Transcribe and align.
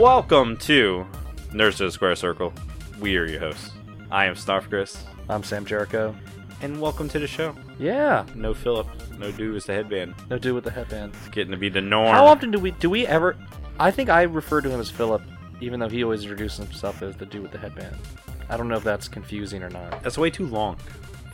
Welcome 0.00 0.56
to 0.58 1.06
Nerds 1.50 1.76
to 1.76 1.84
the 1.84 1.90
Square 1.92 2.16
Circle. 2.16 2.52
We 2.98 3.16
are 3.18 3.26
your 3.26 3.40
hosts. 3.40 3.70
I 4.10 4.24
am 4.24 4.34
Snarf 4.34 4.68
Chris, 4.68 5.04
I'm 5.28 5.42
Sam 5.42 5.64
Jericho. 5.66 6.16
and 6.62 6.80
welcome 6.80 7.08
to 7.10 7.18
the 7.18 7.26
show. 7.26 7.54
Yeah, 7.78 8.24
No 8.34 8.54
Philip, 8.54 8.86
no 9.18 9.30
dude 9.30 9.56
is 9.56 9.66
the 9.66 9.74
headband. 9.74 10.14
no 10.30 10.38
dude 10.38 10.54
with 10.54 10.64
the 10.64 10.70
headband. 10.70 11.12
It's 11.20 11.28
getting 11.28 11.50
to 11.50 11.58
be 11.58 11.68
the 11.68 11.82
norm. 11.82 12.08
How 12.14 12.24
often 12.26 12.50
do 12.50 12.58
we 12.58 12.70
do 12.72 12.88
we 12.88 13.06
ever? 13.06 13.36
I 13.78 13.90
think 13.90 14.08
I 14.08 14.22
refer 14.22 14.60
to 14.62 14.70
him 14.70 14.80
as 14.80 14.90
Philip, 14.90 15.22
even 15.60 15.78
though 15.80 15.88
he 15.88 16.02
always 16.02 16.22
introduces 16.22 16.58
himself 16.58 17.02
as 17.02 17.16
the 17.16 17.26
dude 17.26 17.42
with 17.42 17.52
the 17.52 17.58
headband. 17.58 17.96
I 18.48 18.56
don't 18.56 18.68
know 18.68 18.76
if 18.78 18.84
that's 18.84 19.06
confusing 19.08 19.62
or 19.62 19.68
not. 19.70 20.02
That's 20.02 20.16
way 20.18 20.30
too 20.30 20.46
long. 20.46 20.76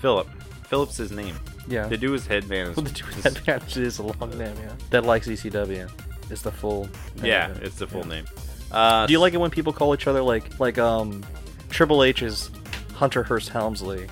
Philip. 0.01 0.29
Philip's 0.67 0.97
his 0.97 1.11
name. 1.13 1.37
Yeah, 1.69 1.87
The 1.87 1.97
do 1.97 2.13
his 2.13 2.27
headband 2.27 2.71
is. 2.71 2.77
well, 2.77 2.85
the 2.85 2.93
dude 2.93 3.07
with 3.07 3.19
is- 3.27 3.37
headband 3.37 3.77
is 3.77 3.99
a 3.99 4.03
long 4.03 4.31
name. 4.39 4.55
Yeah, 4.61 4.73
that 4.91 5.05
likes 5.05 5.27
ECW 5.29 5.91
is 6.31 6.43
the 6.43 6.53
full. 6.53 6.85
name 7.17 7.25
yeah, 7.25 7.51
of 7.51 7.63
it's 7.63 7.77
the 7.77 7.87
full 7.87 8.03
Yeah. 8.03 8.09
name. 8.09 8.25
Uh, 8.73 9.07
Do 9.07 9.13
you 9.13 9.21
like 9.21 9.33
it 9.35 9.39
when 9.39 9.51
people 9.51 9.73
call 9.73 9.95
each 9.95 10.07
other 10.07 10.23
like 10.23 10.59
like 10.61 10.77
um 10.79 11.25
Triple 11.71 12.03
H 12.03 12.23
is 12.23 12.51
Hunter 12.95 13.23
Hearst 13.23 13.49
Helmsley, 13.51 14.07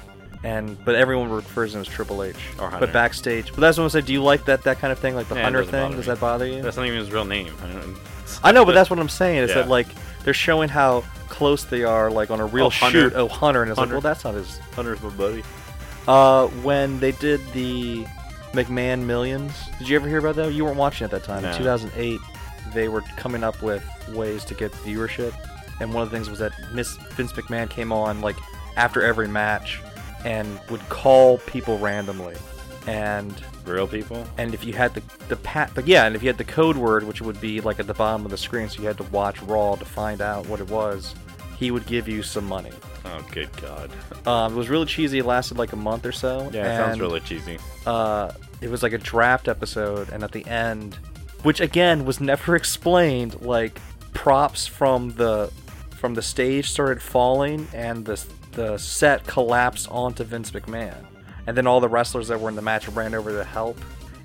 and 0.45 0.83
but 0.85 0.95
everyone 0.95 1.29
refers 1.31 1.73
to 1.73 1.79
him 1.79 1.83
as 1.83 1.89
Triple 1.89 2.23
H. 2.23 2.37
Or 2.59 2.71
Hunter. 2.71 2.87
But 2.87 2.93
backstage, 2.93 3.49
but 3.53 3.61
that's 3.61 3.79
what 3.79 3.85
I 3.85 3.89
said. 3.89 4.07
Do 4.07 4.13
you 4.13 4.23
like 4.23 4.45
that 4.47 4.63
that 4.65 4.79
kind 4.79 4.93
of 4.93 4.99
thing, 4.99 5.15
like 5.15 5.29
the 5.29 5.35
Yeah, 5.37 5.43
Hunter 5.45 5.65
thing? 5.65 5.91
Does 5.93 6.01
me. 6.01 6.15
that 6.15 6.21
bother 6.21 6.47
you? 6.47 6.63
That's 6.63 6.77
not 6.77 6.87
even 6.87 6.99
his 6.99 7.11
real 7.11 7.25
name. 7.25 7.53
I 7.63 7.73
don't- 7.73 7.99
I 8.43 8.53
know, 8.53 8.65
but 8.65 8.73
that's 8.73 8.91
what 8.91 8.99
I'm 8.99 9.09
saying. 9.09 9.39
Is 9.39 9.51
Yeah. 9.51 9.57
that 9.57 9.69
like 9.69 9.87
they're 10.25 10.35
showing 10.35 10.69
how 10.69 11.05
close 11.29 11.65
they 11.65 11.85
are, 11.85 12.11
like 12.11 12.31
on 12.31 12.41
a 12.41 12.47
real 12.47 12.67
Oh, 12.67 12.71
shoot. 12.71 13.13
Oh, 13.15 13.29
Hunter, 13.29 13.63
and 13.63 13.71
it's 13.71 13.79
Hunter. 13.79 13.97
like, 13.97 14.05
well, 14.05 14.13
that's 14.13 14.25
not 14.25 14.35
his. 14.35 14.59
Hunter's 14.75 15.03
my 15.03 15.11
buddy. 15.11 15.43
Uh, 16.07 16.49
when 16.63 17.01
they 17.01 17.13
did 17.13 17.41
the 17.53 18.05
McMahon 18.53 19.05
Millions, 19.05 19.53
did 19.79 19.89
you 19.89 19.97
ever 19.97 20.09
hear 20.09 20.19
about 20.19 20.37
that? 20.37 20.53
You 20.53 20.65
weren't 20.65 20.77
watching 20.77 21.05
at 21.05 21.11
that 21.11 21.25
time. 21.25 21.43
No. 21.43 21.51
In 21.51 21.59
2008, 21.59 22.21
they 22.73 22.89
were 22.89 23.01
coming 23.17 23.43
up 23.43 23.61
with 23.63 23.85
ways 24.15 24.45
to 24.47 24.55
get 24.55 24.73
viewership, 24.73 25.35
and 25.81 25.93
one 25.95 26.03
of 26.03 26.11
the 26.11 26.17
things 26.17 26.29
was 26.29 26.39
that 26.41 26.53
Miss 26.73 26.97
Vince 27.15 27.33
McMahon 27.33 27.69
came 27.71 27.93
on 27.93 28.21
like 28.21 28.37
after 28.77 29.03
every 29.03 29.29
match 29.29 29.81
and 30.25 30.59
would 30.71 30.87
call 30.89 31.39
people 31.39 31.79
randomly, 31.79 32.37
and 32.87 33.35
Real 33.65 33.87
people? 33.87 34.27
and 34.37 34.53
if 34.53 34.65
you 34.65 34.75
had 34.75 34.93
the 34.95 35.03
the 35.29 35.37
pat, 35.37 35.71
but 35.75 35.87
yeah, 35.87 36.05
and 36.07 36.15
if 36.15 36.23
you 36.23 36.29
had 36.29 36.39
the 36.39 36.45
code 36.45 36.77
word, 36.77 37.05
which 37.05 37.23
would 37.23 37.41
be 37.41 37.61
like 37.61 37.81
at 37.81 37.87
the 37.87 37.95
bottom 37.95 38.25
of 38.25 38.31
the 38.31 38.37
screen, 38.37 38.69
so 38.69 38.81
you 38.83 38.87
had 38.89 38.99
to 38.99 39.05
watch 39.05 39.41
Raw 39.43 39.75
to 39.77 39.85
find 39.85 40.21
out 40.21 40.47
what 40.49 40.61
it 40.61 40.69
was, 40.69 41.15
he 41.57 41.71
would 41.71 41.87
give 41.87 42.09
you 42.09 42.23
some 42.23 42.47
money. 42.47 42.73
Oh, 43.05 43.25
good 43.31 43.51
God. 43.61 43.91
Um, 44.27 44.55
it 44.55 44.57
was 44.57 44.69
really 44.69 44.87
cheesy. 44.87 45.19
It 45.19 45.27
lasted 45.27 45.59
like 45.59 45.73
a 45.73 45.77
month 45.77 46.07
or 46.07 46.13
so. 46.13 46.51
Yeah, 46.53 46.73
it 46.73 46.77
sounds 46.77 46.93
and, 46.93 47.01
really 47.01 47.21
cheesy. 47.21 47.59
Uh, 47.87 48.33
it 48.61 48.71
was 48.71 48.83
like 48.83 48.93
a 48.93 48.99
draft 48.99 49.49
episode, 49.49 50.09
and 50.11 50.23
at 50.25 50.33
the 50.33 50.45
end, 50.47 50.95
which 51.43 51.61
again 51.61 52.05
was 52.05 52.21
never 52.21 52.57
explained, 52.57 53.41
like 53.43 53.81
props 54.15 54.67
from 54.67 55.11
the 55.15 55.53
from 55.91 56.15
the 56.15 56.23
stage 56.23 56.71
started 56.71 57.03
falling, 57.03 57.69
and 57.73 58.05
the 58.05 58.25
the 58.53 58.79
set 58.79 59.27
collapsed 59.27 59.89
onto 59.91 60.25
Vince 60.25 60.51
McMahon, 60.53 61.05
and 61.47 61.57
then 61.57 61.67
all 61.67 61.81
the 61.81 61.89
wrestlers 61.89 62.29
that 62.29 62.41
were 62.41 62.49
in 62.49 62.57
the 62.57 62.63
match 62.63 62.89
ran 62.89 63.15
over 63.15 63.31
to 63.31 63.45
help, 63.45 63.79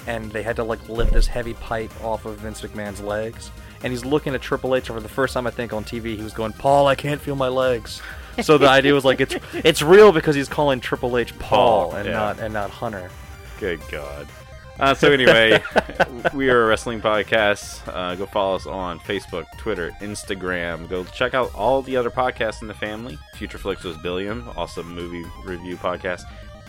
and 0.08 0.32
they 0.32 0.44
had 0.44 0.56
to 0.56 0.64
like 0.64 0.88
lift 0.88 1.14
this 1.14 1.28
heavy 1.28 1.54
pipe 1.56 1.92
off 2.04 2.26
of 2.26 2.38
Vince 2.38 2.62
McMahon's 2.62 3.02
legs. 3.02 3.52
And 3.84 3.92
he's 3.92 4.04
looking 4.04 4.36
at 4.36 4.42
Triple 4.42 4.76
H 4.76 4.90
and 4.90 4.98
for 4.98 5.02
the 5.02 5.10
first 5.10 5.34
time 5.34 5.48
I 5.48 5.52
think 5.52 5.72
on 5.74 5.84
TV. 5.84 6.16
He 6.18 6.24
was 6.24 6.34
going, 6.34 6.54
"Paul, 6.54 6.88
I 6.88 6.96
can't 6.96 7.22
feel 7.22 7.36
my 7.36 7.48
legs." 7.48 8.02
So 8.42 8.58
the 8.58 8.70
idea 8.70 8.94
was 8.94 9.06
like 9.06 9.22
it's 9.22 9.36
it's 9.54 9.82
real 9.82 10.12
because 10.12 10.36
he's 10.36 10.50
calling 10.50 10.80
Triple 10.80 11.18
H 11.18 11.38
Paul, 11.40 11.90
Paul, 11.90 11.96
and 11.98 12.06
yeah. 12.06 12.14
not 12.14 12.40
and 12.40 12.54
not 12.54 12.70
Hunter. 12.70 13.10
Good 13.60 13.82
God. 13.92 14.28
Uh, 14.80 14.94
so 14.94 15.12
anyway, 15.12 15.62
we 16.34 16.50
are 16.50 16.64
a 16.64 16.68
wrestling 16.68 17.02
podcast. 17.02 17.82
Uh, 17.94 18.16
go 18.16 18.26
follow 18.26 18.56
us 18.56 18.66
on 18.66 18.98
Facebook, 19.00 19.46
Twitter, 19.58 19.92
Instagram. 20.00 20.88
Go 20.88 21.04
check 21.04 21.34
out 21.34 21.54
all 21.54 21.82
the 21.82 21.98
other 21.98 22.10
podcasts 22.10 22.62
in 22.62 22.70
the 22.70 22.74
family. 22.74 23.20
Future 23.34 23.58
Flicks 23.58 23.84
was 23.84 23.98
Billiam, 23.98 24.48
also 24.56 24.82
movie 24.82 25.26
review 25.44 25.76
podcast, 25.76 26.22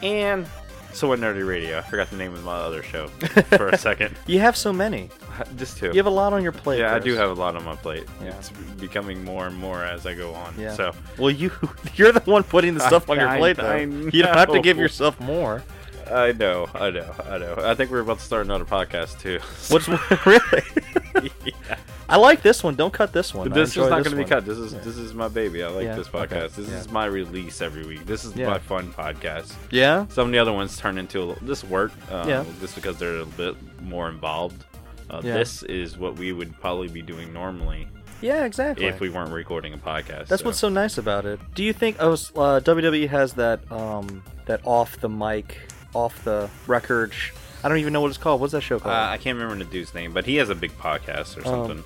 and 0.03 0.45
So 0.93 1.07
What 1.07 1.21
Nerdy 1.21 1.47
Radio. 1.47 1.79
I 1.79 1.83
forgot 1.83 2.11
the 2.11 2.17
name 2.17 2.35
of 2.35 2.43
my 2.43 2.57
other 2.57 2.83
show 2.83 3.07
for 3.07 3.69
a 3.69 3.79
second. 3.79 4.17
You 4.27 4.41
have 4.41 4.57
so 4.57 4.73
many. 4.73 5.09
Just 5.57 5.79
two. 5.79 5.87
You 5.89 5.95
have 5.95 6.07
a 6.07 6.11
lot 6.11 6.33
on 6.33 6.43
your 6.43 6.53
plate. 6.53 6.81
yeah, 6.81 6.95
I 6.95 6.99
do 6.99 7.15
have 7.15 7.31
a 7.31 7.35
lot 7.35 7.57
on 7.57 7.65
my 7.65 7.77
plate. 7.77 8.05
Yeah. 8.23 8.37
It's 8.39 8.51
becoming 8.79 9.25
more 9.25 9.47
and 9.47 9.57
more 9.57 9.85
as 9.85 10.07
I 10.07 10.15
go 10.15 10.35
on. 10.35 10.55
Yeah. 10.59 10.75
So 10.75 10.93
Well, 11.19 11.31
you 11.31 11.51
you're 11.95 12.13
the 12.13 12.21
one 12.21 12.43
putting 12.45 12.75
the 12.75 12.81
stuff 12.87 13.09
on 13.11 13.19
your 13.19 13.29
I- 13.29 13.39
plate, 13.39 13.57
though. 13.57 13.67
I 13.67 13.79
you 13.81 14.23
don't 14.23 14.35
have 14.37 14.53
to 14.53 14.61
give 14.61 14.79
yourself 14.79 15.19
more. 15.21 15.63
I 16.11 16.33
know, 16.33 16.69
I 16.75 16.91
know, 16.91 17.15
I 17.29 17.39
know. 17.39 17.55
I 17.59 17.75
think 17.77 17.91
we're 17.93 18.01
about 18.01 18.19
to 18.19 18.25
start 18.25 18.45
another 18.45 18.65
podcast 18.65 19.21
too. 19.21 19.39
What's 19.69 19.87
really? 20.27 21.31
yeah. 21.45 21.77
I 22.09 22.17
like 22.17 22.43
this 22.43 22.65
one. 22.65 22.75
Don't 22.75 22.93
cut 22.93 23.13
this 23.13 23.33
one. 23.33 23.49
This 23.51 23.71
is 23.71 23.77
not 23.77 24.03
going 24.03 24.17
to 24.17 24.17
be 24.17 24.25
cut. 24.25 24.45
This 24.45 24.59
is 24.59 24.73
Yeah. 24.73 24.81
this 24.81 24.97
is 24.97 25.15
my 25.15 25.29
baby. 25.29 25.63
I 25.63 25.69
like 25.69 25.85
Yeah, 25.85 25.95
this 25.95 26.09
okay, 26.13 26.27
podcast. 26.35 26.57
This 26.57 26.69
yeah. 26.69 26.79
is 26.79 26.91
my 26.91 27.05
release 27.07 27.61
every 27.63 27.87
week. 27.87 28.05
This 28.07 28.25
is 28.25 28.35
my 28.35 28.59
fun 28.59 28.93
podcast. 28.93 29.55
Yeah. 29.71 30.07
Some 30.09 30.27
of 30.27 30.33
the 30.33 30.39
other 30.41 30.53
ones 30.53 30.77
turn 30.77 30.99
into 30.99 31.21
a 31.21 31.25
little, 31.25 31.47
this 31.47 31.63
work. 31.63 31.93
Uh, 32.11 32.25
Yeah. 32.27 32.45
Just 32.61 32.75
because 32.75 32.97
they're 32.99 33.19
a 33.21 33.27
bit 33.27 33.55
more 33.83 34.09
involved. 34.09 34.65
Uh, 35.11 35.21
Yeah. 35.25 35.35
This 35.35 35.63
is 35.65 35.99
what 35.99 36.17
we 36.17 36.33
would 36.33 36.59
probably 36.61 36.89
be 36.89 37.03
doing 37.03 37.33
normally 37.33 37.89
Yeah. 38.21 38.45
Exactly. 38.45 38.87
if 38.87 39.01
we 39.01 39.09
weren't 39.11 39.33
recording 39.33 39.75
a 39.75 39.79
podcast. 39.79 40.29
That's 40.29 40.43
so. 40.43 40.47
what's 40.47 40.59
so 40.59 40.69
nice 40.69 40.99
about 40.99 41.25
it. 41.27 41.41
Do 41.55 41.65
you 41.65 41.73
think 41.73 41.97
oh, 42.01 42.13
uh, 42.13 42.61
WWE 42.61 43.09
has 43.09 43.33
that 43.35 43.61
um 43.73 44.23
that 44.47 44.61
off 44.65 45.01
the 45.01 45.09
mic, 45.09 45.59
off 45.95 46.23
the 46.25 46.49
record? 46.67 47.13
Sh- 47.15 47.33
I 47.63 47.69
don't 47.69 47.79
even 47.79 47.93
know 47.93 48.01
what 48.01 48.09
it's 48.09 48.17
called. 48.19 48.41
What's 48.41 48.53
that 48.53 48.63
show 48.63 48.77
Uh, 48.77 48.81
called? 48.81 48.95
I 48.95 49.19
can't 49.19 49.37
remember 49.39 49.63
the 49.65 49.71
dude's 49.71 49.93
name, 49.95 50.13
but 50.13 50.25
he 50.25 50.37
has 50.37 50.49
a 50.49 50.55
big 50.55 50.73
podcast 50.79 51.37
or 51.37 51.41
Um, 51.47 51.67
something. 51.69 51.85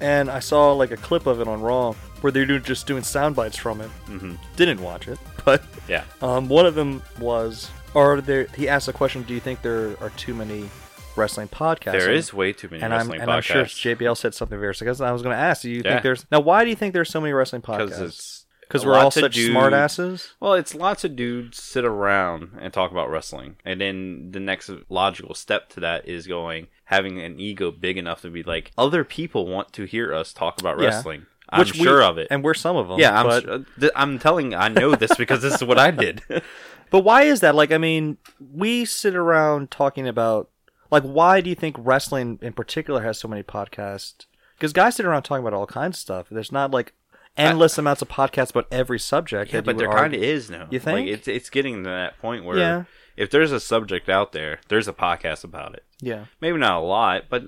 and 0.00 0.30
I 0.30 0.38
saw 0.40 0.72
like 0.72 0.90
a 0.92 0.96
clip 0.96 1.26
of 1.26 1.40
it 1.40 1.48
on 1.48 1.60
Raw 1.62 1.94
where 2.20 2.30
they're 2.32 2.46
doing, 2.46 2.62
just 2.62 2.86
doing 2.86 3.02
sound 3.02 3.34
bites 3.36 3.56
from 3.56 3.80
it. 3.80 3.88
hmm 4.06 4.34
Didn't 4.56 4.80
watch 4.82 5.08
it, 5.08 5.18
but 5.44 5.62
Yeah. 5.88 6.04
Um, 6.22 6.48
one 6.48 6.64
of 6.66 6.74
them 6.74 7.02
was, 7.18 7.70
or 7.94 8.20
there, 8.20 8.46
he 8.56 8.68
asked 8.68 8.88
a 8.88 8.92
question: 8.92 9.22
Do 9.22 9.34
you 9.34 9.40
think 9.40 9.62
there 9.62 9.96
are 10.00 10.10
too 10.16 10.32
many 10.34 10.68
wrestling 11.16 11.48
podcasts? 11.48 11.92
There 11.92 12.12
is 12.12 12.32
way 12.34 12.52
too 12.52 12.68
many 12.70 12.82
and 12.82 12.92
I'm 12.92 12.98
wrestling 13.00 13.20
and 13.22 13.30
I'm 13.30 13.42
sure 13.42 13.64
podcasts. 13.64 13.96
JBL 13.96 14.16
said 14.16 14.34
something 14.34 14.58
very 14.58 14.74
because 14.78 15.00
I 15.00 15.12
was 15.12 15.22
going 15.22 15.34
to 15.34 15.40
ask. 15.40 15.62
Do 15.62 15.70
you 15.70 15.82
Yeah. 15.84 15.92
think 15.92 16.02
there's 16.02 16.26
now? 16.30 16.40
Why 16.40 16.64
do 16.64 16.70
you 16.70 16.76
think 16.76 16.92
there's 16.94 17.10
so 17.10 17.20
many 17.20 17.32
wrestling 17.32 17.62
podcasts? 17.62 18.44
Because 18.62 18.84
we're 18.84 18.96
all 18.98 19.12
such 19.12 19.34
dudes- 19.34 19.52
smart 19.52 19.72
asses. 19.72 20.34
Well, 20.40 20.54
it's 20.54 20.74
lots 20.74 21.04
of 21.04 21.14
dudes 21.14 21.62
sit 21.62 21.84
around 21.84 22.50
and 22.60 22.72
talk 22.72 22.90
about 22.90 23.08
wrestling, 23.10 23.56
and 23.64 23.80
then 23.80 24.32
the 24.32 24.40
next 24.40 24.68
logical 24.88 25.34
step 25.36 25.68
to 25.70 25.80
that 25.80 26.08
is 26.08 26.26
going 26.26 26.66
having 26.86 27.20
an 27.20 27.38
ego 27.38 27.70
big 27.70 27.96
enough 27.96 28.22
to 28.22 28.30
be 28.30 28.42
like 28.42 28.72
other 28.76 29.04
people 29.04 29.46
want 29.46 29.72
to 29.74 29.84
hear 29.84 30.12
us 30.12 30.32
talk 30.32 30.60
about 30.60 30.80
Yeah. 30.80 30.86
wrestling. 30.86 31.26
I'm 31.48 31.60
Which 31.60 31.74
we- 31.74 31.84
sure 31.84 32.02
of 32.02 32.18
it. 32.18 32.26
and 32.28 32.42
we're 32.42 32.54
some 32.54 32.74
of 32.74 32.88
them. 32.88 32.98
yeah, 32.98 33.20
I'm. 33.20 33.26
But, 33.28 33.48
uh, 33.48 33.58
th- 33.78 33.92
I'm 33.94 34.18
telling. 34.18 34.52
I 34.52 34.66
know 34.66 34.96
this 34.96 35.14
because 35.16 35.42
this 35.42 35.54
is 35.54 35.62
what 35.64 35.78
I 35.78 35.92
did. 35.92 36.22
but 36.90 37.00
why 37.00 37.22
is 37.22 37.38
that? 37.40 37.54
Like, 37.54 37.70
I 37.70 37.78
mean, 37.78 38.18
we 38.40 38.84
sit 38.84 39.14
around 39.14 39.70
talking 39.70 40.08
about 40.08 40.50
like 40.90 41.02
why 41.02 41.40
do 41.40 41.48
you 41.50 41.56
think 41.56 41.76
wrestling 41.78 42.38
in 42.42 42.52
particular 42.52 43.02
has 43.02 43.18
so 43.18 43.28
many 43.28 43.42
podcasts? 43.42 44.26
Because 44.56 44.72
guys 44.72 44.96
sit 44.96 45.06
around 45.06 45.22
talking 45.22 45.46
about 45.46 45.56
all 45.56 45.66
kinds 45.66 45.96
of 45.96 46.00
stuff. 46.00 46.26
There's 46.30 46.52
not 46.52 46.70
like 46.70 46.94
endless 47.36 47.76
amounts 47.76 48.00
of 48.02 48.08
podcasts 48.08 48.50
about 48.50 48.66
every 48.70 48.98
subject. 48.98 49.52
yeah, 49.52 49.60
but 49.60 49.76
there 49.76 49.90
kind 49.90 50.14
of 50.14 50.22
is 50.22 50.48
now. 50.50 50.68
You 50.70 50.78
think? 50.80 51.06
Like, 51.08 51.18
it's 51.18 51.28
it's 51.28 51.50
getting 51.50 51.84
to 51.84 51.90
that 51.90 52.18
point 52.18 52.44
where 52.44 52.56
Yeah. 52.58 52.84
if 53.16 53.30
there's 53.30 53.52
a 53.52 53.60
subject 53.60 54.08
out 54.08 54.32
there, 54.32 54.60
there's 54.68 54.88
a 54.88 54.92
podcast 54.94 55.44
about 55.44 55.74
it. 55.74 55.84
Yeah, 56.00 56.26
Maybe 56.40 56.58
not 56.58 56.78
a 56.78 56.84
lot, 56.84 57.24
but 57.28 57.42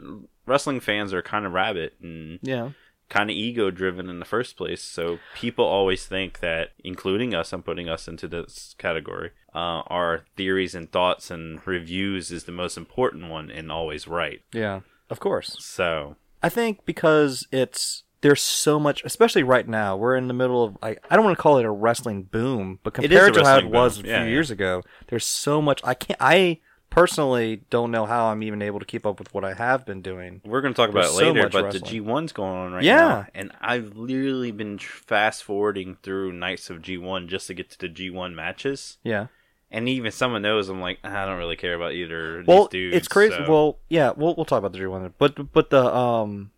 wrestling 0.46 0.80
fans 0.80 1.12
are 1.14 1.22
kind 1.22 1.44
of 1.46 1.52
rabid 1.52 1.92
and 2.02 2.38
yeah. 2.42 2.70
Kind 3.08 3.30
of 3.30 3.36
ego 3.36 3.70
driven 3.70 4.08
in 4.10 4.18
the 4.18 4.24
first 4.24 4.56
place. 4.56 4.82
So 4.82 5.18
people 5.34 5.64
always 5.64 6.06
think 6.06 6.40
that, 6.40 6.70
including 6.84 7.34
us, 7.34 7.52
I'm 7.52 7.62
putting 7.62 7.88
us 7.88 8.06
into 8.08 8.28
this 8.28 8.74
category, 8.78 9.30
uh, 9.54 9.82
our 9.88 10.24
theories 10.36 10.74
and 10.74 10.90
thoughts 10.92 11.30
and 11.30 11.66
reviews 11.66 12.30
is 12.30 12.44
the 12.44 12.52
most 12.52 12.76
important 12.76 13.28
one 13.30 13.50
and 13.50 13.72
always 13.72 14.06
right. 14.06 14.40
Yeah, 14.52 14.80
of 15.10 15.20
course. 15.20 15.56
So 15.60 16.16
I 16.42 16.48
think 16.50 16.84
because 16.84 17.46
it's 17.50 18.04
there's 18.20 18.42
so 18.42 18.80
much, 18.80 19.02
especially 19.04 19.44
right 19.44 19.66
now. 19.68 19.96
We're 19.96 20.16
in 20.16 20.26
the 20.28 20.34
middle 20.34 20.62
of 20.64 20.76
I, 20.82 20.96
I 21.08 21.16
don't 21.16 21.24
want 21.24 21.36
to 21.38 21.42
call 21.42 21.58
it 21.58 21.64
a 21.64 21.70
wrestling 21.70 22.24
boom, 22.24 22.78
but 22.82 22.98
It 22.98 23.10
is 23.12 23.16
a 23.16 23.30
compared 23.30 23.34
to 23.34 23.40
how 23.44 23.52
it 23.52 23.54
wrestling 23.56 23.72
was 23.72 23.96
boom. 23.96 24.04
a 24.04 24.08
few 24.08 24.12
Yeah, 24.12 24.24
yeah. 24.24 24.30
years 24.30 24.50
ago, 24.50 24.82
there's 25.06 25.24
so 25.24 25.62
much. 25.62 25.80
I 25.84 25.94
can't. 25.94 26.18
I 26.20 26.58
personally 26.90 27.62
don't 27.70 27.90
know 27.90 28.06
how 28.06 28.26
I'm 28.26 28.42
even 28.42 28.62
able 28.62 28.80
to 28.80 28.86
keep 28.86 29.06
up 29.06 29.18
with 29.18 29.32
what 29.34 29.44
I 29.44 29.54
have 29.54 29.84
been 29.84 30.02
doing. 30.02 30.40
we're 30.44 30.60
going 30.60 30.72
to 30.74 30.76
talk 30.76 30.90
about 30.90 31.02
There's 31.02 31.14
it 31.14 31.18
so 31.18 31.26
later, 31.28 31.42
much 31.44 31.52
but 31.52 31.64
wrestling. 31.64 31.82
the 31.84 32.00
G1's 32.00 32.32
going 32.32 32.52
on 32.56 32.72
right 32.72 32.82
Yeah. 32.84 32.96
now. 32.96 33.26
And 33.34 33.52
I've 33.60 33.96
literally 33.96 34.50
been 34.50 34.78
fast 34.78 35.44
forwarding 35.44 35.96
through 36.02 36.32
nights 36.32 36.70
of 36.70 36.78
G1 36.82 37.28
just 37.28 37.46
to 37.48 37.54
get 37.54 37.70
to 37.70 37.78
the 37.78 37.88
G1 37.88 38.34
matches. 38.34 38.98
Yeah. 39.04 39.26
And 39.70 39.88
even 39.88 40.10
someone 40.12 40.42
knows 40.42 40.68
I'm 40.70 40.80
like, 40.80 40.98
I 41.04 41.26
don't 41.26 41.36
really 41.38 41.56
care 41.56 41.74
about 41.74 41.92
either 41.92 42.40
of 42.40 42.46
Well, 42.46 42.62
these 42.64 42.68
dudes. 42.70 42.96
it's 42.96 43.08
crazy. 43.08 43.36
so- 43.36 43.44
Well, 43.48 43.78
yeah. 43.90 44.12
We'll 44.16 44.34
we'll 44.34 44.46
talk 44.46 44.58
about 44.58 44.72
the 44.72 44.78
G1, 44.78 45.12
but 45.18 45.52
but 45.52 45.68
the 45.68 45.94
um. 45.94 46.52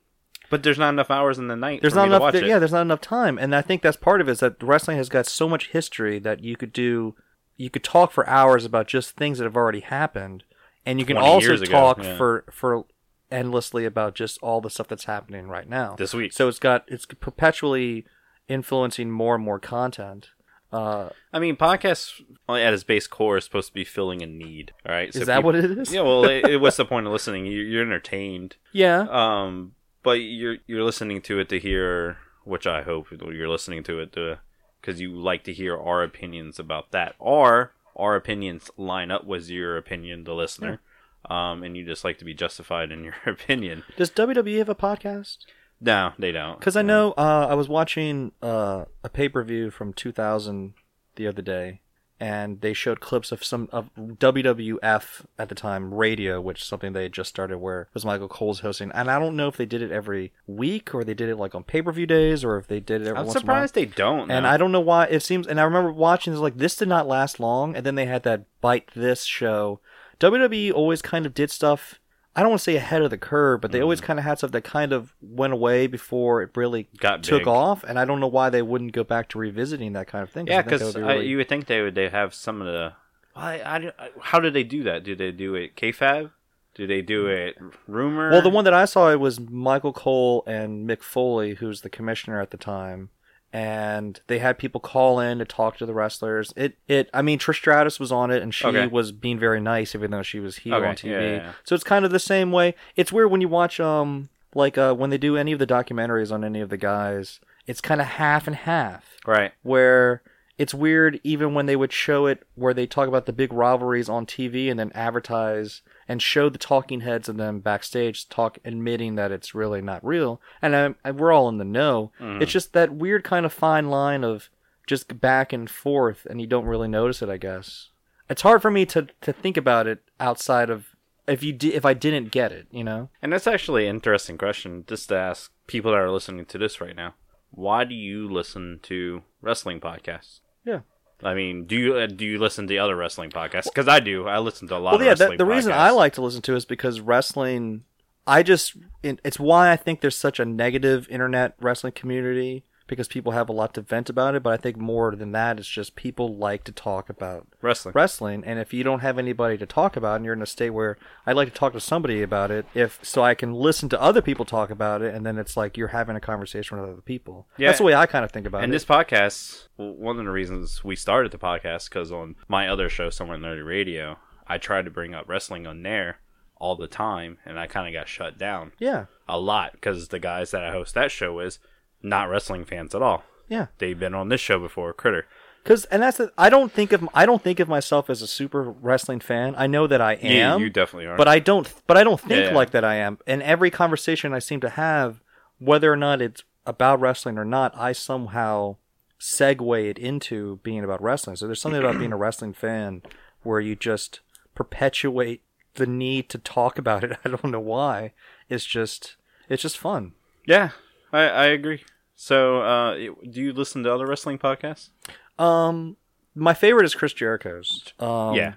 but 0.48 0.62
there's 0.62 0.78
not 0.78 0.90
enough 0.90 1.10
hours 1.10 1.36
in 1.36 1.48
the 1.48 1.56
night. 1.56 1.80
There's 1.80 1.92
for 1.92 1.98
not 1.98 2.02
me 2.04 2.08
to 2.10 2.14
enough. 2.16 2.22
watch 2.22 2.34
it. 2.36 2.46
Yeah, 2.46 2.60
there's 2.60 2.70
not 2.72 2.82
enough 2.82 3.00
time, 3.00 3.36
and 3.36 3.52
I 3.54 3.62
think 3.62 3.82
that's 3.82 3.96
part 3.96 4.20
of 4.20 4.28
it. 4.28 4.32
Is 4.32 4.40
that 4.40 4.62
wrestling 4.62 4.96
has 4.96 5.08
got 5.08 5.26
so 5.26 5.48
much 5.48 5.70
history 5.70 6.20
that 6.20 6.44
you 6.44 6.54
could 6.56 6.72
do, 6.72 7.16
you 7.60 7.68
could 7.68 7.84
talk 7.84 8.10
for 8.10 8.26
hours 8.26 8.64
about 8.64 8.88
just 8.88 9.16
things 9.16 9.38
that 9.38 9.44
have 9.44 9.56
already 9.56 9.80
happened, 9.80 10.44
and 10.86 10.98
you 10.98 11.04
can 11.04 11.18
also 11.18 11.54
ago, 11.54 11.64
talk 11.66 12.02
yeah. 12.02 12.16
for 12.16 12.44
for 12.50 12.86
endlessly 13.30 13.84
about 13.84 14.14
just 14.14 14.38
all 14.42 14.62
the 14.62 14.70
stuff 14.70 14.88
that's 14.88 15.04
happening 15.04 15.46
right 15.46 15.68
now. 15.68 15.94
this 15.96 16.14
week. 16.14 16.32
So 16.32 16.48
it's 16.48 16.58
got 16.58 16.84
it's 16.88 17.04
perpetually 17.04 18.06
influencing 18.48 19.10
more 19.10 19.34
and 19.34 19.44
more 19.44 19.60
content. 19.60 20.30
Uh, 20.72 21.10
I 21.32 21.38
mean, 21.38 21.56
podcasts 21.56 22.22
at 22.48 22.72
its 22.72 22.84
base 22.84 23.06
core 23.06 23.36
is 23.36 23.44
supposed 23.44 23.68
to 23.68 23.74
be 23.74 23.84
filling 23.84 24.22
a 24.22 24.26
need. 24.26 24.72
All 24.86 24.94
right, 24.94 25.14
is 25.14 25.26
that 25.26 25.42
what 25.42 25.54
it 25.54 25.64
is? 25.64 25.92
Yeah. 25.92 26.02
Well, 26.02 26.24
it, 26.24 26.48
it- 26.48 26.60
what's 26.62 26.78
the 26.78 26.84
point 26.86 27.06
of 27.06 27.12
listening? 27.12 27.44
You, 27.44 27.60
you're 27.60 27.82
entertained. 27.82 28.56
Yeah. 28.72 29.06
Um, 29.10 29.72
but 30.02 30.12
you're 30.12 30.56
you're 30.66 30.84
listening 30.84 31.20
to 31.22 31.38
it 31.40 31.50
to 31.50 31.58
hear, 31.58 32.16
which 32.44 32.66
I 32.66 32.82
hope 32.82 33.08
you're 33.10 33.48
listening 33.48 33.82
to 33.84 34.00
it 34.00 34.12
to, 34.14 34.38
because 34.80 35.00
you 35.00 35.14
like 35.14 35.44
to 35.44 35.52
hear 35.52 35.76
our 35.76 36.02
opinions 36.02 36.58
about 36.58 36.90
that, 36.92 37.14
or 37.18 37.72
our 37.96 38.16
opinions 38.16 38.70
line 38.76 39.10
up 39.10 39.24
with 39.24 39.48
your 39.48 39.76
opinion, 39.76 40.24
the 40.24 40.34
listener, 40.34 40.80
um, 41.28 41.62
and 41.62 41.76
you 41.76 41.84
just 41.84 42.04
like 42.04 42.18
to 42.18 42.24
be 42.24 42.34
justified 42.34 42.90
in 42.90 43.04
your 43.04 43.14
opinion. 43.26 43.82
Does 43.96 44.10
WWE 44.10 44.58
have 44.58 44.68
a 44.68 44.74
podcast? 44.74 45.38
No, 45.80 46.12
they 46.18 46.32
don't. 46.32 46.58
Because 46.58 46.76
I 46.76 46.82
know 46.82 47.12
uh, 47.12 47.46
I 47.48 47.54
was 47.54 47.68
watching 47.68 48.32
uh, 48.42 48.84
a 49.02 49.08
pay 49.08 49.28
per 49.28 49.42
view 49.42 49.70
from 49.70 49.92
2000 49.92 50.74
the 51.16 51.26
other 51.26 51.42
day, 51.42 51.80
and 52.20 52.60
they 52.60 52.74
showed 52.74 53.00
clips 53.00 53.32
of 53.32 53.42
some 53.42 53.68
of 53.72 53.88
WWF 53.96 55.24
at 55.38 55.48
the 55.48 55.54
time 55.54 55.94
radio, 55.94 56.40
which 56.40 56.60
is 56.60 56.68
something 56.68 56.92
they 56.92 57.04
had 57.04 57.14
just 57.14 57.30
started, 57.30 57.58
where 57.58 57.88
was 57.94 58.04
Michael 58.04 58.28
Cole's 58.28 58.60
hosting. 58.60 58.92
And 58.92 59.10
I 59.10 59.18
don't 59.18 59.36
know 59.36 59.48
if 59.48 59.56
they 59.56 59.64
did 59.64 59.80
it 59.80 59.90
every 59.90 60.32
week 60.46 60.94
or 60.94 61.02
they 61.02 61.14
did 61.14 61.30
it 61.30 61.36
like 61.36 61.54
on 61.54 61.64
pay 61.64 61.80
per 61.80 61.90
view 61.90 62.06
days 62.06 62.44
or 62.44 62.58
if 62.58 62.66
they 62.66 62.78
did 62.78 63.00
it 63.00 63.08
every 63.08 63.14
once. 63.14 63.20
I'm 63.20 63.26
once 63.26 63.38
surprised 63.40 63.74
they 63.74 63.86
don't. 63.86 64.24
in 64.24 64.30
a 64.30 64.34
while. 64.34 64.36
And 64.36 64.42
no. 64.44 64.50
I 64.50 64.56
don't 64.58 64.72
know 64.72 64.80
why 64.80 65.06
it 65.06 65.20
seems. 65.20 65.46
And 65.46 65.58
I 65.58 65.64
remember 65.64 65.92
watching 65.92 66.32
this 66.34 66.40
like 66.40 66.58
this 66.58 66.76
did 66.76 66.88
not 66.88 67.08
last 67.08 67.40
long, 67.40 67.74
and 67.74 67.86
then 67.86 67.94
they 67.94 68.06
had 68.06 68.22
that 68.24 68.44
bite 68.60 68.90
this 68.94 69.24
show. 69.24 69.80
WWE 70.18 70.72
always 70.72 71.00
kind 71.00 71.24
of 71.24 71.32
did 71.32 71.50
stuff. 71.50 71.99
I 72.40 72.42
don't 72.42 72.50
want 72.52 72.60
to 72.60 72.64
say 72.64 72.76
ahead 72.76 73.02
of 73.02 73.10
the 73.10 73.18
curve, 73.18 73.60
but 73.60 73.70
they 73.70 73.80
Mm. 73.80 73.82
always 73.82 74.00
kind 74.00 74.18
of 74.18 74.24
had 74.24 74.38
stuff 74.38 74.50
that 74.52 74.64
kind 74.64 74.94
of 74.94 75.12
went 75.20 75.52
away 75.52 75.86
before 75.86 76.40
it 76.42 76.50
really 76.56 76.88
got 76.98 77.22
took 77.22 77.40
big. 77.42 77.48
off, 77.48 77.84
and 77.84 77.98
I 77.98 78.06
don't 78.06 78.18
know 78.18 78.26
why 78.28 78.48
they 78.48 78.62
wouldn't 78.62 78.92
go 78.92 79.04
back 79.04 79.28
to 79.30 79.38
revisiting 79.38 79.92
that 79.92 80.06
kind 80.06 80.22
of 80.22 80.30
thing. 80.30 80.46
Yeah, 80.46 80.54
I 80.60 80.62
think 80.62 80.70
that 80.70 80.78
because 80.78 80.94
be 80.94 81.02
really- 81.02 81.26
you 81.26 81.36
would 81.36 81.48
think 81.50 81.66
they 81.66 81.82
would 81.82 81.94
they 81.94 82.08
have 82.08 82.32
some 82.32 82.62
of 82.62 82.66
the. 82.66 82.94
I, 83.36 83.60
I, 83.60 83.76
I- 83.98 84.10
how 84.22 84.40
do 84.40 84.48
they 84.50 84.64
do 84.64 84.82
that? 84.84 85.04
Do 85.04 85.14
they 85.14 85.30
do 85.32 85.54
it 85.54 85.76
kayfabe? 85.76 86.30
Do 86.74 86.86
they 86.86 87.02
do 87.02 87.26
it 87.26 87.56
rumor? 87.86 88.30
well, 88.30 88.40
the 88.42 88.48
one 88.48 88.64
that 88.64 88.72
I 88.72 88.86
saw 88.86 89.10
it 89.10 89.20
was 89.20 89.38
Michael 89.38 89.92
Cole 89.92 90.42
and 90.46 90.88
Mick 90.88 91.02
Foley, 91.02 91.54
who's 91.56 91.82
the 91.82 91.90
commissioner 91.90 92.40
at 92.40 92.50
the 92.52 92.56
time, 92.56 93.10
and 93.52 94.20
they 94.28 94.38
had 94.38 94.58
people 94.58 94.80
call 94.80 95.18
in 95.20 95.38
to 95.38 95.44
talk 95.44 95.76
to 95.78 95.86
the 95.86 95.94
wrestlers. 95.94 96.52
It, 96.56 96.78
it, 96.88 97.10
I 97.12 97.22
mean, 97.22 97.38
Trish 97.38 97.56
Stratus 97.56 97.98
was 97.98 98.12
on 98.12 98.30
it, 98.30 98.42
and 98.42 98.54
she 98.54 98.66
Okay. 98.68 98.86
was 98.86 99.12
being 99.12 99.38
very 99.38 99.60
nice, 99.60 99.94
even 99.94 100.10
though 100.10 100.22
she 100.22 100.38
was 100.40 100.58
heel 100.58 100.74
Okay, 100.74 100.86
on 100.86 100.94
TV. 100.94 101.10
yeah, 101.10 101.20
yeah, 101.20 101.34
yeah. 101.36 101.52
So 101.64 101.74
it's 101.74 101.84
kind 101.84 102.04
of 102.04 102.10
the 102.12 102.18
same 102.20 102.52
way. 102.52 102.74
It's 102.96 103.12
weird 103.12 103.30
when 103.30 103.40
you 103.40 103.48
watch, 103.48 103.80
um, 103.80 104.28
like 104.54 104.78
uh, 104.78 104.94
when 104.94 105.10
they 105.10 105.18
do 105.18 105.36
any 105.36 105.52
of 105.52 105.58
the 105.58 105.66
documentaries 105.66 106.32
on 106.32 106.44
any 106.44 106.60
of 106.60 106.70
the 106.70 106.76
guys. 106.76 107.40
It's 107.66 107.80
kind 107.80 108.00
of 108.00 108.06
half 108.06 108.46
and 108.46 108.56
half. 108.56 109.16
right? 109.26 109.52
where 109.62 110.22
it's 110.58 110.74
weird 110.74 111.18
even 111.24 111.54
when 111.54 111.64
they 111.66 111.76
would 111.76 111.90
show 111.92 112.26
it 112.26 112.46
where 112.54 112.74
they 112.74 112.86
talk 112.86 113.08
about 113.08 113.24
the 113.24 113.32
big 113.32 113.50
rivalries 113.50 114.08
on 114.10 114.26
TV 114.26 114.70
and 114.70 114.78
then 114.78 114.90
advertise 114.94 115.80
and 116.10 116.20
show 116.20 116.48
the 116.48 116.58
talking 116.58 117.00
heads 117.02 117.28
and 117.28 117.38
then 117.38 117.60
backstage 117.60 118.28
talk 118.28 118.58
admitting 118.64 119.14
that 119.14 119.30
it's 119.32 119.54
really 119.54 119.80
not 119.80 120.04
real 120.04 120.40
and, 120.60 120.74
i 120.76 120.94
and 121.04 121.18
we're 121.18 121.32
all 121.32 121.48
in 121.48 121.58
the 121.58 121.64
know 121.64 122.10
Mm-hmm. 122.20 122.42
it's 122.42 122.52
just 122.52 122.72
that 122.72 122.92
weird 122.92 123.22
kind 123.24 123.46
of 123.46 123.52
fine 123.52 123.88
line 123.88 124.24
of 124.24 124.50
just 124.86 125.20
back 125.20 125.52
and 125.52 125.70
forth 125.70 126.26
and 126.28 126.40
you 126.40 126.46
don't 126.46 126.66
really 126.66 126.88
notice 126.88 127.22
it 127.22 127.28
i 127.28 127.36
guess 127.36 127.90
it's 128.28 128.42
hard 128.42 128.60
for 128.60 128.70
me 128.70 128.84
to 128.86 129.06
to 129.20 129.32
think 129.32 129.56
about 129.56 129.86
it 129.86 130.00
outside 130.18 130.68
of 130.70 130.96
if 131.28 131.42
you 131.44 131.52
di- 131.52 131.74
if 131.74 131.84
i 131.84 131.94
didn't 131.94 132.30
get 132.32 132.50
it 132.50 132.66
you 132.72 132.82
know 132.82 133.08
And 133.22 133.32
that's 133.32 133.46
actually 133.46 133.86
an 133.86 133.96
interesting 133.96 134.36
question 134.36 134.84
just 134.88 135.08
to 135.10 135.16
ask 135.16 135.52
people 135.68 135.92
that 135.92 135.98
are 135.98 136.10
listening 136.10 136.44
to 136.46 136.58
this 136.58 136.80
right 136.80 136.96
now. 136.96 137.14
Why 137.52 137.84
do 137.84 137.94
you 137.94 138.28
listen 138.28 138.80
to 138.84 139.22
wrestling 139.40 139.80
podcasts? 139.80 140.40
yeah 140.64 140.80
I 141.22 141.34
mean, 141.34 141.66
do 141.66 141.76
you 141.76 141.94
uh, 141.96 142.06
do 142.06 142.24
you 142.24 142.38
listen 142.38 142.66
to 142.66 142.78
other 142.78 142.96
wrestling 142.96 143.30
podcasts? 143.30 143.64
Because 143.64 143.88
I 143.88 144.00
do. 144.00 144.26
I 144.26 144.38
listen 144.38 144.68
to 144.68 144.76
a 144.76 144.78
lot 144.78 144.92
well, 144.92 145.00
of 145.00 145.06
yeah. 145.06 145.28
The, 145.28 145.36
the 145.36 145.44
reason. 145.44 145.72
I 145.72 145.90
like 145.90 146.14
to 146.14 146.22
listen 146.22 146.42
to 146.42 146.56
is 146.56 146.64
because 146.64 147.00
wrestling. 147.00 147.84
I 148.26 148.42
just 148.42 148.76
it's 149.02 149.40
why 149.40 149.72
I 149.72 149.76
think 149.76 150.00
there's 150.00 150.16
such 150.16 150.38
a 150.38 150.44
negative 150.44 151.08
internet 151.08 151.54
wrestling 151.60 151.92
community 151.92 152.64
because 152.90 153.08
people 153.08 153.32
have 153.32 153.48
a 153.48 153.52
lot 153.52 153.72
to 153.74 153.80
vent 153.80 154.10
about 154.10 154.34
it. 154.34 154.42
But 154.42 154.52
I 154.52 154.56
think 154.58 154.76
more 154.76 155.14
than 155.16 155.32
that, 155.32 155.58
it's 155.58 155.68
just 155.68 155.96
people 155.96 156.36
like 156.36 156.64
to 156.64 156.72
talk 156.72 157.08
about 157.08 157.46
wrestling. 157.62 157.92
wrestling, 157.94 158.42
and 158.44 158.58
if 158.58 158.74
you 158.74 158.84
don't 158.84 159.00
have 159.00 159.18
anybody 159.18 159.56
to 159.56 159.64
talk 159.64 159.96
about, 159.96 160.16
and 160.16 160.24
you're 160.24 160.34
in 160.34 160.42
a 160.42 160.46
state 160.46 160.70
where 160.70 160.98
I'd 161.24 161.36
like 161.36 161.48
to 161.48 161.54
talk 161.54 161.72
to 161.72 161.80
somebody 161.80 162.20
about 162.20 162.50
it, 162.50 162.66
if 162.74 162.98
so, 163.02 163.22
I 163.22 163.34
can 163.34 163.54
listen 163.54 163.88
to 163.90 164.00
other 164.02 164.20
people 164.20 164.44
talk 164.44 164.68
about 164.68 165.00
it, 165.00 165.14
and 165.14 165.24
then 165.24 165.38
it's 165.38 165.56
like 165.56 165.78
you're 165.78 165.88
having 165.88 166.16
a 166.16 166.20
conversation 166.20 166.78
with 166.78 166.90
other 166.90 167.00
people. 167.00 167.46
Yeah. 167.56 167.68
That's 167.68 167.78
the 167.78 167.84
way 167.84 167.94
I 167.94 168.04
kind 168.04 168.24
of 168.24 168.32
think 168.32 168.46
about 168.46 168.58
And 168.58 168.64
it. 168.64 168.66
And 168.66 168.74
this 168.74 168.84
podcast, 168.84 169.68
one 169.76 170.18
of 170.18 170.24
the 170.24 170.30
reasons 170.30 170.84
we 170.84 170.96
started 170.96 171.32
the 171.32 171.38
podcast, 171.38 171.88
because 171.88 172.12
on 172.12 172.34
my 172.48 172.68
other 172.68 172.90
show, 172.90 173.08
Somewhere 173.08 173.38
Nerdy 173.38 173.64
Radio, 173.64 174.18
I 174.46 174.58
tried 174.58 174.84
to 174.84 174.90
bring 174.90 175.14
up 175.14 175.28
wrestling 175.28 175.66
on 175.66 175.82
there 175.82 176.18
all 176.56 176.76
the 176.76 176.88
time, 176.88 177.38
and 177.46 177.58
I 177.58 177.66
kind 177.66 177.88
of 177.88 177.98
got 177.98 178.08
shut 178.08 178.36
down 178.36 178.72
yeah, 178.78 179.06
a 179.28 179.38
lot 179.38 179.72
because 179.72 180.08
the 180.08 180.18
guys 180.18 180.50
that 180.50 180.64
I 180.64 180.72
host 180.72 180.94
that 180.94 181.10
show 181.10 181.32
with, 181.32 181.58
not 182.02 182.28
wrestling 182.28 182.64
fans 182.64 182.94
at 182.94 183.02
all. 183.02 183.24
yeah. 183.48 183.66
They've 183.78 183.98
been 183.98 184.14
on 184.14 184.28
this 184.28 184.40
show 184.40 184.58
before, 184.58 184.92
Critter. 184.92 185.26
Because 185.62 185.84
and 185.86 186.02
that's 186.02 186.16
the, 186.16 186.32
I 186.38 186.48
don't 186.48 186.72
think 186.72 186.90
of 186.92 187.06
I 187.12 187.26
don't 187.26 187.42
think 187.42 187.60
of 187.60 187.68
myself 187.68 188.08
as 188.08 188.22
a 188.22 188.26
super 188.26 188.62
wrestling 188.62 189.20
fan. 189.20 189.54
I 189.58 189.66
know 189.66 189.86
that 189.86 190.00
I 190.00 190.14
am, 190.14 190.60
you, 190.62 190.70
definitely 190.70 191.06
are. 191.06 191.16
but 191.18 191.28
I 191.28 191.38
don't. 191.38 191.70
But 191.86 191.98
I 191.98 192.04
don't 192.04 192.18
think 192.20 192.46
Yeah. 192.46 192.54
like 192.54 192.70
that. 192.70 192.84
I 192.84 192.94
am. 192.94 193.18
And 193.26 193.42
every 193.42 193.70
conversation 193.70 194.32
I 194.32 194.38
seem 194.38 194.60
to 194.60 194.70
have, 194.70 195.20
whether 195.58 195.92
or 195.92 195.96
not 195.96 196.22
it's 196.22 196.44
about 196.64 196.98
wrestling 197.00 197.36
or 197.36 197.44
not, 197.44 197.76
I 197.76 197.92
somehow 197.92 198.76
segue 199.20 199.90
it 199.90 199.98
into 199.98 200.60
being 200.62 200.82
about 200.82 201.02
wrestling. 201.02 201.36
So 201.36 201.46
there's 201.46 201.60
something 201.60 201.80
about 201.82 201.98
being 201.98 202.12
a 202.12 202.16
wrestling 202.24 202.54
fan 202.54 203.02
where 203.42 203.60
you 203.60 203.76
just 203.76 204.20
perpetuate 204.54 205.42
the 205.74 205.86
need 205.86 206.28
to 206.30 206.38
talk 206.38 206.78
about 206.78 207.04
it. 207.04 207.18
I 207.24 207.28
don't 207.28 207.44
know 207.50 207.60
why. 207.60 208.12
It's 208.48 208.64
just 208.64 209.16
it's 209.50 209.62
just 209.62 209.76
fun. 209.78 210.12
yeah, 210.46 210.70
I, 211.12 211.20
I 211.28 211.44
agree. 211.46 211.82
So, 212.16 212.60
uh, 212.60 212.94
do 212.94 213.40
you 213.40 213.52
listen 213.52 213.82
to 213.84 213.92
other 213.94 214.06
wrestling 214.06 214.38
podcasts? 214.38 214.90
Um, 215.38 215.96
my 216.34 216.52
favorite 216.54 216.84
is 216.84 216.94
Chris 216.94 217.12
Jericho's. 217.12 217.92
Um, 217.98 218.34
Yeah. 218.34 218.54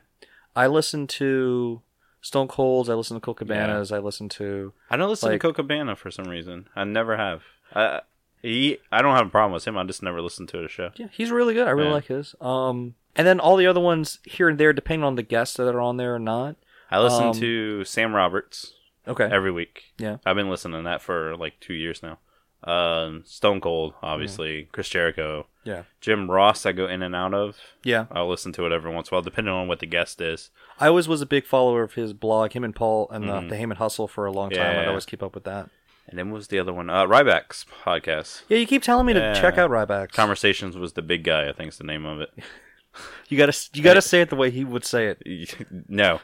I 0.56 0.68
listen 0.68 1.08
to 1.08 1.82
Stone 2.22 2.48
Cold's. 2.50 2.90
I 2.90 2.94
listen 2.94 3.16
to 3.16 3.22
Colt 3.22 3.38
Cabana's. 3.38 3.92
I 3.92 3.98
listen 4.00 4.30
to. 4.30 4.74
I 4.90 4.98
don't 4.98 5.10
listen 5.10 5.30
Like- 5.30 5.40
to 5.42 5.48
Colt 5.48 5.56
Cabana 5.56 5.96
for 5.96 6.12
some 6.12 6.26
reason. 6.26 6.68
I 6.76 6.84
never 6.84 7.18
have. 7.18 7.42
I, 7.74 8.02
he, 8.42 8.78
I 8.92 9.02
don't 9.02 9.16
have 9.16 9.28
a 9.28 9.30
problem 9.32 9.54
with 9.54 9.66
him. 9.66 9.78
I 9.78 9.84
just 9.86 10.04
never 10.04 10.22
listened 10.22 10.50
to 10.50 10.60
his 10.60 10.70
show. 10.72 10.92
Yeah, 10.96 11.08
he's 11.12 11.32
really 11.32 11.54
good. 11.54 11.68
I 11.68 11.72
really 11.72 11.88
Yeah. 11.88 11.94
like 11.94 12.06
his. 12.08 12.36
Um, 12.42 12.96
and 13.16 13.26
then 13.26 13.40
all 13.40 13.56
the 13.56 13.66
other 13.68 13.80
ones 13.80 14.20
here 14.26 14.48
and 14.50 14.60
there, 14.60 14.74
depending 14.74 15.04
on 15.06 15.16
the 15.16 15.24
guests 15.24 15.56
that 15.58 15.74
are 15.74 15.82
on 15.82 15.98
there 15.98 16.14
or 16.16 16.20
not. 16.20 16.58
I 16.92 17.00
listen 17.00 17.28
Um, 17.28 17.34
to 17.40 17.84
Sam 17.86 18.14
Roberts 18.14 18.74
Okay. 19.08 19.24
every 19.32 19.52
week. 19.52 19.94
Yeah. 19.98 20.18
I've 20.26 20.36
been 20.36 20.50
listening 20.50 20.82
to 20.82 20.84
that 20.84 21.02
for 21.02 21.36
like 21.38 21.60
two 21.60 21.74
years 21.74 22.04
now. 22.04 22.20
Um, 22.64 23.24
Stone 23.26 23.62
Cold, 23.62 23.94
obviously, 24.02 24.70
Chris 24.72 24.90
Jericho, 24.90 25.48
Yeah. 25.64 25.84
Jim 26.02 26.30
Ross. 26.32 26.66
I 26.66 26.72
go 26.72 26.88
in 26.88 27.02
and 27.02 27.16
out 27.16 27.34
of. 27.34 27.58
Yeah. 27.84 28.06
I'll 28.12 28.30
listen 28.30 28.54
to 28.54 28.66
it 28.66 28.72
every 28.72 28.92
once 28.94 29.10
in 29.10 29.14
a 29.14 29.18
while, 29.18 29.22
depending 29.22 29.54
on 29.54 29.68
what 29.68 29.80
the 29.80 29.86
guest 29.86 30.22
is. 30.22 30.50
I 30.80 30.88
always 30.88 31.08
was 31.08 31.22
a 31.22 31.26
big 31.26 31.46
follower 31.46 31.84
of 31.84 31.94
his 31.94 32.14
blog, 32.14 32.54
him 32.54 32.64
and 32.64 32.76
Paul, 32.76 33.10
and 33.12 33.28
the, 33.28 33.42
the 33.42 33.56
Heyman 33.56 33.78
Hustle 33.78 34.08
for 34.08 34.26
a 34.26 34.32
long 34.32 34.50
time. 34.50 34.80
I'd. 34.80 34.88
Always 34.88 35.06
keep 35.06 35.22
up 35.24 35.36
with 35.36 35.44
that. 35.44 35.70
And 36.08 36.20
then 36.20 36.30
what 36.32 36.36
was 36.38 36.48
the 36.50 36.60
other 36.60 36.74
one? 36.74 36.90
Uh, 36.90 37.06
Ryback's 37.06 37.66
podcast. 37.86 38.44
Yeah, 38.50 38.58
you 38.58 38.68
keep 38.68 38.84
telling 38.84 39.06
me 39.06 39.14
to 39.14 39.34
check 39.36 39.58
out 39.58 39.72
Ryback. 39.72 40.12
Conversations 40.12 40.76
was 40.76 40.94
the 40.94 41.02
big 41.02 41.24
guy. 41.24 41.48
I 41.48 41.54
think 41.54 41.70
is 41.70 41.78
the 41.78 41.86
name 41.86 42.06
of 42.06 42.20
it. 42.20 42.30
you 43.30 43.38
gotta 43.38 43.58
you 43.74 43.82
gotta 43.82 44.02
say 44.12 44.22
it 44.22 44.30
the 44.30 44.36
way 44.36 44.52
he 44.52 44.66
would 44.66 44.84
say 44.86 45.08
it. 45.08 45.22
no, 45.88 46.20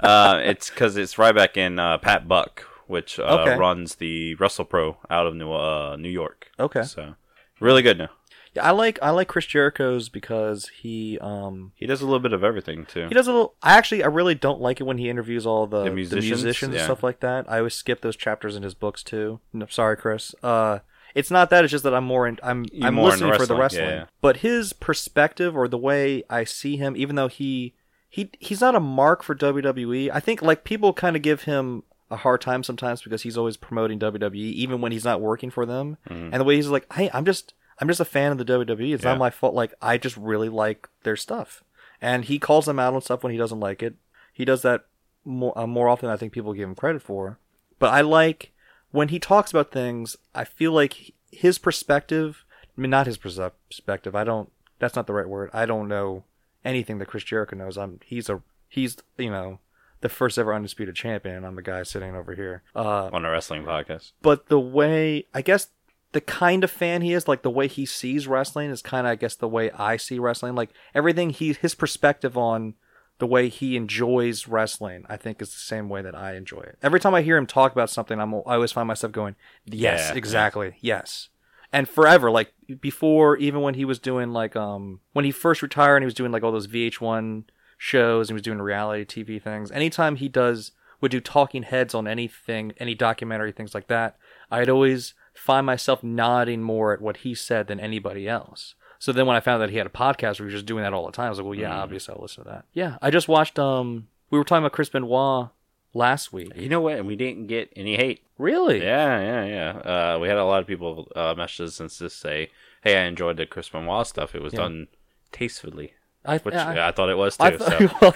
uh, 0.00 0.38
it's 0.44 0.68
because 0.68 0.96
it's 0.98 1.14
Ryback 1.14 1.56
and 1.56 1.80
uh, 1.80 1.96
Pat 1.98 2.28
Buck, 2.28 2.66
which 2.92 3.18
uh, 3.18 3.22
Okay. 3.40 3.56
runs 3.56 3.96
the 3.96 4.36
WrestlePro 4.36 4.96
out 5.10 5.26
of 5.26 5.34
New 5.34 5.50
uh, 5.52 5.96
New 5.96 6.08
York. 6.10 6.50
Okay. 6.60 6.82
So 6.84 7.14
really 7.58 7.82
good 7.82 7.98
now. 7.98 8.10
Yeah, 8.54 8.64
I 8.66 8.70
like 8.72 8.98
I 9.02 9.10
like 9.10 9.28
Chris 9.28 9.46
Jericho's 9.46 10.10
because 10.10 10.68
he 10.82 11.18
um 11.20 11.72
He 11.74 11.86
does 11.86 12.02
a 12.02 12.04
little 12.04 12.20
bit 12.20 12.34
of 12.34 12.44
everything 12.44 12.84
too. 12.84 13.08
he 13.08 13.14
does 13.14 13.26
a 13.26 13.32
little. 13.32 13.54
I 13.62 13.78
actually 13.78 14.04
I 14.04 14.08
really 14.08 14.34
don't 14.34 14.60
like 14.60 14.78
it 14.78 14.84
when 14.84 14.98
he 14.98 15.08
interviews 15.08 15.46
all 15.46 15.66
the, 15.66 15.84
the 15.84 15.90
musicians? 15.90 16.42
musicians, 16.42 16.74
and 16.74 16.84
stuff 16.84 17.02
like 17.02 17.20
that. 17.20 17.50
I 17.50 17.58
always 17.58 17.74
skip 17.74 18.02
those 18.02 18.14
chapters 18.16 18.54
in 18.54 18.62
his 18.62 18.74
books 18.74 19.02
too. 19.02 19.40
No, 19.54 19.66
sorry, 19.70 19.96
Chris. 19.96 20.34
Uh, 20.42 20.80
it's 21.14 21.30
not 21.30 21.48
that. 21.50 21.64
It's 21.64 21.70
just 21.70 21.84
that 21.84 21.94
I'm 21.94 22.04
more 22.04 22.26
in. 22.28 22.38
I'm 22.42 22.66
You're 22.72 22.88
I'm 22.88 22.98
listening 22.98 23.34
for 23.34 23.46
the 23.46 23.56
wrestling, 23.56 23.84
yeah, 23.88 23.94
yeah. 23.94 24.04
But 24.20 24.38
his 24.38 24.74
perspective 24.74 25.56
or 25.56 25.66
the 25.66 25.78
way 25.78 26.22
I 26.28 26.44
see 26.44 26.76
him, 26.76 26.94
even 26.96 27.16
though 27.16 27.28
he 27.28 27.74
he 28.10 28.30
he's 28.38 28.60
not 28.60 28.74
a 28.74 28.80
mark 28.80 29.22
for 29.22 29.34
WWE. 29.34 30.10
I 30.12 30.20
think 30.20 30.42
like 30.42 30.64
people 30.64 30.92
kind 30.92 31.16
of 31.16 31.22
give 31.22 31.44
him 31.44 31.84
a 32.12 32.16
hard 32.16 32.40
time 32.40 32.62
sometimes 32.62 33.02
because 33.02 33.22
he's 33.22 33.36
always 33.38 33.56
promoting 33.56 33.98
WWE, 33.98 34.34
even 34.36 34.80
when 34.80 34.92
he's 34.92 35.04
not 35.04 35.20
working 35.20 35.50
for 35.50 35.66
them. 35.66 35.96
And 36.08 36.34
the 36.34 36.44
way 36.44 36.54
he's 36.56 36.68
like, 36.68 36.86
hey, 36.92 37.10
I'm 37.12 37.24
just 37.24 37.54
I'm 37.80 37.88
just 37.88 38.00
a 38.00 38.04
fan 38.04 38.30
of 38.32 38.38
the 38.38 38.44
WWE. 38.44 38.94
It's 38.94 39.02
Yeah. 39.02 39.10
not 39.10 39.18
my 39.18 39.30
fault. 39.30 39.54
Like 39.54 39.74
I 39.82 39.98
just 39.98 40.16
really 40.16 40.48
like 40.48 40.88
their 41.02 41.16
stuff. 41.16 41.64
And 42.00 42.24
he 42.26 42.38
calls 42.38 42.66
them 42.66 42.78
out 42.78 42.94
on 42.94 43.00
stuff 43.00 43.22
when 43.22 43.32
he 43.32 43.38
doesn't 43.38 43.60
like 43.60 43.82
it. 43.82 43.94
He 44.32 44.44
does 44.44 44.62
that 44.62 44.84
more 45.24 45.56
uh, 45.58 45.66
more 45.66 45.88
often 45.88 46.06
than 46.08 46.14
I 46.14 46.18
think 46.18 46.32
people 46.32 46.52
give 46.52 46.68
him 46.68 46.74
credit 46.74 47.02
for. 47.02 47.38
But 47.78 47.92
I 47.92 48.00
like 48.02 48.52
when 48.90 49.08
he 49.08 49.18
talks 49.18 49.50
about 49.50 49.70
things. 49.72 50.16
I 50.34 50.44
feel 50.44 50.72
like 50.72 51.12
his 51.30 51.58
perspective. 51.58 52.44
I 52.76 52.80
mean, 52.80 52.90
not 52.90 53.06
his 53.06 53.18
perspective. 53.18 54.14
I 54.14 54.24
don't. 54.24 54.50
That's 54.78 54.96
not 54.96 55.06
the 55.06 55.12
right 55.12 55.28
word. 55.28 55.50
I 55.52 55.66
don't 55.66 55.88
know 55.88 56.24
anything 56.64 56.98
that 56.98 57.06
Chris 57.06 57.24
Jericho 57.24 57.56
knows. 57.56 57.76
I'm. 57.78 58.00
He's 58.04 58.28
a. 58.28 58.42
He's 58.68 58.96
you 59.18 59.30
know 59.30 59.58
the 60.02 60.08
first 60.08 60.38
ever 60.38 60.54
undisputed 60.54 60.94
champion. 60.94 61.36
and 61.36 61.46
I'm 61.46 61.56
the 61.56 61.62
guy 61.62 61.82
sitting 61.84 62.14
over 62.14 62.34
here. 62.34 62.62
Uh, 62.76 63.08
on 63.12 63.24
a 63.24 63.30
wrestling 63.30 63.64
podcast. 63.64 64.12
but 64.20 64.46
the 64.48 64.60
way 64.60 65.26
I 65.32 65.40
guess 65.42 65.68
the 66.12 66.20
kind 66.20 66.62
of 66.62 66.70
fan 66.70 67.00
he 67.00 67.14
is, 67.14 67.26
like 67.26 67.40
the 67.42 67.50
way 67.50 67.66
he 67.66 67.86
sees 67.86 68.26
wrestling, 68.26 68.70
is 68.70 68.82
kind 68.82 69.06
of 69.06 69.12
I 69.12 69.16
guess 69.16 69.34
the 69.34 69.48
way 69.48 69.70
I 69.70 69.96
see 69.96 70.18
wrestling. 70.18 70.54
Like 70.54 70.70
everything 70.94 71.30
he 71.30 71.54
his 71.54 71.74
perspective 71.74 72.36
on 72.36 72.74
the 73.18 73.26
way 73.26 73.48
he 73.48 73.76
enjoys 73.76 74.48
wrestling, 74.48 75.04
I 75.08 75.16
think 75.16 75.40
is 75.40 75.52
the 75.52 75.58
same 75.58 75.88
way 75.88 76.02
that 76.02 76.14
I 76.14 76.34
enjoy 76.34 76.60
it. 76.60 76.76
Every 76.82 76.98
time 77.00 77.14
I 77.14 77.22
hear 77.22 77.36
him 77.36 77.46
talk 77.46 77.72
about 77.72 77.88
something, 77.88 78.20
I'm 78.20 78.34
I 78.34 78.54
always 78.54 78.72
find 78.72 78.88
myself 78.88 79.12
going, 79.12 79.36
"Yes, 79.64 80.10
Yeah, 80.10 80.16
exactly, 80.18 80.74
yes." 80.80 81.28
And 81.72 81.88
forever, 81.88 82.30
like 82.30 82.52
before, 82.80 83.36
even 83.38 83.62
when 83.62 83.74
he 83.74 83.84
was 83.86 83.98
doing 83.98 84.32
like 84.32 84.56
um 84.56 85.00
when 85.12 85.24
he 85.24 85.30
first 85.30 85.62
retired 85.62 85.96
and 85.96 86.02
he 86.02 86.06
was 86.06 86.14
doing 86.14 86.32
like 86.32 86.42
all 86.42 86.52
those 86.52 86.66
VH1 86.66 87.44
shows 87.84 88.28
and 88.30 88.34
he 88.34 88.36
was 88.36 88.42
doing 88.42 88.62
reality 88.62 89.04
TV 89.24 89.42
things. 89.42 89.72
Anytime 89.72 90.14
he 90.14 90.28
does 90.28 90.70
would 91.00 91.10
do 91.10 91.20
talking 91.20 91.64
heads 91.64 91.94
on 91.96 92.06
anything, 92.06 92.72
any 92.78 92.94
documentary, 92.94 93.50
things 93.50 93.74
like 93.74 93.88
that, 93.88 94.16
I'd 94.52 94.68
always 94.68 95.14
find 95.34 95.66
myself 95.66 96.04
nodding 96.04 96.62
more 96.62 96.92
at 96.92 97.00
what 97.00 97.18
he 97.18 97.34
said 97.34 97.66
than 97.66 97.80
anybody 97.80 98.28
else. 98.28 98.76
So 99.00 99.10
then 99.10 99.26
when 99.26 99.34
I 99.36 99.40
found 99.40 99.60
that 99.60 99.70
he 99.70 99.78
had 99.78 99.86
a 99.88 99.90
podcast 99.90 100.38
where 100.38 100.46
he 100.48 100.54
was 100.54 100.62
just 100.62 100.66
doing 100.66 100.84
that 100.84 100.92
all 100.92 101.06
the 101.06 101.10
time, 101.12 101.26
I 101.26 101.30
was 101.30 101.38
like, 101.38 101.44
well, 101.46 101.58
yeah, 101.58 101.76
obviously 101.76 102.14
I'll 102.14 102.22
listen 102.22 102.44
to 102.44 102.50
that. 102.50 102.66
Yeah, 102.72 102.98
I 103.02 103.10
just 103.10 103.26
watched. 103.26 103.58
Um, 103.58 104.06
we 104.30 104.38
were 104.38 104.44
talking 104.44 104.62
about 104.62 104.72
Chris 104.74 104.88
Benoit 104.88 105.48
last 105.92 106.32
week. 106.32 106.52
You 106.54 106.68
know 106.68 106.80
what? 106.80 106.98
And 106.98 107.06
we 107.08 107.16
didn't 107.16 107.48
get 107.48 107.72
any 107.74 107.96
hate. 107.96 108.22
Really? 108.38 108.80
Yeah, 108.80 109.20
yeah, 109.20 109.44
yeah. 109.44 110.14
Uh, 110.14 110.18
we 110.20 110.28
had 110.28 110.36
a 110.38 110.44
lot 110.44 110.60
of 110.60 110.68
people 110.68 111.08
uh, 111.16 111.34
message 111.36 111.66
us 111.66 111.80
and 111.80 111.90
just 111.90 112.20
say, 112.20 112.50
"Hey, 112.84 112.96
I 112.96 113.06
enjoyed 113.06 113.38
the 113.38 113.46
Chris 113.46 113.68
Benoit 113.68 114.06
stuff. 114.06 114.36
It 114.36 114.42
was 114.42 114.52
Yeah. 114.52 114.60
done 114.60 114.86
tastefully," 115.32 115.94
I, 116.24 116.38
which 116.38 116.54
I, 116.54 116.88
I, 116.88 116.92
thought 116.92 117.08
it 117.08 117.16
was 117.16 117.36
too. 117.36 117.44
I 117.44 117.56
so. 117.56 117.90
well, 118.00 118.14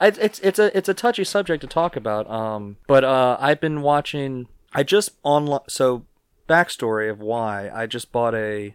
it's 0.00 0.38
it's 0.40 0.58
a 0.58 0.76
it's 0.76 0.88
a 0.88 0.94
touchy 0.94 1.24
subject 1.24 1.60
to 1.60 1.66
talk 1.66 1.96
about. 1.96 2.28
Um, 2.30 2.76
but 2.86 3.04
uh, 3.04 3.36
I've 3.40 3.60
been 3.60 3.82
watching. 3.82 4.48
I 4.72 4.82
just 4.82 5.10
online. 5.22 5.60
So 5.68 6.04
backstory 6.48 7.10
of 7.10 7.20
why 7.20 7.70
I 7.72 7.86
just 7.86 8.10
bought 8.10 8.34
a 8.34 8.74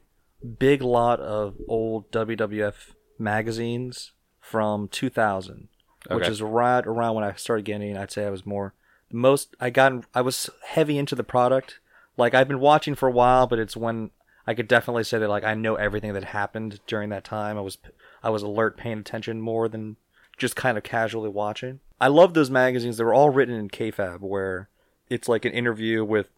big 0.60 0.82
lot 0.82 1.20
of 1.20 1.56
old 1.68 2.12
WWF 2.12 2.92
magazines 3.18 4.12
from 4.40 4.88
2000, 4.90 5.68
which 6.10 6.28
is 6.28 6.42
right 6.42 6.86
around 6.86 7.16
when 7.16 7.24
I 7.24 7.34
started 7.34 7.66
getting. 7.66 7.98
I'd 7.98 8.12
say 8.12 8.26
I 8.26 8.30
was 8.30 8.46
more 8.46 8.74
most. 9.12 9.56
I 9.60 9.70
got 9.70 10.06
I 10.14 10.22
was 10.22 10.50
heavy 10.68 10.98
into 10.98 11.16
the 11.16 11.24
product. 11.24 11.80
Like 12.18 12.34
I've 12.34 12.48
been 12.48 12.60
watching 12.60 12.96
for 12.96 13.08
a 13.08 13.12
while, 13.12 13.48
but 13.48 13.60
it's 13.60 13.76
when 13.76 14.12
I 14.46 14.54
could 14.54 14.68
definitely 14.68 15.04
say 15.04 15.20
that 15.20 15.30
like 15.30 15.44
I 15.44 15.54
know 15.54 15.76
everything 15.76 16.14
that 16.14 16.26
happened 16.26 16.80
during 16.88 17.10
that 17.10 17.24
time. 17.24 17.58
I 17.58 17.62
was 17.62 17.78
I 18.24 18.30
was 18.30 18.44
alert, 18.44 18.78
paying 18.78 19.00
attention 19.00 19.42
more 19.42 19.68
than 19.68 19.98
just 20.38 20.56
kind 20.56 20.78
of 20.78 20.84
casually 20.84 21.30
watching. 21.30 21.80
I 22.00 22.08
love 22.08 22.34
those 22.34 22.50
magazines. 22.50 22.98
They 22.98 23.04
were 23.04 23.14
all 23.14 23.30
written 23.30 23.56
in 23.56 23.70
kayfabe, 23.70 24.22
where 24.22 24.70
it's 25.10 25.28
like 25.28 25.46
an 25.46 25.52
interview 25.52 26.04
with 26.04 26.30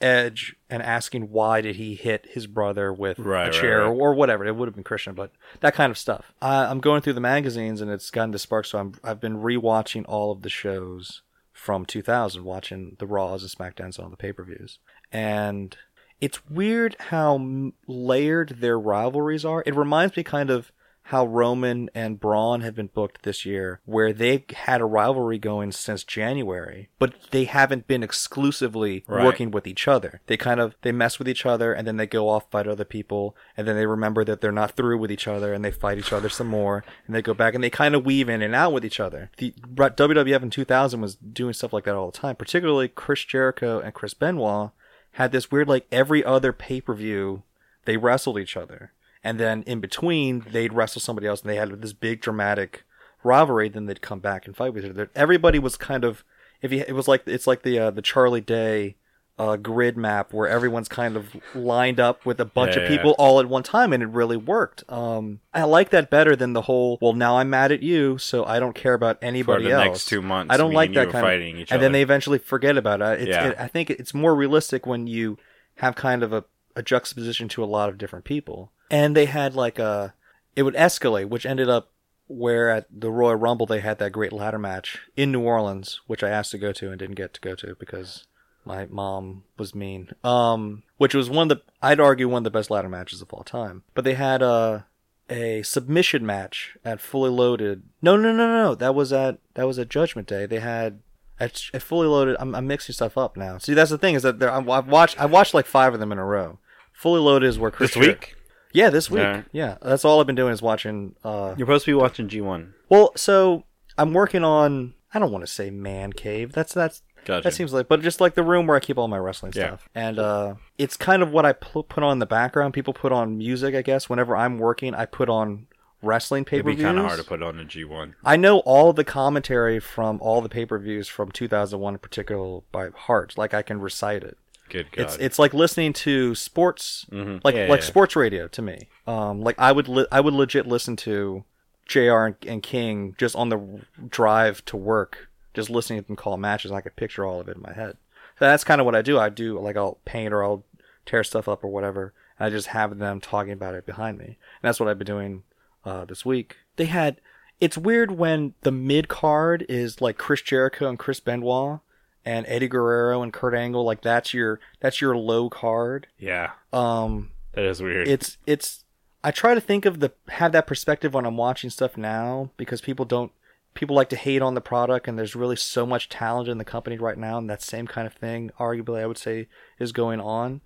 Edge 0.00 0.54
and 0.70 0.80
asking 0.80 1.30
why 1.32 1.60
did 1.60 1.74
he 1.76 1.96
hit 1.96 2.26
his 2.30 2.46
brother 2.46 2.92
with 2.92 3.18
Right, 3.18 3.48
a 3.48 3.50
chair 3.50 3.80
right. 3.82 3.88
or 3.88 4.14
whatever. 4.14 4.44
It 4.46 4.54
would 4.54 4.68
have 4.68 4.74
been 4.76 4.84
Christian, 4.84 5.14
but 5.14 5.32
that 5.60 5.74
kind 5.74 5.90
of 5.90 5.98
stuff. 5.98 6.32
I, 6.40 6.66
I'm 6.66 6.78
going 6.78 7.02
through 7.02 7.14
the 7.14 7.20
magazines 7.20 7.80
and 7.80 7.90
it's 7.90 8.10
gotten 8.12 8.30
to 8.32 8.38
spark. 8.38 8.66
So 8.66 8.78
I'm 8.78 8.92
I've 9.02 9.20
been 9.20 9.38
rewatching 9.38 10.04
all 10.06 10.30
of 10.30 10.42
the 10.42 10.48
shows 10.50 11.22
from 11.52 11.84
2000, 11.84 12.44
watching 12.44 12.94
the 13.00 13.06
Raws 13.06 13.42
and 13.42 13.50
SmackDowns 13.50 13.96
and 13.96 14.04
all 14.04 14.10
the 14.10 14.16
pay 14.16 14.32
per 14.32 14.44
views, 14.44 14.78
and 15.10 15.76
it's 16.20 16.48
weird 16.48 16.94
how 17.10 17.72
layered 17.88 18.58
their 18.60 18.78
rivalries 18.78 19.44
are. 19.44 19.64
It 19.66 19.74
reminds 19.74 20.16
me 20.16 20.22
kind 20.22 20.50
of 20.50 20.70
how 21.08 21.24
Roman 21.26 21.88
and 21.94 22.20
Braun 22.20 22.60
have 22.60 22.74
been 22.74 22.88
booked 22.88 23.22
this 23.22 23.46
year, 23.46 23.80
where 23.86 24.12
they've 24.12 24.44
had 24.50 24.80
a 24.82 24.84
rivalry 24.84 25.38
going 25.38 25.72
since 25.72 26.04
January, 26.04 26.90
but 26.98 27.14
they 27.30 27.44
haven't 27.44 27.86
been 27.86 28.02
exclusively 28.02 29.04
Right. 29.08 29.24
working 29.24 29.50
with 29.50 29.66
each 29.66 29.88
other. 29.88 30.20
They 30.26 30.36
kind 30.36 30.60
of 30.60 30.74
they 30.82 30.92
mess 30.92 31.18
with 31.18 31.26
each 31.28 31.46
other 31.46 31.72
and 31.72 31.86
then 31.86 31.96
they 31.96 32.06
go 32.06 32.28
off 32.28 32.50
fight 32.50 32.66
other 32.66 32.84
people, 32.84 33.34
and 33.56 33.66
then 33.66 33.74
they 33.76 33.86
remember 33.86 34.22
that 34.24 34.40
they're 34.42 34.52
not 34.52 34.72
through 34.72 34.98
with 34.98 35.10
each 35.10 35.26
other 35.26 35.54
and 35.54 35.64
they 35.64 35.70
fight 35.70 35.96
each 35.98 36.12
other 36.12 36.28
some 36.28 36.46
more, 36.46 36.84
and 37.06 37.16
they 37.16 37.22
go 37.22 37.32
back 37.34 37.54
and 37.54 37.64
they 37.64 37.70
kind 37.70 37.94
of 37.94 38.04
weave 38.04 38.28
in 38.28 38.42
and 38.42 38.54
out 38.54 38.72
with 38.74 38.84
each 38.84 39.00
other. 39.00 39.30
The 39.38 39.52
WWF 39.74 40.42
in 40.42 40.50
2000 40.50 41.00
was 41.00 41.14
doing 41.16 41.54
stuff 41.54 41.72
like 41.72 41.84
that 41.84 41.94
all 41.94 42.10
the 42.10 42.18
time, 42.18 42.36
particularly 42.36 42.88
Chris 42.88 43.24
Jericho 43.24 43.80
and 43.80 43.94
Chris 43.94 44.12
Benoit 44.14 44.70
had 45.12 45.32
this 45.32 45.50
weird 45.50 45.68
like 45.68 45.86
every 45.90 46.22
other 46.22 46.52
pay 46.52 46.80
per 46.82 46.92
view 46.94 47.42
they 47.86 47.96
wrestled 47.96 48.38
each 48.38 48.56
other, 48.58 48.92
and 49.24 49.38
then 49.38 49.62
in 49.64 49.80
between 49.80 50.44
they'd 50.50 50.72
wrestle 50.72 51.00
somebody 51.00 51.26
else, 51.26 51.42
and 51.42 51.50
they 51.50 51.56
had 51.56 51.82
this 51.82 51.92
big 51.92 52.20
dramatic 52.20 52.84
rivalry. 53.22 53.68
Then 53.68 53.86
they'd 53.86 54.02
come 54.02 54.20
back 54.20 54.46
and 54.46 54.56
fight 54.56 54.74
with 54.74 54.84
each 54.84 54.90
other. 54.90 55.10
Everybody 55.14 55.58
was 55.58 55.76
kind 55.76 56.04
of 56.04 56.24
if 56.62 56.72
you 56.72 56.84
it 56.86 56.92
was 56.92 57.08
like 57.08 57.22
it's 57.26 57.46
like 57.46 57.62
the 57.62 57.78
uh, 57.78 57.90
the 57.90 58.02
Charlie 58.02 58.40
Day. 58.40 58.96
Uh, 59.40 59.54
grid 59.54 59.96
map 59.96 60.32
where 60.32 60.48
everyone's 60.48 60.88
kind 60.88 61.16
of 61.16 61.36
lined 61.54 62.00
up 62.00 62.26
with 62.26 62.40
a 62.40 62.44
bunch 62.44 62.74
Yeah, 62.74 62.82
of 62.82 62.90
yeah. 62.90 62.96
people 62.96 63.14
all 63.20 63.38
at 63.38 63.46
one 63.48 63.62
time 63.62 63.92
and 63.92 64.02
it 64.02 64.08
really 64.08 64.36
worked 64.36 64.82
um 64.90 65.38
i 65.54 65.62
like 65.62 65.90
that 65.90 66.10
better 66.10 66.34
than 66.34 66.54
the 66.54 66.62
whole 66.62 66.98
well 67.00 67.12
now 67.12 67.38
i'm 67.38 67.48
mad 67.48 67.70
at 67.70 67.80
you 67.80 68.18
so 68.18 68.44
i 68.46 68.58
don't 68.58 68.74
care 68.74 68.94
about 68.94 69.20
For 69.20 69.26
anybody 69.26 69.66
the 69.66 69.70
else 69.74 69.84
next 69.84 70.06
two 70.08 70.22
months, 70.22 70.52
I 70.52 70.56
don't 70.56 70.72
like 70.72 70.92
that 70.94 71.10
kind 71.10 71.22
fighting 71.24 71.54
of, 71.54 71.60
each 71.60 71.70
and 71.70 71.80
then 71.80 71.92
they 71.92 72.02
eventually 72.02 72.38
forget 72.40 72.76
about 72.76 73.00
it. 73.00 73.20
It's, 73.20 73.28
Yeah. 73.28 73.50
it. 73.50 73.56
I 73.60 73.68
think 73.68 73.90
it's 73.90 74.12
more 74.12 74.34
realistic 74.34 74.86
when 74.86 75.06
you 75.06 75.38
have 75.76 75.94
kind 75.94 76.24
of 76.24 76.32
a, 76.32 76.42
a 76.74 76.82
juxtaposition 76.82 77.46
to 77.50 77.62
a 77.62 77.66
lot 77.66 77.88
of 77.90 77.96
different 77.96 78.24
people. 78.24 78.72
And 78.90 79.16
they 79.16 79.26
had 79.26 79.54
like 79.54 79.78
a, 79.78 80.14
it 80.56 80.62
would 80.62 80.74
escalate, 80.74 81.28
which 81.28 81.46
ended 81.46 81.68
up 81.68 81.90
where 82.26 82.70
at 82.70 82.86
the 82.90 83.10
Royal 83.10 83.36
Rumble 83.36 83.66
they 83.66 83.80
had 83.80 83.98
that 83.98 84.12
great 84.12 84.32
ladder 84.32 84.58
match 84.58 84.98
in 85.16 85.32
New 85.32 85.40
Orleans, 85.40 86.00
which 86.06 86.22
I 86.22 86.28
asked 86.28 86.50
to 86.52 86.58
go 86.58 86.72
to 86.72 86.90
and 86.90 86.98
didn't 86.98 87.16
get 87.16 87.34
to 87.34 87.40
go 87.40 87.54
to 87.54 87.74
because 87.78 88.26
my 88.64 88.86
mom 88.86 89.44
was 89.56 89.74
mean. 89.74 90.10
Um, 90.22 90.82
which 90.98 91.14
was 91.14 91.30
one 91.30 91.50
of 91.50 91.58
the, 91.58 91.64
I'd 91.82 92.00
argue 92.00 92.28
one 92.28 92.40
of 92.40 92.44
the 92.44 92.50
best 92.50 92.70
ladder 92.70 92.88
matches 92.88 93.22
of 93.22 93.32
all 93.32 93.44
time. 93.44 93.82
But 93.94 94.04
they 94.04 94.14
had 94.14 94.42
a, 94.42 94.86
a 95.30 95.62
submission 95.62 96.24
match 96.24 96.76
at 96.84 97.00
Fully 97.00 97.30
Loaded. 97.30 97.82
No, 98.02 98.16
no, 98.16 98.32
no, 98.32 98.46
no, 98.46 98.62
no. 98.62 98.74
That 98.74 98.94
was 98.94 99.12
at 99.12 99.38
that 99.54 99.66
was 99.66 99.78
at 99.78 99.88
Judgment 99.88 100.28
Day. 100.28 100.46
They 100.46 100.60
had 100.60 101.00
at, 101.40 101.62
at 101.72 101.82
Fully 101.82 102.08
Loaded. 102.08 102.36
I'm, 102.38 102.54
I'm 102.54 102.66
mixing 102.66 102.92
stuff 102.92 103.16
up 103.16 103.36
now. 103.36 103.58
See, 103.58 103.74
that's 103.74 103.90
the 103.90 103.98
thing 103.98 104.14
is 104.14 104.22
that 104.22 104.42
I've 104.42 104.66
watched 104.86 105.20
I 105.20 105.26
watched 105.26 105.54
like 105.54 105.66
five 105.66 105.94
of 105.94 106.00
them 106.00 106.12
in 106.12 106.18
a 106.18 106.24
row. 106.24 106.58
Fully 106.92 107.20
Loaded 107.20 107.46
is 107.46 107.58
where 107.58 107.70
Chris 107.70 107.94
this 107.94 108.06
week. 108.06 108.34
Yeah, 108.72 108.90
this 108.90 109.10
week. 109.10 109.20
Yeah. 109.22 109.42
Yeah, 109.52 109.76
that's 109.80 110.04
all 110.04 110.20
I've 110.20 110.26
been 110.26 110.34
doing 110.36 110.52
is 110.52 110.62
watching. 110.62 111.14
Uh, 111.24 111.54
You're 111.56 111.66
supposed 111.66 111.84
to 111.86 111.90
be 111.90 111.94
watching 111.94 112.28
G1. 112.28 112.72
well, 112.88 113.12
so 113.16 113.64
I'm 113.96 114.12
working 114.12 114.44
on. 114.44 114.94
I 115.12 115.18
don't 115.18 115.32
want 115.32 115.44
to 115.46 115.50
say 115.52 115.70
man 115.70 116.12
cave. 116.12 116.52
That's 116.52 116.74
that's 116.74 117.02
Gotcha. 117.24 117.44
that 117.44 117.54
seems 117.54 117.72
like, 117.72 117.88
but 117.88 118.02
just 118.02 118.20
like 118.20 118.34
the 118.34 118.42
room 118.42 118.66
where 118.66 118.76
I 118.76 118.80
keep 118.80 118.98
all 118.98 119.08
my 119.08 119.18
wrestling 119.18 119.52
Yeah. 119.54 119.68
stuff, 119.68 119.88
and 119.94 120.18
uh, 120.18 120.54
it's 120.76 120.96
kind 120.96 121.22
of 121.22 121.30
what 121.32 121.46
I 121.46 121.52
pl- 121.54 121.82
put 121.84 122.02
on 122.04 122.12
in 122.12 122.18
the 122.18 122.26
background. 122.26 122.74
People 122.74 122.92
put 122.94 123.10
on 123.12 123.38
music, 123.38 123.74
I 123.74 123.82
guess. 123.82 124.08
Whenever 124.10 124.36
I'm 124.36 124.58
working, 124.58 124.94
I 124.94 125.06
put 125.06 125.28
on 125.30 125.66
wrestling 126.02 126.44
pay 126.44 126.58
It'd 126.58 126.66
be 126.66 126.76
kind 126.76 126.96
of 126.98 127.06
hard 127.06 127.18
to 127.18 127.24
put 127.24 127.42
on 127.42 127.58
a 127.58 127.64
G1. 127.64 128.14
I 128.24 128.36
know 128.36 128.58
all 128.60 128.92
the 128.92 129.02
commentary 129.04 129.80
from 129.80 130.18
all 130.22 130.40
the 130.42 130.48
pay 130.48 130.64
per 130.66 130.78
views 130.78 131.08
from 131.08 131.32
2001 131.32 131.94
in 131.94 131.98
particular 131.98 132.60
by 132.70 132.90
heart. 132.94 133.34
Like 133.36 133.52
I 133.54 133.62
can 133.62 133.80
recite 133.80 134.22
it. 134.22 134.38
Good 134.68 134.90
God. 134.92 135.02
It's 135.04 135.16
it's 135.16 135.38
like 135.38 135.54
listening 135.54 135.92
to 135.94 136.34
sports, 136.34 137.06
Mhm. 137.10 137.40
like 137.44 137.54
Yeah, 137.54 137.66
like 137.68 137.80
yeah. 137.80 137.86
sports 137.86 138.14
radio 138.16 138.48
to 138.48 138.62
me. 138.62 138.88
Um, 139.06 139.40
like 139.40 139.58
I 139.58 139.72
would 139.72 139.88
li- 139.88 140.06
I 140.12 140.20
would 140.20 140.34
legit 140.34 140.66
listen 140.66 140.96
to 140.96 141.44
Jr. 141.86 142.24
And, 142.26 142.36
and 142.46 142.62
King 142.62 143.14
just 143.18 143.34
on 143.36 143.48
the 143.48 143.82
drive 144.08 144.64
to 144.66 144.76
work, 144.76 145.28
just 145.54 145.70
listening 145.70 146.00
to 146.02 146.06
them 146.06 146.16
call 146.16 146.36
matches. 146.36 146.70
And 146.70 146.78
I 146.78 146.82
could 146.82 146.96
picture 146.96 147.24
all 147.24 147.40
of 147.40 147.48
it 147.48 147.56
in 147.56 147.62
my 147.62 147.72
head. 147.72 147.96
So 148.38 148.44
that's 148.44 148.64
kind 148.64 148.80
of 148.80 148.84
what 148.84 148.94
I 148.94 149.02
do. 149.02 149.18
I 149.18 149.28
do 149.30 149.58
like 149.58 149.76
I'll 149.76 149.98
paint 150.04 150.32
or 150.32 150.44
I'll 150.44 150.64
tear 151.06 151.24
stuff 151.24 151.48
up 151.48 151.64
or 151.64 151.68
whatever. 151.68 152.12
And 152.38 152.46
I 152.46 152.50
just 152.50 152.68
have 152.68 152.98
them 152.98 153.20
talking 153.20 153.52
about 153.52 153.74
it 153.74 153.86
behind 153.86 154.18
me. 154.18 154.24
And 154.26 154.36
that's 154.62 154.78
what 154.78 154.88
I've 154.88 154.98
been 154.98 155.06
doing 155.06 155.42
uh, 155.84 156.04
this 156.04 156.24
week. 156.24 156.56
They 156.76 156.86
had. 156.86 157.20
It's 157.60 157.76
weird 157.76 158.12
when 158.12 158.54
the 158.60 158.70
mid 158.70 159.08
card 159.08 159.66
is 159.68 160.00
like 160.00 160.16
Chris 160.16 160.42
Jericho 160.42 160.88
and 160.88 160.96
Chris 160.96 161.18
Benoit 161.18 161.80
and 162.28 162.44
Eddie 162.46 162.68
Guerrero 162.68 163.22
and 163.22 163.32
Kurt 163.32 163.54
Angle. 163.54 163.84
Like 163.84 164.02
that's 164.02 164.34
your 164.34 164.60
that's 164.80 165.00
your 165.00 165.16
low 165.16 165.48
card. 165.48 166.08
yeah, 166.18 166.50
Um, 166.74 167.30
that 167.54 167.64
is 167.64 167.82
weird. 167.82 168.06
it's 168.06 168.36
it's. 168.46 168.84
I 169.24 169.30
try 169.30 169.54
to 169.54 169.60
think 169.60 169.86
of 169.86 170.00
the 170.00 170.12
have 170.28 170.52
that 170.52 170.66
perspective 170.66 171.14
when 171.14 171.24
I'm 171.24 171.36
watching 171.38 171.70
stuff 171.70 171.96
now 171.96 172.50
because 172.56 172.80
people 172.82 173.04
don't 173.06 173.32
people 173.74 173.96
like 173.96 174.10
to 174.10 174.16
hate 174.16 174.42
on 174.42 174.54
the 174.54 174.60
product 174.60 175.08
and 175.08 175.18
there's 175.18 175.34
really 175.34 175.56
so 175.56 175.86
much 175.86 176.08
talent 176.08 176.48
in 176.48 176.58
the 176.58 176.64
company 176.64 176.98
right 176.98 177.16
now 177.18 177.38
and 177.38 177.48
that 177.48 177.62
same 177.62 177.86
kind 177.86 178.06
of 178.06 178.12
thing 178.12 178.50
arguably 178.60 179.00
I 179.02 179.06
would 179.06 179.18
say 179.18 179.48
is 179.78 179.92
going 179.92 180.20
on. 180.20 180.60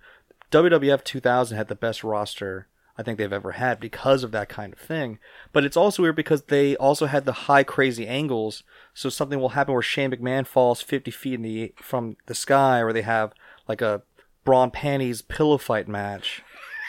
WWF 0.51 1.03
2000 1.03 1.57
had 1.57 1.67
the 1.67 1.75
best 1.75 2.03
roster 2.03 2.67
I 2.97 3.03
think 3.03 3.17
they've 3.17 3.33
ever 3.33 3.53
had 3.53 3.79
because 3.79 4.23
of 4.23 4.31
that 4.31 4.49
kind 4.49 4.71
of 4.73 4.79
thing. 4.79 5.17
But 5.51 5.65
it's 5.65 5.77
also 5.77 6.03
weird 6.03 6.15
because 6.15 6.43
they 6.43 6.75
also 6.75 7.07
had 7.07 7.25
the 7.25 7.31
high 7.33 7.63
crazy 7.63 8.07
angles. 8.07 8.63
So 8.93 9.09
something 9.09 9.39
will 9.39 9.49
happen 9.49 9.73
where 9.73 9.81
Shane 9.81 10.11
McMahon 10.11 10.45
falls 10.45 10.81
50 10.81 11.09
feet 11.11 11.33
in 11.35 11.41
the 11.41 11.73
from 11.77 12.17
the 12.27 12.35
sky, 12.35 12.79
or 12.81 12.93
they 12.93 13.01
have 13.01 13.33
like 13.67 13.81
a 13.81 14.03
brawn 14.45 14.69
panties 14.71 15.21
pillow 15.21 15.57
fight 15.57 15.87
match. 15.87 16.43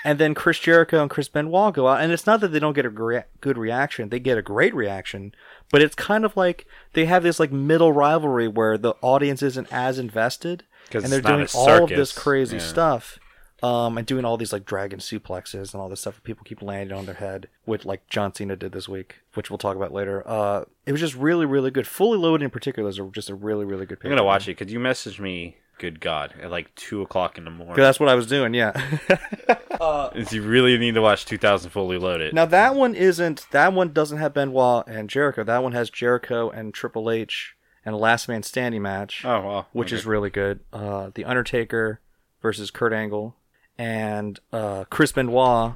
And 0.06 0.18
then 0.18 0.34
Chris 0.34 0.58
Jericho 0.58 1.00
and 1.00 1.08
Chris 1.08 1.28
Benoit 1.30 1.72
go 1.72 1.88
out, 1.88 2.02
and 2.02 2.12
it's 2.12 2.26
not 2.26 2.40
that 2.42 2.48
they 2.48 2.58
don't 2.58 2.74
get 2.74 2.84
a 2.84 2.90
rea- 2.90 3.24
good 3.40 3.56
reaction; 3.56 4.10
they 4.10 4.20
get 4.20 4.36
a 4.36 4.42
great 4.42 4.74
reaction. 4.74 5.32
But 5.72 5.80
it's 5.80 5.94
kind 5.94 6.26
of 6.26 6.36
like 6.36 6.66
they 6.92 7.06
have 7.06 7.22
this 7.22 7.40
like 7.40 7.50
middle 7.50 7.90
rivalry 7.90 8.46
where 8.46 8.76
the 8.76 8.92
audience 9.00 9.42
isn't 9.42 9.72
as 9.72 9.98
invested, 9.98 10.64
and 10.92 11.04
they're 11.06 11.22
doing 11.22 11.48
all 11.54 11.84
of 11.84 11.88
this 11.88 12.12
crazy 12.12 12.56
Yeah. 12.58 12.62
stuff, 12.62 13.18
um, 13.62 13.96
and 13.96 14.06
doing 14.06 14.24
all 14.24 14.36
these 14.36 14.52
like 14.52 14.64
dragon 14.64 14.98
suplexes 14.98 15.72
and 15.72 15.80
all 15.80 15.88
this 15.88 16.00
stuff. 16.00 16.16
that 16.16 16.24
People 16.24 16.44
keep 16.44 16.60
landing 16.62 16.96
on 16.96 17.06
their 17.06 17.14
head, 17.14 17.48
which 17.64 17.84
like 17.84 18.06
John 18.08 18.34
Cena 18.34 18.56
did 18.56 18.72
this 18.72 18.88
week, 18.88 19.16
which 19.34 19.50
we'll 19.50 19.58
talk 19.58 19.76
about 19.76 19.92
later. 19.92 20.22
Uh, 20.26 20.64
it 20.86 20.92
was 20.92 21.00
just 21.00 21.14
really, 21.14 21.46
really 21.46 21.70
good. 21.70 21.86
Fully 21.86 22.18
loaded 22.18 22.44
in 22.44 22.50
particular 22.50 22.88
is 22.90 23.00
just 23.12 23.30
a 23.30 23.34
really, 23.34 23.64
really 23.64 23.86
good. 23.86 23.98
I'm 24.04 24.10
gonna 24.10 24.24
watch 24.24 24.48
it. 24.48 24.58
because 24.58 24.72
you 24.72 24.78
messaged 24.78 25.18
me? 25.20 25.56
Good 25.78 25.98
God, 26.00 26.34
at 26.40 26.52
like 26.52 26.72
two 26.76 27.02
o'clock 27.02 27.36
in 27.36 27.44
the 27.44 27.50
morning. 27.50 27.74
That's 27.74 27.98
what 27.98 28.08
I 28.08 28.14
was 28.14 28.28
doing. 28.28 28.54
Yeah. 28.54 28.72
Is 30.14 30.32
you 30.32 30.42
really 30.42 30.78
need 30.78 30.94
to 30.94 31.02
watch 31.02 31.26
2000 31.26 31.70
Fully 31.70 31.98
Loaded? 31.98 32.32
Now 32.32 32.46
that 32.46 32.76
one 32.76 32.94
isn't. 32.94 33.46
That 33.50 33.72
one 33.72 33.92
doesn't 33.92 34.18
have 34.18 34.34
Benoit 34.34 34.86
and 34.86 35.10
Jericho. 35.10 35.42
That 35.42 35.62
one 35.64 35.72
has 35.72 35.90
Jericho 35.90 36.48
and 36.48 36.72
Triple 36.72 37.10
H 37.10 37.56
and 37.84 37.94
a 37.94 37.98
Last 37.98 38.28
Man 38.28 38.42
Standing 38.42 38.82
match, 38.82 39.24
Oh 39.24 39.40
well, 39.44 39.68
which 39.72 39.92
is 39.92 40.06
really 40.06 40.30
good. 40.30 40.60
Uh, 40.72 41.10
the 41.14 41.24
Undertaker 41.24 42.00
versus 42.40 42.70
Kurt 42.70 42.92
Angle 42.92 43.34
and 43.78 44.38
uh, 44.52 44.84
Chris 44.90 45.12
Benoit. 45.12 45.74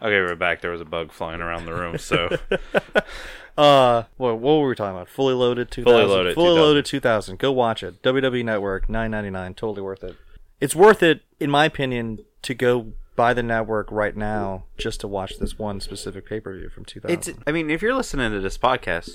okay. 0.00 0.20
We're 0.20 0.34
back. 0.36 0.60
There 0.60 0.70
was 0.72 0.80
a 0.80 0.84
bug 0.86 1.12
flying 1.12 1.40
around 1.40 1.66
the 1.66 1.74
room, 1.74 1.98
so 1.98 2.36
Uh, 3.58 4.04
what, 4.18 4.38
what 4.38 4.58
were 4.58 4.68
we 4.68 4.74
talking 4.74 4.94
about? 4.94 5.08
Fully 5.08 5.32
loaded 5.32 5.70
2000. 5.70 5.90
Fully 5.98 6.06
Loaded 6.14 6.34
Fully 6.34 6.46
2000. 6.48 6.60
loaded 6.62 6.84
2000. 6.84 7.38
Go 7.38 7.52
watch 7.52 7.82
it. 7.82 8.02
WWE 8.02 8.44
Network, 8.44 8.86
9.99. 8.86 9.56
Totally 9.56 9.80
worth 9.80 10.04
it. 10.04 10.14
It's 10.60 10.74
worth 10.76 11.02
it, 11.02 11.22
in 11.40 11.50
my 11.50 11.64
opinion, 11.64 12.18
to 12.42 12.54
go 12.54 12.92
buy 13.14 13.32
the 13.32 13.42
network 13.42 13.90
right 13.90 14.14
now 14.14 14.64
just 14.76 15.00
to 15.00 15.08
watch 15.08 15.38
this 15.38 15.58
one 15.58 15.80
specific 15.80 16.26
pay 16.28 16.38
per 16.38 16.54
view 16.54 16.68
from 16.68 16.84
2000. 16.84 17.10
it's. 17.18 17.30
I 17.46 17.52
mean, 17.52 17.70
if 17.70 17.80
you're 17.80 17.94
listening 17.94 18.30
to 18.32 18.40
this 18.40 18.58
podcast, 18.58 19.10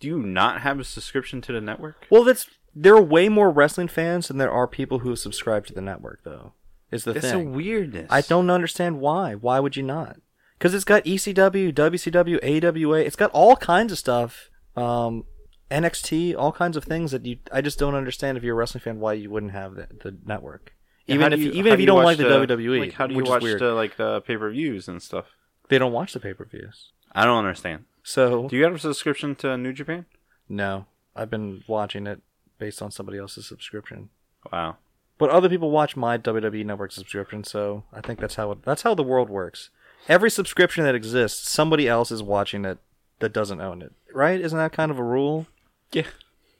do 0.00 0.08
you 0.08 0.18
not 0.18 0.62
have 0.62 0.80
a 0.80 0.84
subscription 0.84 1.40
to 1.42 1.52
the 1.52 1.60
network? 1.60 2.04
Well, 2.10 2.24
that's 2.24 2.48
there 2.74 2.96
are 2.96 3.02
way 3.02 3.28
more 3.28 3.50
wrestling 3.52 3.86
fans 3.86 4.26
than 4.26 4.38
there 4.38 4.50
are 4.50 4.66
people 4.66 5.00
who 5.00 5.14
subscribe 5.14 5.66
to 5.66 5.72
the 5.72 5.80
network, 5.80 6.24
though. 6.24 6.52
Is 6.90 7.04
the 7.04 7.12
That's 7.12 7.32
a 7.32 7.38
weirdness. 7.38 8.06
I 8.10 8.20
don't 8.20 8.50
understand 8.50 9.00
why. 9.00 9.34
Why 9.34 9.60
would 9.60 9.76
you 9.76 9.82
not? 9.82 10.16
Because 10.58 10.74
it's 10.74 10.84
got 10.84 11.04
ECW, 11.04 11.72
WCW, 11.72 12.64
AWA. 12.64 13.00
It's 13.00 13.16
got 13.16 13.30
all 13.32 13.56
kinds 13.56 13.92
of 13.92 13.98
stuff. 13.98 14.50
Um, 14.76 15.24
NXT, 15.70 16.36
all 16.36 16.52
kinds 16.52 16.76
of 16.76 16.84
things 16.84 17.10
that 17.10 17.26
you. 17.26 17.38
I 17.52 17.60
just 17.60 17.78
don't 17.78 17.94
understand 17.94 18.38
if 18.38 18.44
you're 18.44 18.54
a 18.54 18.58
wrestling 18.58 18.82
fan 18.82 19.00
why 19.00 19.14
you 19.14 19.30
wouldn't 19.30 19.52
have 19.52 19.74
the, 19.74 19.88
the 20.02 20.16
network. 20.24 20.74
Yeah, 21.06 21.16
Even 21.16 21.32
if 21.32 21.40
you, 21.40 21.50
even 21.52 21.72
if 21.72 21.76
do 21.78 21.82
you 21.82 21.86
don't 21.86 22.04
like 22.04 22.18
the, 22.18 22.24
WWE, 22.24 22.80
Like, 22.80 22.92
how 22.92 23.06
do 23.06 23.14
you 23.14 23.24
watch 23.24 23.42
the 23.42 23.72
like 23.74 23.96
the 23.96 24.20
pay 24.22 24.36
per 24.36 24.50
views 24.50 24.88
and 24.88 25.02
stuff? 25.02 25.26
They 25.68 25.78
don't 25.78 25.92
watch 25.92 26.12
the 26.12 26.20
pay 26.20 26.32
per 26.32 26.44
views. 26.44 26.92
I 27.12 27.24
don't 27.24 27.38
understand. 27.38 27.84
So 28.02 28.48
Do 28.48 28.56
you 28.56 28.64
have 28.64 28.74
a 28.74 28.78
subscription 28.78 29.34
to 29.36 29.56
New 29.56 29.72
Japan? 29.72 30.06
no, 30.48 30.86
I've 31.16 31.30
been 31.30 31.62
watching 31.66 32.06
it 32.06 32.22
based 32.58 32.82
on 32.82 32.90
somebody 32.90 33.18
else's 33.18 33.46
subscription. 33.46 34.10
Wow. 34.52 34.76
But 35.18 35.30
other 35.30 35.48
people 35.48 35.70
watch 35.70 35.96
my 35.96 36.18
WWE 36.18 36.64
Network 36.66 36.90
subscription, 36.92 37.44
so 37.44 37.84
I 37.92 38.00
think 38.00 38.18
that's 38.18 38.34
how 38.34 38.50
it, 38.52 38.62
that's 38.64 38.82
how 38.82 38.94
the 38.94 39.02
world 39.02 39.30
works. 39.30 39.70
Every 40.08 40.30
subscription 40.30 40.84
that 40.84 40.94
exists, 40.94 41.48
somebody 41.48 41.88
else 41.88 42.10
is 42.10 42.22
watching 42.22 42.64
it 42.64 42.78
that 43.20 43.32
doesn't 43.32 43.60
own 43.60 43.80
it, 43.80 43.92
right? 44.12 44.40
Isn't 44.40 44.58
that 44.58 44.72
kind 44.72 44.90
of 44.90 44.98
a 44.98 45.04
rule? 45.04 45.46
Yeah. 45.92 46.06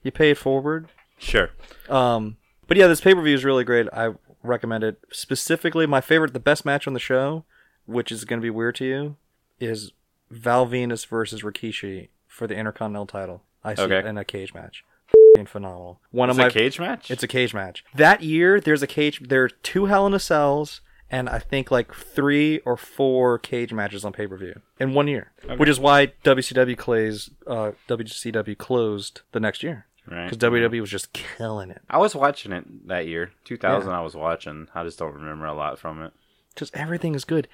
You 0.02 0.12
pay 0.12 0.30
it 0.30 0.38
forward. 0.38 0.88
Sure. 1.18 1.50
Um, 1.88 2.36
but 2.68 2.76
yeah, 2.76 2.86
this 2.86 3.00
pay 3.00 3.14
per 3.14 3.22
view 3.22 3.34
is 3.34 3.44
really 3.44 3.64
great. 3.64 3.88
I 3.92 4.14
recommend 4.42 4.84
it. 4.84 4.98
Specifically, 5.10 5.86
my 5.86 6.00
favorite, 6.00 6.32
the 6.32 6.40
best 6.40 6.64
match 6.64 6.86
on 6.86 6.94
the 6.94 7.00
show, 7.00 7.44
which 7.86 8.12
is 8.12 8.24
going 8.24 8.40
to 8.40 8.42
be 8.44 8.50
weird 8.50 8.76
to 8.76 8.84
you, 8.84 9.16
is 9.58 9.92
Val 10.30 10.66
Venis 10.66 11.06
versus 11.06 11.42
Rikishi 11.42 12.08
for 12.28 12.46
the 12.46 12.54
Intercontinental 12.54 13.06
title. 13.06 13.42
I 13.64 13.74
see 13.74 13.82
Okay. 13.82 13.98
it 13.98 14.06
in 14.06 14.16
a 14.18 14.24
cage 14.24 14.54
match. 14.54 14.84
Phenomenal. 15.44 16.00
One 16.12 16.30
It's 16.30 16.38
of 16.38 16.44
a 16.44 16.46
my 16.46 16.50
cage 16.50 16.78
match. 16.78 17.10
it's 17.10 17.22
a 17.22 17.28
cage 17.28 17.52
match. 17.52 17.84
That 17.94 18.22
year, 18.22 18.60
there's 18.60 18.82
a 18.82 18.86
cage. 18.86 19.20
There 19.20 19.44
are 19.44 19.48
two 19.48 19.86
Hell 19.86 20.06
in 20.06 20.14
a 20.14 20.20
Cells, 20.20 20.80
and 21.10 21.28
I 21.28 21.38
think 21.40 21.70
like 21.70 21.92
three 21.92 22.60
or 22.60 22.76
four 22.76 23.38
cage 23.38 23.72
matches 23.72 24.04
on 24.04 24.12
pay 24.12 24.26
per 24.26 24.36
view 24.36 24.60
in 24.78 24.94
one 24.94 25.08
year, 25.08 25.32
which 25.56 25.68
is 25.68 25.80
why 25.80 26.12
WCW 26.24 26.76
closed. 26.78 27.30
Uh, 27.46 27.72
WCW 27.88 28.56
closed 28.56 29.22
the 29.32 29.40
next 29.40 29.62
year 29.62 29.86
right. 30.06 30.30
because 30.30 30.38
WWE 30.38 30.80
was 30.80 30.90
just 30.90 31.12
killing 31.12 31.70
it. 31.70 31.82
I 31.90 31.98
was 31.98 32.14
watching 32.14 32.52
it 32.52 32.86
that 32.88 33.06
year, 33.08 33.32
2000. 33.44 33.90
Yeah. 33.90 33.98
I 33.98 34.02
was 34.02 34.14
watching. 34.14 34.68
I 34.74 34.84
just 34.84 34.98
don't 35.00 35.14
remember 35.14 35.46
a 35.46 35.54
lot 35.54 35.78
from 35.80 36.00
it. 36.02 36.12
Just 36.54 36.76
everything 36.76 37.16
is 37.16 37.24
good. 37.24 37.48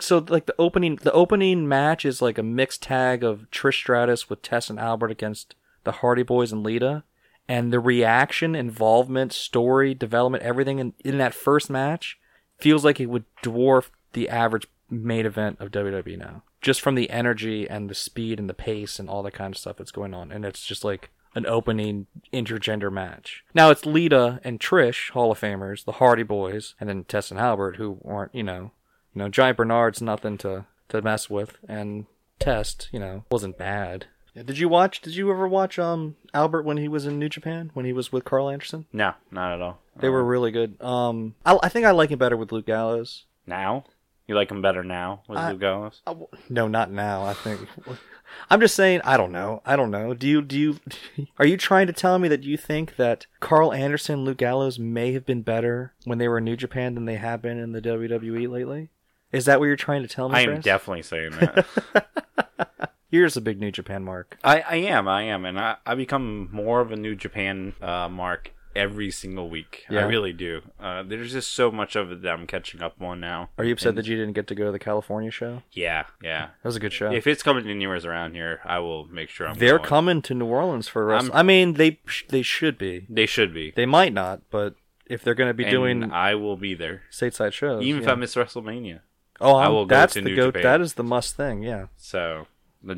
So, 0.00 0.24
like 0.28 0.46
the 0.46 0.54
opening, 0.60 0.96
the 1.02 1.10
opening 1.10 1.66
match 1.66 2.04
is 2.04 2.22
like 2.22 2.38
a 2.38 2.42
mixed 2.44 2.82
tag 2.82 3.24
of 3.24 3.50
Trish 3.50 3.74
Stratus 3.74 4.30
with 4.30 4.42
Test 4.42 4.70
and 4.70 4.78
Albert 4.78 5.10
against 5.10 5.56
the 5.82 5.90
Hardy 5.90 6.22
Boys 6.22 6.52
and 6.52 6.62
Lita, 6.62 7.02
and 7.48 7.72
the 7.72 7.80
reaction, 7.80 8.54
involvement, 8.54 9.32
story, 9.32 9.94
development, 9.94 10.42
everything 10.42 10.78
in, 10.78 10.94
in 11.04 11.18
that 11.18 11.34
first 11.34 11.68
match 11.68 12.18
feels 12.58 12.84
like 12.84 13.00
it 13.00 13.06
would 13.06 13.24
dwarf 13.42 13.90
the 14.12 14.28
average 14.28 14.66
main 14.88 15.26
event 15.26 15.60
of 15.60 15.70
WWE 15.70 16.18
now, 16.18 16.42
just 16.60 16.80
from 16.80 16.94
the 16.94 17.10
energy 17.10 17.68
and 17.68 17.90
the 17.90 17.94
speed 17.94 18.38
and 18.38 18.48
the 18.48 18.54
pace 18.54 18.98
and 18.98 19.08
all 19.08 19.22
that 19.22 19.34
kind 19.34 19.54
of 19.54 19.58
stuff 19.58 19.76
that's 19.76 19.90
going 19.90 20.14
on. 20.14 20.32
And 20.32 20.44
it's 20.44 20.64
just 20.64 20.84
like 20.84 21.10
an 21.34 21.46
opening 21.46 22.06
intergender 22.32 22.92
match. 22.92 23.44
Now 23.54 23.70
it's 23.70 23.84
Lita 23.84 24.40
and 24.44 24.60
Trish, 24.60 25.10
Hall 25.10 25.32
of 25.32 25.40
Famers, 25.40 25.84
the 25.84 25.92
Hardy 25.92 26.22
Boys, 26.22 26.74
and 26.80 26.88
then 26.88 27.04
Test 27.04 27.30
and 27.30 27.40
Albert, 27.40 27.76
who 27.76 27.98
aren't, 28.04 28.34
you 28.34 28.42
know, 28.42 28.70
you 29.14 29.18
know, 29.18 29.28
Giant 29.28 29.56
Bernard's 29.56 30.02
nothing 30.02 30.38
to 30.38 30.66
to 30.88 31.02
mess 31.02 31.30
with, 31.30 31.56
and 31.68 32.06
Test, 32.38 32.88
you 32.92 32.98
know, 32.98 33.24
wasn't 33.30 33.58
bad. 33.58 34.06
Yeah, 34.34 34.42
Did 34.42 34.58
you 34.58 34.68
watch? 34.68 35.00
Did 35.00 35.14
you 35.14 35.30
ever 35.30 35.46
watch 35.46 35.78
um 35.78 36.16
Albert 36.32 36.64
when 36.64 36.76
he 36.76 36.88
was 36.88 37.06
in 37.06 37.18
New 37.18 37.28
Japan 37.28 37.70
when 37.74 37.86
he 37.86 37.92
was 37.92 38.10
with 38.12 38.24
Karl 38.24 38.50
Anderson? 38.50 38.86
No, 38.92 39.14
not 39.30 39.52
at 39.54 39.60
all. 39.60 39.78
They 39.96 40.08
were 40.08 40.24
really 40.24 40.50
good. 40.50 40.80
Um, 40.82 41.34
I, 41.46 41.56
I 41.62 41.68
think 41.68 41.86
I 41.86 41.92
like 41.92 42.10
him 42.10 42.18
better 42.18 42.36
with 42.36 42.50
Luke 42.50 42.66
Gallows. 42.66 43.26
Now? 43.46 43.84
You 44.26 44.34
like 44.34 44.50
him 44.50 44.62
better 44.62 44.82
now 44.82 45.22
with 45.28 45.38
I- 45.38 45.52
Luke 45.52 45.60
Gallows? 45.60 46.00
No, 46.48 46.66
not 46.66 46.90
now. 46.90 47.24
I 47.24 47.34
think. 47.34 47.60
I'm 48.50 48.60
just 48.60 48.74
saying. 48.74 49.02
I 49.04 49.16
don't 49.16 49.30
know. 49.30 49.62
I 49.64 49.76
don't 49.76 49.90
know. 49.92 50.14
Do 50.14 50.26
you? 50.26 50.42
Do 50.42 50.58
you? 50.58 50.78
Are 51.38 51.46
you 51.46 51.56
trying 51.56 51.86
to 51.86 51.92
tell 51.92 52.18
me 52.18 52.26
that 52.28 52.42
you 52.42 52.56
think 52.56 52.96
that 52.96 53.26
Karl 53.38 53.72
Anderson, 53.72 54.14
and 54.14 54.24
Luke 54.24 54.38
Gallows 54.38 54.78
may 54.78 55.12
have 55.12 55.24
been 55.26 55.42
better 55.42 55.92
when 56.04 56.18
they 56.18 56.26
were 56.26 56.38
in 56.38 56.44
New 56.44 56.56
Japan 56.56 56.94
than 56.94 57.04
they 57.04 57.16
have 57.16 57.40
been 57.42 57.58
in 57.58 57.70
the 57.72 57.82
WWE 57.82 58.48
lately? 58.50 58.88
Is 59.30 59.44
that 59.44 59.60
what 59.60 59.66
you're 59.66 59.76
trying 59.76 60.02
to 60.02 60.08
tell 60.08 60.28
me? 60.28 60.36
I 60.36 60.40
am 60.40 60.48
Chris? 60.54 60.64
definitely 60.64 61.02
saying 61.02 61.32
that. 61.32 62.90
Here's 63.14 63.36
a 63.36 63.40
big 63.40 63.60
New 63.60 63.70
Japan 63.70 64.02
mark. 64.02 64.36
I, 64.42 64.60
I 64.62 64.74
am, 64.74 65.06
I 65.06 65.22
am, 65.22 65.44
and 65.44 65.56
I, 65.56 65.76
I 65.86 65.94
become 65.94 66.48
more 66.50 66.80
of 66.80 66.90
a 66.90 66.96
New 66.96 67.14
Japan 67.14 67.72
uh, 67.80 68.08
mark 68.08 68.52
every 68.74 69.12
single 69.12 69.48
week. 69.48 69.84
Yeah. 69.88 70.00
I 70.00 70.08
really 70.08 70.32
do. 70.32 70.62
Uh, 70.80 71.04
there's 71.04 71.30
just 71.30 71.52
so 71.52 71.70
much 71.70 71.94
of 71.94 72.10
it 72.10 72.22
that 72.22 72.32
I'm 72.32 72.48
catching 72.48 72.82
up 72.82 73.00
on 73.00 73.20
now. 73.20 73.50
Are 73.56 73.62
you 73.62 73.74
upset 73.74 73.90
And- 73.90 73.98
that 73.98 74.06
you 74.06 74.16
didn't 74.16 74.32
get 74.32 74.48
to 74.48 74.56
go 74.56 74.64
to 74.64 74.72
the 74.72 74.80
California 74.80 75.30
show? 75.30 75.62
Yeah, 75.70 76.06
yeah. 76.24 76.46
That 76.60 76.68
was 76.68 76.74
a 76.74 76.80
good 76.80 76.92
show. 76.92 77.12
If 77.12 77.28
it's 77.28 77.44
coming 77.44 77.62
to 77.62 77.72
yours 77.72 78.04
around 78.04 78.34
here, 78.34 78.58
I 78.64 78.80
will 78.80 79.06
make 79.06 79.28
sure 79.28 79.46
I'm. 79.46 79.58
They're 79.58 79.76
going. 79.78 79.88
coming 79.88 80.22
to 80.22 80.34
New 80.34 80.46
Orleans 80.46 80.88
for 80.88 81.14
I'm- 81.14 81.30
I 81.32 81.44
mean, 81.44 81.74
they 81.74 82.00
sh- 82.06 82.24
they 82.28 82.42
should 82.42 82.76
be. 82.78 83.06
They 83.08 83.26
should 83.26 83.54
be. 83.54 83.70
They 83.76 83.86
might 83.86 84.12
not, 84.12 84.40
but 84.50 84.74
if 85.06 85.22
they're 85.22 85.36
going 85.36 85.50
to 85.50 85.54
be 85.54 85.62
And 85.66 85.70
doing 85.70 86.10
I 86.10 86.34
will 86.34 86.56
be 86.56 86.74
there, 86.74 87.02
stateside 87.12 87.52
shows, 87.52 87.84
even 87.84 88.02
if. 88.02 88.08
I 88.08 88.16
miss 88.16 88.34
WrestleMania. 88.34 89.02
oh, 89.40 89.54
I 89.54 89.62
I'm- 89.66 89.72
will 89.72 89.86
go 89.86 89.94
that's 89.94 90.14
to 90.14 90.20
the 90.20 90.30
New 90.30 90.34
go. 90.34 90.46
Japan. 90.46 90.62
That 90.64 90.80
is 90.80 90.94
the 90.94 91.04
must 91.04 91.36
thing. 91.36 91.62
Yeah. 91.62 91.86
So, 91.96 92.48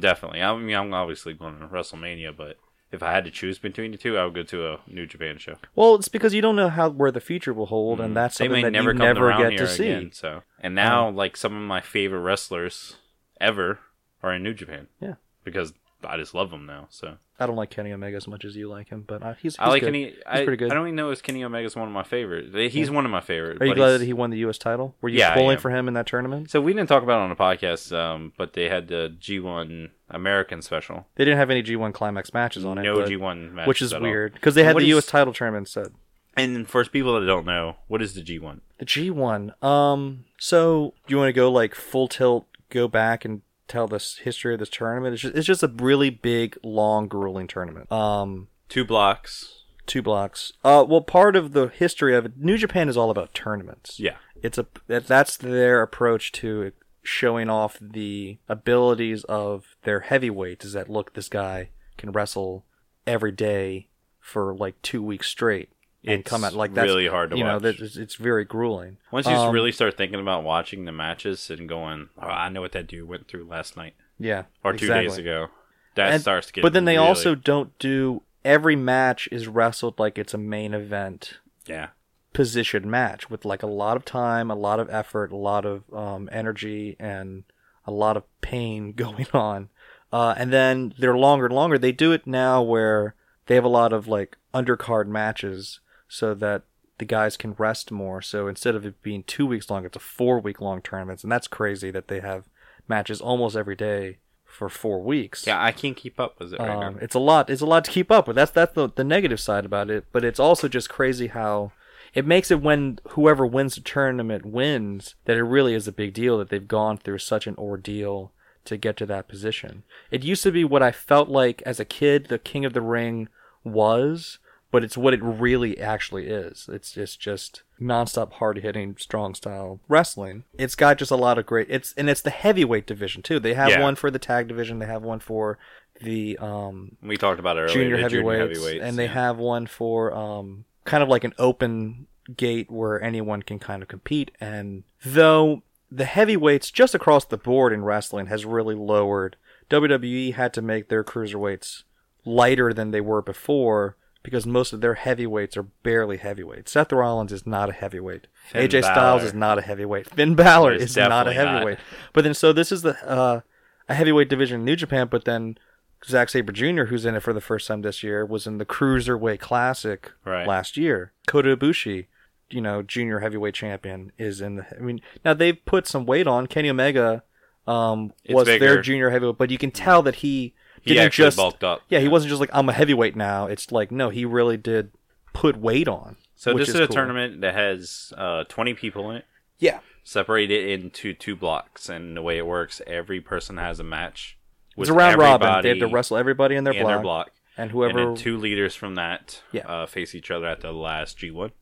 definitely. 0.01 0.43
I 0.43 0.57
mean, 0.57 0.75
I'm 0.77 0.93
obviously 0.93 1.33
going 1.35 1.61
to 1.61 1.67
WrestleMania, 1.69 2.37
but 2.37 2.57
if 2.93 3.03
I 3.03 3.13
had 3.13 3.25
to 3.25 3.31
choose 3.31 3.59
between 3.59 3.93
the 3.93 3.99
two, 3.99 4.17
I 4.17 4.25
would 4.25 4.35
go 4.35 4.43
to 4.45 4.67
a 4.73 4.79
New 4.87 5.07
Japan 5.07 5.39
show. 5.39 5.57
Well, 5.75 5.95
it's 5.97 6.09
because 6.09 6.35
you 6.35 6.41
don't 6.43 6.57
know 6.57 6.69
how 6.69 6.89
where 6.91 7.11
the 7.11 7.21
future 7.21 7.53
will 7.53 7.67
hold, 7.67 8.01
and 8.01 8.17
that's 8.17 8.37
Mm. 8.37 8.39
they 8.39 8.45
something 8.47 8.65
that 8.65 8.71
never 8.73 8.93
you 8.93 8.99
never 8.99 9.37
get 9.51 9.57
to 9.59 9.67
see. 9.69 9.89
again. 9.89 10.13
So, 10.13 10.43
and 10.61 10.75
now 10.75 11.09
like 11.11 11.37
some 11.37 11.55
of 11.57 11.63
my 11.63 11.81
favorite 11.81 12.21
wrestlers 12.21 12.97
ever 13.41 13.81
are 14.23 14.33
in 14.35 14.43
New 14.43 14.55
Japan. 14.55 14.89
Yeah. 15.01 15.15
because 15.45 15.73
I 16.07 16.17
just 16.17 16.35
love 16.35 16.53
him 16.53 16.67
now. 16.67 16.87
So 16.91 17.17
I 17.39 17.47
don't 17.47 17.57
like 17.57 17.71
Kenny 17.71 17.93
Omega 17.93 18.17
as 18.17 18.27
much 18.27 18.45
as 18.45 18.57
you 18.57 18.69
like 18.69 18.89
him, 18.89 19.05
but 19.07 19.23
uh, 19.23 19.35
he's, 19.35 19.55
he's 19.55 19.59
I 19.59 19.69
like 19.69 19.81
good. 19.83 19.87
Kenny. 19.89 20.15
I, 20.27 20.45
pretty 20.45 20.57
good. 20.57 20.71
I 20.71 20.75
don't 20.75 20.87
even 20.87 20.97
know 20.97 21.11
if 21.11 21.23
Kenny 21.23 21.45
Omega's 21.45 21.77
one 21.77 21.87
of 21.89 21.93
my 21.95 22.03
favorites. 22.03 22.49
He's 22.73 22.91
one 22.91 23.05
of 23.05 23.11
my 23.11 23.21
favorites. 23.21 23.61
Are 23.61 23.67
you 23.67 23.75
glad 23.75 23.89
he's- 23.89 24.01
that 24.01 24.07
he 24.07 24.13
won 24.13 24.31
the 24.31 24.39
U.S. 24.39 24.59
title? 24.59 24.95
Were 25.01 25.09
you 25.09 25.19
Yeah, 25.19 25.35
pulling 25.35 25.59
for 25.59 25.71
him 25.71 25.89
in 25.89 25.95
that 25.95 26.07
tournament? 26.07 26.51
So 26.51 26.61
we 26.61 26.73
didn't 26.73 26.89
talk 26.89 27.03
about 27.03 27.21
it 27.21 27.23
on 27.25 27.31
the 27.31 27.37
podcast, 27.37 27.97
um, 27.97 28.33
but 28.39 28.53
they 28.55 28.69
had 28.69 28.89
the 28.89 29.15
G1 29.21 29.91
American 30.11 30.63
special. 30.63 31.07
They 31.17 31.25
didn't 31.25 31.39
have 31.39 31.51
any 31.51 31.63
G1 31.63 31.93
climax 31.93 32.33
matches 32.33 32.65
on 32.65 32.79
it, 32.79 32.83
no 32.83 32.97
but- 32.97 33.09
G1 33.09 33.53
matches 33.53 33.69
which 33.69 33.83
is 33.83 33.95
weird 33.95 34.35
because 34.35 34.55
they 34.55 34.65
had 34.65 34.77
the 34.77 34.81
is- 34.81 34.89
U.S. 34.89 35.07
title 35.07 35.33
tournament 35.33 35.63
instead. 35.63 35.93
And 36.39 36.69
for 36.69 36.85
people 36.85 37.19
that 37.19 37.27
don't 37.27 37.47
know, 37.47 37.77
what 37.89 38.03
is 38.03 38.13
the 38.13 38.21
G1? 38.23 38.61
The 38.79 38.85
G1. 38.85 39.63
Um. 39.65 40.25
So 40.39 40.93
do 41.07 41.13
you 41.15 41.19
want 41.19 41.29
to 41.29 41.33
go 41.33 41.51
like 41.51 41.75
full 41.75 42.09
tilt? 42.09 42.47
Go 42.69 42.89
back 42.89 43.25
and 43.25 43.41
tell 43.69 43.87
this 43.87 44.19
history 44.19 44.55
of 44.55 44.61
this 44.61 44.69
tournament. 44.69 45.15
It's 45.15 45.23
just, 45.23 45.35
it's 45.35 45.47
just 45.47 45.63
a 45.63 45.69
really 45.69 46.11
big, 46.11 46.59
long, 46.63 47.09
grueling 47.09 47.47
tournament. 47.47 47.91
Um. 47.91 48.49
Two 48.69 48.85
blocks. 48.85 49.63
Two 49.87 50.03
blocks. 50.03 50.53
Uh. 50.65 50.85
Well, 50.89 51.01
part 51.01 51.37
of 51.37 51.53
the 51.53 51.69
history 51.69 52.15
of 52.15 52.27
it, 52.27 52.33
New 52.37 52.59
Japan 52.59 52.89
is 52.89 52.97
all 52.97 53.11
about 53.11 53.35
tournaments. 53.35 54.01
Yeah. 54.01 54.17
It's 54.43 54.59
a 54.59 54.67
that's 54.87 55.37
their 55.37 55.83
approach 55.83 56.33
to 56.33 56.73
showing 57.03 57.49
off 57.49 57.79
the 57.81 58.39
abilities 58.49 59.25
of 59.25 59.77
their 59.85 60.01
heavyweights. 60.01 60.65
Is 60.65 60.73
that 60.75 60.91
look, 60.91 61.15
this 61.15 61.29
guy 61.29 61.71
can 61.97 62.13
wrestle 62.13 62.65
every 63.07 63.33
day 63.33 63.89
for 64.21 64.55
like 64.55 64.81
two 64.83 65.03
weeks 65.03 65.29
straight 65.29 65.71
and 66.07 66.21
It's 66.21 66.31
come 66.31 66.45
out 66.45 66.55
like 66.55 66.73
that's 66.75 66.87
really 66.87 67.09
hard 67.09 67.31
to 67.31 67.37
you 67.37 67.45
know 67.45 67.55
watch. 67.55 67.63
that 67.63 67.81
it's, 67.81 67.97
it's 67.97 68.15
very 68.15 68.45
grueling. 68.45 68.97
Once 69.11 69.27
you 69.27 69.33
Um, 69.35 69.53
really 69.53 69.73
start 69.73 69.97
thinking 69.97 70.21
about 70.21 70.45
watching 70.45 70.85
the 70.85 70.93
matches 70.93 71.51
and 71.51 71.69
going, 71.69 72.09
oh, 72.21 72.27
I 72.27 72.49
know 72.49 72.61
what 72.61 72.73
that 72.73 72.87
dude 72.87 73.09
went 73.09 73.27
through 73.29 73.45
last 73.47 73.77
night 73.77 73.95
yeah 74.19 74.45
or 74.65 74.73
two 74.73 74.87
exactly. 74.87 75.09
days 75.09 75.19
ago. 75.19 75.49
That 75.97 76.13
And- 76.13 76.21
starts 76.23 76.47
to 76.49 76.53
get. 76.55 76.63
But 76.63 76.73
then 76.73 76.85
they 76.85 76.97
really- 76.97 77.09
also 77.09 77.35
don't 77.35 77.77
do 77.79 78.23
every 78.45 78.77
match 78.77 79.29
is 79.33 79.49
wrestled 79.49 79.99
like 79.99 80.17
it's 80.19 80.33
a 80.35 80.39
main 80.39 80.73
event 80.75 81.39
yeah. 81.67 81.89
position 82.33 82.89
match 82.89 83.29
with 83.31 83.45
like 83.45 83.63
a 83.63 83.67
lot 83.67 83.97
of 83.97 84.05
time, 84.05 84.51
a 84.51 84.55
lot 84.55 84.79
of 84.79 84.89
effort, 84.91 85.33
a 85.33 85.37
lot 85.37 85.65
of 85.67 85.83
um, 85.93 86.29
energy, 86.31 86.97
and 87.01 87.45
a 87.87 87.91
lot 87.91 88.17
of 88.17 88.23
pain 88.41 88.93
going 88.97 89.27
on. 89.33 89.69
Uh, 90.13 90.35
and 90.37 90.53
then 90.53 90.95
they're 90.99 91.17
longer 91.17 91.47
and 91.47 91.55
longer. 91.55 91.79
They 91.79 91.93
do 91.93 92.13
it 92.13 92.27
now 92.27 92.63
where 92.63 93.15
they 93.47 93.55
have 93.57 93.65
a 93.65 93.69
lot 93.69 93.93
of 93.93 94.07
like 94.07 94.37
undercard 94.55 95.07
matches 95.09 95.81
so 96.09 96.35
that 96.35 96.63
the 96.99 97.05
guys 97.05 97.37
can 97.37 97.55
rest 97.59 97.91
more. 97.91 98.23
So 98.23 98.49
instead 98.49 98.75
of 98.75 98.87
it 98.87 99.03
being 99.03 99.23
two 99.25 99.47
weeks 99.47 99.69
long, 99.71 99.85
it's 99.85 99.97
a 99.97 100.01
four 100.01 100.41
week 100.41 100.61
long 100.61 100.81
tournaments, 100.83 101.23
and 101.23 101.31
that's 101.33 101.49
crazy 101.49 101.91
that 101.91 102.09
they 102.09 102.21
have 102.21 102.45
matches 102.89 103.21
almost 103.21 103.57
every 103.57 103.77
day 103.77 104.19
for 104.45 104.69
four 104.71 105.03
weeks. 105.03 105.47
Yeah, 105.47 105.63
I 105.63 105.73
can't 105.73 105.97
keep 105.97 106.19
up 106.19 106.39
with 106.39 106.55
it 106.55 106.59
right 106.59 106.71
Um, 106.71 106.95
now. 106.95 107.01
it's 107.03 107.15
a 107.15 107.19
lot. 107.19 107.51
It's 107.51 107.61
a 107.61 107.67
lot 107.67 107.85
to 107.85 107.91
keep 107.91 108.11
up 108.11 108.27
with. 108.27 108.37
That's 108.37 108.51
that's 108.53 108.73
the 108.75 108.89
the 108.89 109.05
negative 109.05 109.41
side 109.41 109.65
about 109.67 109.91
it. 109.91 110.07
But 110.13 110.25
it's 110.25 110.41
also 110.41 110.69
just 110.69 110.89
crazy 110.89 111.27
how 111.27 111.73
it 112.15 112.25
makes 112.27 112.51
it 112.51 112.63
when 112.63 112.99
whoever 113.11 113.45
wins 113.45 113.75
the 113.75 113.83
tournament 113.83 114.47
wins 114.47 115.17
that 115.27 115.37
it 115.37 115.43
really 115.43 115.75
is 115.75 115.87
a 115.87 115.93
big 115.93 116.15
deal 116.15 116.39
that 116.39 116.49
they've 116.49 116.67
gone 116.69 116.97
through 116.97 117.19
such 117.19 117.47
an 117.47 117.57
ordeal 117.59 118.33
to 118.65 118.79
get 118.79 118.97
to 118.97 119.05
that 119.07 119.29
position. 119.29 119.83
It 120.11 120.25
used 120.25 120.43
to 120.45 120.51
be 120.53 120.65
what 120.65 120.83
I 120.83 120.91
felt 120.93 121.29
like 121.29 121.61
as 121.67 121.79
a 121.79 121.85
kid 121.85 122.29
the 122.29 122.39
King 122.39 122.65
of 122.65 122.73
the 122.73 122.81
Ring 122.81 123.29
was, 123.63 124.39
but 124.71 124.83
it's 124.85 124.97
what 124.97 125.15
it 125.15 125.23
really 125.23 125.79
actually 125.81 126.27
is. 126.27 126.69
It's 126.73 126.93
just 126.93 127.21
just 127.21 127.63
nonstop 127.81 128.33
hard 128.35 128.59
hitting, 128.59 128.97
strong 128.99 129.35
style 129.35 129.81
wrestling. 129.89 130.45
It's 130.59 130.75
got 130.75 130.99
just 130.99 131.11
a 131.11 131.17
lot 131.17 131.39
of 131.39 131.47
great. 131.47 131.69
It's 131.71 131.95
and 131.97 132.11
it's 132.11 132.23
the 132.23 132.31
heavyweight 132.31 132.87
division 132.87 133.23
too. 133.23 133.39
They 133.41 133.55
have 133.55 133.71
Yeah. 133.71 133.83
one 133.83 133.95
for 133.97 134.11
the 134.11 134.19
tag 134.19 134.49
division. 134.49 134.79
They 134.79 134.87
have 134.87 135.03
one 135.03 135.21
for 135.21 135.59
the 136.03 136.37
um, 136.39 136.97
We 137.03 137.17
talked 137.17 137.41
about 137.41 137.57
it 137.57 137.61
earlier. 137.61 137.75
junior, 137.75 137.97
heavyweights, 137.99 138.41
heavyweights, 138.59 138.85
and 138.85 138.99
they 138.99 139.07
have 139.07 139.39
one 139.39 139.67
for 139.67 140.13
um, 140.13 140.65
kind 140.85 141.03
of 141.03 141.09
like 141.09 141.25
an 141.25 141.33
open 141.39 142.07
gate 142.37 142.71
where 142.71 143.01
anyone 143.03 143.43
can 143.43 143.59
kind 143.59 143.83
of 143.83 143.89
compete. 143.89 144.31
And 144.41 144.83
though 145.05 145.63
the 145.91 146.05
heavyweights 146.05 146.71
just 146.73 146.95
across 146.95 147.25
the 147.25 147.37
board 147.39 147.73
in 147.73 147.85
wrestling 147.85 148.27
has 148.27 148.45
really 148.45 148.75
lowered, 148.75 149.37
WWE 149.71 150.35
had 150.35 150.53
to 150.55 150.61
make 150.63 150.89
their 150.89 151.05
cruiserweights 151.05 151.85
lighter 152.25 152.73
than 152.75 152.91
they 152.91 153.01
were 153.01 153.23
before 153.23 153.97
because 154.27 154.45
most 154.45 154.73
of 154.73 154.81
their 154.81 154.95
heavyweights 154.95 155.57
are 155.57 155.63
barely 155.63 156.17
heavyweights. 156.17 156.73
Seth 156.73 156.93
Rollins 156.93 157.31
is 157.33 157.47
not 157.47 157.69
a 157.69 157.73
heavyweight. 157.73 158.27
Finn 158.51 158.69
AJ 158.69 158.83
Styles 158.83 159.23
is 159.23 159.33
not 159.33 159.57
a 159.57 159.63
heavyweight. 159.63 160.11
Finn 160.11 160.35
Balor 160.35 160.73
He's 160.73 160.83
is 160.91 160.97
not 160.97 161.29
a 161.29 161.31
definitely 161.31 161.35
not. 161.45 161.55
heavyweight. 161.55 161.79
But 162.13 162.25
then 162.25 162.35
so 162.35 162.53
this 162.53 162.73
is 162.73 162.83
the 162.83 162.97
uh, 163.09 163.41
a 163.89 163.95
heavyweight 163.95 164.29
division 164.29 164.61
in 164.61 164.65
New 164.65 164.75
Japan, 164.75 165.07
but 165.09 165.25
then 165.27 165.57
Zack 166.05 166.29
Sabre 166.29 166.53
Jr., 166.53 166.85
who's 166.87 167.07
in 167.07 167.15
it 167.15 167.21
for 167.23 167.33
the 167.33 167.41
first 167.41 167.69
time 167.69 167.83
this 167.83 168.03
year, 168.03 168.27
was 168.27 168.47
in 168.49 168.59
the 168.59 168.67
Cruiserweight 168.67 169.39
Classic 169.39 170.11
Right. 170.25 170.47
last 170.47 170.77
year. 170.77 171.13
Kota 171.29 171.57
Ibushi, 171.57 172.07
you 172.51 172.61
know, 172.61 172.83
junior 172.83 173.21
heavyweight 173.21 173.55
champion, 173.55 174.11
is 174.19 174.41
in 174.41 174.57
the. 174.57 174.67
I 174.77 174.81
mean, 174.81 175.01
now 175.25 175.35
they've 175.35 175.65
put 175.65 175.87
some 175.87 176.05
weight 176.05 176.27
on. 176.27 176.49
Kenny 176.49 176.69
Omega 176.69 177.23
um, 177.67 178.13
was 178.29 178.47
their 178.47 178.83
junior 178.83 179.11
heavyweight, 179.11 179.39
but 179.39 179.51
you 179.51 179.59
can 179.59 179.71
tell 179.71 180.03
that 180.03 180.17
he 180.17 180.53
He 180.87 180.95
didn't 180.95 181.07
actually 181.07 181.27
just 181.27 181.37
bulked 181.37 181.65
up. 181.65 181.83
Yeah, 181.89 181.99
he 182.01 182.09
wasn't 182.09 182.31
just 182.31 182.41
like 182.41 182.51
I'm 182.53 182.69
a 182.69 182.73
heavyweight 182.73 183.17
now. 183.17 183.47
It's 183.47 183.71
like 183.73 183.91
no, 183.91 184.09
he 184.11 184.25
really 184.25 184.57
did 184.57 184.93
put 185.35 185.57
weight 185.59 185.89
on. 185.89 186.17
So 186.35 186.55
this 186.55 186.69
is, 186.69 186.75
a 186.77 186.87
cool. 186.87 186.95
tournament 186.95 187.41
that 187.41 187.55
has 187.55 188.13
uh, 188.17 188.45
20 188.45 188.75
people 188.75 189.11
in 189.11 189.17
it, 189.17 189.25
Yeah, 189.59 189.81
separated 190.05 190.69
into 190.69 191.15
two 191.15 191.35
blocks, 191.35 191.89
and 191.89 192.15
the 192.17 192.21
way 192.23 192.37
it 192.37 192.47
works, 192.47 192.83
every 192.87 193.21
person 193.23 193.57
has 193.57 193.81
a 193.81 193.85
match. 193.85 194.39
it's 194.71 194.77
with 194.77 194.89
a 194.91 194.93
round 194.93 195.19
robin. 195.19 195.63
They 195.63 195.71
have 195.71 195.79
to 195.79 195.87
wrestle 195.89 196.19
everybody 196.19 196.55
in 196.57 196.65
their 196.65 196.75
in 196.75 196.83
block, 196.83 196.91
their 196.93 197.03
block, 197.03 197.31
and 197.57 197.63
and 197.65 197.71
whoever. 197.71 197.95
then 197.95 198.15
two 198.17 198.37
leaders 198.37 198.75
from 198.75 198.97
that 198.97 199.43
Yeah. 199.51 199.67
uh, 199.67 199.87
face 199.87 200.15
each 200.15 200.31
other 200.31 200.47
at 200.47 200.61
the 200.61 200.73
last 200.73 201.19
G1. 201.19 201.53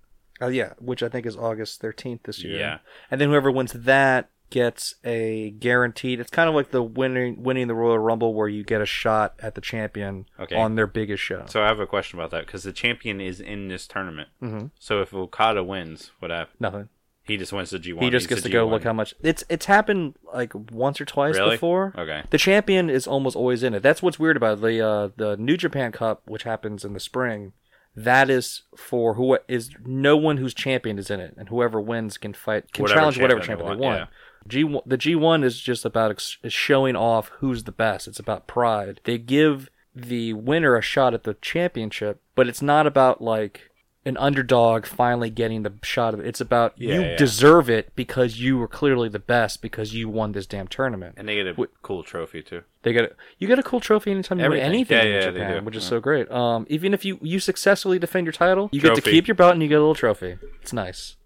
Oh 0.41 0.49
yeah, 0.49 0.73
which 0.81 1.03
I 1.05 1.09
think 1.09 1.25
is 1.25 1.37
August 1.37 1.81
13th 1.81 2.25
this 2.25 2.43
year. 2.43 2.59
Yeah. 2.59 2.79
And 3.13 3.21
then 3.21 3.29
whoever 3.29 3.53
wins 3.53 3.73
that 3.73 4.31
gets 4.51 4.95
a 5.05 5.51
guaranteed. 5.59 6.21
It's 6.21 6.31
kind 6.31 6.49
of 6.49 6.55
like 6.55 6.71
the 6.71 6.83
winning 6.83 7.43
winning 7.43 7.67
the 7.69 7.75
Royal 7.75 7.99
Rumble 7.99 8.35
where 8.35 8.49
you 8.49 8.63
get 8.65 8.81
a 8.81 8.87
shot 8.87 9.35
at 9.41 9.55
the 9.55 9.61
champion 9.61 10.27
Okay. 10.39 10.57
on 10.57 10.75
their 10.77 10.87
biggest 10.87 11.23
show. 11.23 11.45
So 11.47 11.63
I 11.63 11.67
have 11.67 11.81
a 11.81 11.87
question 11.87 12.19
about 12.19 12.31
that 12.31 12.47
because 12.47 12.63
the 12.63 12.73
champion 12.73 13.21
is 13.21 13.41
in 13.41 13.69
this 13.69 13.87
tournament. 13.87 14.29
Mhm. 14.43 14.71
So 14.79 15.01
if 15.01 15.13
Okada 15.13 15.65
wins, 15.65 16.13
what 16.21 16.31
happens? 16.31 16.57
Nothing. 16.61 16.89
He 17.27 17.39
just 17.39 17.55
wins 17.55 17.71
the 17.71 17.79
G1. 17.79 18.03
He 18.03 18.11
just 18.11 18.29
gets 18.29 18.43
to 18.43 18.51
go 18.51 18.67
G1. 18.67 18.71
look 18.71 18.85
how 18.85 18.93
much 18.93 19.15
it's 19.23 19.43
it's 19.49 19.65
happened 19.67 20.15
like 20.35 20.53
once 20.71 21.01
or 21.01 21.07
twice 21.07 21.37
Really? 21.37 21.57
before. 21.57 21.95
Okay. 21.97 22.23
The 22.31 22.39
champion 22.39 22.91
is 22.91 23.07
almost 23.07 23.35
always 23.35 23.63
in 23.63 23.73
it. 23.75 23.83
That's 23.83 24.03
what's 24.03 24.19
weird 24.19 24.37
about 24.37 24.59
it. 24.59 24.61
the 24.61 24.81
uh, 24.87 25.09
the 25.17 25.37
New 25.39 25.57
Japan 25.57 25.91
Cup, 25.91 26.23
which 26.27 26.43
happens 26.43 26.85
in 26.85 26.93
the 26.93 27.01
spring. 27.01 27.55
That 27.97 28.29
is 28.29 28.63
for 28.77 29.15
who 29.15 29.39
is 29.49 29.71
no 29.87 30.17
one 30.17 30.37
who's 30.37 30.53
champion 30.53 30.99
is 30.99 31.11
in 31.11 31.21
it, 31.21 31.35
and 31.39 31.49
whoever 31.49 31.81
wins 31.81 32.19
can 32.19 32.35
fight 32.35 32.73
can 32.73 32.83
Whatever 32.83 33.01
challenge 33.01 33.21
whatever 33.21 33.41
champion 33.41 33.69
they 33.71 33.75
they 33.77 33.81
want, 33.81 33.99
want. 34.01 34.11
G 34.49 34.81
the 34.87 34.97
G 34.97 35.15
one 35.15 35.43
is 35.45 35.59
just 35.61 35.85
about 35.85 36.11
ex- 36.11 36.39
is 36.43 36.53
showing 36.53 36.97
off 36.97 37.29
who's 37.39 37.65
the 37.65 37.73
best. 37.73 38.07
It's 38.09 38.19
about 38.21 38.47
pride. 38.47 39.01
They 39.05 39.19
give 39.19 39.71
the 39.95 40.33
winner 40.33 40.77
a 40.77 40.83
shot 40.83 41.15
at 41.15 41.23
the 41.25 41.35
championship, 41.35 42.21
but 42.35 42.49
it's 42.49 42.63
not 42.63 42.87
about 42.87 43.23
like 43.23 43.71
an 44.07 44.19
underdog 44.19 44.85
finally 44.85 45.31
getting 45.31 45.63
the 45.63 45.73
shot 45.83 46.13
of 46.13 46.21
it. 46.21 46.27
It's 46.27 46.41
about 46.41 46.75
Yeah, 46.77 46.95
you 46.95 47.01
yeah. 47.03 47.17
deserve 47.17 47.71
it 47.71 47.95
because 47.97 48.39
you 48.39 48.59
were 48.59 48.69
clearly 48.69 49.09
the 49.09 49.19
best 49.19 49.63
because 49.63 49.95
you 49.95 50.11
won 50.11 50.33
this 50.33 50.47
damn 50.47 50.67
tournament. 50.69 51.15
And 51.17 51.27
they 51.27 51.37
get 51.37 51.47
a 51.47 51.69
cool 51.81 52.03
trophy 52.03 52.43
too. 52.43 52.65
They 52.83 52.93
get 52.93 53.05
a, 53.05 53.13
you 53.39 53.49
get 53.49 53.59
a 53.59 53.63
cool 53.63 53.81
trophy 53.81 54.11
anytime 54.11 54.41
you 54.41 54.45
Everything. 54.45 54.67
win 54.67 54.75
anything 54.75 54.97
Yeah, 54.99 55.03
in 55.05 55.13
yeah, 55.13 55.31
they 55.31 55.39
Japan, 55.39 55.59
do. 55.61 55.65
which 55.65 55.77
is 55.77 55.85
so 55.85 56.01
great. 56.01 56.31
Um, 56.31 56.67
even 56.69 56.93
if 56.93 57.07
you 57.07 57.19
you 57.23 57.41
successfully 57.41 57.99
defend 57.99 58.27
your 58.27 58.33
title, 58.35 58.69
you 58.73 58.81
get 58.83 58.95
to 58.95 59.01
keep 59.01 59.27
your 59.27 59.37
belt 59.37 59.55
and 59.55 59.63
you 59.63 59.69
get 59.71 59.77
a 59.77 59.81
little 59.81 59.95
trophy. 59.95 60.37
It's 60.61 60.75
nice. 60.75 61.17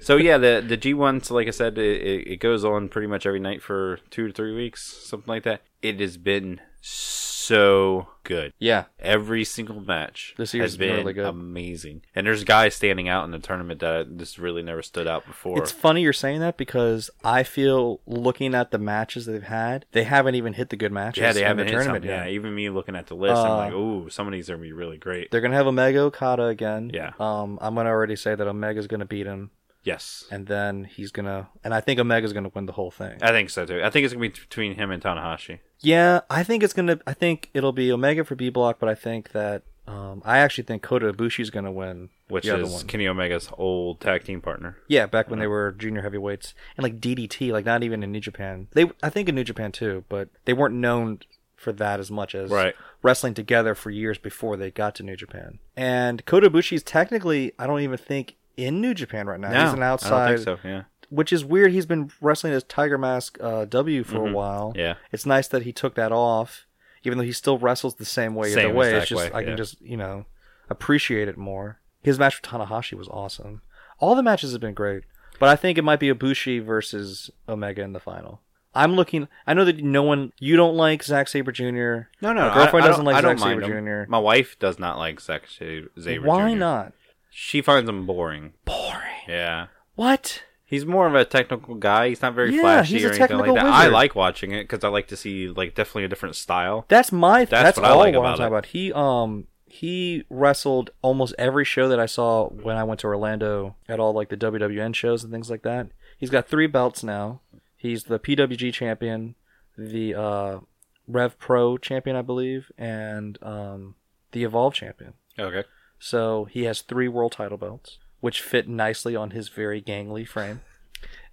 So 0.00 0.16
yeah, 0.16 0.38
the 0.38 0.62
the 0.66 0.76
G1, 0.76 1.24
so 1.24 1.34
like 1.34 1.48
I 1.48 1.50
said, 1.52 1.78
it, 1.78 2.26
it 2.28 2.36
goes 2.40 2.64
on 2.64 2.88
pretty 2.88 3.08
much 3.08 3.26
every 3.26 3.40
night 3.40 3.62
for 3.62 3.98
two 4.10 4.26
to 4.28 4.32
three 4.32 4.54
weeks, 4.54 4.82
something 4.84 5.28
like 5.28 5.42
that. 5.44 5.62
It 5.82 6.00
has 6.00 6.16
been 6.16 6.60
so 6.80 8.08
good. 8.24 8.52
Yeah, 8.58 8.84
Every 8.98 9.44
single 9.44 9.80
match 9.80 10.34
This 10.36 10.52
year's 10.52 10.72
has 10.72 10.76
been 10.76 10.88
been 10.88 10.96
really 10.98 11.12
good. 11.12 11.26
amazing. 11.26 12.02
And 12.14 12.26
there's 12.26 12.42
guys 12.44 12.74
standing 12.74 13.08
out 13.08 13.24
in 13.24 13.30
the 13.30 13.38
tournament 13.38 13.80
that 13.80 14.16
just 14.16 14.36
really 14.38 14.62
never 14.62 14.82
stood 14.82 15.06
out 15.06 15.24
before. 15.26 15.58
it's 15.58 15.70
funny 15.70 16.02
you're 16.02 16.12
saying 16.12 16.40
that 16.40 16.56
because 16.56 17.08
I 17.22 17.44
feel 17.44 18.00
looking 18.06 18.54
at 18.54 18.72
the 18.72 18.78
matches 18.78 19.26
they've 19.26 19.42
had, 19.42 19.86
they 19.92 20.02
haven't 20.04 20.34
even 20.34 20.54
hit 20.54 20.70
the 20.70 20.76
good 20.76 20.90
matches. 20.92 21.22
yeah, 21.22 21.32
they 21.32 21.42
in 21.42 21.46
haven't 21.46 21.66
the 21.66 21.72
hit 21.72 21.76
tournament 21.78 22.04
yet. 22.04 22.26
Yeah, 22.26 22.32
even 22.32 22.54
me 22.54 22.68
looking 22.68 22.96
at 22.96 23.06
the 23.06 23.14
list, 23.14 23.36
I'm 23.36 23.50
Uh, 23.52 23.56
like, 23.58 23.72
ooh, 23.72 24.10
some 24.10 24.26
of 24.26 24.32
these 24.32 24.50
are 24.50 24.54
gonna 24.54 24.62
be 24.62 24.72
really 24.72 24.98
great. 24.98 25.30
They're 25.30 25.40
gonna 25.40 25.56
have 25.56 25.66
Omega 25.68 26.00
Okada 26.00 26.46
again. 26.46 26.90
Yeah. 26.92 27.12
Um, 27.20 27.58
I'm 27.60 27.74
gonna 27.76 27.90
already 27.90 28.16
say 28.16 28.34
that 28.34 28.46
Omega's 28.48 28.88
gonna 28.88 29.04
beat 29.06 29.26
him, 29.26 29.50
Yes, 29.86 30.24
and 30.32 30.48
then 30.48 30.82
he's 30.84 31.12
gonna, 31.12 31.48
and 31.62 31.72
I 31.72 31.80
think 31.80 32.00
Omega's 32.00 32.32
gonna 32.32 32.50
win 32.52 32.66
the 32.66 32.72
whole 32.72 32.90
thing. 32.90 33.18
I 33.22 33.30
think 33.30 33.50
so 33.50 33.64
too. 33.64 33.80
I 33.84 33.88
think 33.88 34.04
it's 34.04 34.12
gonna 34.12 34.20
be 34.28 34.28
between 34.30 34.74
him 34.74 34.90
and 34.90 35.00
Tanahashi. 35.00 35.60
Yeah, 35.80 36.20
I 36.28 36.42
think 36.42 36.64
it's 36.64 36.72
gonna. 36.72 36.98
I 37.06 37.12
think 37.14 37.50
it'll 37.54 37.72
be 37.72 37.92
Omega 37.92 38.24
for 38.24 38.34
B 38.34 38.48
Block, 38.50 38.78
but 38.80 38.88
I 38.88 38.96
think 38.96 39.30
that 39.30 39.62
um, 39.86 40.22
I 40.24 40.38
actually 40.38 40.64
think 40.64 40.82
Kota 40.82 41.12
Ibushi's 41.12 41.50
gonna 41.50 41.70
win 41.70 42.08
Which 42.28 42.46
is 42.46 42.68
one. 42.68 42.86
Kenny 42.88 43.06
Omega's 43.06 43.48
old 43.56 44.00
tag 44.00 44.24
team 44.24 44.40
partner. 44.40 44.76
Yeah, 44.88 45.06
back 45.06 45.30
when 45.30 45.38
they 45.38 45.46
were 45.46 45.70
junior 45.70 46.02
heavyweights 46.02 46.52
and 46.76 46.82
like 46.82 46.98
DDT, 47.00 47.52
like 47.52 47.64
not 47.64 47.84
even 47.84 48.02
in 48.02 48.10
New 48.10 48.18
Japan. 48.20 48.66
They, 48.72 48.90
I 49.04 49.08
think 49.10 49.28
in 49.28 49.36
New 49.36 49.44
Japan 49.44 49.70
too, 49.70 50.02
but 50.08 50.30
they 50.46 50.52
weren't 50.52 50.74
known 50.74 51.20
for 51.54 51.72
that 51.72 52.00
as 52.00 52.10
much 52.10 52.34
as 52.34 52.50
Right. 52.50 52.74
wrestling 53.02 53.34
together 53.34 53.74
for 53.76 53.90
years 53.90 54.18
before 54.18 54.56
they 54.56 54.70
got 54.72 54.94
to 54.96 55.02
New 55.04 55.16
Japan. 55.16 55.58
And 55.76 56.24
Kota 56.26 56.50
Ibushi's 56.50 56.82
technically, 56.82 57.52
I 57.58 57.66
don't 57.68 57.80
even 57.80 57.96
think 57.96 58.34
in 58.56 58.80
New 58.80 58.94
Japan 58.94 59.26
right 59.26 59.40
now. 59.40 59.64
He's 59.64 59.72
an 59.74 59.82
outside, 59.82 60.12
I 60.12 60.28
don't 60.28 60.44
think 60.44 60.62
so. 60.62 60.68
Yeah, 60.68 60.82
which 61.10 61.32
is 61.32 61.44
weird. 61.44 61.72
He's 61.72 61.86
been 61.86 62.10
wrestling 62.20 62.52
as 62.52 62.64
Tiger 62.64 62.98
Mask 62.98 63.38
uh, 63.40 63.64
W 63.66 64.04
for 64.04 64.26
a 64.26 64.32
while. 64.32 64.70
Mm-hmm. 64.70 64.78
yeah. 64.78 64.94
It's 65.12 65.26
nice 65.26 65.48
that 65.48 65.62
he 65.62 65.72
took 65.72 65.94
that 65.94 66.12
off, 66.12 66.66
even 67.04 67.18
though 67.18 67.24
he 67.24 67.32
still 67.32 67.58
wrestles 67.58 67.96
the 67.96 68.04
same 68.04 68.34
way 68.34 68.50
Same 68.50 68.66
either 68.66 68.74
way. 68.74 68.94
It's 68.94 69.08
just 69.08 69.32
way, 69.32 69.38
I 69.38 69.44
can 69.44 69.56
just 69.56 69.80
you 69.80 69.96
know 69.96 70.26
appreciate 70.68 71.28
it 71.28 71.36
more. 71.36 71.80
His 72.02 72.18
match 72.18 72.40
with 72.40 72.50
Tanahashi 72.50 72.94
was 72.94 73.08
awesome. 73.08 73.62
All 73.98 74.14
the 74.14 74.22
matches 74.22 74.52
have 74.52 74.60
been 74.60 74.74
great, 74.74 75.04
but 75.38 75.48
I 75.48 75.56
think 75.56 75.78
it 75.78 75.82
might 75.82 76.00
be 76.00 76.12
Ibushi 76.12 76.62
versus 76.64 77.30
Omega 77.48 77.82
in 77.82 77.92
the 77.92 78.00
final. 78.00 78.40
I'm 78.76 78.94
looking. 78.94 79.26
I 79.46 79.54
know 79.54 79.64
that 79.64 79.82
no 79.82 80.02
one. 80.02 80.32
You 80.38 80.56
don't 80.56 80.76
like 80.76 81.02
Zack 81.02 81.28
Sabre 81.28 81.50
Jr. 81.50 82.08
No, 82.20 82.32
no, 82.32 82.48
My 82.48 82.54
girlfriend 82.54 82.84
I, 82.84 82.88
I 82.88 82.90
doesn't 82.90 83.04
like 83.06 83.22
Zack 83.22 83.38
Sabre 83.38 83.62
him. 83.62 83.86
Jr.. 83.86 84.10
My 84.10 84.18
wife 84.18 84.58
does 84.58 84.78
not 84.78 84.98
like 84.98 85.18
Zack 85.18 85.44
Sabre 85.48 85.88
Why 85.96 86.14
Jr.. 86.14 86.26
Why 86.26 86.54
not? 86.54 86.92
She 87.38 87.60
finds 87.60 87.86
him 87.86 88.06
boring. 88.06 88.54
Boring. 88.64 89.26
Yeah. 89.28 89.66
What? 89.94 90.42
He's 90.64 90.86
more 90.86 91.06
of 91.06 91.14
a 91.14 91.26
technical 91.26 91.74
guy. 91.74 92.08
He's 92.08 92.22
not 92.22 92.32
very 92.32 92.54
Yeah, 92.54 92.62
flashy 92.62 92.94
he's 92.94 93.04
a 93.04 93.08
or 93.08 93.10
anything 93.10 93.20
like 93.20 93.28
technical 93.28 93.54
that. 93.56 93.66
I 93.66 93.78
wizard. 93.80 93.92
like 93.92 94.14
watching 94.14 94.52
it 94.52 94.62
because 94.64 94.82
I 94.82 94.88
like 94.88 95.06
to 95.08 95.18
see 95.18 95.48
like 95.48 95.74
definitely 95.74 96.04
a 96.04 96.08
different 96.08 96.34
style. 96.34 96.86
That's 96.88 97.12
my. 97.12 97.40
That's, 97.44 97.50
That's 97.50 97.76
what 97.76 97.84
I 97.84 97.90
all 97.90 97.98
like 97.98 98.14
what 98.14 98.20
I'm 98.20 98.24
about 98.24 98.36
talking 98.38 98.44
it. 98.44 98.46
about. 98.46 98.66
He 98.66 98.92
um 98.94 99.46
he 99.66 100.24
wrestled 100.30 100.90
almost 101.02 101.34
every 101.36 101.66
show 101.66 101.88
that 101.90 102.00
I 102.00 102.06
saw 102.06 102.48
when 102.48 102.76
I 102.78 102.84
went 102.84 103.00
to 103.00 103.06
Orlando 103.06 103.76
at 103.86 104.00
all 104.00 104.14
like 104.14 104.30
the 104.30 104.36
WWN 104.38 104.94
shows 104.94 105.22
and 105.22 105.30
things 105.30 105.50
like 105.50 105.60
that. 105.62 105.88
He's 106.16 106.30
got 106.30 106.48
three 106.48 106.66
belts 106.66 107.04
now. 107.04 107.42
He's 107.76 108.04
the 108.04 108.18
PWG 108.18 108.72
champion, 108.72 109.34
the 109.76 110.14
uh, 110.14 110.58
Rev 111.06 111.38
Pro 111.38 111.76
champion, 111.76 112.16
I 112.16 112.22
believe, 112.22 112.72
and 112.78 113.38
um, 113.42 113.94
the 114.32 114.42
Evolve 114.44 114.72
champion. 114.72 115.12
Okay. 115.38 115.64
So 115.98 116.44
he 116.46 116.64
has 116.64 116.82
three 116.82 117.08
world 117.08 117.32
title 117.32 117.58
belts, 117.58 117.98
which 118.20 118.42
fit 118.42 118.68
nicely 118.68 119.16
on 119.16 119.30
his 119.30 119.48
very 119.48 119.80
gangly 119.82 120.26
frame. 120.26 120.60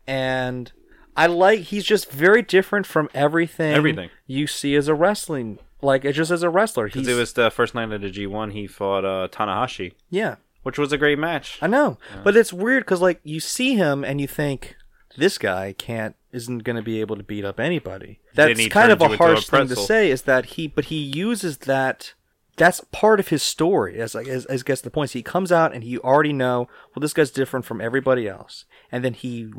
And 0.08 0.72
I 1.16 1.28
like 1.28 1.62
he's 1.62 1.86
just 1.86 2.12
very 2.12 2.42
different 2.42 2.86
from 2.86 3.10
everything 3.14 3.74
Everything. 3.74 4.10
you 4.26 4.48
see 4.48 4.76
as 4.76 4.88
a 4.88 4.96
wrestling 4.96 5.60
like 5.82 6.06
it's 6.06 6.18
just 6.18 6.32
as 6.32 6.44
a 6.44 6.50
wrestler. 6.50 6.86
Because 6.86 7.08
it 7.08 7.16
was 7.16 7.34
the 7.34 7.52
first 7.52 7.76
night 7.76 7.92
of 7.92 8.02
the 8.02 8.10
G1, 8.10 8.54
he 8.54 8.68
fought 8.68 9.06
uh, 9.06 9.28
Tanahashi, 9.30 9.94
yeah, 10.10 10.36
which 10.64 10.78
was 10.78 10.92
a 10.94 10.98
great 10.98 11.20
match. 11.20 11.60
I 11.62 11.68
know. 11.68 11.98
But 12.24 12.38
it's 12.38 12.54
weird 12.54 12.86
cuz 12.86 13.02
like 13.02 13.20
you 13.24 13.40
see 13.40 13.76
him 13.76 14.04
and 14.04 14.20
you 14.22 14.28
think 14.28 14.76
this 15.18 15.38
guy 15.38 15.74
can't 15.78 16.16
isn't 16.32 16.60
going 16.64 16.76
to 16.76 16.82
be 16.82 17.00
able 17.00 17.16
to 17.16 17.24
beat 17.24 17.46
up 17.46 17.60
anybody. 17.60 18.20
That's 18.34 18.60
he 18.60 18.70
kind 18.70 18.92
of 18.92 19.00
turns 19.00 19.12
a 19.12 19.14
into 19.14 19.24
a 19.24 19.28
harsh 19.28 19.46
thing 19.48 19.60
to 19.62 19.66
pretzel. 19.68 19.86
say 19.86 20.10
is 20.10 20.24
that 20.24 20.46
he 20.46 20.68
but 20.68 20.86
he 20.86 20.96
uses 20.96 21.60
that 21.60 22.14
that's 22.56 22.82
part 22.92 23.20
of 23.20 23.30
his 23.30 23.42
story 23.42 24.00
as 24.00 24.14
like 24.16 24.28
as, 24.28 24.46
as 24.46 24.64
gets 24.64 24.82
the 24.82 24.90
point. 24.90 25.10
So 25.10 25.20
he 25.20 25.24
comes 25.24 25.52
out 25.52 25.74
and 25.74 25.84
you 25.84 26.00
already 26.02 26.34
know 26.34 26.68
well 26.96 27.02
this 27.02 27.14
guy's 27.14 27.32
different 27.32 27.66
from 27.66 27.82
everybody 27.82 28.28
else. 28.28 28.66
And 28.92 29.04
then 29.04 29.14
he 29.14 29.52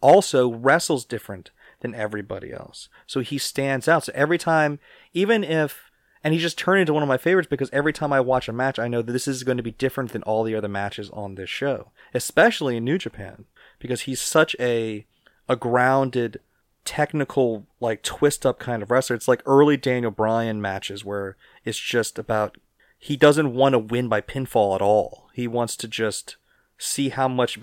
also 0.00 0.52
wrestles 0.52 1.04
different 1.04 1.50
than 1.80 1.94
everybody 1.94 2.52
else. 2.52 2.88
So 3.06 3.20
he 3.20 3.38
stands 3.38 3.88
out. 3.88 4.04
So 4.04 4.12
every 4.14 4.38
time 4.38 4.80
even 5.12 5.44
if 5.44 5.90
and 6.22 6.34
he 6.34 6.40
just 6.40 6.58
turned 6.58 6.80
into 6.80 6.92
one 6.92 7.02
of 7.02 7.08
my 7.08 7.16
favorites 7.16 7.48
because 7.48 7.70
every 7.72 7.92
time 7.92 8.12
I 8.12 8.20
watch 8.20 8.48
a 8.48 8.52
match, 8.52 8.78
I 8.78 8.88
know 8.88 9.00
that 9.00 9.12
this 9.12 9.26
is 9.26 9.42
going 9.42 9.56
to 9.56 9.62
be 9.62 9.70
different 9.70 10.12
than 10.12 10.22
all 10.24 10.44
the 10.44 10.54
other 10.54 10.68
matches 10.68 11.08
on 11.10 11.34
this 11.34 11.48
show, 11.48 11.92
especially 12.12 12.76
in 12.76 12.84
New 12.84 12.98
Japan, 12.98 13.46
because 13.78 14.02
he's 14.02 14.20
such 14.20 14.54
a 14.60 15.06
a 15.48 15.56
grounded, 15.56 16.40
technical, 16.84 17.66
like 17.80 18.02
twist 18.02 18.44
up 18.44 18.58
kind 18.58 18.82
of 18.82 18.90
wrestler. 18.90 19.16
It's 19.16 19.28
like 19.28 19.42
early 19.46 19.76
Daniel 19.76 20.12
Bryan 20.12 20.60
matches 20.60 21.04
where 21.04 21.36
it's 21.64 21.78
just 21.78 22.18
about 22.18 22.56
he 22.98 23.16
doesn't 23.16 23.54
want 23.54 23.72
to 23.72 23.78
win 23.78 24.08
by 24.08 24.20
pinfall 24.20 24.74
at 24.74 24.82
all. 24.82 25.28
He 25.34 25.48
wants 25.48 25.76
to 25.76 25.88
just 25.88 26.36
see 26.78 27.08
how 27.10 27.28
much 27.28 27.58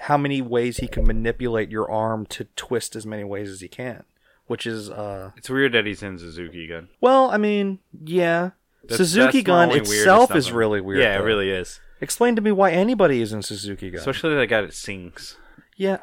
how 0.00 0.16
many 0.16 0.40
ways 0.40 0.78
he 0.78 0.88
can 0.88 1.06
manipulate 1.06 1.70
your 1.70 1.90
arm 1.90 2.26
to 2.26 2.44
twist 2.56 2.96
as 2.96 3.04
many 3.06 3.22
ways 3.24 3.50
as 3.50 3.60
he 3.60 3.68
can, 3.68 4.04
which 4.46 4.66
is 4.66 4.90
uh 4.90 5.30
It's 5.36 5.50
weird 5.50 5.72
that 5.72 5.86
he's 5.86 6.02
in 6.02 6.18
Suzuki 6.18 6.66
gun. 6.66 6.88
well, 7.00 7.30
I 7.30 7.36
mean, 7.36 7.78
yeah. 8.04 8.50
That's- 8.82 8.98
Suzuki 8.98 9.38
that's 9.38 9.46
Gun 9.46 9.70
itself 9.70 10.34
is 10.36 10.52
really 10.52 10.80
weird. 10.80 11.00
Yeah, 11.00 11.16
though. 11.16 11.24
it 11.24 11.26
really 11.26 11.50
is. 11.50 11.80
Explain 12.02 12.36
to 12.36 12.42
me 12.42 12.52
why 12.52 12.70
anybody 12.70 13.22
is 13.22 13.32
in 13.32 13.40
Suzuki 13.42 13.90
Gun. 13.90 13.98
Especially 13.98 14.34
the 14.34 14.46
guy 14.46 14.60
that 14.60 14.74
sings. 14.74 15.36
yeah. 15.76 15.98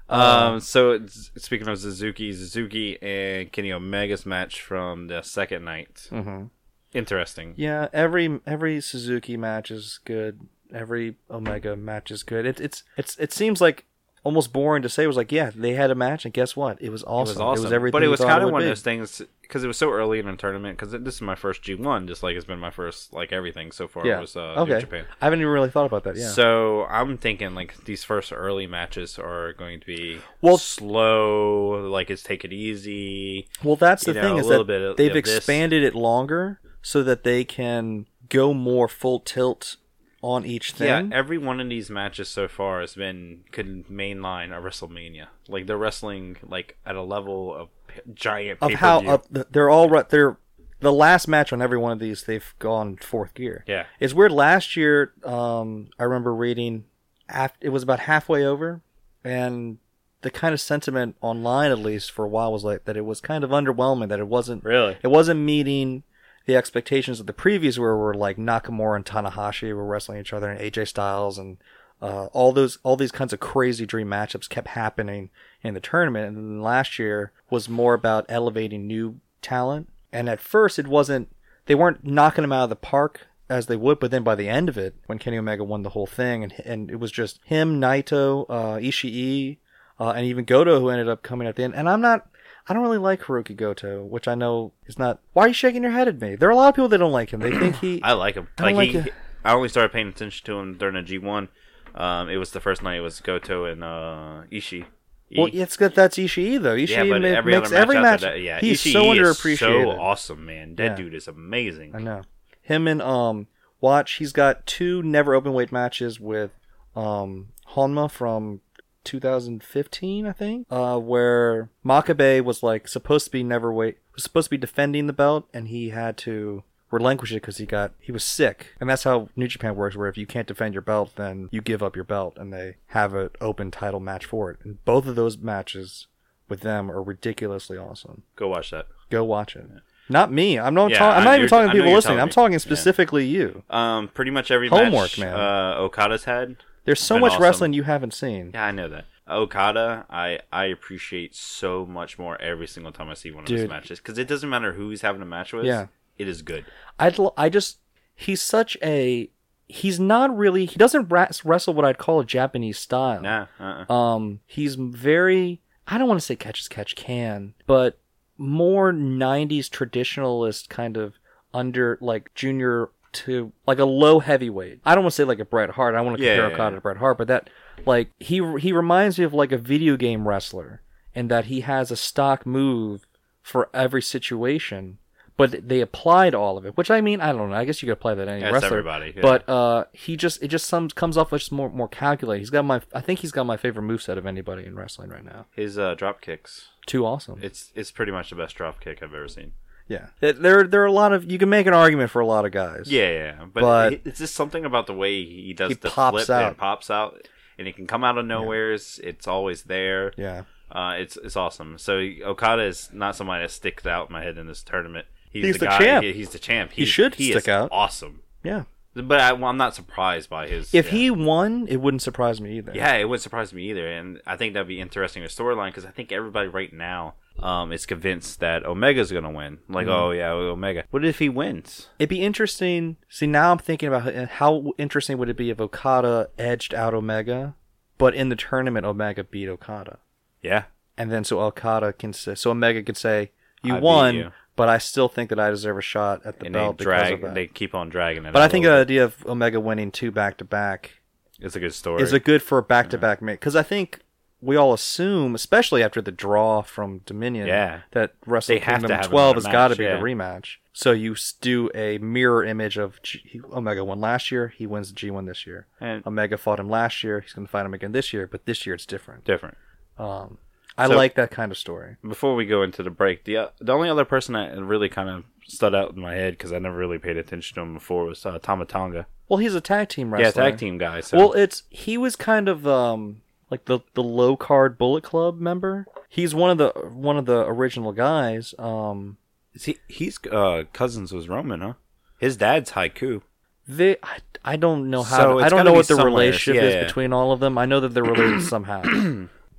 Um, 0.09 0.59
so 0.59 1.05
speaking 1.07 1.67
of 1.67 1.79
Suzuki, 1.79 2.31
Suzuki 2.31 3.01
and 3.01 3.51
Kenny 3.51 3.71
Omega's 3.71 4.25
match 4.25 4.61
from 4.61 5.07
the 5.07 5.21
second 5.21 5.65
night. 5.65 6.07
hmm 6.09 6.45
Interesting. 6.93 7.53
Yeah, 7.57 7.89
every 7.91 8.39
every 8.47 8.79
Suzuki 8.79 9.35
match 9.35 9.69
is 9.69 9.99
good. 10.05 10.47
Every 10.73 11.17
Omega 11.29 11.75
match 11.75 12.09
is 12.09 12.23
good. 12.23 12.45
It, 12.45 12.61
it's 12.61 12.83
it's 12.95 13.17
it 13.17 13.33
seems 13.33 13.59
like 13.59 13.83
almost 14.23 14.53
boring 14.53 14.81
to 14.81 14.87
say. 14.89 15.03
It 15.03 15.07
was 15.07 15.17
like, 15.17 15.31
yeah, 15.31 15.51
they 15.53 15.73
had 15.73 15.91
a 15.91 15.95
match, 15.95 16.23
and 16.23 16.33
guess 16.33 16.55
what? 16.55 16.81
It 16.81 16.91
was 16.91 17.03
awesome. 17.03 17.37
It 17.37 17.43
awesome. 17.43 17.47
It 17.47 17.51
was 17.51 17.59
awesome. 17.65 17.73
everything. 17.75 17.91
but 17.91 18.03
it 18.03 18.07
was 18.07 18.21
kind 18.21 18.43
of 18.43 18.51
one 18.51 18.61
of 18.61 18.67
those 18.69 18.81
things 18.81 19.21
because 19.47 19.63
it 19.63 19.67
was 19.67 19.77
so 19.77 19.91
early 19.91 20.19
in 20.19 20.27
a 20.27 20.35
tournament. 20.35 20.77
Because 20.77 20.91
this 21.03 21.15
is 21.15 21.21
my 21.21 21.35
first 21.35 21.61
G1, 21.63 22.07
just 22.07 22.23
like 22.23 22.35
it's 22.35 22.45
been 22.45 22.59
my 22.59 22.71
first 22.71 23.13
like 23.13 23.31
everything 23.31 23.71
so 23.71 23.87
far 23.87 24.05
Yeah. 24.05 24.19
was 24.19 24.35
uh, 24.35 24.55
okay. 24.63 24.79
Japan. 24.79 25.05
I 25.21 25.25
haven't 25.25 25.39
even 25.39 25.51
really 25.51 25.69
thought 25.69 25.85
about 25.85 26.03
that. 26.05 26.15
Yeah. 26.17 26.29
So 26.29 26.85
I'm 26.85 27.17
thinking 27.17 27.55
like 27.55 27.85
these 27.85 28.03
first 28.03 28.31
early 28.33 28.67
matches 28.67 29.17
are 29.19 29.53
going 29.53 29.79
to 29.79 29.85
be 29.85 30.19
Well- 30.41 30.57
slow, 30.57 31.87
like 31.89 32.09
it's 32.09 32.23
take 32.23 32.43
it 32.45 32.53
easy. 32.53 33.47
Well, 33.63 33.75
that's 33.75 34.03
the 34.05 34.13
know, 34.13 34.21
thing 34.21 34.33
a 34.33 34.37
is 34.37 34.47
little 34.47 34.63
that 34.63 34.67
bit 34.73 34.81
of- 34.81 34.97
they've 34.97 35.15
of 35.15 35.23
this. 35.23 35.37
expanded 35.37 35.83
it 35.83 35.95
longer 35.95 36.59
so 36.81 37.03
that 37.03 37.23
they 37.23 37.43
can 37.43 38.05
go 38.29 38.53
more 38.53 38.87
full 38.87 39.19
tilt 39.19 39.77
on 40.21 40.45
each 40.45 40.71
thing. 40.71 40.87
Yeah, 41.09 41.15
every 41.15 41.37
one 41.37 41.59
of 41.59 41.69
these 41.69 41.89
matches 41.89 42.29
so 42.29 42.47
far 42.47 42.81
has 42.81 42.95
been 42.95 43.41
could 43.51 43.87
mainline 43.87 44.51
a 44.57 44.59
WrestleMania. 44.61 45.27
Like 45.47 45.67
they're 45.67 45.77
wrestling 45.77 46.37
like 46.41 46.77
at 46.85 46.95
a 46.95 47.03
level 47.03 47.53
of 47.53 47.69
giant 48.13 48.59
of 48.61 48.73
how 48.73 49.21
the, 49.29 49.47
they're 49.49 49.69
all 49.69 49.89
right. 49.89 50.07
They're 50.07 50.37
the 50.79 50.93
last 50.93 51.27
match 51.27 51.51
on 51.53 51.61
every 51.61 51.77
one 51.77 51.91
of 51.91 51.99
these. 51.99 52.23
They've 52.23 52.53
gone 52.59 52.97
fourth 52.97 53.33
gear. 53.33 53.63
Yeah. 53.67 53.85
It's 53.99 54.13
weird. 54.13 54.31
Last 54.31 54.75
year, 54.75 55.13
um, 55.23 55.89
I 55.97 56.03
remember 56.03 56.33
reading, 56.33 56.85
After, 57.29 57.57
it 57.61 57.69
was 57.69 57.83
about 57.83 58.01
halfway 58.01 58.45
over, 58.45 58.81
and 59.23 59.77
the 60.21 60.29
kind 60.31 60.53
of 60.53 60.61
sentiment 60.61 61.15
online, 61.21 61.71
at 61.71 61.79
least 61.79 62.11
for 62.11 62.25
a 62.25 62.29
while, 62.29 62.51
was 62.51 62.63
like 62.63 62.85
that 62.85 62.97
it 62.97 63.05
was 63.05 63.21
kind 63.21 63.43
of 63.43 63.49
underwhelming. 63.51 64.09
That 64.09 64.19
it 64.19 64.27
wasn't 64.27 64.63
Really? 64.63 64.97
it 65.01 65.07
wasn't 65.07 65.39
meeting 65.39 66.03
the 66.45 66.55
expectations 66.55 67.19
of 67.19 67.25
the 67.25 67.33
previous, 67.33 67.79
where 67.79 67.95
were 67.95 68.13
like 68.13 68.37
Nakamura 68.37 68.97
and 68.97 69.05
Tanahashi 69.05 69.73
were 69.75 69.85
wrestling 69.85 70.19
each 70.19 70.33
other, 70.33 70.49
and 70.49 70.59
AJ 70.59 70.87
Styles, 70.89 71.37
and 71.39 71.57
uh, 72.01 72.25
all 72.27 72.51
those 72.51 72.77
all 72.83 72.95
these 72.97 73.11
kinds 73.11 73.33
of 73.33 73.39
crazy 73.39 73.85
dream 73.85 74.07
matchups 74.07 74.49
kept 74.49 74.67
happening 74.69 75.29
in 75.65 75.73
the 75.73 75.79
tournament. 75.79 76.27
And 76.27 76.37
then 76.37 76.61
last 76.61 76.99
year 76.99 77.31
was 77.49 77.69
more 77.69 77.93
about 77.93 78.25
elevating 78.29 78.87
new 78.87 79.19
talent. 79.41 79.89
And 80.11 80.29
at 80.29 80.39
first, 80.39 80.79
it 80.79 80.87
wasn't 80.87 81.29
they 81.65 81.75
weren't 81.75 82.05
knocking 82.05 82.43
them 82.43 82.51
out 82.51 82.65
of 82.65 82.69
the 82.69 82.75
park 82.75 83.27
as 83.49 83.67
they 83.67 83.75
would, 83.75 83.99
but 83.99 84.11
then 84.11 84.23
by 84.23 84.35
the 84.35 84.49
end 84.49 84.69
of 84.69 84.77
it, 84.77 84.95
when 85.05 85.19
Kenny 85.19 85.37
Omega 85.37 85.63
won 85.63 85.83
the 85.83 85.89
whole 85.89 86.07
thing, 86.07 86.43
and 86.43 86.53
and 86.65 86.89
it 86.89 86.99
was 86.99 87.11
just 87.11 87.39
him, 87.45 87.79
Naito, 87.79 88.45
uh, 88.49 88.77
Ishii, 88.77 89.57
uh, 89.99 90.11
and 90.11 90.25
even 90.25 90.45
Goto 90.45 90.79
who 90.79 90.89
ended 90.89 91.09
up 91.09 91.23
coming 91.23 91.47
at 91.47 91.55
the 91.55 91.63
end. 91.63 91.75
And 91.75 91.89
I'm 91.89 92.01
not. 92.01 92.27
I 92.67 92.73
don't 92.73 92.81
really 92.81 92.97
like 92.97 93.21
Hirooki 93.21 93.55
Goto, 93.55 94.03
which 94.03 94.27
I 94.27 94.33
know 94.33 94.73
is 94.87 94.97
not. 94.97 95.19
Why 95.33 95.45
are 95.45 95.47
you 95.49 95.53
shaking 95.53 95.83
your 95.83 95.91
head 95.91 96.07
at 96.07 96.19
me? 96.19 96.35
There 96.35 96.49
are 96.49 96.51
a 96.51 96.55
lot 96.55 96.69
of 96.69 96.75
people 96.75 96.89
that 96.89 96.97
don't 96.97 97.11
like 97.11 97.29
him. 97.29 97.39
They 97.39 97.51
think 97.51 97.75
he. 97.75 98.01
I 98.03 98.13
like 98.13 98.35
him. 98.35 98.47
I 98.57 98.71
Like, 98.71 98.89
he, 98.89 99.01
like. 99.01 99.13
I 99.43 99.53
only 99.53 99.69
started 99.69 99.91
paying 99.91 100.07
attention 100.07 100.43
to 100.45 100.57
him 100.57 100.77
during 100.77 100.95
the 100.95 101.19
G1. 101.19 101.49
Um, 101.93 102.29
it 102.29 102.37
was 102.37 102.51
the 102.51 102.59
first 102.59 102.81
night. 102.81 102.97
It 102.97 103.01
was 103.01 103.19
Goto 103.19 103.65
and 103.65 103.83
uh, 103.83 104.41
Ishii. 104.51 104.85
Well, 105.35 105.49
it's 105.51 105.77
good. 105.77 105.95
That's 105.95 106.17
Ishii 106.17 106.61
though. 106.61 106.75
Ishii 106.75 106.89
yeah, 106.89 107.03
but 107.09 107.21
ma- 107.21 107.27
every 107.27 107.53
makes 107.53 107.67
other 107.69 107.77
every 107.77 107.99
match. 108.01 108.21
that, 108.21 108.41
yeah, 108.41 108.59
he's 108.59 108.81
Ishii 108.81 108.93
so 108.93 109.03
underappreciated. 109.05 109.57
so 109.83 109.89
awesome, 109.91 110.45
man. 110.45 110.75
That 110.75 110.83
Yeah. 110.91 110.95
dude 110.95 111.13
is 111.15 111.27
amazing. 111.27 111.95
I 111.95 111.99
know. 111.99 112.21
Him 112.61 112.87
and 112.87 113.01
um 113.01 113.47
Watch, 113.81 114.13
he's 114.13 114.31
got 114.31 114.65
two 114.65 115.03
never 115.03 115.35
open 115.35 115.53
weight 115.53 115.71
matches 115.71 116.19
with 116.19 116.51
um 116.95 117.47
Honma 117.73 118.09
from 118.09 118.61
2015, 119.03 120.25
I 120.25 120.31
think, 120.31 120.67
uh, 120.69 120.97
where 120.99 121.69
Makabe 121.85 122.43
was 122.43 122.63
like 122.63 122.87
supposed 122.87 123.25
to 123.25 123.31
be 123.31 123.43
never 123.43 123.71
weight, 123.73 123.97
was 124.13 124.23
supposed 124.23 124.45
to 124.45 124.51
be 124.51 124.57
defending 124.57 125.07
the 125.07 125.13
belt, 125.13 125.47
and 125.53 125.67
he 125.67 125.89
had 125.89 126.17
to 126.19 126.63
relinquish 126.95 127.31
it 127.31 127.35
because 127.35 127.57
he 127.57 127.65
got 127.65 127.91
he 127.99 128.11
was 128.11 128.23
sick, 128.23 128.73
and 128.79 128.89
that's 128.89 129.03
how 129.03 129.29
New 129.35 129.47
Japan 129.47 129.75
works. 129.75 129.95
Where 129.95 130.07
if 130.07 130.17
you 130.17 130.25
can't 130.25 130.47
defend 130.47 130.73
your 130.73 130.81
belt, 130.81 131.11
then 131.15 131.49
you 131.51 131.61
give 131.61 131.83
up 131.83 131.95
your 131.95 132.05
belt, 132.05 132.37
and 132.37 132.51
they 132.51 132.77
have 132.87 133.13
an 133.13 133.29
open 133.39 133.69
title 133.71 133.99
match 133.99 134.25
for 134.25 134.49
it. 134.51 134.57
And 134.63 134.83
both 134.85 135.05
of 135.05 135.15
those 135.15 135.37
matches 135.37 136.07
with 136.49 136.61
them 136.61 136.89
are 136.91 137.01
ridiculously 137.03 137.77
awesome. 137.77 138.23
Go 138.35 138.47
watch 138.47 138.71
that. 138.71 138.87
Go 139.09 139.23
watch 139.23 139.55
it. 139.55 139.65
Not 140.09 140.31
me. 140.31 140.59
I'm 140.59 140.73
not. 140.73 140.91
Yeah, 140.91 140.99
talking. 140.99 141.17
I'm 141.19 141.23
not 141.23 141.37
even 141.37 141.49
talking 141.49 141.71
to 141.71 141.75
people 141.75 141.93
listening. 141.93 142.19
I'm 142.19 142.29
talking 142.29 142.53
Yeah. 142.53 142.57
specifically 142.59 143.25
you. 143.25 143.63
Um, 143.69 144.07
pretty 144.09 144.31
much 144.31 144.51
every 144.51 144.69
Homework, 144.69 145.17
match 145.17 145.19
man. 145.19 145.33
Uh, 145.33 145.75
Okada's 145.79 146.25
had. 146.25 146.57
There's 146.85 146.99
so 147.01 147.17
much 147.17 147.31
awesome. 147.33 147.43
wrestling 147.43 147.73
you 147.73 147.83
haven't 147.83 148.13
seen. 148.13 148.51
Yeah, 148.53 148.65
I 148.65 148.71
know 148.71 148.87
that. 148.89 149.05
Okada, 149.27 150.05
I 150.07 150.39
I 150.53 150.65
appreciate 150.65 151.35
so 151.35 151.83
much 151.85 152.19
more 152.19 152.39
every 152.39 152.67
single 152.67 152.91
time 152.91 153.09
I 153.09 153.15
see 153.15 153.31
one 153.31 153.43
of 153.43 153.49
his 153.49 153.67
matches 153.67 153.99
because 153.99 154.19
it 154.19 154.27
doesn't 154.27 154.47
matter 154.49 154.73
who 154.73 154.91
he's 154.91 155.01
having 155.01 155.23
a 155.23 155.25
match 155.25 155.51
with. 155.51 155.65
Yeah. 155.65 155.87
It 156.17 156.27
is 156.27 156.41
good. 156.41 156.65
I'd. 156.99 157.19
l- 157.19 157.33
I 157.37 157.49
just. 157.49 157.79
He's 158.15 158.41
such 158.41 158.77
a. 158.83 159.29
He's 159.67 159.99
not 159.99 160.35
really. 160.35 160.65
He 160.65 160.77
doesn't 160.77 161.11
wrestle 161.11 161.73
what 161.73 161.85
I'd 161.85 161.97
call 161.97 162.19
a 162.19 162.25
Japanese 162.25 162.77
style. 162.79 163.21
Nah, 163.21 163.47
uh-uh. 163.59 163.93
Um. 163.93 164.39
He's 164.45 164.75
very. 164.75 165.61
I 165.87 165.97
don't 165.97 166.07
want 166.07 166.19
to 166.19 166.25
say 166.25 166.35
catch 166.35 166.59
as 166.61 166.67
catch 166.67 166.95
can, 166.95 167.53
but 167.67 167.99
more 168.37 168.91
'90s 168.93 169.69
traditionalist 169.69 170.69
kind 170.69 170.97
of 170.97 171.15
under 171.53 171.97
like 172.01 172.33
junior 172.35 172.89
to 173.13 173.51
like 173.65 173.79
a 173.79 173.85
low 173.85 174.19
heavyweight. 174.19 174.81
I 174.85 174.93
don't 174.95 175.03
want 175.03 175.13
to 175.13 175.15
say 175.15 175.23
like 175.23 175.39
a 175.39 175.45
Bret 175.45 175.69
Hart. 175.71 175.95
I 175.95 176.01
want 176.01 176.17
to 176.17 176.23
Yeah, 176.23 176.35
compare 176.35 176.49
yeah, 176.49 176.53
Okada 176.55 176.71
yeah. 176.71 176.75
to 176.75 176.81
Bret 176.81 176.97
Hart, 176.97 177.17
but 177.17 177.27
that 177.27 177.49
like 177.85 178.11
he 178.19 178.35
he 178.59 178.71
reminds 178.73 179.17
me 179.19 179.25
of 179.25 179.33
like 179.33 179.51
a 179.51 179.57
video 179.57 179.95
game 179.97 180.27
wrestler 180.27 180.81
and 181.13 181.29
that 181.31 181.45
he 181.45 181.61
has 181.61 181.91
a 181.91 181.95
stock 181.95 182.45
move 182.45 183.05
for 183.41 183.69
every 183.73 184.01
situation, 184.01 184.97
but 185.37 185.67
they 185.67 185.81
applied 185.81 186.33
all 186.33 186.57
of 186.57 186.65
it. 186.65 186.77
Which 186.77 186.89
I 186.89 187.01
mean, 187.01 187.19
I 187.21 187.31
don't 187.33 187.49
know. 187.49 187.55
I 187.55 187.65
guess 187.65 187.81
you 187.81 187.87
could 187.87 187.93
apply 187.93 188.13
that 188.15 188.25
to 188.25 188.31
any 188.31 188.41
That's 188.41 188.53
wrestler. 188.53 188.79
everybody, 188.79 189.13
yeah. 189.15 189.21
But 189.21 189.49
uh, 189.49 189.83
he 189.93 190.15
just 190.17 190.41
it 190.41 190.47
just 190.49 190.67
some, 190.67 190.89
comes 190.89 191.17
off 191.17 191.33
as 191.33 191.41
just 191.41 191.51
more 191.51 191.69
more 191.69 191.87
calculated. 191.87 192.39
He's 192.39 192.49
got 192.49 192.65
my 192.65 192.81
I 192.93 193.01
think 193.01 193.19
he's 193.19 193.31
got 193.31 193.45
my 193.45 193.57
favorite 193.57 193.83
moveset 193.83 194.17
of 194.17 194.25
anybody 194.25 194.65
in 194.65 194.75
wrestling 194.75 195.09
right 195.09 195.25
now. 195.25 195.45
His 195.55 195.77
uh, 195.77 195.95
drop 195.95 196.21
kicks. 196.21 196.69
Too 196.85 197.05
awesome. 197.05 197.39
It's 197.41 197.71
it's 197.75 197.91
pretty 197.91 198.11
much 198.11 198.29
the 198.29 198.35
best 198.35 198.55
drop 198.55 198.79
kick 198.79 199.01
I've 199.03 199.13
ever 199.13 199.27
seen. 199.27 199.53
yeah, 199.87 200.07
there 200.19 200.63
there 200.63 200.81
are 200.81 200.85
a 200.85 200.91
lot 200.91 201.13
of 201.13 201.29
you 201.29 201.37
can 201.37 201.49
make 201.49 201.67
an 201.67 201.73
argument 201.73 202.09
for 202.11 202.19
a 202.21 202.25
lot 202.25 202.45
of 202.45 202.51
guys. 202.51 202.83
Yeah, 202.87 203.09
yeah, 203.09 203.23
yeah. 203.39 203.45
but, 203.53 203.61
But- 203.61 203.93
it's 204.05 204.19
just 204.19 204.35
something 204.35 204.65
about 204.65 204.87
the 204.87 204.93
way 204.93 205.23
he 205.25 205.53
does 205.53 205.69
He 205.69 205.75
the 205.75 205.89
pops 205.89 206.25
flip 206.25 206.29
and 206.29 206.45
out. 206.45 206.51
it 206.53 206.57
pops 206.57 206.89
out, 206.89 207.27
and 207.59 207.67
it 207.67 207.75
can 207.75 207.85
come 207.87 208.03
out 208.03 208.17
of 208.17 208.25
nowheres. 208.25 208.99
It's 209.03 209.27
always 209.27 209.63
there. 209.63 210.13
yeah. 210.17 210.43
Uh, 210.71 210.95
it's 210.97 211.15
it's 211.17 211.35
awesome. 211.35 211.77
So 211.77 211.93
Okada 212.23 212.63
is 212.63 212.89
not 212.91 213.15
somebody 213.15 213.43
that 213.43 213.51
sticks 213.51 213.85
out 213.85 214.09
in 214.09 214.13
my 214.13 214.23
head 214.23 214.37
in 214.39 214.47
this 214.47 214.63
tournament. 214.63 215.05
He's, 215.35 215.45
He's 215.45 215.53
the, 215.55 215.59
the 215.59 215.65
guy. 215.67 215.77
champ. 215.77 216.03
He- 216.05 216.13
he's 216.13 216.29
the 216.29 216.39
champ. 216.39 216.71
He 216.73 216.85
should 216.85 217.15
he 217.15 217.31
stick 217.31 217.47
out. 217.47 217.69
Awesome. 217.71 218.21
Yeah. 218.43 218.63
But 218.97 219.19
I, 219.19 219.33
well, 219.33 219.49
I'm 219.49 219.57
not 219.57 219.75
surprised 219.75 220.29
by 220.29 220.47
his. 220.47 220.73
If 220.73 220.85
yeah. 220.85 220.91
he 220.99 221.11
won, 221.11 221.67
it 221.67 221.77
wouldn't 221.81 222.01
surprise 222.01 222.39
me 222.39 222.57
either. 222.57 222.71
Yeah, 222.73 222.93
it 222.93 223.03
wouldn't 223.09 223.23
surprise 223.23 223.51
me 223.51 223.69
either, 223.69 223.85
and 223.85 224.21
I 224.25 224.37
think 224.37 224.53
that'd 224.53 224.69
be 224.69 224.79
interesting 224.79 225.21
a 225.23 225.27
storyline 225.27 225.67
because 225.67 225.85
I 225.85 225.89
think 225.91 226.13
everybody 226.13 226.47
right 226.47 226.71
now 226.71 227.15
um, 227.39 227.73
is 227.73 227.85
convinced 227.85 228.39
that 228.39 228.65
Omega's 228.65 229.11
gonna 229.11 229.31
win. 229.31 229.57
Like, 229.67 229.87
Mm-hmm. 229.87 229.95
oh 230.01 230.11
yeah, 230.11 230.29
Omega. 230.31 230.85
What 230.91 231.03
if 231.03 231.19
he 231.19 231.27
wins? 231.27 231.89
It'd 231.99 232.07
be 232.09 232.21
interesting. 232.23 232.95
See, 233.09 233.27
now 233.27 233.51
I'm 233.51 233.57
thinking 233.57 233.89
about 233.89 234.29
how- 234.29 234.71
interesting 234.77 235.17
would 235.17 235.27
it 235.27 235.35
be 235.35 235.49
if 235.49 235.59
Okada 235.59 236.29
edged 236.39 236.73
out 236.73 236.93
Omega, 236.93 237.55
but 237.97 238.15
in 238.15 238.29
the 238.29 238.37
tournament 238.37 238.85
Omega 238.85 239.25
beat 239.25 239.49
Okada, 239.49 239.99
Yeah, 240.41 240.63
and 240.97 241.11
then 241.11 241.25
so 241.25 241.41
Okada 241.41 241.91
can 241.91 242.13
say, 242.13 242.35
so 242.35 242.51
Omega 242.51 242.81
could 242.81 242.95
say, 242.95 243.31
"You 243.61 243.75
I 243.75 243.79
won, 243.79 244.15
you." 244.15 244.31
But 244.55 244.69
I 244.69 244.77
still 244.77 245.07
think 245.09 245.29
that 245.29 245.39
I 245.39 245.49
deserve 245.49 245.77
a 245.77 245.81
shot 245.81 246.25
at 246.25 246.39
the 246.39 246.45
and 246.47 246.55
they 246.55 246.59
belt 246.59 246.77
because 246.77 247.11
of 247.11 247.21
that." 247.21 247.33
they 247.35 247.47
keep 247.47 247.73
on 247.75 247.89
dragging 247.89 248.25
it. 248.25 248.33
but 248.33 248.41
I 248.41 248.47
think 248.47 248.65
the 248.65 248.71
idea 248.71 249.03
of 249.03 249.25
Omega 249.25 249.59
winning 249.59 249.91
two 249.91 250.11
back 250.11 250.37
to 250.37 250.45
back 250.45 250.99
is 251.39 251.55
a 251.55 251.59
good 251.59 251.73
story. 251.73 252.01
is 252.01 252.13
a 252.13 252.19
good 252.19 252.41
for 252.41 252.57
a 252.57 252.63
back 252.63 252.89
to 252.91 252.97
back 252.97 253.21
make 253.21 253.39
because 253.39 253.55
I 253.55 253.63
think 253.63 253.99
we 254.41 254.55
all 254.55 254.73
assume, 254.73 255.33
especially 255.33 255.81
after 255.81 256.01
the 256.01 256.11
draw 256.11 256.61
from 256.61 256.99
Dominion, 257.05 257.47
Yeah. 257.47 257.79
that 257.91 258.13
Wrestle 258.27 258.53
They 258.55 258.59
have 258.59 258.75
to 258.81 258.87
Kingdom 258.87 258.97
have 258.97 259.09
12 259.09 259.35
has 259.37 259.43
got 259.45 259.69
to 259.69 259.75
be 259.75 259.85
yeah. 259.85 259.95
the 259.97 260.03
rematch. 260.03 260.57
So 260.71 260.91
you 260.91 261.15
do 261.41 261.69
a 261.73 261.97
mirror 261.99 262.43
image 262.43 262.77
of 262.77 263.01
G- 263.01 263.41
Omega 263.51 263.83
won 263.83 263.99
last 264.01 264.29
year, 264.31 264.49
he 264.49 264.67
wins 264.67 264.93
the 264.93 264.95
G1 264.95 265.25
this 265.25 265.47
year. 265.47 265.67
and 265.79 266.05
Omega 266.05 266.37
fought 266.37 266.59
him 266.59 266.69
last 266.69 267.03
year, 267.03 267.21
he's 267.21 267.33
going 267.33 267.47
to 267.47 267.51
fight 267.51 267.65
him 267.65 267.73
again 267.73 267.91
this 267.93 268.13
year, 268.13 268.27
but 268.27 268.45
this 268.45 268.65
year 268.67 268.75
it's 268.75 268.85
different. 268.85 269.23
different. 269.23 269.57
Um, 269.97 270.37
I 270.77 270.87
So- 270.87 270.95
like 270.95 271.15
that 271.15 271.31
kind 271.31 271.51
of 271.51 271.57
story. 271.57 271.95
Before 272.07 272.35
we 272.35 272.45
go 272.45 272.61
into 272.63 272.83
the 272.83 272.89
break, 272.89 273.23
the 273.23 273.37
uh, 273.37 273.47
the 273.59 273.73
only 273.73 273.89
other 273.89 274.05
person 274.05 274.33
that 274.33 274.57
really 274.57 274.89
kind 274.89 275.09
of 275.09 275.23
stood 275.47 275.73
out 275.75 275.93
in 275.93 276.01
my 276.01 276.13
head 276.15 276.33
because 276.33 276.51
I 276.51 276.59
never 276.59 276.75
really 276.75 276.97
paid 276.97 277.17
attention 277.17 277.55
to 277.55 277.61
him 277.61 277.73
before 277.75 278.05
was 278.05 278.25
uh, 278.25 278.39
Tama 278.39 278.65
Tonga. 278.65 279.07
Well, 279.29 279.37
he's 279.37 279.55
a 279.55 279.61
tag 279.61 279.89
team 279.89 280.11
wrestler. 280.13 280.43
Yeah, 280.43 280.49
tag 280.49 280.59
team 280.59 280.77
guy. 280.77 281.01
So 281.01 281.17
Well, 281.17 281.33
it's 281.33 281.63
he 281.69 281.97
was 281.97 282.15
kind 282.15 282.47
of 282.49 282.67
um 282.67 283.21
like 283.49 283.65
the 283.65 283.79
the 283.93 284.03
low 284.03 284.35
card 284.35 284.77
Bullet 284.77 285.03
Club 285.03 285.39
member. 285.39 285.85
He's 286.09 286.33
one 286.35 286.51
of 286.51 286.57
the 286.57 286.69
one 286.93 287.17
of 287.17 287.25
the 287.25 287.45
original 287.45 287.91
guys. 287.91 288.53
Um, 288.59 289.17
Is 289.53 289.63
he 289.65 289.77
he's 289.87 290.19
uh, 290.31 290.63
cousins 290.73 291.11
with 291.13 291.27
Roman, 291.27 291.61
huh? 291.61 291.73
His 292.17 292.35
dad's 292.37 292.71
Haku. 292.71 293.21
They, 293.67 293.97
I, 294.03 294.17
I 294.43 294.55
don't 294.57 294.89
know 294.91 295.01
how. 295.03 295.17
So 295.17 295.39
to- 295.39 295.45
I 295.45 295.49
don't 295.49 295.65
know 295.65 295.73
what 295.73 295.87
the 295.87 295.95
relationship 295.95 296.55
Yeah, 296.61 296.67
is 296.69 296.73
yeah. 296.75 296.83
between 296.85 297.13
all 297.13 297.31
of 297.31 297.39
them. 297.39 297.57
I 297.57 297.65
know 297.65 297.79
that 297.79 297.93
they're 297.93 298.03
related 298.03 298.43
somehow, 298.53 298.83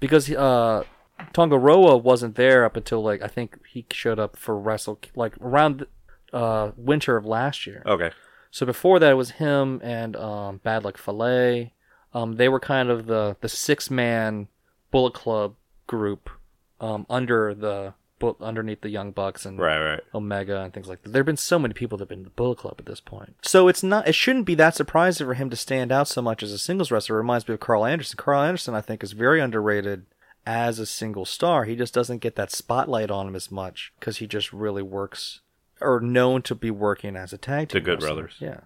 because 0.01 0.31
uh, 0.31 0.85
Tongaroa 1.33 1.97
wasn't 1.97 2.37
there 2.37 2.65
up 2.65 2.77
until 2.77 3.03
like 3.03 3.23
I 3.23 3.29
think 3.29 3.59
he 3.67 3.87
showed 3.91 4.19
up 4.19 4.37
for 4.37 4.59
Wrestle 4.59 4.99
like 5.15 5.37
around 5.41 5.87
uh 6.33 6.73
winter 6.77 7.17
of 7.17 7.25
last 7.25 7.67
year. 7.67 7.83
Okay. 7.87 8.11
So 8.51 8.65
before 8.65 8.99
that, 8.99 9.11
it 9.11 9.15
was 9.17 9.33
him 9.33 9.81
and 9.85 10.17
um, 10.17 10.59
Bad 10.63 10.85
Luck 10.85 10.97
Fale. 10.97 11.71
Um, 12.15 12.37
they 12.37 12.49
were 12.49 12.61
kind 12.61 12.89
of 12.89 13.07
the 13.07 13.37
the 13.41 13.49
six 13.49 13.91
man 13.91 14.49
Bullet 14.91 15.15
Club 15.15 15.57
group 15.87 16.31
um, 16.81 17.07
under 17.11 17.55
the 17.55 17.95
underneath 18.41 18.81
the 18.81 18.89
Young 18.89 19.13
Bucks 19.13 19.45
and 19.45 19.59
Right, 19.59 19.79
right. 19.79 20.01
Omega 20.15 20.63
and 20.63 20.73
things 20.73 20.89
like 20.89 21.03
that. 21.03 21.13
There 21.13 21.21
have 21.21 21.27
been 21.27 21.37
so 21.37 21.59
many 21.59 21.75
people 21.75 21.99
that 21.99 22.03
have 22.05 22.09
been 22.09 22.21
in 22.21 22.25
the 22.25 22.31
Bullet 22.31 22.59
Club 22.59 22.77
at 22.79 22.87
this 22.87 23.01
point. 23.01 23.37
So 23.43 23.69
it's 23.69 23.83
not 23.83 24.09
it 24.09 24.15
shouldn't 24.15 24.47
be 24.47 24.55
that 24.55 24.75
surprising 24.75 25.27
for 25.27 25.35
him 25.35 25.51
to 25.51 25.57
stand 25.57 25.93
out 25.93 26.09
so 26.09 26.23
much 26.23 26.43
as 26.43 26.53
a 26.53 26.59
singles 26.59 26.91
wrestler. 26.91 27.17
It 27.17 27.19
reminds 27.19 27.47
me 27.47 27.55
of 27.55 27.61
Karl 27.61 27.85
Anderson. 27.85 28.17
Karl 28.17 28.43
Anderson 28.43 28.75
I 28.75 28.81
think 28.81 29.05
is 29.05 29.13
very 29.13 29.41
underrated 29.41 30.07
as 30.47 30.79
a 30.79 30.87
single 30.87 31.25
star. 31.25 31.65
He 31.65 31.75
just 31.77 31.93
doesn't 31.93 32.19
get 32.19 32.37
that 32.37 32.51
spotlight 32.53 33.11
on 33.11 33.27
him 33.29 33.35
as 33.37 33.51
much 33.51 33.93
because 33.99 34.19
he 34.19 34.27
just 34.27 34.53
really 34.53 34.83
works 34.83 35.41
or 35.81 36.01
known 36.01 36.41
to 36.43 36.55
be 36.55 36.71
working 36.71 37.17
as 37.17 37.33
a 37.33 37.39
tag 37.39 37.69
team. 37.69 37.81
The. 37.83 37.85
Good 37.85 38.03
wrestler. 38.03 38.15
Brothers. 38.23 38.37
Yeah. 38.41 38.61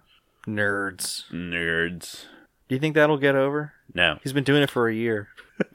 Nerds. 0.47 1.23
Nerds. 1.31 2.25
Do 2.67 2.75
you 2.75 2.79
think 2.79 2.95
that'll 2.95 3.17
get 3.17 3.35
over? 3.35 3.73
No, 3.93 4.17
He's 4.23 4.33
been 4.33 4.43
doing 4.45 4.63
it 4.63 4.69
for 4.69 4.87
a 4.87 4.93
year. 4.95 5.27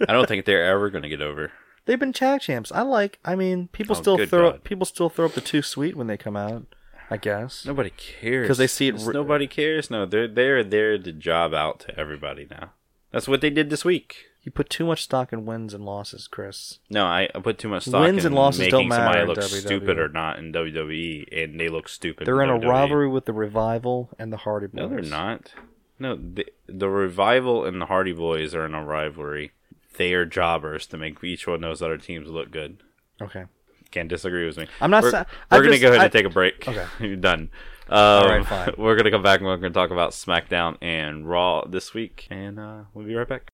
I 0.08 0.12
don't 0.12 0.26
think 0.26 0.44
they're 0.46 0.64
ever 0.64 0.88
going 0.90 1.02
to 1.02 1.08
get 1.08 1.20
over. 1.20 1.52
They've 1.84 1.98
been 1.98 2.12
tag 2.12 2.40
champs. 2.40 2.72
I 2.72 2.82
like. 2.82 3.18
I 3.24 3.36
mean, 3.36 3.68
people 3.68 3.94
Oh, 3.96 4.00
still 4.00 4.26
throw 4.26 4.52
God. 4.52 4.64
people 4.64 4.86
still 4.86 5.08
throw 5.08 5.26
up 5.26 5.32
the 5.34 5.40
too 5.40 5.62
sweet 5.62 5.94
when 5.96 6.06
they 6.06 6.16
come 6.16 6.36
out. 6.36 6.66
I 7.08 7.18
guess. 7.18 7.64
Nobody 7.64 7.90
cares 7.90 8.44
because 8.44 8.58
they 8.58 8.66
see 8.66 8.88
it 8.88 8.96
ri- 8.98 9.12
nobody 9.14 9.46
cares. 9.46 9.90
No, 9.90 10.06
they're 10.06 10.26
they're 10.26 10.64
there 10.64 10.98
to 10.98 11.12
job 11.12 11.54
out 11.54 11.78
to 11.80 11.96
everybody 11.96 12.48
now. 12.50 12.72
That's 13.12 13.28
what 13.28 13.40
they 13.40 13.50
did 13.50 13.70
this 13.70 13.84
week. 13.84 14.24
You 14.46 14.52
put 14.52 14.70
too 14.70 14.86
much 14.86 15.02
stock 15.02 15.32
in 15.32 15.44
wins 15.44 15.74
and 15.74 15.84
losses, 15.84 16.28
Chris. 16.28 16.78
No, 16.88 17.04
I, 17.04 17.28
I 17.34 17.40
put 17.40 17.58
too 17.58 17.66
much 17.68 17.82
stock 17.86 18.02
Wins 18.02 18.20
in 18.20 18.26
and 18.26 18.34
losses 18.36 18.60
making 18.60 18.70
don't 18.78 18.86
matter 18.88 19.02
somebody 19.02 19.20
in 19.22 19.26
look 19.26 19.38
WWE. 19.38 19.60
stupid 19.60 19.98
or 19.98 20.08
not 20.08 20.38
in 20.38 20.52
WWE, 20.52 21.42
and 21.44 21.58
they 21.58 21.68
look 21.68 21.88
stupid. 21.88 22.28
They're 22.28 22.40
in 22.42 22.50
a 22.50 22.58
WWE. 22.60 22.68
rivalry 22.70 23.08
with 23.08 23.24
the 23.24 23.32
Revival 23.32 24.10
and 24.20 24.32
the 24.32 24.36
Hardy 24.36 24.68
Boys. 24.68 24.74
No, 24.76 24.88
they're 24.88 25.02
not. 25.02 25.52
No, 25.98 26.14
the, 26.14 26.46
the 26.68 26.88
revival 26.88 27.64
and 27.64 27.80
the 27.82 27.86
Hardy 27.86 28.12
Boys 28.12 28.54
are 28.54 28.64
in 28.64 28.72
a 28.72 28.84
rivalry. 28.84 29.50
They 29.96 30.14
are 30.14 30.24
jobbers 30.24 30.86
to 30.88 30.96
make 30.96 31.24
each 31.24 31.48
one 31.48 31.56
of 31.56 31.60
those 31.62 31.82
other 31.82 31.98
teams 31.98 32.28
look 32.28 32.52
good. 32.52 32.84
Okay. 33.20 33.46
Can't 33.90 34.08
disagree 34.08 34.46
with 34.46 34.58
me. 34.58 34.68
I'm 34.80 34.92
not 34.92 35.02
We're, 35.02 35.10
sa- 35.10 35.24
we're 35.50 35.58
gonna 35.62 35.70
just- 35.70 35.82
go 35.82 35.88
ahead 35.88 36.00
I- 36.02 36.04
and 36.04 36.12
take 36.12 36.24
a 36.26 36.30
break. 36.30 36.68
Okay. 36.68 36.86
You're 37.04 37.16
done. 37.16 37.50
Um, 37.88 38.28
right, 38.28 38.46
fine. 38.46 38.74
We're 38.78 38.94
gonna 38.96 39.10
come 39.10 39.22
back 39.22 39.40
and 39.40 39.46
we're 39.48 39.56
gonna 39.58 39.72
talk 39.72 39.90
about 39.90 40.10
SmackDown 40.10 40.76
and 40.82 41.28
Raw 41.28 41.64
this 41.66 41.94
week, 41.94 42.26
and 42.30 42.58
uh, 42.60 42.82
we'll 42.94 43.06
be 43.06 43.14
right 43.14 43.28
back. 43.28 43.48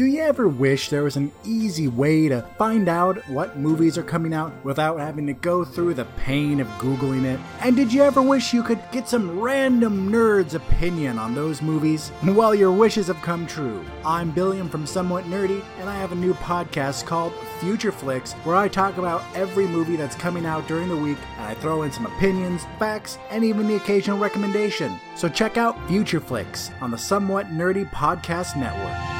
Do 0.00 0.06
you 0.06 0.22
ever 0.22 0.48
wish 0.48 0.88
there 0.88 1.02
was 1.02 1.16
an 1.16 1.30
easy 1.44 1.86
way 1.86 2.26
to 2.28 2.40
find 2.56 2.88
out 2.88 3.18
what 3.28 3.58
movies 3.58 3.98
are 3.98 4.02
coming 4.02 4.32
out 4.32 4.50
without 4.64 4.98
having 4.98 5.26
to 5.26 5.34
go 5.34 5.62
through 5.62 5.92
the 5.92 6.06
pain 6.16 6.58
of 6.58 6.66
Googling 6.78 7.26
it? 7.26 7.38
And 7.60 7.76
did 7.76 7.92
you 7.92 8.02
ever 8.02 8.22
wish 8.22 8.54
you 8.54 8.62
could 8.62 8.80
get 8.92 9.08
some 9.08 9.38
random 9.38 10.10
nerd's 10.10 10.54
opinion 10.54 11.18
on 11.18 11.34
those 11.34 11.60
movies? 11.60 12.12
Well, 12.24 12.54
your 12.54 12.72
wishes 12.72 13.08
have 13.08 13.20
come 13.20 13.46
true. 13.46 13.84
I'm 14.02 14.30
Billiam 14.30 14.70
from 14.70 14.86
Somewhat 14.86 15.24
Nerdy, 15.24 15.62
and 15.80 15.90
I 15.90 15.96
have 15.96 16.12
a 16.12 16.14
new 16.14 16.32
podcast 16.32 17.04
called 17.04 17.34
Future 17.58 17.92
Flicks 17.92 18.32
where 18.44 18.56
I 18.56 18.68
talk 18.68 18.96
about 18.96 19.22
every 19.34 19.66
movie 19.66 19.96
that's 19.96 20.16
coming 20.16 20.46
out 20.46 20.66
during 20.66 20.88
the 20.88 20.96
week 20.96 21.18
and 21.36 21.44
I 21.44 21.52
throw 21.52 21.82
in 21.82 21.92
some 21.92 22.06
opinions, 22.06 22.62
facts, 22.78 23.18
and 23.28 23.44
even 23.44 23.68
the 23.68 23.76
occasional 23.76 24.18
recommendation. 24.18 24.98
So 25.14 25.28
check 25.28 25.58
out 25.58 25.76
Future 25.88 26.20
Flicks 26.20 26.70
on 26.80 26.90
the 26.90 26.96
Somewhat 26.96 27.48
Nerdy 27.48 27.86
Podcast 27.90 28.56
Network. 28.56 29.19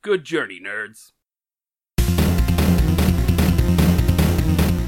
Good 0.00 0.22
journey, 0.22 0.60
nerds. 0.60 1.10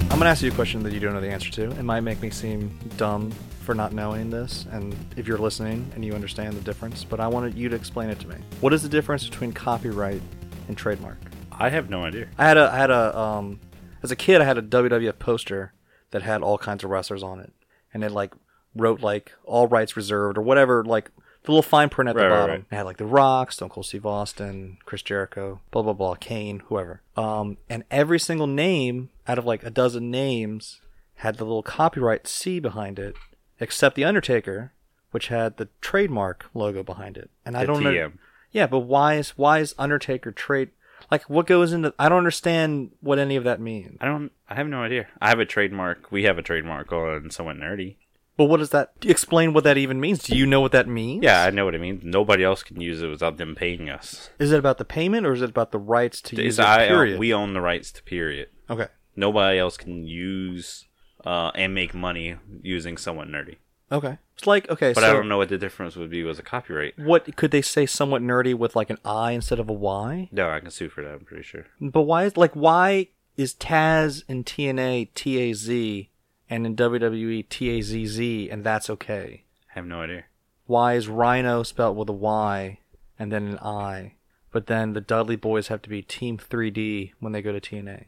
I'm 0.08 0.18
gonna 0.18 0.30
ask 0.30 0.40
you 0.42 0.52
a 0.52 0.54
question 0.54 0.84
that 0.84 0.92
you 0.92 1.00
don't 1.00 1.14
know 1.14 1.20
the 1.20 1.30
answer 1.30 1.50
to. 1.50 1.70
It 1.72 1.82
might 1.82 2.02
make 2.02 2.22
me 2.22 2.30
seem 2.30 2.78
dumb 2.96 3.32
for 3.62 3.74
not 3.74 3.92
knowing 3.92 4.30
this, 4.30 4.66
and 4.70 4.94
if 5.16 5.26
you're 5.26 5.38
listening 5.38 5.90
and 5.96 6.04
you 6.04 6.14
understand 6.14 6.56
the 6.56 6.60
difference, 6.60 7.02
but 7.02 7.18
I 7.18 7.26
wanted 7.26 7.56
you 7.56 7.68
to 7.68 7.74
explain 7.74 8.08
it 8.08 8.20
to 8.20 8.28
me. 8.28 8.36
What 8.60 8.72
is 8.72 8.84
the 8.84 8.88
difference 8.88 9.28
between 9.28 9.52
copyright 9.52 10.22
and 10.68 10.78
trademark? 10.78 11.18
I 11.50 11.70
have 11.70 11.90
no 11.90 12.04
idea. 12.04 12.28
I 12.38 12.44
had 12.44 12.56
a 12.56 12.70
I 12.72 12.76
had 12.76 12.90
a 12.92 13.18
um 13.18 13.58
as 14.04 14.12
a 14.12 14.16
kid 14.16 14.40
I 14.40 14.44
had 14.44 14.58
a 14.58 14.62
WWF 14.62 15.18
poster 15.18 15.72
that 16.12 16.22
had 16.22 16.40
all 16.40 16.56
kinds 16.56 16.84
of 16.84 16.90
wrestlers 16.90 17.24
on 17.24 17.40
it, 17.40 17.52
and 17.92 18.04
it 18.04 18.12
like 18.12 18.32
wrote 18.76 19.00
like 19.00 19.32
all 19.44 19.66
rights 19.66 19.96
reserved 19.96 20.38
or 20.38 20.42
whatever 20.42 20.84
like 20.84 21.10
the 21.44 21.52
little 21.52 21.62
fine 21.62 21.88
print 21.88 22.08
at 22.08 22.16
the 22.16 22.22
Right, 22.22 22.28
right, 22.28 22.36
bottom. 22.40 22.50
right. 22.50 22.64
It 22.70 22.74
had 22.74 22.82
like 22.84 22.96
The 22.98 23.06
Rock, 23.06 23.52
Stone 23.52 23.70
Cold 23.70 23.86
Steve 23.86 24.04
Austin, 24.06 24.78
Chris 24.84 25.02
Jericho, 25.02 25.60
blah 25.70 25.82
blah 25.82 25.92
blah, 25.94 26.14
Kane, 26.16 26.60
whoever. 26.66 27.00
Um, 27.16 27.56
and 27.68 27.84
every 27.90 28.18
single 28.20 28.46
name 28.46 29.10
out 29.26 29.38
of 29.38 29.44
like 29.46 29.62
a 29.64 29.70
dozen 29.70 30.10
names 30.10 30.80
had 31.16 31.36
the 31.36 31.44
little 31.44 31.62
copyright 31.62 32.26
C 32.26 32.60
behind 32.60 32.98
it, 32.98 33.14
except 33.58 33.94
the 33.96 34.04
Undertaker, 34.04 34.72
which 35.10 35.28
had 35.28 35.56
the 35.56 35.68
trademark 35.80 36.46
logo 36.54 36.82
behind 36.82 37.16
it. 37.16 37.30
And 37.44 37.56
I 37.56 37.60
The 37.60 37.66
don't 37.66 37.82
know. 37.84 38.12
Yeah, 38.52 38.66
but 38.66 38.80
why 38.80 39.14
is 39.14 39.30
why 39.30 39.58
is 39.60 39.74
Undertaker 39.78 40.32
trade? 40.32 40.70
Like, 41.10 41.22
what 41.30 41.46
goes 41.46 41.72
into? 41.72 41.94
I 41.98 42.08
don't 42.08 42.18
understand 42.18 42.90
what 43.00 43.18
any 43.18 43.36
of 43.36 43.44
that 43.44 43.60
means. 43.60 43.96
I 44.00 44.06
don't. 44.06 44.30
I 44.48 44.54
have 44.56 44.66
no 44.66 44.82
idea. 44.82 45.06
I 45.20 45.28
have 45.30 45.38
a 45.40 45.46
trademark. 45.46 46.10
We 46.12 46.24
have 46.24 46.36
a 46.38 46.42
trademark 46.42 46.92
on 46.92 47.30
somewhat 47.30 47.56
nerdy. 47.56 47.96
But 48.36 48.44
what 48.46 48.56
does 48.58 48.70
that 48.70 48.92
explain? 49.02 49.52
What 49.52 49.64
that 49.64 49.76
even 49.76 50.00
means? 50.00 50.22
Do 50.22 50.36
you 50.36 50.46
know 50.46 50.60
what 50.62 50.72
that 50.72 50.88
means? 50.88 51.22
Yeah, 51.22 51.42
I 51.44 51.50
know 51.50 51.64
what 51.66 51.74
it 51.74 51.80
means. 51.80 52.02
Nobody 52.04 52.42
else 52.42 52.62
can 52.62 52.80
use 52.80 53.02
it 53.02 53.08
without 53.08 53.36
them 53.36 53.54
paying 53.54 53.90
us. 53.90 54.30
Is 54.38 54.50
it 54.52 54.58
about 54.58 54.78
the 54.78 54.84
payment 54.84 55.26
or 55.26 55.32
is 55.32 55.42
it 55.42 55.50
about 55.50 55.72
the 55.72 55.78
rights 55.78 56.20
to 56.22 56.36
use 56.36 56.58
It's, 56.58 56.58
it? 56.58 56.64
I, 56.70 56.88
Period. 56.88 57.18
we 57.18 57.34
own 57.34 57.52
the 57.52 57.60
rights 57.60 57.92
to 57.92 58.02
period. 58.02 58.48
okay. 58.70 58.86
Nobody 59.16 59.58
else 59.58 59.76
can 59.76 60.06
use 60.06 60.86
uh, 61.26 61.50
and 61.54 61.74
make 61.74 61.92
money 61.92 62.36
using 62.62 62.96
somewhat 62.96 63.28
nerdy. 63.28 63.56
Okay. 63.92 64.16
It's 64.38 64.46
like 64.46 64.70
okay. 64.70 64.92
But 64.94 65.00
so 65.02 65.10
I 65.10 65.12
don't 65.12 65.28
know 65.28 65.36
what 65.36 65.48
the 65.50 65.58
difference 65.58 65.96
would 65.96 66.08
be 66.10 66.22
with 66.22 66.38
a 66.38 66.42
copyright. 66.42 66.98
What 66.98 67.36
could 67.36 67.50
they 67.50 67.60
say? 67.60 67.84
Somewhat 67.86 68.22
nerdy 68.22 68.54
with 68.54 68.74
like 68.76 68.88
an 68.88 68.98
I 69.04 69.32
instead 69.32 69.58
of 69.58 69.68
a 69.68 69.72
Y. 69.72 70.28
No, 70.32 70.48
I 70.48 70.60
can 70.60 70.70
sue 70.70 70.88
for 70.88 71.02
that. 71.02 71.12
I'm 71.12 71.24
pretty 71.24 71.42
sure. 71.42 71.66
But 71.80 72.02
why 72.02 72.24
is 72.24 72.36
like 72.36 72.54
why 72.54 73.08
is 73.36 73.52
Taz 73.54 74.22
and 74.28 74.46
TNA 74.46 75.08
T 75.14 75.38
A 75.38 75.52
Z 75.52 76.08
and 76.50 76.66
in 76.66 76.76
WWE 76.76 77.48
T 77.48 77.70
A 77.70 77.80
Z 77.80 78.06
Z 78.06 78.50
and 78.50 78.64
that's 78.64 78.90
okay? 78.90 79.44
I 79.70 79.74
have 79.74 79.86
no 79.86 80.02
idea. 80.02 80.24
Why 80.66 80.94
is 80.94 81.08
Rhino 81.08 81.62
spelled 81.62 81.96
with 81.96 82.08
a 82.08 82.12
Y 82.12 82.80
and 83.18 83.32
then 83.32 83.46
an 83.46 83.58
I? 83.58 84.14
But 84.52 84.66
then 84.66 84.92
the 84.92 85.00
Dudley 85.00 85.36
Boys 85.36 85.68
have 85.68 85.80
to 85.82 85.88
be 85.88 86.02
Team 86.02 86.36
3D 86.36 87.12
when 87.20 87.32
they 87.32 87.40
go 87.40 87.52
to 87.52 87.60
TNA. 87.60 88.06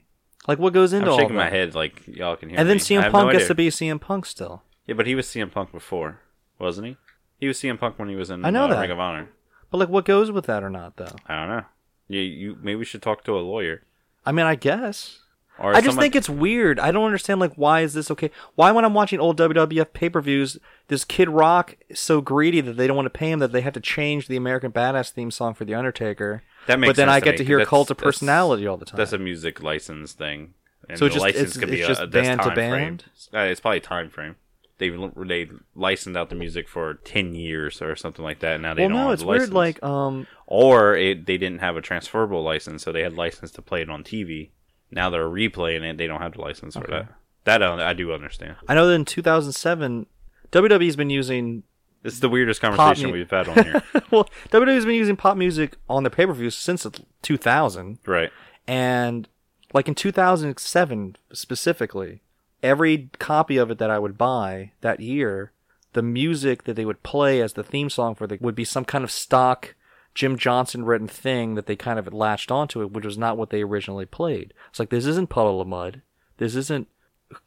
Like 0.49 0.59
what 0.59 0.73
goes 0.73 0.93
into 0.93 1.11
all 1.11 1.17
that? 1.17 1.23
I'm 1.23 1.25
all 1.25 1.29
shaking 1.29 1.37
my 1.37 1.51
head 1.51 1.75
like 1.75 2.07
y'all 2.07 2.37
can 2.37 2.49
hear 2.49 2.57
me. 2.57 2.61
And 2.61 2.69
then 2.69 2.77
me. 2.77 2.81
I 2.81 2.85
CM 2.85 3.03
have 3.05 3.13
Punk 3.13 3.27
no 3.27 3.33
gets 3.33 3.45
idea. 3.45 3.49
to 3.49 3.55
be 3.55 3.69
CM 3.69 4.01
Punk 4.01 4.27
still. 4.27 4.63
Yeah, 4.87 4.95
but 4.95 5.07
he 5.07 5.15
was 5.15 5.27
CM 5.27 5.53
Punk 5.53 5.71
before, 5.71 6.21
wasn't 6.59 6.89
he? 6.89 6.97
He 7.39 7.47
was 7.47 7.59
CM 7.59 7.79
Punk 7.79 7.99
when 7.99 8.09
he 8.09 8.17
was 8.17 8.31
in 8.31 8.45
I 8.45 8.51
know 8.51 8.65
uh, 8.65 8.69
that. 8.69 8.81
Ring 8.81 8.91
of 8.91 8.99
Honor. 8.99 9.31
But 9.71 9.79
like 9.79 9.89
what 9.89 10.05
goes 10.05 10.31
with 10.33 10.47
that 10.47 10.65
or 10.65 10.71
not 10.71 10.97
though? 10.97 11.15
I 11.27 11.37
don't 11.37 11.49
know. 11.49 11.65
You, 12.09 12.21
you 12.21 12.57
maybe 12.61 12.77
we 12.77 12.85
should 12.85 13.03
talk 13.03 13.25
to 13.25 13.39
a 13.39 13.41
lawyer. 13.41 13.85
I 14.27 14.33
mean, 14.33 14.47
I 14.47 14.55
guess. 14.55 15.21
Or 15.59 15.71
I 15.73 15.75
just 15.77 15.87
someone- 15.91 16.03
think 16.03 16.17
it's 16.17 16.29
weird. 16.31 16.81
I 16.81 16.91
don't 16.91 17.05
understand 17.05 17.39
like 17.41 17.53
why 17.55 17.83
is 17.83 17.95
this 17.95 18.11
okay? 18.11 18.31
Why 18.55 18.73
when 18.73 18.85
I'm 18.85 18.95
watching 18.95 19.21
old 19.21 19.37
WWF 19.39 19.93
pay-per-views, 19.93 20.59
this 20.89 21.05
Kid 21.05 21.29
Rock 21.29 21.77
is 21.89 22.01
so 22.01 22.21
greedy 22.21 22.61
that 22.63 22.77
they 22.77 22.87
don't 22.87 22.97
want 22.97 23.07
to 23.07 23.11
pay 23.11 23.31
him 23.31 23.39
that 23.41 23.53
they 23.53 23.61
have 23.61 23.75
to 23.75 23.81
change 23.81 24.29
the 24.29 24.37
American 24.37 24.73
Badass 24.73 25.11
theme 25.11 25.31
song 25.31 25.55
for 25.55 25.65
the 25.65 25.75
Undertaker. 25.75 26.43
That 26.67 26.81
makes 26.81 26.91
but 26.91 26.97
then 26.97 27.09
I 27.09 27.21
to 27.21 27.25
get 27.25 27.33
me, 27.33 27.37
to 27.39 27.45
hear 27.45 27.59
'cause 27.59 27.69
Cult 27.69 27.91
of 27.91 27.97
that's- 27.99 28.07
Personality 28.15 28.67
all 28.67 28.77
the 28.77 28.87
time. 28.87 28.97
That's 28.97 29.13
a 29.13 29.19
music 29.19 29.63
license 29.63 30.13
thing. 30.13 30.55
And 30.89 30.99
So 30.99 31.05
the 31.05 31.11
just- 31.11 31.23
license 31.23 31.43
it's- 31.43 31.57
could 31.59 31.71
be 31.71 31.81
it's 31.81 31.85
a, 31.85 31.89
just 31.89 32.03
a 32.03 32.07
band 32.07 32.41
to 32.43 32.55
frame. 32.55 32.71
band? 32.71 33.05
Uh, 33.33 33.39
it's 33.41 33.61
probably 33.61 33.79
a 33.79 33.81
time 33.81 34.09
frame. 34.11 34.37
They 34.79 34.89
they 34.89 35.49
licensed 35.77 36.17
out 36.17 36.29
the 36.29 36.35
music 36.35 36.67
for 36.67 36.95
ten 37.05 37.35
years 37.37 37.81
or 37.81 37.95
something 37.95 38.25
like 38.25 38.41
that. 38.41 38.61
Now 38.61 38.75
they 38.75 38.83
well, 38.83 38.89
don't 38.89 38.97
Well, 38.99 39.07
no, 39.09 39.13
it's 39.13 39.23
weird. 39.23 39.53
license. 39.53 39.55
Like, 39.55 39.83
um, 39.85 40.27
or 40.47 40.97
it, 40.97 41.27
they 41.27 41.37
didn't 41.39 41.61
have 41.61 41.77
a 41.77 41.81
transferable 41.81 42.43
license, 42.43 42.83
so 42.83 42.91
they 42.91 43.03
had 43.03 43.13
license 43.13 43.53
to 43.53 43.63
play 43.63 43.83
it 43.83 43.91
on 43.91 44.03
TV. 44.03 44.51
Now 44.93 45.11
they're 45.11 45.29
replaying 45.29 45.83
it; 45.83 45.97
they 45.99 46.07
don't 46.07 46.21
have 46.21 46.35
the 46.35 46.41
license 46.41 46.75
for 46.75 46.87
that. 46.89 47.09
That 47.45 47.63
I, 47.63 47.91
I 47.91 47.93
do 47.93 48.13
understand. 48.13 48.57
I 48.69 48.75
know 48.75 48.87
that 48.87 48.95
in 48.95 49.05
2007, 49.05 50.07
WWE's 50.53 50.97
been 50.97 51.11
using 51.11 51.65
This 52.03 52.15
is 52.15 52.21
the 52.21 52.29
weirdest 52.29 52.61
conversation 52.61 53.09
mu- 53.09 53.15
we've 53.15 53.31
had 53.31 53.49
on 53.49 53.65
here. 53.65 53.83
well, 54.11 54.29
WWE's 54.51 54.85
been 54.85 54.95
using 54.95 55.17
pop 55.17 55.37
music 55.37 55.77
on 55.89 56.05
their 56.05 56.11
pay-per-views 56.11 56.55
since 56.55 56.87
2000. 57.23 57.99
right? 58.07 58.31
And 58.69 59.29
like 59.73 59.89
in 59.89 59.95
2007 59.95 61.17
specifically, 61.33 62.21
every 62.63 63.09
copy 63.19 63.57
of 63.57 63.71
it 63.71 63.79
that 63.79 63.91
I 63.91 63.99
would 63.99 64.17
buy 64.19 64.73
that 64.83 65.01
year, 65.01 65.53
the 65.95 66.03
music 66.03 66.65
that 66.65 66.75
they 66.75 66.85
would 66.85 67.03
play 67.03 67.41
as 67.41 67.55
the 67.55 67.65
theme 67.65 67.91
song 67.91 68.15
for 68.15 68.27
the 68.27 68.39
would 68.41 68.55
be 68.55 68.65
some 68.65 68.85
kind 68.85 69.03
of 69.03 69.11
stock 69.11 69.75
Jim 70.15 70.37
Johnston 70.37 70.85
written 70.85 71.09
thing 71.09 71.55
that 71.55 71.67
they 71.67 71.77
kind 71.77 71.99
of 71.99 72.13
latched 72.13 72.51
onto 72.51 72.83
it, 72.83 72.93
which 72.93 73.05
was 73.05 73.17
not 73.19 73.37
what 73.37 73.51
they 73.51 73.63
originally 73.63 74.07
played. 74.07 74.53
It's 74.71 74.79
like 74.79 74.91
this 74.91 75.07
isn't 75.07 75.31
Puddle 75.31 75.61
of 75.61 75.69
Mudd. 75.69 76.03
This 76.39 76.55
isn't 76.55 76.89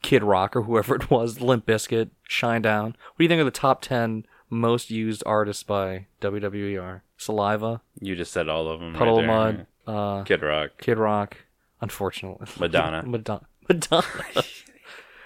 Kid 0.02 0.22
Rock 0.24 0.56
or 0.56 0.62
whoever 0.62 0.96
it 0.96 1.10
was, 1.10 1.40
Limp 1.40 1.66
Bizkit, 1.66 2.10
Shinedown. 2.28 2.86
What 2.86 3.18
do 3.18 3.24
you 3.24 3.28
think 3.28 3.40
of 3.40 3.46
the 3.46 3.50
top 3.52 3.82
10 3.82 4.26
most 4.50 4.90
used 4.90 5.22
artists 5.26 5.62
by 5.62 6.06
WWE 6.20 6.82
are? 6.82 7.02
Saliva, 7.18 7.80
You 8.00 8.14
just 8.14 8.32
said 8.32 8.48
all 8.48 8.68
of 8.68 8.80
them. 8.80 8.94
Puddle 8.94 9.18
right. 9.24 9.26
Mud, 9.26 9.66
uh, 9.86 10.22
Kid 10.24 10.42
Rock, 10.42 10.72
Kid 10.78 10.98
Rock, 10.98 11.38
unfortunately. 11.80 12.46
Madonna. 12.58 13.02
Madonna. 13.06 13.46
Madonna. 13.68 14.04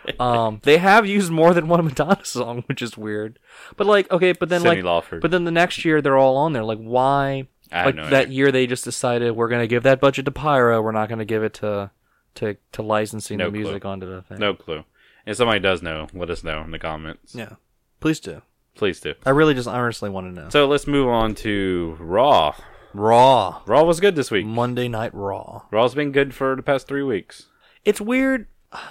um, 0.21 0.61
they 0.65 0.79
have 0.79 1.07
used 1.07 1.31
more 1.31 1.53
than 1.55 1.69
one 1.69 1.85
Madonna 1.85 2.25
song, 2.25 2.63
which 2.67 2.83
is 2.83 2.97
weird. 2.97 3.39
But 3.77 3.87
like, 3.87 4.11
okay, 4.11 4.33
but 4.33 4.49
then 4.49 4.63
like, 4.63 4.79
Lauper. 4.81 5.21
but 5.21 5.31
then 5.31 5.45
the 5.45 5.51
next 5.51 5.85
year 5.85 6.01
they're 6.03 6.17
all 6.19 6.37
on 6.37 6.53
there. 6.53 6.65
Like, 6.65 6.79
why? 6.79 7.49
I 7.73 7.85
Like 7.87 7.95
no 7.95 8.11
that 8.11 8.23
idea. 8.27 8.35
year 8.35 8.53
they 8.53 8.67
just 8.67 8.85
decided 8.85 9.33
we're 9.37 9.49
gonna 9.49 9.67
give 9.67 9.83
that 9.85 10.01
budget 10.01 10.25
to 10.25 10.31
Pyro. 10.31 10.81
We're 10.83 10.93
not 10.93 11.09
gonna 11.09 11.25
give 11.25 11.43
it 11.45 11.55
to 11.55 11.91
to 12.37 12.57
to 12.73 12.83
licensing 12.83 13.39
No 13.39 13.47
the 13.47 13.51
clue. 13.53 13.61
music 13.63 13.85
onto 13.85 14.07
the 14.07 14.23
thing. 14.23 14.39
No 14.39 14.55
clue. 14.55 14.85
If 15.27 15.37
somebody 15.37 15.61
does 15.61 15.83
know, 15.83 16.09
let 16.15 16.31
us 16.31 16.43
know 16.43 16.63
in 16.63 16.71
the 16.71 16.79
comments. 16.79 17.35
Yeah. 17.35 17.55
Please 18.01 18.19
do. 18.21 18.43
Please 18.75 19.01
do. 19.01 19.15
I 19.27 19.31
really 19.31 19.55
just 19.55 19.69
honestly 19.69 20.09
want 20.09 20.27
to 20.35 20.41
know. 20.43 20.49
So 20.49 20.67
let's 20.67 20.87
move 20.87 21.09
on 21.09 21.35
to 21.37 21.97
Raw. 22.01 22.55
Raw. 22.95 23.63
Raw 23.67 23.83
was 23.85 24.01
good 24.01 24.17
this 24.17 24.31
week. 24.31 24.47
Monday 24.47 24.89
Night 24.89 25.15
Raw. 25.15 25.63
Raw's 25.71 25.95
been 25.95 26.11
good 26.13 26.35
for 26.35 26.57
the 26.57 26.63
past 26.63 26.89
three 26.89 27.03
weeks. 27.03 27.47
It's 27.85 28.01
weird. 28.01 28.49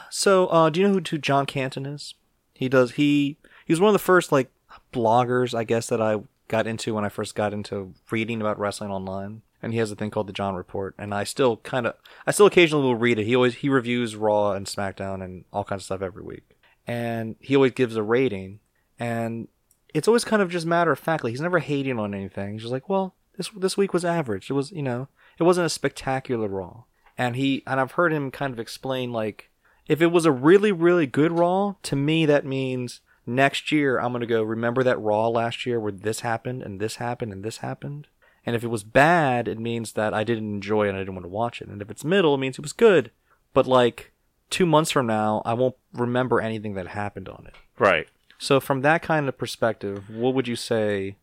So, 0.09 0.47
uh, 0.47 0.69
do 0.69 0.79
you 0.79 0.87
know 0.87 0.93
who, 0.93 1.01
who 1.09 1.17
John 1.17 1.45
Canton 1.45 1.85
is? 1.85 2.15
He 2.53 2.67
does. 2.69 2.91
He 2.91 3.37
he 3.65 3.73
was 3.73 3.79
one 3.79 3.89
of 3.89 3.93
the 3.93 3.99
first 3.99 4.31
like 4.31 4.51
bloggers, 4.91 5.57
I 5.57 5.63
guess, 5.63 5.87
that 5.87 6.01
I 6.01 6.17
got 6.47 6.67
into 6.67 6.93
when 6.93 7.05
I 7.05 7.09
first 7.09 7.35
got 7.35 7.53
into 7.53 7.93
reading 8.11 8.41
about 8.41 8.59
wrestling 8.59 8.91
online. 8.91 9.41
And 9.61 9.73
he 9.73 9.79
has 9.79 9.91
a 9.91 9.95
thing 9.95 10.09
called 10.09 10.27
the 10.27 10.33
John 10.33 10.55
Report, 10.55 10.95
and 10.97 11.13
I 11.13 11.25
still 11.25 11.57
kind 11.57 11.85
of, 11.85 11.95
I 12.25 12.31
still 12.31 12.45
occasionally 12.45 12.85
will 12.85 12.95
read 12.95 13.19
it. 13.19 13.25
He 13.25 13.35
always 13.35 13.55
he 13.55 13.67
reviews 13.67 14.15
Raw 14.15 14.53
and 14.53 14.65
SmackDown 14.65 15.21
and 15.21 15.43
all 15.51 15.65
kinds 15.65 15.81
of 15.81 15.85
stuff 15.85 16.01
every 16.01 16.23
week, 16.23 16.57
and 16.87 17.35
he 17.41 17.57
always 17.57 17.73
gives 17.73 17.97
a 17.97 18.03
rating, 18.03 18.61
and 18.97 19.49
it's 19.93 20.07
always 20.07 20.23
kind 20.23 20.41
of 20.41 20.49
just 20.49 20.65
matter 20.65 20.93
of 20.93 20.99
factly. 20.99 21.31
He's 21.31 21.41
never 21.41 21.59
hating 21.59 21.99
on 21.99 22.13
anything. 22.13 22.53
He's 22.53 22.61
just 22.61 22.71
like, 22.71 22.87
well, 22.87 23.15
this 23.35 23.49
this 23.49 23.75
week 23.75 23.93
was 23.93 24.05
average. 24.05 24.49
It 24.49 24.53
was, 24.53 24.71
you 24.71 24.83
know, 24.83 25.09
it 25.37 25.43
wasn't 25.43 25.65
a 25.65 25.69
spectacular 25.69 26.47
Raw. 26.47 26.83
And 27.17 27.35
he 27.35 27.63
and 27.67 27.81
I've 27.81 27.93
heard 27.93 28.13
him 28.13 28.31
kind 28.31 28.53
of 28.53 28.59
explain 28.59 29.11
like, 29.11 29.49
if 29.89 30.01
it 30.01 30.07
was 30.07 30.25
a 30.25 30.31
really 30.31 30.71
really 30.71 31.05
good 31.05 31.33
Raw, 31.33 31.75
to 31.83 31.97
me 31.97 32.25
that 32.25 32.45
means 32.45 33.01
next 33.25 33.73
year 33.73 33.99
I'm 33.99 34.13
gonna 34.13 34.25
go 34.25 34.41
remember 34.41 34.83
that 34.83 35.01
Raw 35.01 35.27
last 35.27 35.65
year 35.65 35.79
where 35.81 35.91
this 35.91 36.21
happened 36.21 36.63
and 36.63 36.79
this 36.79 36.95
happened 36.95 37.33
and 37.33 37.43
this 37.43 37.57
happened. 37.57 38.07
And 38.45 38.55
if 38.55 38.63
it 38.63 38.67
was 38.69 38.85
bad, 38.85 39.49
it 39.49 39.59
means 39.59 39.93
that 39.93 40.13
I 40.13 40.23
didn't 40.23 40.49
enjoy 40.53 40.85
it 40.85 40.89
and 40.89 40.97
I 40.97 41.01
didn't 41.01 41.15
want 41.15 41.25
to 41.25 41.29
watch 41.29 41.61
it. 41.61 41.67
And 41.67 41.81
if 41.81 41.91
it's 41.91 42.05
middle, 42.05 42.35
it 42.35 42.37
means 42.37 42.57
it 42.57 42.61
was 42.61 42.71
good. 42.71 43.11
But 43.53 43.67
like 43.67 44.13
two 44.49 44.65
months 44.65 44.91
from 44.91 45.07
now, 45.07 45.41
I 45.43 45.53
won't 45.53 45.75
remember 45.93 46.39
anything 46.39 46.75
that 46.75 46.87
happened 46.87 47.27
on 47.27 47.45
it. 47.47 47.55
Right. 47.77 48.07
So 48.37 48.59
from 48.59 48.81
that 48.81 49.01
kind 49.01 49.27
of 49.27 49.37
perspective, 49.37 50.09
what 50.09 50.33
would 50.33 50.47
you 50.47 50.55
say 50.55 51.17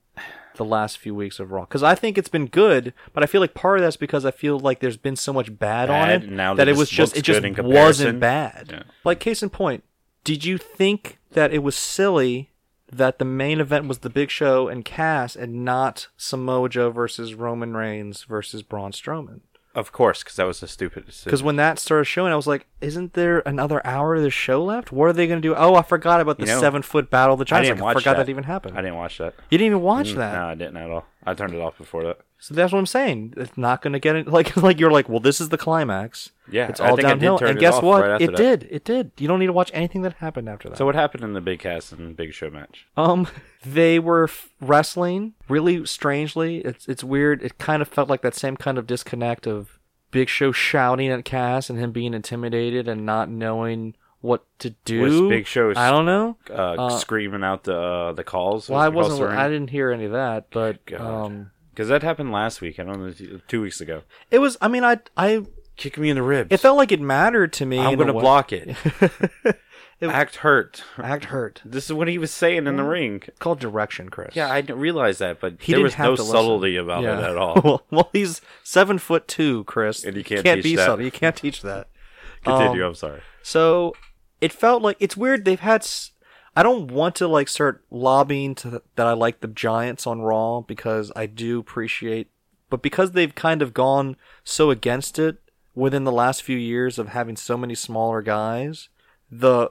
the 0.56 0.64
last 0.64 0.98
few 0.98 1.14
weeks 1.14 1.38
of 1.38 1.52
Raw? 1.52 1.62
Because 1.62 1.82
I 1.82 1.94
think 1.94 2.18
it's 2.18 2.28
been 2.28 2.46
good, 2.46 2.92
but 3.12 3.22
I 3.22 3.26
feel 3.26 3.40
like 3.40 3.54
part 3.54 3.78
of 3.78 3.84
that's 3.84 3.96
because 3.96 4.24
I 4.24 4.30
feel 4.30 4.58
like 4.58 4.80
there's 4.80 4.96
been 4.96 5.16
so 5.16 5.32
much 5.32 5.56
bad, 5.58 5.90
on 5.90 6.10
it 6.10 6.28
now 6.28 6.54
that 6.54 6.64
that 6.64 6.68
it 6.68 6.76
was 6.76 6.90
just 6.90 7.12
looks 7.12 7.20
it 7.20 7.22
just 7.22 7.42
good 7.42 7.58
in 7.58 7.66
wasn't 7.66 8.20
bad. 8.20 8.68
Yeah. 8.70 8.82
Like 9.04 9.20
case 9.20 9.42
in 9.42 9.50
point, 9.50 9.84
did 10.24 10.44
you 10.44 10.58
think 10.58 11.18
that 11.32 11.52
it 11.52 11.62
was 11.62 11.76
silly 11.76 12.50
that 12.90 13.18
the 13.18 13.24
main 13.24 13.60
event 13.60 13.88
was 13.88 13.98
the 13.98 14.10
Big 14.10 14.30
Show 14.30 14.68
and 14.68 14.84
Cass 14.84 15.36
and 15.36 15.64
not 15.64 16.08
Samoa 16.16 16.68
Joe 16.68 16.90
versus 16.90 17.34
Roman 17.34 17.76
Reigns 17.76 18.24
versus 18.24 18.62
Braun 18.62 18.92
Strowman? 18.92 19.40
Of 19.76 19.92
course, 19.92 20.24
because 20.24 20.36
that 20.36 20.46
was 20.46 20.62
a 20.62 20.66
stupid 20.68 21.04
decision. 21.04 21.26
Because 21.26 21.42
when 21.42 21.56
that 21.56 21.78
started 21.78 22.06
showing, 22.06 22.32
I 22.32 22.36
was 22.36 22.46
like, 22.46 22.66
"Isn't 22.80 23.12
there 23.12 23.42
another 23.44 23.86
hour 23.86 24.14
of 24.16 24.22
the 24.22 24.30
show 24.30 24.64
left? 24.64 24.90
What 24.90 25.04
are 25.04 25.12
they 25.12 25.26
going 25.26 25.40
to 25.42 25.46
do?" 25.48 25.54
Oh, 25.54 25.74
I 25.74 25.82
forgot 25.82 26.20
about 26.22 26.38
the 26.38 26.46
You 26.46 26.52
know, 26.52 26.60
seven 26.60 26.80
foot 26.80 27.10
battle 27.10 27.34
of 27.38 27.46
the 27.46 27.54
I 27.54 27.60
didn't 27.60 27.80
watch 27.80 27.98
forgot 27.98 28.16
that. 28.16 28.24
that. 28.24 28.30
even 28.30 28.44
happened. 28.44 28.76
I 28.78 28.80
didn't 28.80 28.96
watch 28.96 29.18
that. 29.18 29.34
You 29.50 29.58
didn't 29.58 29.66
even 29.72 29.82
watch 29.82 30.12
Mm, 30.12 30.16
that. 30.16 30.32
No, 30.34 30.46
I 30.48 30.54
didn't 30.54 30.76
at 30.78 30.90
all. 30.90 31.04
I 31.26 31.34
turned 31.34 31.52
it 31.52 31.60
off 31.60 31.76
before 31.76 32.04
that. 32.04 32.20
So 32.38 32.54
that's 32.54 32.70
what 32.72 32.78
I'm 32.78 32.86
saying. 32.86 33.34
It's 33.36 33.56
not 33.56 33.80
going 33.82 33.94
to 33.94 33.98
get 33.98 34.14
it. 34.14 34.28
Like, 34.28 34.56
like 34.62 34.78
you're 34.78 34.90
like, 34.90 35.08
well, 35.08 35.20
this 35.20 35.40
is 35.40 35.48
the 35.48 35.56
climax. 35.58 36.30
Yeah, 36.50 36.68
it's 36.68 36.80
I 36.80 36.90
all 36.90 36.96
think 36.96 37.06
I 37.08 37.12
did 37.14 37.20
downhill. 37.20 37.38
turn 37.38 37.48
And 37.48 37.58
it 37.58 37.60
guess 37.60 37.74
off 37.74 37.82
what? 37.82 38.02
right 38.02 38.10
after 38.12 38.24
it 38.24 38.30
that. 38.32 38.36
did. 38.36 38.68
It 38.70 38.84
did. 38.84 39.10
You 39.18 39.26
don't 39.26 39.38
need 39.40 39.46
to 39.46 39.52
watch 39.52 39.70
anything 39.74 40.02
that 40.02 40.14
happened 40.14 40.48
after 40.48 40.68
that. 40.68 40.76
So 40.78 40.84
what 40.84 40.94
happened 40.94 41.24
in 41.24 41.32
the 41.32 41.40
Big 41.40 41.60
Cass 41.60 41.92
and 41.92 42.16
Big 42.16 42.32
Show 42.34 42.50
match? 42.50 42.86
Um, 42.96 43.26
they 43.64 43.98
were 43.98 44.24
f- 44.24 44.50
wrestling 44.60 45.32
really 45.48 45.84
strangely. 45.86 46.58
It's 46.58 46.86
it's 46.86 47.02
weird. 47.02 47.42
It 47.42 47.58
kind 47.58 47.80
of 47.82 47.88
felt 47.88 48.08
like 48.08 48.22
that 48.22 48.34
same 48.34 48.56
kind 48.56 48.76
of 48.78 48.86
disconnect 48.86 49.46
of 49.46 49.78
Big 50.10 50.28
Show 50.28 50.52
shouting 50.52 51.08
at 51.08 51.24
Cass 51.24 51.68
and 51.70 51.78
him 51.78 51.90
being 51.90 52.14
intimidated 52.14 52.86
and 52.86 53.04
not 53.06 53.28
knowing 53.30 53.94
what 54.20 54.44
to 54.60 54.70
do. 54.84 55.00
Was 55.02 55.20
Big 55.22 55.46
Show 55.46 55.72
I 55.74 55.90
don't 55.90 56.06
know. 56.06 56.36
uh, 56.50 56.52
Uh, 56.54 56.90
screaming 56.90 57.42
out 57.42 57.64
the 57.64 57.76
uh, 57.76 58.12
the 58.12 58.24
calls? 58.24 58.68
Well, 58.68 58.78
I 58.78 58.88
wasn't. 58.88 59.30
I 59.30 59.48
didn't 59.48 59.70
hear 59.70 59.90
any 59.90 60.04
of 60.04 60.12
that, 60.12 60.46
but 60.50 60.84
God. 60.86 61.00
um, 61.00 61.50
because 61.76 61.88
that 61.88 62.02
happened 62.02 62.32
last 62.32 62.62
week. 62.62 62.80
I 62.80 62.84
don't 62.84 62.98
know, 63.00 63.38
two 63.46 63.60
weeks 63.60 63.80
ago. 63.82 64.02
it 64.30 64.38
was. 64.38 64.56
I 64.62 64.68
mean, 64.68 64.82
I 64.82 64.98
I 65.16 65.44
Kick 65.76 65.98
me 65.98 66.08
in 66.08 66.16
the 66.16 66.22
ribs. 66.22 66.48
it 66.50 66.56
felt 66.56 66.78
like 66.78 66.90
it 66.90 67.02
mattered 67.02 67.52
to 67.54 67.66
me. 67.66 67.78
I'm 67.78 67.88
in 67.88 67.94
a 67.94 67.96
gonna 67.98 68.12
way. 68.14 68.20
block 68.22 68.52
it. 68.52 68.74
It- 69.98 70.10
Act 70.10 70.36
hurt. 70.36 70.84
Act 70.98 71.24
hurt. 71.26 71.62
This 71.64 71.86
is 71.86 71.92
what 71.94 72.06
he 72.06 72.18
was 72.18 72.30
saying 72.30 72.66
in 72.66 72.76
the 72.76 72.82
ring. 72.84 73.22
It's 73.26 73.38
called 73.38 73.60
direction, 73.60 74.10
Chris. 74.10 74.36
Yeah, 74.36 74.52
I 74.52 74.60
didn't 74.60 74.78
realize 74.80 75.16
that, 75.18 75.40
but 75.40 75.54
He 75.58 75.72
there 75.72 75.78
didn't 75.78 75.84
was 75.84 75.94
have 75.94 76.04
no 76.10 76.16
to 76.16 76.22
listen. 76.22 76.36
subtlety 76.36 76.76
about 76.76 77.04
it 77.04 77.08
at 77.08 77.38
all. 77.38 77.58
well, 77.64 77.82
well, 77.90 78.10
he's 78.12 78.42
seven 78.62 78.98
foot 78.98 79.26
two, 79.26 79.64
Chris. 79.64 80.04
And 80.04 80.14
you 80.14 80.22
can't 80.22 80.44
can't 80.44 80.58
teach 80.58 80.64
be 80.64 80.76
that. 80.76 80.84
subtle. 80.86 81.02
You 81.04 81.10
can't 81.10 81.34
teach 81.34 81.62
that. 81.62 81.88
Continue. 82.44 82.82
Um, 82.82 82.88
I'm 82.90 82.94
sorry. 82.94 83.22
So 83.42 83.94
it 84.42 84.52
felt 84.52 84.82
like 84.82 84.98
it's 85.00 85.16
weird. 85.16 85.46
They've 85.46 85.58
had. 85.60 85.80
S- 85.80 86.10
I 86.56 86.62
don't 86.62 86.90
want 86.90 87.14
to 87.16 87.28
like 87.28 87.48
start 87.48 87.84
lobbying 87.90 88.54
to 88.56 88.82
that 88.94 89.06
I 89.06 89.12
like 89.12 89.40
the 89.40 89.48
Giants 89.48 90.06
on 90.06 90.22
Raw 90.22 90.62
because 90.62 91.12
I 91.14 91.26
do 91.26 91.60
appreciate, 91.60 92.30
but 92.70 92.80
because 92.80 93.12
they've 93.12 93.34
kind 93.34 93.60
of 93.60 93.74
gone 93.74 94.16
so 94.42 94.70
against 94.70 95.18
it 95.18 95.36
within 95.74 96.04
the 96.04 96.12
last 96.12 96.42
few 96.42 96.56
years 96.56 96.98
of 96.98 97.08
having 97.08 97.36
so 97.36 97.58
many 97.58 97.74
smaller 97.74 98.22
guys, 98.22 98.88
the 99.30 99.70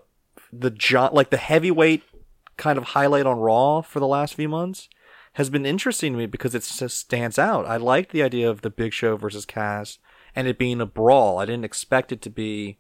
the 0.54 0.70
gi- 0.70 1.10
like 1.12 1.32
the 1.32 1.38
heavyweight 1.38 2.04
kind 2.56 2.78
of 2.78 2.84
highlight 2.86 3.26
on 3.26 3.40
Raw 3.40 3.82
for 3.82 4.00
the 4.00 4.08
last 4.08 4.36
few 4.36 4.48
months 4.48 4.88
has 5.34 5.50
been 5.50 5.66
interesting 5.66 6.14
to 6.14 6.20
me 6.20 6.28
because 6.28 6.54
it 6.54 6.62
just 6.62 6.98
stands 6.98 7.40
out. 7.40 7.66
I 7.66 7.78
like 7.78 8.12
the 8.12 8.24
idea 8.24 8.50
of 8.50 8.62
the 8.62 8.70
Big 8.70 8.94
Show 8.94 9.18
versus 9.18 9.46
Cass 9.46 9.98
and 10.36 10.48
it 10.48 10.60
being 10.60 10.80
a 10.80 10.86
brawl. 10.86 11.40
I 11.40 11.46
didn't 11.46 11.66
expect 11.66 12.12
it 12.12 12.22
to 12.22 12.30
be 12.30 12.78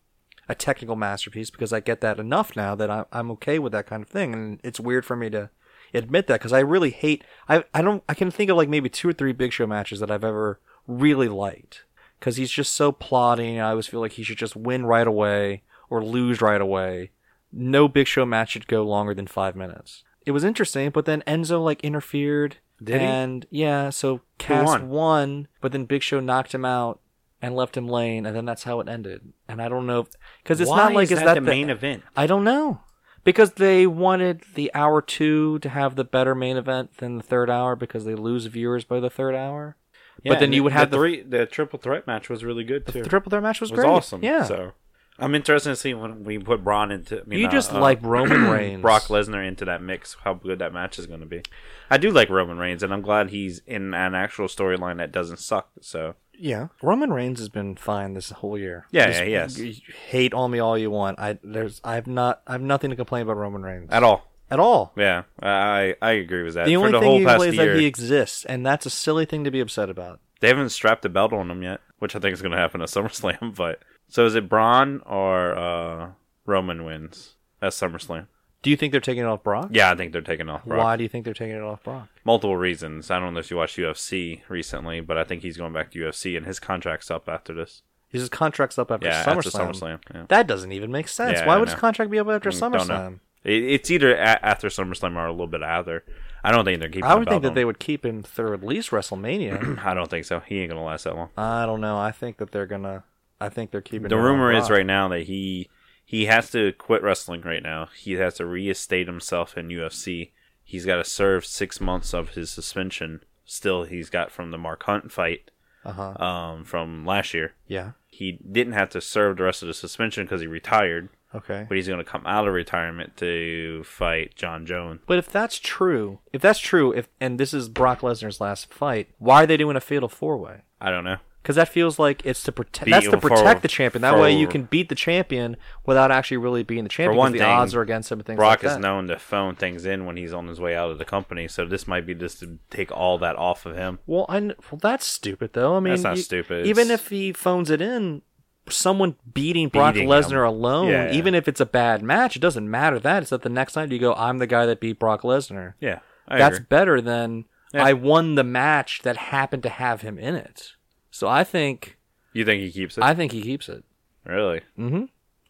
a 0.47 0.55
technical 0.55 0.95
masterpiece 0.95 1.49
because 1.49 1.73
I 1.73 1.79
get 1.79 2.01
that 2.01 2.19
enough 2.19 2.55
now 2.55 2.75
that 2.75 2.89
I, 2.89 3.05
I'm 3.11 3.31
okay 3.31 3.59
with 3.59 3.71
that 3.71 3.87
kind 3.87 4.03
of 4.03 4.09
thing. 4.09 4.33
And 4.33 4.59
it's 4.63 4.79
weird 4.79 5.05
for 5.05 5.15
me 5.15 5.29
to 5.31 5.49
admit 5.93 6.27
that 6.27 6.39
because 6.39 6.53
I 6.53 6.59
really 6.59 6.91
hate. 6.91 7.23
I 7.47 7.63
I 7.73 7.81
don't. 7.81 8.03
I 8.07 8.13
can 8.13 8.31
think 8.31 8.49
of 8.49 8.57
like 8.57 8.69
maybe 8.69 8.89
two 8.89 9.09
or 9.09 9.13
three 9.13 9.33
Big 9.33 9.53
Show 9.53 9.67
matches 9.67 9.99
that 9.99 10.11
I've 10.11 10.23
ever 10.23 10.59
really 10.87 11.27
liked 11.27 11.83
because 12.19 12.37
he's 12.37 12.51
just 12.51 12.73
so 12.73 12.91
plotting. 12.91 13.59
I 13.59 13.71
always 13.71 13.87
feel 13.87 13.99
like 13.99 14.13
he 14.13 14.23
should 14.23 14.37
just 14.37 14.55
win 14.55 14.85
right 14.85 15.07
away 15.07 15.63
or 15.89 16.03
lose 16.03 16.41
right 16.41 16.61
away. 16.61 17.11
No 17.51 17.87
Big 17.87 18.07
Show 18.07 18.25
match 18.25 18.51
should 18.51 18.67
go 18.67 18.83
longer 18.83 19.13
than 19.13 19.27
five 19.27 19.55
minutes. 19.55 20.03
It 20.25 20.31
was 20.31 20.43
interesting, 20.43 20.89
but 20.89 21.05
then 21.05 21.23
Enzo 21.27 21.63
like 21.63 21.83
interfered. 21.83 22.57
Did 22.83 22.99
he? 22.99 23.07
and 23.07 23.45
yeah, 23.49 23.89
so 23.89 24.21
Cass 24.37 24.67
won? 24.67 24.89
won, 24.89 25.47
but 25.61 25.71
then 25.71 25.85
Big 25.85 26.03
Show 26.03 26.19
knocked 26.19 26.53
him 26.53 26.65
out 26.65 26.99
and 27.45 27.55
left 27.55 27.77
him 27.77 27.87
laying, 27.87 28.25
and 28.25 28.35
then 28.35 28.45
that's 28.45 28.63
how 28.63 28.79
it 28.79 28.89
ended. 28.89 29.21
And 29.47 29.61
I 29.61 29.69
don't 29.69 29.85
know 29.85 30.07
because 30.41 30.59
it's 30.59 30.69
Why 30.69 30.77
not 30.77 30.93
like 30.93 31.03
is 31.05 31.11
is 31.11 31.19
that 31.19 31.35
the 31.35 31.41
main 31.41 31.69
event? 31.69 32.01
I 32.15 32.25
don't 32.25 32.43
know 32.43 32.81
because 33.23 33.51
they 33.51 33.85
wanted 33.85 34.41
the 34.55 34.73
hour 34.73 34.99
two 34.99 35.59
to 35.59 35.69
have 35.69 35.95
the 35.95 36.03
better 36.03 36.33
main 36.33 36.57
event 36.57 36.97
than 36.97 37.17
the 37.17 37.23
third 37.23 37.51
hour 37.51 37.75
because 37.75 38.03
they 38.03 38.15
lose 38.15 38.47
viewers 38.47 38.83
by 38.83 38.99
the 38.99 39.11
third 39.11 39.35
hour. 39.35 39.77
but 40.25 40.39
then 40.39 40.53
you 40.53 40.63
would 40.63 40.73
the 40.73 40.77
have 40.77 40.89
the, 40.89 40.97
three. 40.97 41.21
The 41.21 41.45
triple 41.45 41.77
threat 41.77 42.07
match 42.07 42.29
was 42.29 42.43
really 42.43 42.63
good 42.63 42.87
too. 42.87 43.03
the 43.03 43.09
triple 43.09 43.29
threat 43.29 43.43
match 43.43 43.61
was, 43.61 43.69
was 43.69 43.79
great. 43.79 43.89
awesome. 43.89 44.23
Yeah, 44.23 44.43
So 44.43 44.71
I'm 45.19 45.35
interested 45.35 45.69
to 45.69 45.75
see 45.75 45.93
when 45.93 46.23
we 46.23 46.39
put 46.39 46.63
Braun 46.63 46.91
into. 46.91 47.21
I 47.21 47.25
mean, 47.25 47.41
you 47.41 47.47
just 47.47 47.71
uh, 47.71 47.79
like 47.79 47.99
Roman 48.01 48.45
Reigns, 48.49 48.81
Brock 48.81 49.03
Lesnar 49.03 49.47
into 49.47 49.65
that 49.65 49.83
mix. 49.83 50.17
How 50.23 50.33
good 50.33 50.57
that 50.57 50.73
match 50.73 50.97
is 50.97 51.05
going 51.05 51.19
to 51.19 51.27
be. 51.27 51.43
I 51.91 51.97
do 51.97 52.09
like 52.09 52.29
Roman 52.31 52.57
Reigns, 52.57 52.81
and 52.81 52.91
I'm 52.91 53.03
glad 53.03 53.29
he's 53.29 53.61
in 53.67 53.93
an 53.93 54.15
actual 54.15 54.47
storyline 54.47 54.97
that 54.97 55.11
doesn't 55.11 55.37
suck. 55.37 55.69
So 55.81 56.15
Yeah, 56.39 56.67
Roman 56.81 57.11
Reigns 57.13 57.39
has 57.39 57.49
been 57.49 57.75
fine 57.75 58.13
this 58.13 58.29
whole 58.31 58.57
year. 58.57 58.85
Yeah, 58.91 59.07
Just- 59.07 59.57
yeah, 59.59 59.65
yes. 59.65 59.79
Hate 60.09 60.33
on 60.33 60.51
me 60.51 60.59
all 60.59 60.77
you 60.77 60.91
want. 60.91 61.19
I 61.19 61.37
there's 61.43 61.81
I've 61.83 62.07
not 62.07 62.41
I've 62.47 62.61
nothing 62.61 62.89
to 62.89 62.95
complain 62.95 63.23
about 63.23 63.37
Roman 63.37 63.61
Reigns 63.63 63.89
at 63.91 64.03
all, 64.03 64.31
at 64.51 64.59
all. 64.59 64.93
yeah, 64.97 65.23
I 65.41 65.95
I 66.01 66.11
agree 66.11 66.43
with 66.43 66.53
that. 66.55 66.65
The 66.65 66.75
For 66.75 66.79
only 66.79 66.91
the 66.91 66.99
thing 66.99 67.09
whole 67.09 67.19
he 67.19 67.25
past 67.25 67.37
plays 67.37 67.53
year, 67.55 67.73
that 67.73 67.79
he 67.79 67.85
exists, 67.85 68.45
and 68.45 68.65
that's 68.65 68.85
a 68.85 68.89
silly 68.89 69.25
thing 69.25 69.43
to 69.43 69.51
be 69.51 69.59
upset 69.59 69.89
about. 69.89 70.19
they 70.41 70.47
haven't 70.49 70.69
strapped 70.69 71.01
the 71.03 71.09
belt 71.09 71.33
on 71.33 71.49
him 71.49 71.63
yet, 71.63 71.79
which 71.99 72.15
I 72.15 72.19
think 72.19 72.33
is 72.33 72.41
going 72.41 72.51
to 72.51 72.57
happen 72.57 72.81
at 72.81 72.89
SummerSlam. 72.95 73.55
But 73.55 73.79
so 74.07 74.25
is 74.25 74.35
it 74.35 74.47
Braun 74.49 75.01
or 75.05 75.57
uh, 75.57 76.09
Roman 76.45 76.83
wins 76.85 77.35
at 77.61 77.71
SummerSlam? 77.71 78.27
Do 78.65 78.71
you 78.71 78.75
think 78.77 78.91
they're 78.91 78.99
taking 78.99 79.23
it 79.23 79.27
off 79.27 79.43
Brock? 79.43 79.69
Yeah, 79.71 79.91
I 79.91 79.95
think 79.95 80.11
they're 80.11 80.21
taking 80.21 80.49
it 80.49 80.51
off. 80.51 80.65
Brock. 80.65 80.83
Why 80.83 80.95
do 80.97 81.03
you 81.03 81.09
think 81.09 81.23
they're 81.23 81.33
taking 81.33 81.55
it 81.55 81.61
off 81.61 81.83
Brock? 81.83 82.07
Multiple 82.25 82.57
reasons. 82.57 83.11
I 83.11 83.19
don't 83.19 83.33
know 83.35 83.39
if 83.39 83.51
you 83.51 83.57
watched 83.57 83.77
UFC 83.77 84.41
recently, 84.49 85.01
but 85.01 85.17
I 85.17 85.23
think 85.23 85.43
he's 85.43 85.55
going 85.55 85.71
back 85.71 85.91
to 85.91 85.99
UFC, 85.99 86.35
and 86.35 86.45
his 86.45 86.59
contract's 86.59 87.09
up 87.11 87.29
after 87.29 87.53
this. 87.53 87.83
His 88.09 88.27
contract's 88.27 88.79
up 88.79 88.91
after 88.91 89.07
Yeah, 89.07 89.23
SummerSlam. 89.23 89.37
after 89.37 89.49
SummerSlam. 89.51 89.99
Yeah. 90.13 90.25
That 90.29 90.47
doesn't 90.47 90.71
even 90.71 90.91
make 90.91 91.07
sense. 91.07 91.39
Yeah, 91.39 91.45
Why 91.47 91.57
would 91.57 91.67
his 91.69 91.77
contract 91.77 92.09
be 92.11 92.17
up 92.19 92.27
after 92.27 92.49
Mm. 92.49 92.71
SummerSlam? 92.71 93.19
It's 93.43 93.91
either 93.91 94.15
a- 94.15 94.19
after 94.43 94.69
SummerSlam 94.69 95.15
or 95.15 95.27
a 95.27 95.31
little 95.31 95.45
bit 95.45 95.61
after. 95.61 96.03
I 96.43 96.51
don't 96.51 96.65
think 96.65 96.79
they're 96.79 96.89
keeping. 96.89 97.03
I 97.03 97.13
would 97.13 97.29
think 97.29 97.43
that 97.43 97.49
on 97.49 97.53
they 97.55 97.65
would 97.65 97.77
keep 97.79 98.03
him 98.05 98.23
through 98.23 98.53
at 98.55 98.63
least 98.63 98.89
WrestleMania. 98.91 99.77
I 99.85 99.93
don't 99.93 100.09
think 100.09 100.25
so. 100.25 100.39
He 100.39 100.59
ain't 100.59 100.69
gonna 100.69 100.83
last 100.83 101.03
that 101.03 101.15
long. 101.15 101.29
I 101.37 101.65
don't 101.67 101.81
know. 101.81 101.97
I 101.99 102.11
think 102.11 102.37
that 102.37 102.51
they're 102.51 102.65
gonna. 102.65 103.03
I 103.39 103.49
think 103.49 103.69
they're 103.71 103.81
keeping. 103.81 104.07
The 104.07 104.17
rumor 104.17 104.51
is 104.51 104.69
right 104.71 104.85
now 104.85 105.07
that 105.09 105.23
he 105.23 105.69
he 106.05 106.25
has 106.27 106.51
to 106.51 106.71
quit 106.73 107.01
wrestling 107.03 107.41
right 107.41 107.63
now. 107.63 107.89
He 107.95 108.13
has 108.13 108.35
to 108.35 108.45
reinstate 108.45 109.07
himself 109.07 109.57
in 109.57 109.67
UFC. 109.69 110.31
He's 110.63 110.85
got 110.85 110.97
to 110.97 111.03
serve 111.03 111.45
six 111.45 111.81
months 111.81 112.13
of 112.13 112.29
his 112.29 112.49
suspension. 112.51 113.21
Still, 113.45 113.83
he's 113.83 114.09
got 114.09 114.31
from 114.31 114.51
the 114.51 114.57
Mark 114.57 114.83
Hunt 114.83 115.11
fight 115.11 115.51
Uh-huh. 115.83 116.23
um, 116.23 116.63
from 116.63 117.05
last 117.05 117.33
year. 117.33 117.53
Yeah. 117.67 117.91
He 118.07 118.39
didn't 118.51 118.73
have 118.73 118.89
to 118.91 119.01
serve 119.01 119.37
the 119.37 119.43
rest 119.43 119.61
of 119.61 119.67
the 119.67 119.73
suspension 119.73 120.23
because 120.25 120.41
he 120.41 120.47
retired, 120.47 121.09
Okay. 121.35 121.65
but 121.67 121.75
he's 121.75 121.87
going 121.87 121.99
to 121.99 122.09
come 122.09 122.25
out 122.25 122.47
of 122.47 122.53
retirement 122.53 123.17
to 123.17 123.83
fight 123.83 124.35
Jon 124.35 124.65
Jones. 124.65 125.01
But 125.05 125.17
if 125.19 125.29
that's 125.31 125.59
true, 125.59 126.19
if 126.31 126.41
that's 126.41 126.59
true, 126.59 126.91
if 126.93 127.07
and 127.19 127.37
this 127.39 127.53
is 127.53 127.67
Brock 127.69 127.99
Lesnar's 128.01 128.39
last 128.39 128.73
fight, 128.73 129.09
why 129.19 129.43
are 129.43 129.47
they 129.47 129.57
doing 129.57 129.75
a 129.75 129.81
fatal 129.81 130.07
four 130.09 130.37
way? 130.37 130.61
I 130.79 130.89
don't 130.91 131.03
know. 131.03 131.17
Because 131.45 131.57
that 131.57 131.69
feels 131.69 131.99
like 131.99 132.25
it's 132.25 132.41
to 132.41 132.51
protect. 132.51 132.89
That's 132.89 133.05
to 133.05 133.21
for- 133.21 133.29
protect 133.29 133.61
the 133.61 133.67
champion. 133.67 134.01
That 134.01 134.17
way, 134.17 134.35
you 134.35 134.47
can 134.47 134.63
beat 134.63 134.89
the 134.89 134.95
champion 134.95 135.57
without 135.85 136.09
actually 136.09 136.37
really 136.37 136.63
being 136.63 136.81
the 136.83 136.89
champion. 136.89 137.11
'cause 137.17 137.19
one 137.19 137.31
the 137.33 137.37
thing, 137.37 137.47
odds 137.47 137.75
are 137.75 137.81
against 137.83 138.11
him 138.11 138.17
and 138.17 138.25
things 138.25 138.37
Brock 138.37 138.63
like 138.63 138.71
is 138.71 138.77
known 138.79 139.07
to 139.09 139.19
phone 139.19 139.53
things 139.53 139.85
in 139.85 140.07
when 140.07 140.17
he's 140.17 140.33
on 140.33 140.47
his 140.47 140.59
way 140.59 140.75
out 140.75 140.89
of 140.89 140.97
the 140.97 141.05
company, 141.05 141.47
so 141.47 141.63
this 141.65 141.87
might 141.87 142.07
be 142.07 142.15
just 142.15 142.39
to 142.39 142.57
take 142.71 142.91
all 142.91 143.19
that 143.19 143.35
off 143.35 143.67
of 143.67 143.75
him. 143.75 143.99
Well, 144.07 144.25
I 144.27 144.39
well 144.39 144.79
that's 144.81 145.05
stupid 145.05 145.51
though. 145.53 145.75
I 145.75 145.79
mean, 145.81 145.91
That's 145.93 146.03
not 146.03 146.17
you- 146.17 146.23
stupid. 146.23 146.65
Even 146.65 146.89
if 146.89 147.09
he 147.09 147.31
phones 147.31 147.69
it 147.69 147.79
in, 147.79 148.23
someone 148.67 149.15
beating 149.31 149.69
Brock 149.69 149.93
Lesnar 149.93 150.47
alone, 150.47 150.87
Yeah, 150.87 151.05
yeah. 151.05 151.13
even 151.13 151.35
if 151.35 151.47
it's 151.47 151.61
a 151.61 151.65
bad 151.67 152.01
match, 152.01 152.35
it 152.35 152.39
doesn't 152.39 152.67
matter. 152.67 152.97
That 152.97 153.21
it's 153.21 153.29
that 153.29 153.43
the 153.43 153.49
next 153.49 153.75
night 153.75 153.91
you 153.91 153.99
go, 153.99 154.15
I'm 154.15 154.39
the 154.39 154.47
guy 154.47 154.65
that 154.65 154.79
beat 154.79 154.97
Brock 154.97 155.21
Lesnar. 155.21 155.73
Yeah, 155.79 155.99
I 156.27 156.39
that's 156.39 156.57
agree. 156.57 156.65
better 156.69 157.01
than 157.01 157.45
Yeah. 157.71 157.83
I 157.85 157.93
won 157.93 158.33
the 158.33 158.43
match 158.43 159.01
that 159.03 159.17
happened 159.17 159.61
to 159.63 159.69
have 159.69 160.01
him 160.01 160.17
in 160.17 160.33
it. 160.33 160.71
So 161.15 161.29
I 161.29 161.45
think 161.45 161.97
You 162.33 162.43
think 162.43 162.61
he 162.61 162.69
keeps 162.73 162.97
it? 162.97 163.03
I 163.03 163.13
think 163.13 163.31
he 163.31 163.41
keeps 163.41 163.69
it. 163.69 163.85
really? 164.25 164.59
Mm-hmm. 164.77 165.05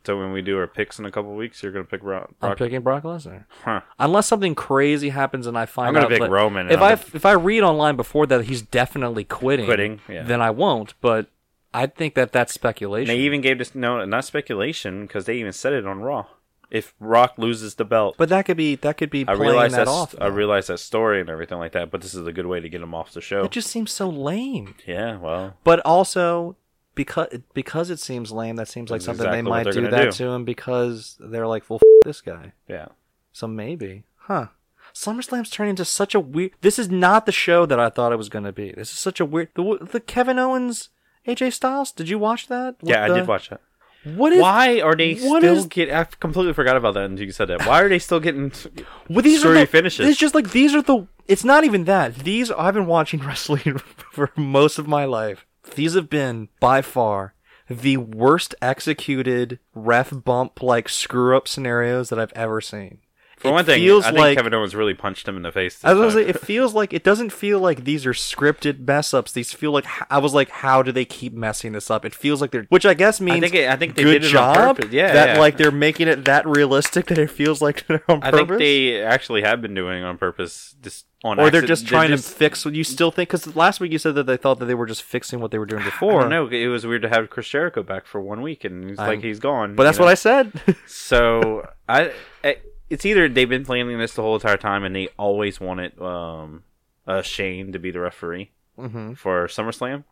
So 0.06 0.16
when 0.20 0.32
we 0.32 0.44
do 0.44 0.60
our 0.60 0.68
picks 0.68 1.00
in 1.00 1.06
a 1.06 1.12
couple 1.12 1.34
weeks, 1.34 1.64
you're 1.64 1.72
gonna 1.72 1.86
pick 1.86 2.04
Brock? 2.04 2.30
I'm 2.40 2.50
Brock? 2.50 2.58
picking 2.60 2.82
Brock 2.82 3.02
Lesnar. 3.02 3.46
Huh. 3.64 3.82
Unless 3.98 4.28
something 4.28 4.54
crazy 4.54 5.10
happens 5.10 5.48
and 5.48 5.58
I 5.58 5.66
find 5.66 5.88
I'm 5.88 5.94
gonna 5.96 6.06
out 6.06 6.22
pick 6.22 6.30
Roman, 6.30 6.68
and 6.68 6.72
If 6.72 6.82
I 6.82 6.92
if 6.92 7.26
I 7.26 7.32
read 7.32 7.64
online 7.64 7.96
before 7.96 8.28
that 8.28 8.46
he's 8.46 8.62
definitely 8.62 9.24
quitting, 9.24 9.66
Quitting, 9.66 10.02
yeah. 10.08 10.22
then 10.22 10.40
I 10.40 10.52
won't. 10.52 10.94
But 11.02 11.32
I 11.74 11.88
think 11.88 12.14
that 12.14 12.32
that's 12.32 12.52
And 12.54 12.60
speculation. 12.62 13.08
they 13.08 13.22
even 13.22 13.42
gave 13.42 13.58
this 13.58 13.74
no, 13.74 14.06
not 14.06 14.24
speculation, 14.24 15.08
because 15.08 15.26
they 15.26 15.38
even 15.38 15.52
said 15.52 15.74
it 15.74 15.88
on 15.88 16.02
Raw. 16.02 16.28
If 16.72 16.94
Rock 17.00 17.36
loses 17.38 17.76
the 17.76 17.86
belt, 17.86 18.16
but 18.18 18.30
that 18.30 18.46
could 18.46 18.58
be 18.58 18.76
that 18.78 18.98
could 18.98 19.10
be 19.10 19.22
I 19.22 19.36
playing 19.36 19.42
realize 19.42 19.72
that 19.74 19.88
off. 19.88 20.16
I 20.20 20.28
though. 20.30 20.36
realize 20.36 20.68
that 20.68 20.80
story 20.80 21.22
and 21.22 21.30
everything 21.30 21.58
like 21.60 21.74
that, 21.74 21.92
but 21.92 22.02
this 22.02 22.14
is 22.16 22.26
a 22.28 22.34
good 22.34 22.48
way 22.48 22.60
to 22.60 22.68
get 22.70 22.82
him 22.82 22.94
off 22.96 23.14
the 23.14 23.22
show. 23.22 23.44
It 23.44 23.52
just 23.52 23.70
seems 23.70 23.92
so 23.92 24.10
lame. 24.10 24.76
yeah, 24.88 25.18
well, 25.18 25.56
But 25.64 25.80
also 25.82 26.56
because 26.96 27.28
because 27.54 27.90
it 27.90 28.00
seems 28.00 28.32
lame, 28.32 28.56
that 28.56 28.68
seems 28.68 28.90
like 28.90 29.00
That's 29.00 29.06
something 29.06 29.26
exactly 29.26 29.42
they 29.44 29.50
might 29.50 29.64
they're 29.64 29.74
do 29.74 29.82
gonna 29.82 29.92
that 29.96 30.04
do. 30.06 30.12
to 30.12 30.28
him 30.30 30.46
because 30.46 31.18
they're 31.20 31.48
like, 31.48 31.70
well, 31.70 31.78
f- 31.84 32.04
this 32.04 32.22
guy. 32.22 32.54
yeah. 32.68 32.88
So 33.32 33.48
maybe, 33.48 34.04
huh? 34.16 34.48
SummerSlam's 34.94 35.50
turning 35.50 35.72
into 35.72 35.84
such 35.86 36.16
a 36.16 36.20
weird. 36.22 36.52
This 36.62 36.80
is 36.80 36.90
not 36.90 37.26
the 37.26 37.32
show 37.34 37.66
that 37.66 37.80
I 37.80 37.90
thought 37.90 38.14
it 38.14 38.18
was 38.18 38.30
going 38.30 38.46
to 38.46 38.54
be. 38.54 38.72
This 38.72 38.92
is 38.94 38.98
such 38.98 39.20
a 39.20 39.26
weird. 39.26 39.50
The 39.56 39.78
the 39.92 40.00
Kevin 40.00 40.40
Owens, 40.40 40.90
AJ 41.28 41.52
Styles. 41.54 41.92
Did 41.92 42.08
you 42.08 42.18
watch 42.18 42.48
that? 42.48 42.76
With 42.82 42.90
Yeah, 42.92 43.04
I 43.04 43.10
the- 43.10 43.16
did 43.16 43.28
watch 43.28 43.50
that. 43.50 43.60
What 44.06 44.34
is 44.34 44.42
Why 44.42 44.82
are 44.82 44.96
they 44.96 45.16
what 45.16 45.42
still 45.42 45.58
is- 45.58 45.66
get? 45.66 45.92
I 45.92 46.04
completely 46.04 46.54
forgot 46.54 46.78
about 46.78 46.94
that 46.94 47.06
until 47.06 47.26
you 47.26 47.32
said 47.32 47.48
that. 47.48 47.66
Why 47.66 47.82
are 47.82 47.90
they 47.90 48.00
still 48.00 48.20
getting 48.20 48.52
Well, 49.10 49.24
these 49.24 49.44
are 49.44 49.54
the, 49.54 49.66
finishes? 49.66 50.08
It's 50.08 50.20
just 50.20 50.36
like 50.36 50.52
these 50.52 50.76
are 50.76 50.82
the. 50.82 51.08
It's 51.28 51.44
not 51.44 51.64
even 51.64 51.86
that. 51.86 52.16
These 52.16 52.52
I've 52.52 52.76
been 52.76 52.86
watching 52.86 53.20
wrestling 53.26 53.78
for 54.12 54.32
most 54.36 54.78
of 54.78 54.88
my 54.88 55.06
life. 55.06 55.46
These 55.76 55.96
have 55.96 56.10
been 56.10 56.50
by 56.60 56.82
far 56.84 57.34
the 57.68 57.98
worst 57.98 58.54
executed 58.62 59.58
ref 59.74 60.14
bump 60.24 60.62
like 60.62 60.88
screw 60.88 61.36
up 61.36 61.48
scenarios 61.48 62.10
that 62.10 62.20
I've 62.20 62.34
ever 62.34 62.62
seen. 62.62 63.00
For 63.46 63.50
It 63.50 63.54
one 63.54 63.66
thing, 63.66 63.80
feels 63.82 64.04
I 64.06 64.10
think 64.10 64.20
like- 64.20 64.38
Kevin 64.38 64.54
Owens 64.54 64.76
really 64.76 64.94
punched 64.94 65.28
him 65.28 65.38
in 65.38 65.44
the 65.44 65.52
face. 65.52 65.80
I 65.84 65.94
was 65.94 66.14
say, 66.14 66.26
it 66.26 66.40
feels 66.40 66.74
like 66.74 66.94
it 66.94 67.04
doesn't 67.04 67.32
feel 67.32 67.60
like 67.60 67.84
these 67.84 68.06
are 68.06 68.14
scripted 68.14 68.86
mess 68.88 69.14
ups. 69.14 69.32
These 69.32 69.54
feel 69.54 69.72
like 69.72 69.86
I 70.10 70.18
was 70.18 70.34
like, 70.34 70.50
how 70.50 70.82
do 70.82 70.92
they 70.92 71.06
keep 71.06 71.34
messing 71.34 71.72
this 71.74 71.90
up? 71.92 72.06
It 72.06 72.14
feels 72.16 72.42
like 72.42 72.52
they're, 72.52 72.66
which 72.70 72.86
I 72.86 72.94
guess 72.94 73.22
means 73.22 73.40
think 73.42 73.56
it- 73.56 73.70
I 73.70 73.76
think 73.76 73.96
they 73.96 74.04
good 74.04 74.14
did 74.22 74.26
it 74.26 74.30
job. 74.30 74.80
Yeah, 74.92 75.14
that 75.14 75.36
yeah. 75.36 75.40
like 75.40 75.58
they're 75.58 75.72
making 75.72 76.08
it 76.08 76.26
that 76.26 76.46
realistic 76.48 77.08
that 77.08 77.18
it 77.18 77.30
feels 77.30 77.62
like 77.62 77.86
they're 77.88 78.04
on 78.10 78.22
I 78.24 78.32
purpose. 78.32 78.48
think 78.48 78.60
they 78.60 79.02
actually 79.02 79.42
have 79.44 79.62
been 79.62 79.74
doing 79.74 80.02
it 80.02 80.06
on 80.06 80.18
purpose, 80.18 80.76
just 80.82 81.06
on. 81.24 81.40
or 81.40 81.50
they're 81.50 81.62
just 81.62 81.88
trying 81.88 82.10
just- 82.10 82.28
to 82.30 82.36
fix 82.36 82.66
what 82.66 82.74
you 82.76 82.84
still 82.84 83.12
think. 83.12 83.30
Because 83.30 83.56
last 83.56 83.80
week 83.80 83.92
you 83.92 83.98
said 83.98 84.16
that 84.16 84.26
they 84.26 84.38
thought 84.38 84.60
that 84.60 84.66
they 84.66 84.76
were 84.76 84.86
just 84.86 85.04
fixing 85.04 85.40
what 85.40 85.52
they 85.52 85.58
were 85.60 85.66
doing 85.66 85.84
before. 85.84 86.28
know. 86.30 86.48
It 86.48 86.68
was 86.68 86.86
weird 86.86 87.02
to 87.04 87.10
have 87.10 87.30
Chris 87.30 87.48
Jericho 87.48 87.84
back 87.84 88.06
for 88.06 88.22
one 88.22 88.42
week, 88.42 88.64
and 88.64 88.90
he's 88.90 89.00
I'm- 89.00 89.10
like 89.10 89.22
he's 89.22 89.40
gone. 89.40 89.76
But 89.76 89.84
that's 89.84 90.00
what 90.00 90.08
I 90.08 90.14
said. 90.16 90.52
So 90.86 91.68
I, 91.90 92.12
I, 92.44 92.58
it's 92.90 93.06
either 93.06 93.28
they've 93.28 93.50
been 93.50 93.66
planning 93.66 93.98
this 93.98 94.14
the 94.14 94.22
whole 94.22 94.36
entire 94.36 94.58
time, 94.58 94.84
and 94.84 94.96
they 94.96 95.10
always 95.18 95.60
wanted 95.60 96.00
um, 96.02 96.64
uh, 97.08 97.22
Shane 97.22 97.72
to 97.72 97.80
be 97.80 97.92
the 97.92 98.00
referee 98.00 98.52
mm-hmm. 98.78 99.14
for 99.14 99.48
SummerSlam, 99.48 100.04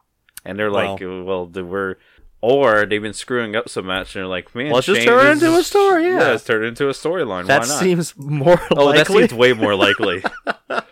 and 0.46 0.58
they're 0.58 0.72
like, 0.72 1.00
Well- 1.00 1.24
well, 1.24 1.46
the, 1.48 1.64
we're. 1.64 1.96
Or 2.46 2.86
they've 2.86 3.02
been 3.02 3.14
screwing 3.14 3.56
up 3.56 3.70
so 3.70 3.82
much, 3.82 4.18
and 4.18 4.22
they're 4.24 4.28
like, 4.28 4.54
"Man, 4.54 4.70
Let's 4.74 4.86
just 4.88 5.04
turn 5.04 5.28
it 5.28 5.32
is- 5.38 5.44
into 5.44 5.58
a 5.58 5.64
story, 5.64 6.10
yeah. 6.10 6.18
let's 6.18 6.44
turn 6.44 6.62
it 6.66 6.68
into 6.68 6.90
a 6.90 6.92
storyline. 6.92 7.48
That 7.48 7.62
Why 7.62 7.68
not?" 7.70 7.80
seems 7.80 8.18
more 8.18 8.60
oh, 8.72 8.92
that 8.92 9.08
seems 9.08 9.34
way 9.34 9.54
more 9.54 9.76
likely. 9.76 10.22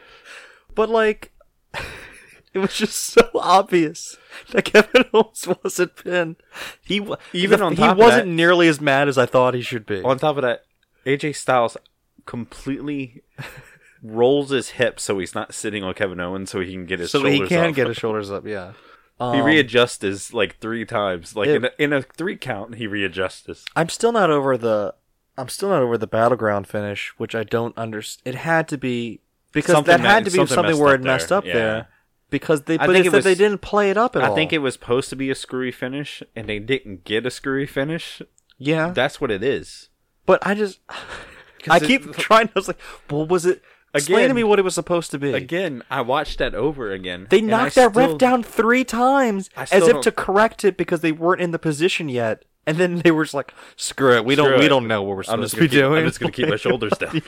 But 0.74 0.90
like, 0.90 1.34
it 2.54 2.60
was 2.60 2.74
just 2.74 2.96
so 2.96 3.30
obvious 3.36 4.18
that 4.52 4.64
Kevin 4.64 5.04
Owens 5.14 5.46
wasn't 5.62 5.96
pinned. 5.98 6.38
He 6.86 7.06
Even 7.34 7.60
the- 7.60 7.66
on 7.66 7.76
he 7.76 7.84
of 7.84 7.98
wasn't 7.98 8.28
that- 8.28 8.32
nearly 8.32 8.70
as 8.70 8.80
mad 8.80 9.10
as 9.10 9.18
I 9.18 9.26
thought 9.26 9.54
he 9.54 9.62
should 9.62 9.86
be. 9.86 10.02
On 10.04 10.18
top 10.18 10.38
of 10.38 10.44
that, 10.44 10.64
AJ 11.06 11.36
Styles 11.36 11.78
completely 12.26 13.24
rolls 14.04 14.50
his 14.50 14.72
hips 14.72 15.04
so 15.04 15.20
he's 15.20 15.36
not 15.36 15.54
sitting 15.54 15.84
on 15.84 15.94
Kevin 15.94 16.20
Owens, 16.20 16.50
so 16.52 16.60
he 16.60 16.72
can 16.74 16.86
get 16.86 17.00
his 17.00 17.12
so 17.12 17.20
shoulders 17.22 17.40
he 17.40 17.48
can 17.48 17.70
up. 17.70 17.76
get 17.76 17.88
his 17.88 17.98
shoulders 18.04 18.32
up. 18.32 18.46
Yeah. 18.46 18.72
He 19.20 19.26
Um, 19.40 19.44
readjusts 19.44 20.02
his 20.02 20.34
like 20.34 20.58
three 20.60 20.86
times, 20.86 21.36
like 21.36 21.48
It- 21.48 21.56
in, 21.58 21.66
a, 21.66 21.72
in 21.78 21.94
a 21.94 22.02
three 22.02 22.36
count. 22.36 22.76
He 22.76 22.88
readjusts. 22.88 23.46
his- 23.46 23.66
I'm 23.76 23.90
still 23.90 24.12
not 24.12 24.30
over 24.32 24.58
the. 24.58 24.96
I'm 25.38 25.48
still 25.48 25.70
not 25.70 25.82
over 25.82 25.98
the 25.98 26.08
battleground 26.08 26.68
finish, 26.68 27.14
which 27.18 27.34
I 27.36 27.44
don't 27.44 27.76
understand. 27.78 28.36
It 28.36 28.38
had 28.40 28.68
to 28.70 28.78
be 28.78 29.22
because 29.54 29.74
Something 29.76 29.98
that 29.98 30.00
had 30.02 30.26
to 30.26 30.32
be 30.32 30.38
something 30.38 30.56
something, 30.56 30.78
where 30.80 30.96
it 30.96 31.02
messed 31.02 31.30
there. 31.30 31.38
up 31.38 31.46
Yeah. 31.46 31.54
there. 31.54 31.88
Because 32.30 32.64
they, 32.64 32.78
I 32.80 32.88
but 32.88 32.96
it 32.96 33.12
was- 33.12 33.24
they 33.24 33.36
didn't 33.36 33.60
play 33.62 33.90
it 33.92 33.98
up 33.98 34.16
at 34.16 34.24
I 34.24 34.28
all. 34.28 34.34
I 34.34 34.36
think 34.36 34.52
it 34.54 34.60
was 34.60 34.74
supposed 34.74 35.10
to 35.12 35.16
be 35.16 35.30
a 35.30 35.36
screwy 35.36 35.72
finish, 35.72 36.24
and 36.36 36.48
they 36.50 36.60
didn't 36.60 37.04
get 37.04 37.26
a 37.26 37.32
screwy 37.32 37.66
finish. 37.66 38.22
yeah, 38.58 38.90
That's 38.92 39.20
what 39.22 39.30
it 39.32 39.44
is. 39.44 39.90
But 40.26 40.46
I 40.46 40.54
just, 40.56 40.80
I 41.70 41.78
it- 41.78 41.84
keep 41.84 42.14
trying. 42.16 42.48
I 42.48 42.52
was 42.56 42.68
like, 42.68 42.80
what 43.10 43.28
was 43.30 43.46
it? 43.46 43.62
Explain 43.94 44.30
to 44.30 44.34
me 44.34 44.46
what 44.46 44.58
it 44.58 44.62
was 44.62 44.74
supposed 44.74 45.12
to 45.12 45.20
be. 45.20 45.34
Again, 45.34 45.84
I 45.92 46.00
watched 46.00 46.38
that 46.40 46.56
over 46.56 46.92
again. 46.94 47.28
They 47.30 47.42
knocked 47.42 47.76
that 47.76 47.92
still- 47.92 48.10
ref 48.12 48.18
down 48.18 48.42
three 48.42 48.86
times 48.86 49.50
as 49.58 49.72
if 49.74 49.86
don't- 49.92 50.04
to 50.04 50.12
correct 50.14 50.64
it 50.64 50.78
because 50.78 51.02
they 51.02 51.12
weren't 51.12 51.42
in 51.42 51.52
the 51.52 51.60
position 51.60 52.08
yet. 52.08 52.46
And 52.66 52.78
then 52.78 53.00
they 53.00 53.10
were 53.10 53.24
just 53.24 53.34
like, 53.34 53.54
"Screw 53.76 54.16
it, 54.16 54.24
we 54.24 54.36
Screw 54.36 54.52
don't, 54.52 54.60
we 54.60 54.68
don't 54.68 54.88
know 54.88 55.02
what 55.02 55.18
we're 55.18 55.24
supposed 55.24 55.56
to 55.56 55.60
be 55.62 55.68
keep, 55.68 55.72
doing." 55.72 56.04
I'm 56.04 56.08
just 56.08 56.20
gonna 56.20 56.32
keep 56.32 56.48
my 56.48 56.56
shoulders 56.58 56.94
down. 57.00 57.22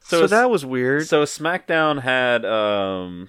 so 0.00 0.16
it's- 0.16 0.30
that 0.30 0.50
was 0.50 0.64
weird. 0.64 1.06
So 1.06 1.24
SmackDown 1.24 2.02
had 2.02 2.44
um 2.46 3.28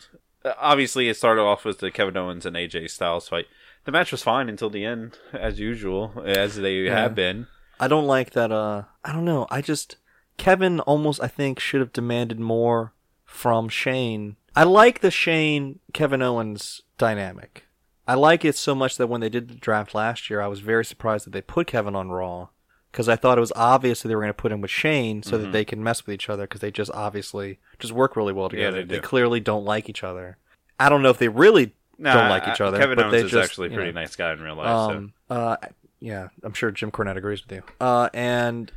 obviously 0.57 1.09
it 1.09 1.17
started 1.17 1.41
off 1.41 1.65
with 1.65 1.79
the 1.79 1.91
Kevin 1.91 2.15
Owens 2.17 2.45
and 2.45 2.55
AJ 2.55 2.89
Styles 2.91 3.27
fight. 3.27 3.45
The 3.85 3.91
match 3.91 4.11
was 4.11 4.23
fine 4.23 4.47
until 4.49 4.69
the 4.69 4.85
end, 4.85 5.17
as 5.33 5.59
usual, 5.59 6.23
as 6.25 6.55
they 6.55 6.85
have 6.85 7.13
been. 7.13 7.47
I 7.79 7.87
don't 7.87 8.05
like 8.07 8.31
that. 8.31 8.51
Uh, 8.51 8.83
I 9.03 9.11
don't 9.13 9.25
know. 9.25 9.47
I 9.49 9.61
just 9.61 9.97
Kevin 10.37 10.79
almost 10.81 11.21
I 11.21 11.27
think 11.27 11.59
should 11.59 11.79
have 11.81 11.93
demanded 11.93 12.39
more 12.39 12.93
from 13.25 13.69
Shane. 13.69 14.35
I 14.55 14.63
like 14.63 14.99
the 14.99 15.11
Shane 15.11 15.79
Kevin 15.93 16.21
Owens 16.21 16.81
dynamic. 16.97 17.65
I 18.07 18.15
like 18.15 18.43
it 18.43 18.55
so 18.55 18.73
much 18.73 18.97
that 18.97 19.07
when 19.07 19.21
they 19.21 19.29
did 19.29 19.47
the 19.49 19.55
draft 19.55 19.93
last 19.93 20.29
year, 20.29 20.41
I 20.41 20.47
was 20.47 20.59
very 20.61 20.83
surprised 20.83 21.25
that 21.27 21.29
they 21.31 21.41
put 21.41 21.67
Kevin 21.67 21.95
on 21.95 22.09
Raw 22.09 22.49
because 22.91 23.07
I 23.07 23.15
thought 23.15 23.37
it 23.37 23.41
was 23.41 23.53
obvious 23.55 24.01
that 24.01 24.07
they 24.07 24.15
were 24.15 24.21
going 24.21 24.29
to 24.31 24.33
put 24.33 24.51
him 24.51 24.61
with 24.61 24.71
Shane 24.71 25.21
so 25.21 25.37
that 25.37 25.51
they 25.51 25.63
can 25.63 25.83
mess 25.83 26.05
with 26.05 26.15
each 26.15 26.27
other 26.27 26.43
because 26.45 26.61
they 26.61 26.71
just 26.71 26.89
obviously 26.91 27.59
just 27.77 27.93
work 27.93 28.15
really 28.15 28.33
well 28.33 28.49
together. 28.49 28.79
Yeah, 28.79 28.85
they 28.85 28.95
do. 28.95 29.01
clearly 29.01 29.39
don't 29.39 29.63
like 29.63 29.87
each 29.89 30.03
other. 30.03 30.37
I 30.79 30.89
don't 30.89 31.03
know 31.03 31.11
if 31.11 31.19
they 31.19 31.27
really 31.29 31.75
Nah, 31.99 32.13
don't 32.15 32.29
like 32.29 32.47
each 32.47 32.59
I- 32.61 32.65
other. 32.65 32.79
Kevin 32.79 32.95
but 32.95 33.05
Owens 33.05 33.11
they 33.11 33.25
is 33.25 33.31
just, 33.31 33.51
actually 33.51 33.67
a 33.67 33.71
you 33.71 33.75
pretty 33.75 33.91
know. 33.91 33.99
nice 34.01 34.15
guy 34.15 34.33
in 34.33 34.41
real 34.41 34.55
life. 34.55 34.67
Um, 34.67 35.13
uh, 35.29 35.57
yeah, 35.99 36.29
I'm 36.43 36.53
sure 36.53 36.71
Jim 36.71 36.91
Cornette 36.91 37.17
agrees 37.17 37.43
with 37.45 37.51
you. 37.51 37.63
Uh, 37.79 38.09
and 38.13 38.71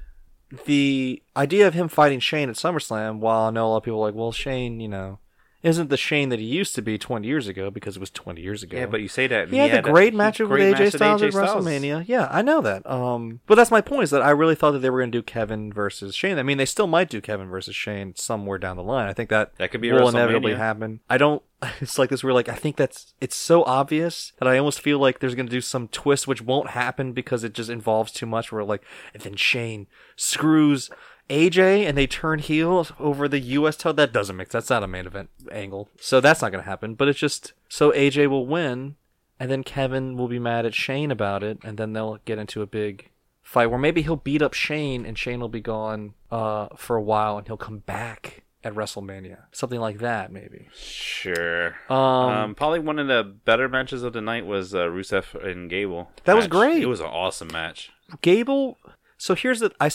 the 0.67 1.23
idea 1.37 1.67
of 1.67 1.75
him 1.75 1.89
fighting 1.89 2.21
Shane 2.21 2.49
at 2.49 2.57
SummerSlam, 2.57 3.19
while 3.19 3.45
I 3.45 3.51
know 3.51 3.67
a 3.67 3.69
lot 3.69 3.77
of 3.79 3.83
people 3.85 4.01
are 4.01 4.07
like, 4.07 4.15
well, 4.15 4.33
Shane, 4.33 4.81
you 4.81 4.89
know, 4.89 5.19
isn't 5.63 5.91
the 5.91 5.97
Shane 5.97 6.29
that 6.31 6.41
he 6.41 6.45
used 6.45 6.75
to 6.75 6.83
be 6.83 6.99
20 6.99 7.27
years 7.27 7.47
ago 7.47 7.71
because 7.71 7.97
it 7.97 8.01
was 8.01 8.11
20 8.11 8.41
years 8.41 8.63
ago. 8.63 8.77
yeah, 8.77 8.87
but 8.87 9.01
you 9.01 9.09
say 9.09 9.29
that 9.29 9.45
and 9.45 9.53
he 9.53 9.59
had, 9.59 9.79
a 9.79 9.83
great 9.83 10.13
match 10.13 10.41
with 10.41 10.49
great 10.49 10.75
AJ 10.75 10.79
match 10.79 10.93
Styles 10.95 11.23
at. 11.23 11.33
WrestleMania. 11.33 12.05
Yeah, 12.07 12.29
I 12.31 12.43
know 12.43 12.61
that. 12.63 12.89
Um, 12.91 13.41
but 13.47 13.55
that's 13.55 13.71
my 13.71 13.81
point 13.81 14.03
is 14.05 14.11
that 14.11 14.23
I 14.23 14.31
really 14.31 14.57
thought 14.57 14.73
that 14.73 14.81
they 14.81 14.91
were 14.91 14.99
going 15.01 15.13
to 15.13 15.19
do 15.19 15.23
Kevin 15.23 15.73
versus 15.73 16.15
Shane. 16.17 16.39
I 16.39 16.43
mean, 16.43 16.59
they 16.59 16.67
still 16.67 16.89
might 16.89 17.09
do 17.09 17.21
Kevin 17.21 17.49
versus 17.49 17.77
Shane 17.77 18.15
somewhere 18.17 18.59
down 18.59 18.77
the 18.77 18.83
line. 18.83 19.09
I 19.09 19.13
think 19.13 19.31
that 19.31 19.57
That 19.59 19.71
could 19.71 19.81
be 19.81 19.93
will 19.93 20.09
inevitably 20.09 20.55
happen. 20.55 21.01
I 21.09 21.19
don't. 21.19 21.43
It's 21.81 21.99
like 21.99 22.11
this. 22.11 22.25
We're 22.25 22.33
like, 22.33 22.49
I 22.49 22.55
think 22.55 22.77
that's 22.77 23.15
it's 23.21 23.37
so 23.37 23.65
obvious 23.65 24.33
that 24.39 24.49
I 24.49 24.59
almost 24.59 24.81
feel 24.81 24.99
like 24.99 25.19
there's 25.21 25.35
to 25.35 25.45
do 25.45 25.61
some 25.61 25.89
twist 25.89 26.27
which 26.27 26.43
won't 26.43 26.71
happen 26.71 27.13
because 27.13 27.45
it 27.45 27.55
just 27.55 27.71
involves 27.71 28.13
too 28.13 28.27
much. 28.27 28.51
Where 28.51 28.65
like, 28.65 28.83
and 29.15 29.23
then 29.23 29.37
Shane 29.37 29.87
screws. 30.17 30.91
AJ 31.31 31.87
and 31.87 31.97
they 31.97 32.07
turn 32.07 32.41
heel 32.41 32.87
over 32.99 33.27
the 33.27 33.39
U.S. 33.39 33.77
title. 33.77 33.95
That 33.95 34.13
doesn't 34.13 34.37
make 34.37 34.49
that's 34.49 34.69
not 34.69 34.83
a 34.83 34.89
main 34.89 35.07
event 35.07 35.31
angle, 35.51 35.89
so 35.99 36.21
that's 36.21 36.43
not 36.43 36.51
to 36.53 36.63
happen. 36.63 36.95
But 36.95 37.09
it's 37.09 37.19
just 37.19 37.53
so 37.69 37.91
AJ 37.93 38.29
will 38.29 38.47
win, 38.47 38.97
and 39.39 39.51
then 39.51 39.63
Kevin 39.63 40.17
will 40.17 40.29
be 40.29 40.41
mad 40.41 40.67
at 40.67 40.75
Shane 40.75 41.11
about 41.11 41.43
it, 41.43 41.59
and 41.63 41.79
then 41.79 41.93
they'll 41.93 42.19
get 42.25 42.39
into 42.39 42.61
a 42.61 42.67
big 42.67 43.11
fight 43.41 43.69
where 43.69 43.79
maybe 43.79 44.03
he'll 44.03 44.17
beat 44.17 44.43
up 44.43 44.53
Shane, 44.53 45.07
and 45.07 45.17
Shane 45.17 45.41
will 45.41 45.49
be 45.49 45.61
gone 45.61 46.15
uh, 46.31 46.69
for 46.77 46.97
a 46.97 47.03
while, 47.03 47.39
and 47.39 47.47
he'll 47.47 47.57
come 47.57 47.79
back 47.79 48.43
at 48.65 48.75
WrestleMania, 48.75 49.39
something 49.53 49.81
like 49.81 49.99
that, 49.99 50.31
maybe. 50.33 50.69
Sure. 50.75 51.75
Um, 51.89 51.97
Um, 51.99 52.55
probably 52.55 52.79
one 52.81 52.99
of 52.99 53.09
the 53.09 53.23
better 53.25 53.69
matches 53.69 54.03
of 54.03 54.13
the 54.13 54.21
night 54.21 54.47
was 54.47 54.75
uh, 54.75 54.87
Rusev 54.87 55.35
and 55.45 55.69
Gable. 55.69 56.11
That 56.25 56.37
was 56.37 56.47
great. 56.49 56.83
It 56.83 56.87
was 56.87 57.01
an 57.01 57.07
awesome 57.07 57.49
match. 57.53 57.91
Gable. 58.21 58.79
So 59.19 59.37
here's 59.37 59.61
the 59.61 59.71
i 59.81 59.87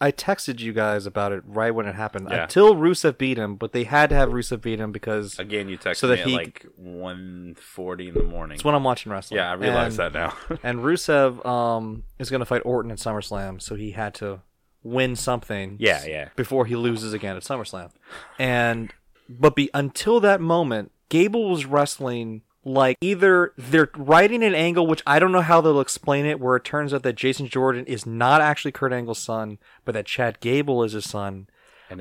i 0.00 0.12
texted 0.12 0.60
you 0.60 0.72
guys 0.72 1.04
about 1.04 1.32
it 1.32 1.42
right 1.44 1.72
when 1.74 1.86
it 1.86 1.96
happened. 1.96 2.28
Yeah. 2.30 2.44
Until 2.44 2.76
Rusev 2.76 3.18
beat 3.18 3.36
him, 3.36 3.56
but 3.56 3.72
they 3.72 3.82
had 3.84 4.08
to 4.10 4.14
have 4.16 4.28
Rusev 4.28 4.60
beat 4.62 4.78
him 4.78 4.92
because 4.92 5.36
Again, 5.38 5.68
you 5.68 5.76
texted 5.76 5.96
So 5.96 6.06
that 6.06 6.16
me 6.18 6.20
at 6.22 6.28
he- 6.28 6.34
like 6.36 6.66
1.40 6.80 8.08
in 8.08 8.14
the 8.14 8.22
morning. 8.22 8.54
it's 8.54 8.64
when 8.64 8.74
I'm 8.76 8.84
watching 8.84 9.10
wrestling. 9.10 9.38
yeah, 9.38 9.50
I 9.50 9.54
realize 9.54 9.98
And- 9.98 10.14
that 10.14 10.18
now. 10.48 10.56
And 10.62 10.78
Rusev 10.78 11.44
um 11.44 12.04
is 12.20 12.30
going 12.30 12.38
to 12.40 12.46
fight 12.46 12.62
Orton 12.64 12.90
at 12.92 12.98
SummerSlam, 12.98 13.60
so 13.60 13.74
he 13.74 13.92
had 13.92 14.14
to 14.14 14.42
win 14.88 15.16
something. 15.16 15.76
Yeah, 15.78 16.04
yeah. 16.06 16.28
Before 16.36 16.66
he 16.66 16.76
loses 16.76 17.12
again 17.12 17.36
at 17.36 17.42
SummerSlam, 17.42 17.90
and 18.38 18.92
but 19.28 19.54
be 19.54 19.70
until 19.74 20.20
that 20.20 20.40
moment, 20.40 20.92
Gable 21.08 21.48
was 21.50 21.66
wrestling 21.66 22.42
like 22.64 22.96
either 23.00 23.52
they're 23.56 23.90
writing 23.96 24.42
an 24.42 24.54
angle, 24.54 24.86
which 24.86 25.02
I 25.06 25.18
don't 25.18 25.32
know 25.32 25.40
how 25.40 25.60
they'll 25.60 25.80
explain 25.80 26.26
it, 26.26 26.40
where 26.40 26.56
it 26.56 26.64
turns 26.64 26.92
out 26.92 27.02
that 27.04 27.14
Jason 27.14 27.46
Jordan 27.48 27.86
is 27.86 28.04
not 28.04 28.40
actually 28.40 28.72
Kurt 28.72 28.92
Angle's 28.92 29.18
son, 29.18 29.58
but 29.84 29.92
that 29.92 30.06
Chad 30.06 30.40
Gable 30.40 30.82
is 30.84 30.92
his 30.92 31.08
son. 31.08 31.48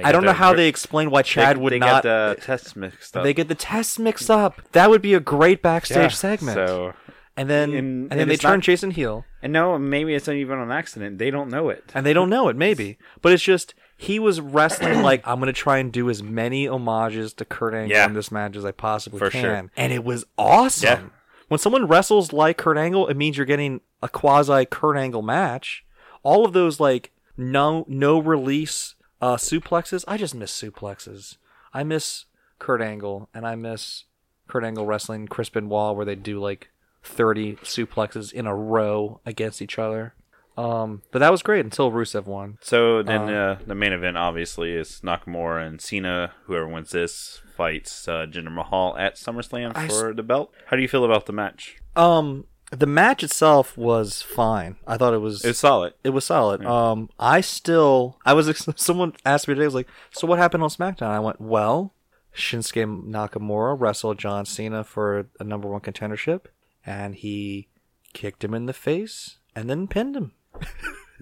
I 0.03 0.11
don't 0.11 0.25
know 0.25 0.33
how 0.33 0.53
they 0.53 0.67
explain 0.67 1.09
why 1.09 1.21
Chad 1.21 1.55
they, 1.55 1.61
would 1.61 1.71
they 1.71 1.79
not. 1.79 2.03
get 2.03 2.35
the 2.35 2.41
tests 2.41 2.75
mixed 2.75 3.15
up. 3.15 3.23
they 3.23 3.33
get 3.33 3.47
the 3.47 3.55
tests 3.55 3.97
mixed 3.97 4.29
up. 4.29 4.61
That 4.73 4.89
would 4.89 5.01
be 5.01 5.13
a 5.13 5.21
great 5.21 5.61
backstage 5.61 5.97
Yeah, 5.97 6.07
segment. 6.09 6.55
So, 6.55 6.93
and 7.37 7.49
then 7.49 7.73
and- 7.73 8.11
and, 8.11 8.19
then 8.19 8.27
they 8.27 8.35
turn 8.37 8.53
not- 8.57 8.59
Jason 8.61 8.91
heel. 8.91 9.23
and 9.41 9.53
no, 9.53 9.77
maybe 9.77 10.13
it's 10.15 10.27
not 10.27 10.35
even 10.35 10.59
an 10.59 10.71
accident. 10.71 11.17
They 11.19 11.29
don't 11.31 11.49
know 11.49 11.69
it. 11.69 11.91
and 11.93 12.05
they 12.05 12.13
don't 12.13 12.29
know 12.29 12.49
it 12.49 12.55
maybe 12.55 12.97
but 13.21 13.31
it's 13.31 13.43
just 13.43 13.73
he 13.99 14.19
was 14.19 14.39
wrestling 14.41 15.01
like 15.01 15.21
i'm 15.25 15.39
gonna 15.39 15.51
try 15.53 15.77
and 15.79 15.91
do 15.91 16.07
as 16.09 16.21
many 16.21 16.65
homages 16.67 17.33
to 17.33 17.43
kurt 17.45 17.73
angle 17.73 17.95
Yeah. 17.97 18.05
in 18.05 18.13
this 18.13 18.31
match 18.31 18.55
as 18.55 18.63
i 18.65 18.71
possibly 18.71 19.17
For 19.19 19.29
can 19.31 19.41
sure. 19.41 19.71
and 19.75 19.91
it 19.93 20.03
was 20.03 20.23
awesome 20.37 20.87
Yeah. 21.05 21.09
when 21.47 21.57
someone 21.59 21.87
wrestles 21.87 22.31
like 22.33 22.57
kurt 22.57 22.77
angle 22.77 23.07
it 23.07 23.17
means 23.17 23.37
you're 23.37 23.45
getting 23.47 23.81
a 24.03 24.07
quasi 24.09 24.65
kurt 24.65 24.97
angle 24.97 25.21
match 25.23 25.83
all 26.21 26.45
of 26.45 26.53
those 26.53 26.79
like 26.79 27.11
no 27.37 27.85
no 27.87 28.19
release 28.19 28.93
uh 29.21 29.35
suplexes 29.37 30.03
i 30.07 30.15
just 30.17 30.35
miss 30.35 30.51
suplexes 30.61 31.37
i 31.73 31.83
miss 31.83 32.25
kurt 32.59 32.81
angle 32.83 33.29
and 33.33 33.47
i 33.47 33.55
miss 33.55 34.03
kurt 34.47 34.63
angle 34.63 34.85
wrestling 34.85 35.27
chris 35.27 35.49
benoit 35.49 35.95
where 35.95 36.05
they 36.05 36.15
do 36.15 36.39
like 36.39 36.69
30 37.07 37.55
suplexes 37.57 38.31
in 38.33 38.45
a 38.45 38.55
row 38.55 39.19
against 39.25 39.61
each 39.61 39.79
other. 39.79 40.13
Um, 40.57 41.03
but 41.11 41.19
that 41.19 41.31
was 41.31 41.43
great 41.43 41.63
until 41.63 41.91
Rusev 41.91 42.25
won. 42.25 42.57
So 42.61 43.03
then 43.03 43.29
uh, 43.29 43.59
the 43.67 43.75
main 43.75 43.93
event 43.93 44.17
obviously 44.17 44.73
is 44.73 45.01
Nakamura 45.03 45.65
and 45.67 45.79
Cena. 45.79 46.31
Whoever 46.45 46.67
wins 46.67 46.91
this 46.91 47.41
fights 47.55 48.07
uh, 48.07 48.25
Jinder 48.27 48.51
Mahal 48.51 48.97
at 48.97 49.15
SummerSlam 49.17 49.73
I 49.75 49.87
for 49.87 50.13
the 50.15 50.23
belt. 50.23 50.51
How 50.67 50.75
do 50.75 50.81
you 50.81 50.87
feel 50.87 51.05
about 51.05 51.27
the 51.27 51.33
match? 51.33 51.77
Um, 51.95 52.45
the 52.71 52.87
match 52.87 53.23
itself 53.23 53.77
was 53.77 54.23
fine. 54.23 54.77
I 54.87 54.97
thought 54.97 55.13
it 55.13 55.19
was 55.19 55.45
It's 55.45 55.59
solid. 55.59 55.93
it 56.03 56.09
was 56.09 56.25
solid. 56.25 56.65
Um, 56.65 57.09
I 57.19 57.41
still 57.41 58.17
I 58.25 58.33
was 58.33 58.51
someone 58.75 59.13
asked 59.25 59.47
me 59.47 59.53
today. 59.53 59.65
I 59.65 59.67
was 59.67 59.75
like, 59.75 59.89
so 60.11 60.25
what 60.25 60.39
happened 60.39 60.63
on 60.63 60.69
SmackDown? 60.69 61.03
I 61.11 61.19
went, 61.19 61.39
well, 61.39 61.93
Shinsuke 62.35 63.05
Nakamura 63.07 63.79
wrestled 63.79 64.17
John 64.17 64.45
Cena 64.45 64.83
for 64.83 65.27
a 65.39 65.43
number 65.43 65.67
one 65.67 65.81
contendership, 65.81 66.45
and 66.87 67.13
he 67.13 67.67
kicked 68.13 68.43
him 68.43 68.55
in 68.55 68.65
the 68.65 68.73
face 68.73 69.37
and 69.55 69.69
then 69.69 69.87
pinned 69.87 70.15
him. 70.15 70.31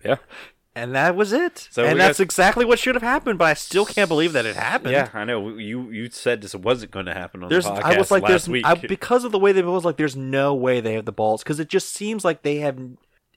Yeah. 0.03 0.18
And 0.76 0.93
that 0.93 1.16
was 1.16 1.32
it. 1.34 1.70
So 1.72 1.84
and 1.86 1.99
that's 1.99 2.20
got- 2.20 2.24
exactly 2.26 2.63
what 2.66 2.78
should 2.78 2.95
have 2.95 3.01
happened, 3.01 3.39
but 3.39 3.45
I 3.45 3.53
still 3.55 3.86
can't 3.86 4.07
believe 4.09 4.34
that 4.34 4.45
it 4.45 4.55
happened. 4.57 4.91
Yeah, 4.91 5.09
I 5.13 5.24
know. 5.24 5.57
You 5.57 5.89
you 5.89 6.09
said 6.11 6.41
this 6.41 6.53
wasn't 6.53 6.91
going 6.91 7.05
to 7.07 7.13
happen 7.13 7.41
on 7.43 7.49
There's, 7.49 7.63
the 7.63 7.72
podcast 7.72 7.84
I 7.84 7.97
was 7.97 8.11
like, 8.11 8.24
last 8.24 8.30
there's, 8.30 8.49
week. 8.49 8.66
I, 8.66 8.76
because 8.76 9.24
of 9.24 9.32
the 9.32 9.39
way 9.39 9.51
they 9.53 9.61
was 9.63 9.86
like, 9.86 9.95
there's 9.97 10.16
no 10.18 10.53
way 10.53 10.82
they 10.82 10.93
have 10.93 11.05
the 11.05 11.11
balls 11.13 11.41
because 11.43 11.59
it 11.61 11.70
just 11.70 11.89
seems 11.93 12.24
like 12.26 12.43
they 12.43 12.57
have. 12.57 12.78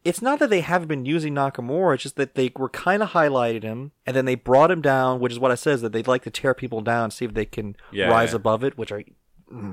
It's 0.04 0.20
not 0.20 0.40
that 0.40 0.50
they 0.50 0.60
haven't 0.60 0.88
been 0.88 1.06
using 1.06 1.32
Nakamura; 1.34 1.94
it's 1.94 2.02
just 2.02 2.16
that 2.16 2.34
they 2.34 2.50
were 2.56 2.68
kind 2.68 3.02
of 3.04 3.10
highlighted 3.10 3.62
him, 3.62 3.92
and 4.04 4.14
then 4.16 4.24
they 4.24 4.34
brought 4.34 4.70
him 4.72 4.82
down, 4.82 5.20
which 5.20 5.32
is 5.32 5.38
what 5.38 5.52
I 5.52 5.54
said 5.54 5.74
is 5.74 5.80
that 5.82 5.92
they'd 5.92 6.08
like 6.08 6.24
to 6.24 6.30
tear 6.30 6.54
people 6.54 6.80
down, 6.80 7.10
see 7.12 7.24
if 7.24 7.34
they 7.34 7.46
can 7.46 7.76
Yeah, 7.92 8.08
rise 8.08 8.30
yeah. 8.32 8.36
above 8.36 8.64
it, 8.64 8.76
which 8.76 8.92
I. 8.92 9.04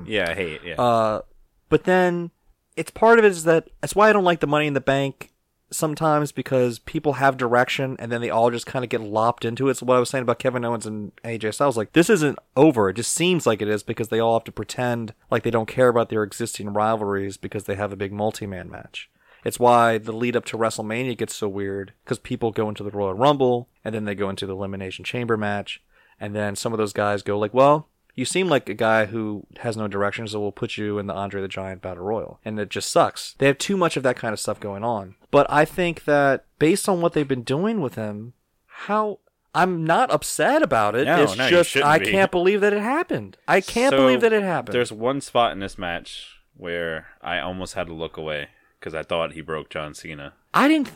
yeah, 0.06 0.30
I 0.30 0.34
hate. 0.34 0.60
Yeah, 0.64 0.80
Uh, 0.80 1.20
but 1.68 1.82
then 1.84 2.30
it's 2.76 2.90
part 2.90 3.18
of 3.18 3.24
it 3.24 3.30
is 3.30 3.44
that 3.44 3.68
that's 3.80 3.94
why 3.94 4.08
I 4.08 4.12
don't 4.12 4.24
like 4.24 4.40
the 4.40 4.46
Money 4.46 4.66
in 4.66 4.74
the 4.74 4.80
Bank 4.80 5.32
sometimes 5.70 6.30
because 6.30 6.78
people 6.78 7.14
have 7.14 7.36
direction 7.36 7.96
and 7.98 8.12
then 8.12 8.20
they 8.20 8.30
all 8.30 8.50
just 8.50 8.66
kind 8.66 8.84
of 8.84 8.88
get 8.88 9.00
lopped 9.00 9.44
into 9.44 9.68
it. 9.68 9.76
So 9.76 9.86
what 9.86 9.96
I 9.96 10.00
was 10.00 10.10
saying 10.10 10.22
about 10.22 10.38
Kevin 10.38 10.64
Owens 10.64 10.86
and 10.86 11.12
AJ 11.24 11.54
Styles, 11.54 11.76
like 11.76 11.92
this 11.92 12.08
isn't 12.08 12.38
over. 12.56 12.88
It 12.88 12.94
just 12.94 13.12
seems 13.12 13.46
like 13.46 13.60
it 13.60 13.68
is 13.68 13.82
because 13.82 14.08
they 14.08 14.20
all 14.20 14.34
have 14.34 14.44
to 14.44 14.52
pretend 14.52 15.14
like 15.30 15.42
they 15.42 15.50
don't 15.50 15.66
care 15.66 15.88
about 15.88 16.08
their 16.08 16.22
existing 16.22 16.72
rivalries 16.72 17.36
because 17.36 17.64
they 17.64 17.74
have 17.74 17.92
a 17.92 17.96
big 17.96 18.12
multi-man 18.12 18.70
match. 18.70 19.10
It's 19.44 19.60
why 19.60 19.98
the 19.98 20.12
lead 20.12 20.36
up 20.36 20.44
to 20.46 20.58
WrestleMania 20.58 21.16
gets 21.16 21.34
so 21.34 21.48
weird 21.48 21.92
because 22.04 22.18
people 22.18 22.50
go 22.50 22.68
into 22.68 22.82
the 22.82 22.90
Royal 22.90 23.14
Rumble 23.14 23.68
and 23.84 23.94
then 23.94 24.04
they 24.04 24.14
go 24.14 24.28
into 24.28 24.46
the 24.46 24.54
Elimination 24.54 25.04
Chamber 25.04 25.36
match, 25.36 25.80
and 26.18 26.34
then 26.34 26.56
some 26.56 26.72
of 26.72 26.78
those 26.78 26.92
guys 26.92 27.22
go 27.22 27.38
like, 27.38 27.54
"Well, 27.54 27.88
you 28.16 28.24
seem 28.24 28.48
like 28.48 28.68
a 28.68 28.74
guy 28.74 29.04
who 29.06 29.46
has 29.58 29.76
no 29.76 29.86
direction, 29.86 30.26
so 30.26 30.40
we'll 30.40 30.50
put 30.50 30.76
you 30.76 30.98
in 30.98 31.06
the 31.06 31.14
Andre 31.14 31.40
the 31.42 31.48
Giant 31.48 31.82
Battle 31.82 32.02
Royal," 32.02 32.40
and 32.44 32.58
it 32.58 32.70
just 32.70 32.90
sucks. 32.90 33.34
They 33.34 33.46
have 33.46 33.58
too 33.58 33.76
much 33.76 33.96
of 33.96 34.02
that 34.02 34.16
kind 34.16 34.32
of 34.32 34.40
stuff 34.40 34.58
going 34.58 34.82
on. 34.82 35.14
But 35.30 35.46
I 35.48 35.64
think 35.64 36.04
that 36.04 36.46
based 36.58 36.88
on 36.88 37.00
what 37.00 37.12
they've 37.12 37.28
been 37.28 37.42
doing 37.42 37.80
with 37.80 37.94
him, 37.94 38.32
how 38.66 39.20
I'm 39.54 39.84
not 39.84 40.10
upset 40.10 40.62
about 40.62 40.94
it. 40.96 41.04
No, 41.04 41.22
it's 41.22 41.36
no, 41.36 41.48
just 41.48 41.76
I 41.76 41.98
be. 41.98 42.10
can't 42.10 42.30
believe 42.30 42.60
that 42.62 42.72
it 42.72 42.82
happened. 42.82 43.36
I 43.46 43.60
can't 43.60 43.92
So, 43.92 43.98
believe 43.98 44.20
that 44.22 44.32
it 44.32 44.42
happened. 44.42 44.74
There's 44.74 44.92
one 44.92 45.20
spot 45.20 45.52
in 45.52 45.60
this 45.60 45.78
match 45.78 46.40
where 46.56 47.06
I 47.22 47.38
almost 47.38 47.74
had 47.74 47.86
to 47.86 47.94
look 47.94 48.16
away 48.16 48.48
because 48.78 48.94
I 48.94 49.02
thought 49.02 49.32
he 49.32 49.40
broke 49.40 49.70
John 49.70 49.94
Cena. 49.94 50.34
I 50.56 50.68
didn't. 50.68 50.90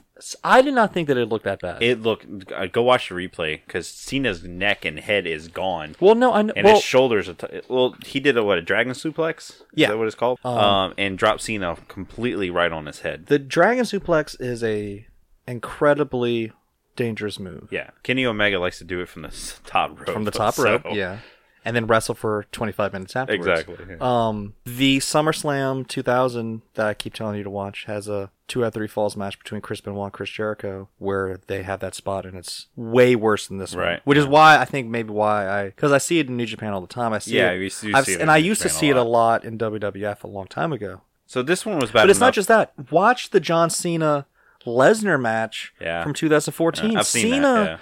I 0.45 0.61
did 0.61 0.75
not 0.75 0.93
think 0.93 1.09
that 1.09 1.17
it 1.17 1.27
looked 1.31 1.45
that 1.47 1.61
bad. 1.61 1.83
It 1.83 2.03
looked. 2.03 2.53
uh, 2.53 2.67
Go 2.67 2.83
watch 2.83 3.09
the 3.09 3.15
replay 3.15 3.61
because 3.67 3.89
Cena's 3.89 4.43
neck 4.45 4.85
and 4.85 4.99
head 5.01 5.27
is 5.27 5.49
gone. 5.49 5.97
well, 5.99 6.15
no, 6.15 6.33
I 6.33 6.43
know. 6.43 6.53
And 6.55 6.67
Well, 6.67 6.75
his 6.75 6.85
shoulders 6.85 7.29
are. 7.29 7.35
T- 7.35 7.61
well, 7.69 7.95
he 8.05 8.21
did 8.21 8.37
a 8.37 8.45
what? 8.45 8.59
A 8.59 8.63
dragon 8.63 8.93
suplex? 8.93 9.63
Yeah. 9.75 9.87
Is 9.87 9.91
that 9.93 9.99
what 9.99 10.07
it's 10.07 10.15
called? 10.17 10.39
Um, 10.45 10.93
and 10.99 11.17
dropped 11.17 11.41
Cena 11.43 11.77
completely 11.89 12.51
right 12.51 12.71
on 12.71 12.85
his 12.87 13.01
head. 13.01 13.27
the 13.27 13.39
Dragon 13.39 13.85
Suplex 13.85 14.39
is 14.41 14.63
a 14.63 15.07
incredibly 15.49 16.53
dangerous 16.97 17.39
move. 17.39 17.69
yeah. 17.71 17.91
Kenny 18.03 18.27
Omega 18.27 18.59
likes 18.59 18.79
to 18.79 18.85
do 18.85 19.01
it 19.01 19.09
from 19.09 19.23
the 19.23 19.55
top 19.65 19.99
rope. 19.99 20.11
from 20.11 20.25
the 20.25 20.31
top 20.31 20.55
so- 20.55 20.65
rope, 20.65 20.83
yeah, 20.93 21.19
and 21.65 21.77
then 21.77 21.87
wrestle 21.87 22.15
for 22.15 22.47
25 22.53 22.93
minutes 22.93 23.15
afterwards. 23.17 23.47
Exactly. 23.47 23.77
yeah. 23.91 23.97
Um, 24.01 24.55
the 24.65 24.99
SummerSlam 24.99 25.87
2000 25.87 26.63
that 26.75 26.87
I 26.87 26.95
keep 26.95 27.15
telling 27.15 27.37
you 27.37 27.45
to 27.45 27.51
watch 27.51 27.85
has 27.85 28.09
a 28.09 28.31
two 28.49 28.65
out 28.65 28.69
of 28.69 28.75
three 28.75 28.89
falls 28.89 29.17
match 29.17 29.39
between 29.39 29.61
Chris 29.61 29.81
Benoit 29.81 30.05
and 30.07 30.13
Chris 30.13 30.31
Jericho, 30.31 30.89
where 30.99 31.39
they 31.47 31.63
have 31.63 31.81
that 31.81 31.95
spot, 31.95 32.27
and 32.27 32.37
it's 32.37 32.67
way 32.75 33.15
worse 33.15 33.47
than 33.47 33.59
this 33.59 33.75
one. 33.75 33.85
Right. 33.85 34.01
Which 34.05 34.19
is 34.19 34.27
why 34.27 34.59
I 34.59 34.65
think 34.65 34.89
maybe 34.89 35.11
why 35.11 35.49
I 35.49 35.65
because 35.67 35.93
I 35.93 35.99
see 35.99 36.19
it 36.19 36.29
in 36.29 36.37
New 36.37 36.47
Japan 36.47 36.73
all 36.73 36.81
the 36.81 36.87
time. 36.87 37.13
I 37.13 37.19
see 37.19 37.37
Yeah, 37.37 37.51
it, 37.53 37.59
we 37.59 37.65
used 37.65 37.81
to 37.83 37.93
I've- 37.95 38.05
see 38.07 38.15
it 38.15 38.21
and 38.21 38.31
I 38.31 38.39
used 38.39 38.63
to 38.63 38.69
see 38.69 38.89
it 38.89 38.97
a 38.97 39.03
lot. 39.03 39.45
in 39.45 39.57
WWF 39.59 40.25
a 40.25 40.27
long 40.29 40.47
time 40.47 40.73
ago. 40.73 41.03
So 41.27 41.43
this 41.43 41.65
one 41.65 41.79
was 41.79 41.91
bad. 41.93 42.03
But 42.03 42.11
it's 42.11 42.19
not 42.21 42.35
just 42.35 42.49
that. 42.49 42.73
Watch 42.91 43.31
the 43.31 43.39
John 43.39 43.71
Cena 43.71 44.27
Lesnar 44.67 45.21
match 45.21 45.73
Yeah. 45.81 46.03
from 46.03 46.13
2014. 46.13 46.97
I've 46.97 47.07
seen 47.07 47.31
Cena 47.35 47.43
that. 47.43 47.81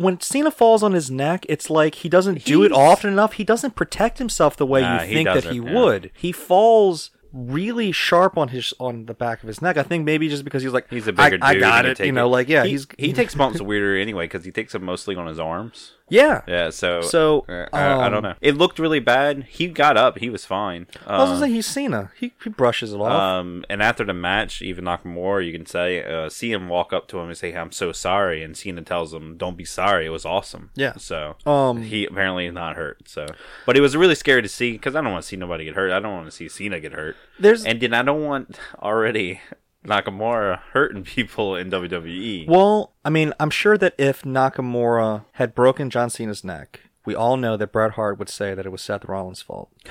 When 0.00 0.18
Cena 0.18 0.50
falls 0.50 0.82
on 0.82 0.92
his 0.92 1.10
neck, 1.10 1.44
it's 1.46 1.68
like 1.68 1.96
he 1.96 2.08
doesn't 2.08 2.46
do 2.46 2.62
it 2.62 2.72
often 2.72 3.12
enough. 3.12 3.34
He 3.34 3.44
doesn't 3.44 3.74
protect 3.74 4.16
himself 4.16 4.56
the 4.56 4.64
way 4.64 4.80
Nah, 4.80 5.02
you 5.02 5.08
he 5.08 5.14
think 5.14 5.28
that 5.28 5.44
he 5.44 5.58
yeah. 5.58 5.74
would. 5.74 6.10
He 6.16 6.32
falls 6.32 7.10
really 7.34 7.92
sharp 7.92 8.38
on 8.38 8.48
his 8.48 8.72
on 8.78 9.04
the 9.04 9.12
back 9.12 9.42
of 9.42 9.46
his 9.46 9.60
neck. 9.60 9.76
I 9.76 9.82
think 9.82 10.06
maybe 10.06 10.30
just 10.30 10.42
because 10.42 10.62
he's 10.62 10.72
like, 10.72 10.88
He's 10.88 11.06
a 11.06 11.12
bigger 11.12 11.38
I, 11.42 11.52
dude. 11.52 11.62
I 11.62 11.68
got 11.68 11.84
it. 11.84 12.00
You 12.00 12.12
know, 12.12 12.30
like 12.30 12.48
yeah, 12.48 12.64
he, 12.64 12.70
he's 12.70 12.86
he 12.96 13.12
takes 13.12 13.34
bumps 13.34 13.60
weirder 13.60 14.00
anyway 14.00 14.24
because 14.24 14.42
he 14.42 14.50
takes 14.50 14.72
them 14.72 14.84
mostly 14.84 15.16
on 15.16 15.26
his 15.26 15.38
arms. 15.38 15.92
Yeah. 16.10 16.42
Yeah, 16.46 16.70
so 16.70 17.00
So, 17.00 17.44
uh, 17.48 17.66
I, 17.72 17.80
I 17.86 18.06
um, 18.06 18.12
don't 18.12 18.22
know. 18.22 18.34
It 18.40 18.56
looked 18.56 18.78
really 18.78 19.00
bad. 19.00 19.44
He 19.48 19.68
got 19.68 19.96
up. 19.96 20.18
He 20.18 20.28
was 20.28 20.44
fine. 20.44 20.86
I 21.06 21.18
was 21.18 21.30
Um, 21.30 21.34
gonna 21.36 21.46
say 21.46 21.52
he's 21.52 21.66
Cena. 21.66 22.10
He 22.18 22.32
he 22.44 22.50
brushes 22.50 22.92
it 22.92 23.00
off. 23.00 23.10
Um, 23.12 23.64
and 23.70 23.82
after 23.82 24.04
the 24.04 24.12
match, 24.12 24.60
even 24.60 24.84
Nakamura, 24.84 25.46
you 25.46 25.52
can 25.52 25.64
say, 25.66 26.04
uh, 26.04 26.28
see 26.28 26.52
him 26.52 26.68
walk 26.68 26.92
up 26.92 27.08
to 27.08 27.18
him 27.18 27.28
and 27.28 27.38
say, 27.38 27.52
"I'm 27.54 27.72
so 27.72 27.92
sorry," 27.92 28.42
and 28.42 28.56
Cena 28.56 28.82
tells 28.82 29.14
him, 29.14 29.36
"Don't 29.36 29.56
be 29.56 29.64
sorry. 29.64 30.06
It 30.06 30.10
was 30.10 30.26
awesome." 30.26 30.70
Yeah. 30.74 30.94
So, 30.96 31.36
Um, 31.46 31.82
he 31.82 32.04
apparently 32.06 32.46
is 32.46 32.54
not 32.54 32.76
hurt. 32.76 33.08
So, 33.08 33.26
but 33.64 33.76
it 33.76 33.80
was 33.80 33.96
really 33.96 34.14
scary 34.14 34.42
to 34.42 34.48
see 34.48 34.72
because 34.72 34.94
I 34.96 35.00
don't 35.00 35.12
want 35.12 35.22
to 35.22 35.28
see 35.28 35.36
nobody 35.36 35.64
get 35.64 35.74
hurt. 35.76 35.90
I 35.92 36.00
don't 36.00 36.12
want 36.12 36.26
to 36.26 36.32
see 36.32 36.48
Cena 36.48 36.80
get 36.80 36.92
hurt. 36.92 37.16
There's 37.38 37.64
And 37.64 37.80
then 37.80 37.94
I 37.94 38.02
don't 38.02 38.24
want 38.24 38.58
already 38.82 39.40
Nakamura 39.84 40.60
hurting 40.72 41.04
people 41.16 41.56
in. 41.56 41.70
WWE. 41.70 42.46
Well, 42.48 42.92
I 43.04 43.10
mean, 43.10 43.32
I'm 43.40 43.50
sure 43.50 43.78
that 43.78 43.94
if 43.98 44.22
Nakamura 44.22 45.24
had 45.32 45.54
broken 45.54 45.90
John 45.90 46.10
Cena's 46.10 46.44
neck, 46.44 46.80
we 47.04 47.14
all 47.14 47.36
know 47.36 47.56
that 47.56 47.72
Bret 47.72 47.92
Hart 47.92 48.18
would 48.18 48.28
say 48.28 48.54
that 48.54 48.66
it 48.66 48.70
was 48.72 48.82
Seth 48.82 49.04
Rollins' 49.04 49.42
fault. 49.42 49.70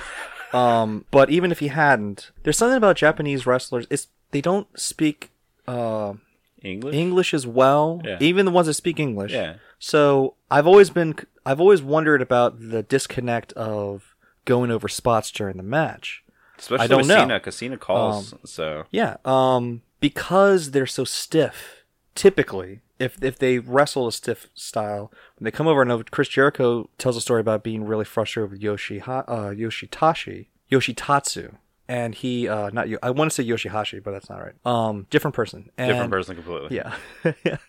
Um, 0.52 1.04
but 1.12 1.30
even 1.30 1.52
if 1.52 1.60
he 1.60 1.68
hadn't, 1.68 2.32
there's 2.42 2.58
something 2.58 2.76
about 2.76 2.96
Japanese 2.96 3.46
wrestlers. 3.46 3.86
It's 3.88 4.08
they 4.32 4.40
don't 4.40 4.66
speak 4.78 5.30
uh, 5.68 6.14
English. 6.62 6.94
English 6.94 7.34
as 7.34 7.46
well. 7.46 8.00
Yeah. 8.04 8.18
Even 8.20 8.46
the 8.46 8.52
ones 8.52 8.66
that 8.66 8.74
speak 8.74 8.98
English. 8.98 9.32
Yeah. 9.32 9.58
So 9.78 10.34
I've 10.50 10.66
always 10.66 10.90
been, 10.90 11.14
I've 11.46 11.60
always 11.60 11.82
wondered 11.82 12.20
about 12.20 12.58
the 12.60 12.82
disconnect 12.82 13.52
of 13.52 14.16
going 14.44 14.70
over 14.70 14.88
spots 14.88 15.30
during 15.30 15.56
the 15.56 15.62
match. 15.62 16.22
Especially 16.60 16.84
I 16.84 16.86
don't 16.86 16.98
with 16.98 17.08
know. 17.08 17.16
Cena, 17.20 17.38
because 17.38 17.56
Cena 17.56 17.76
calls. 17.76 18.34
so 18.44 18.84
Yeah, 18.90 19.16
um, 19.24 19.82
because 20.00 20.70
they're 20.70 20.86
so 20.86 21.04
stiff. 21.04 21.84
Typically, 22.14 22.80
if 22.98 23.22
if 23.22 23.38
they 23.38 23.58
wrestle 23.58 24.06
a 24.06 24.12
stiff 24.12 24.48
style, 24.54 25.10
when 25.38 25.44
they 25.44 25.50
come 25.50 25.66
over, 25.66 25.82
and 25.82 26.10
Chris 26.10 26.28
Jericho 26.28 26.90
tells 26.98 27.16
a 27.16 27.20
story 27.20 27.40
about 27.40 27.62
being 27.62 27.84
really 27.84 28.04
frustrated 28.04 28.50
with 28.50 28.60
Yoshi 28.60 29.00
uh, 29.00 29.22
Yoshitashi 29.54 30.46
Yoshitatsu, 30.70 31.54
and 31.90 32.14
he 32.14 32.48
uh, 32.48 32.70
not 32.70 32.88
you 32.88 33.00
I 33.02 33.10
want 33.10 33.32
to 33.32 33.34
say 33.34 33.44
Yoshihashi, 33.44 34.00
but 34.02 34.12
that's 34.12 34.30
not 34.30 34.38
right. 34.38 34.54
Um, 34.64 35.08
different 35.10 35.34
person. 35.34 35.70
And, 35.76 35.90
different 35.90 36.12
person 36.12 36.36
completely. 36.36 36.76
Yeah. 36.76 36.94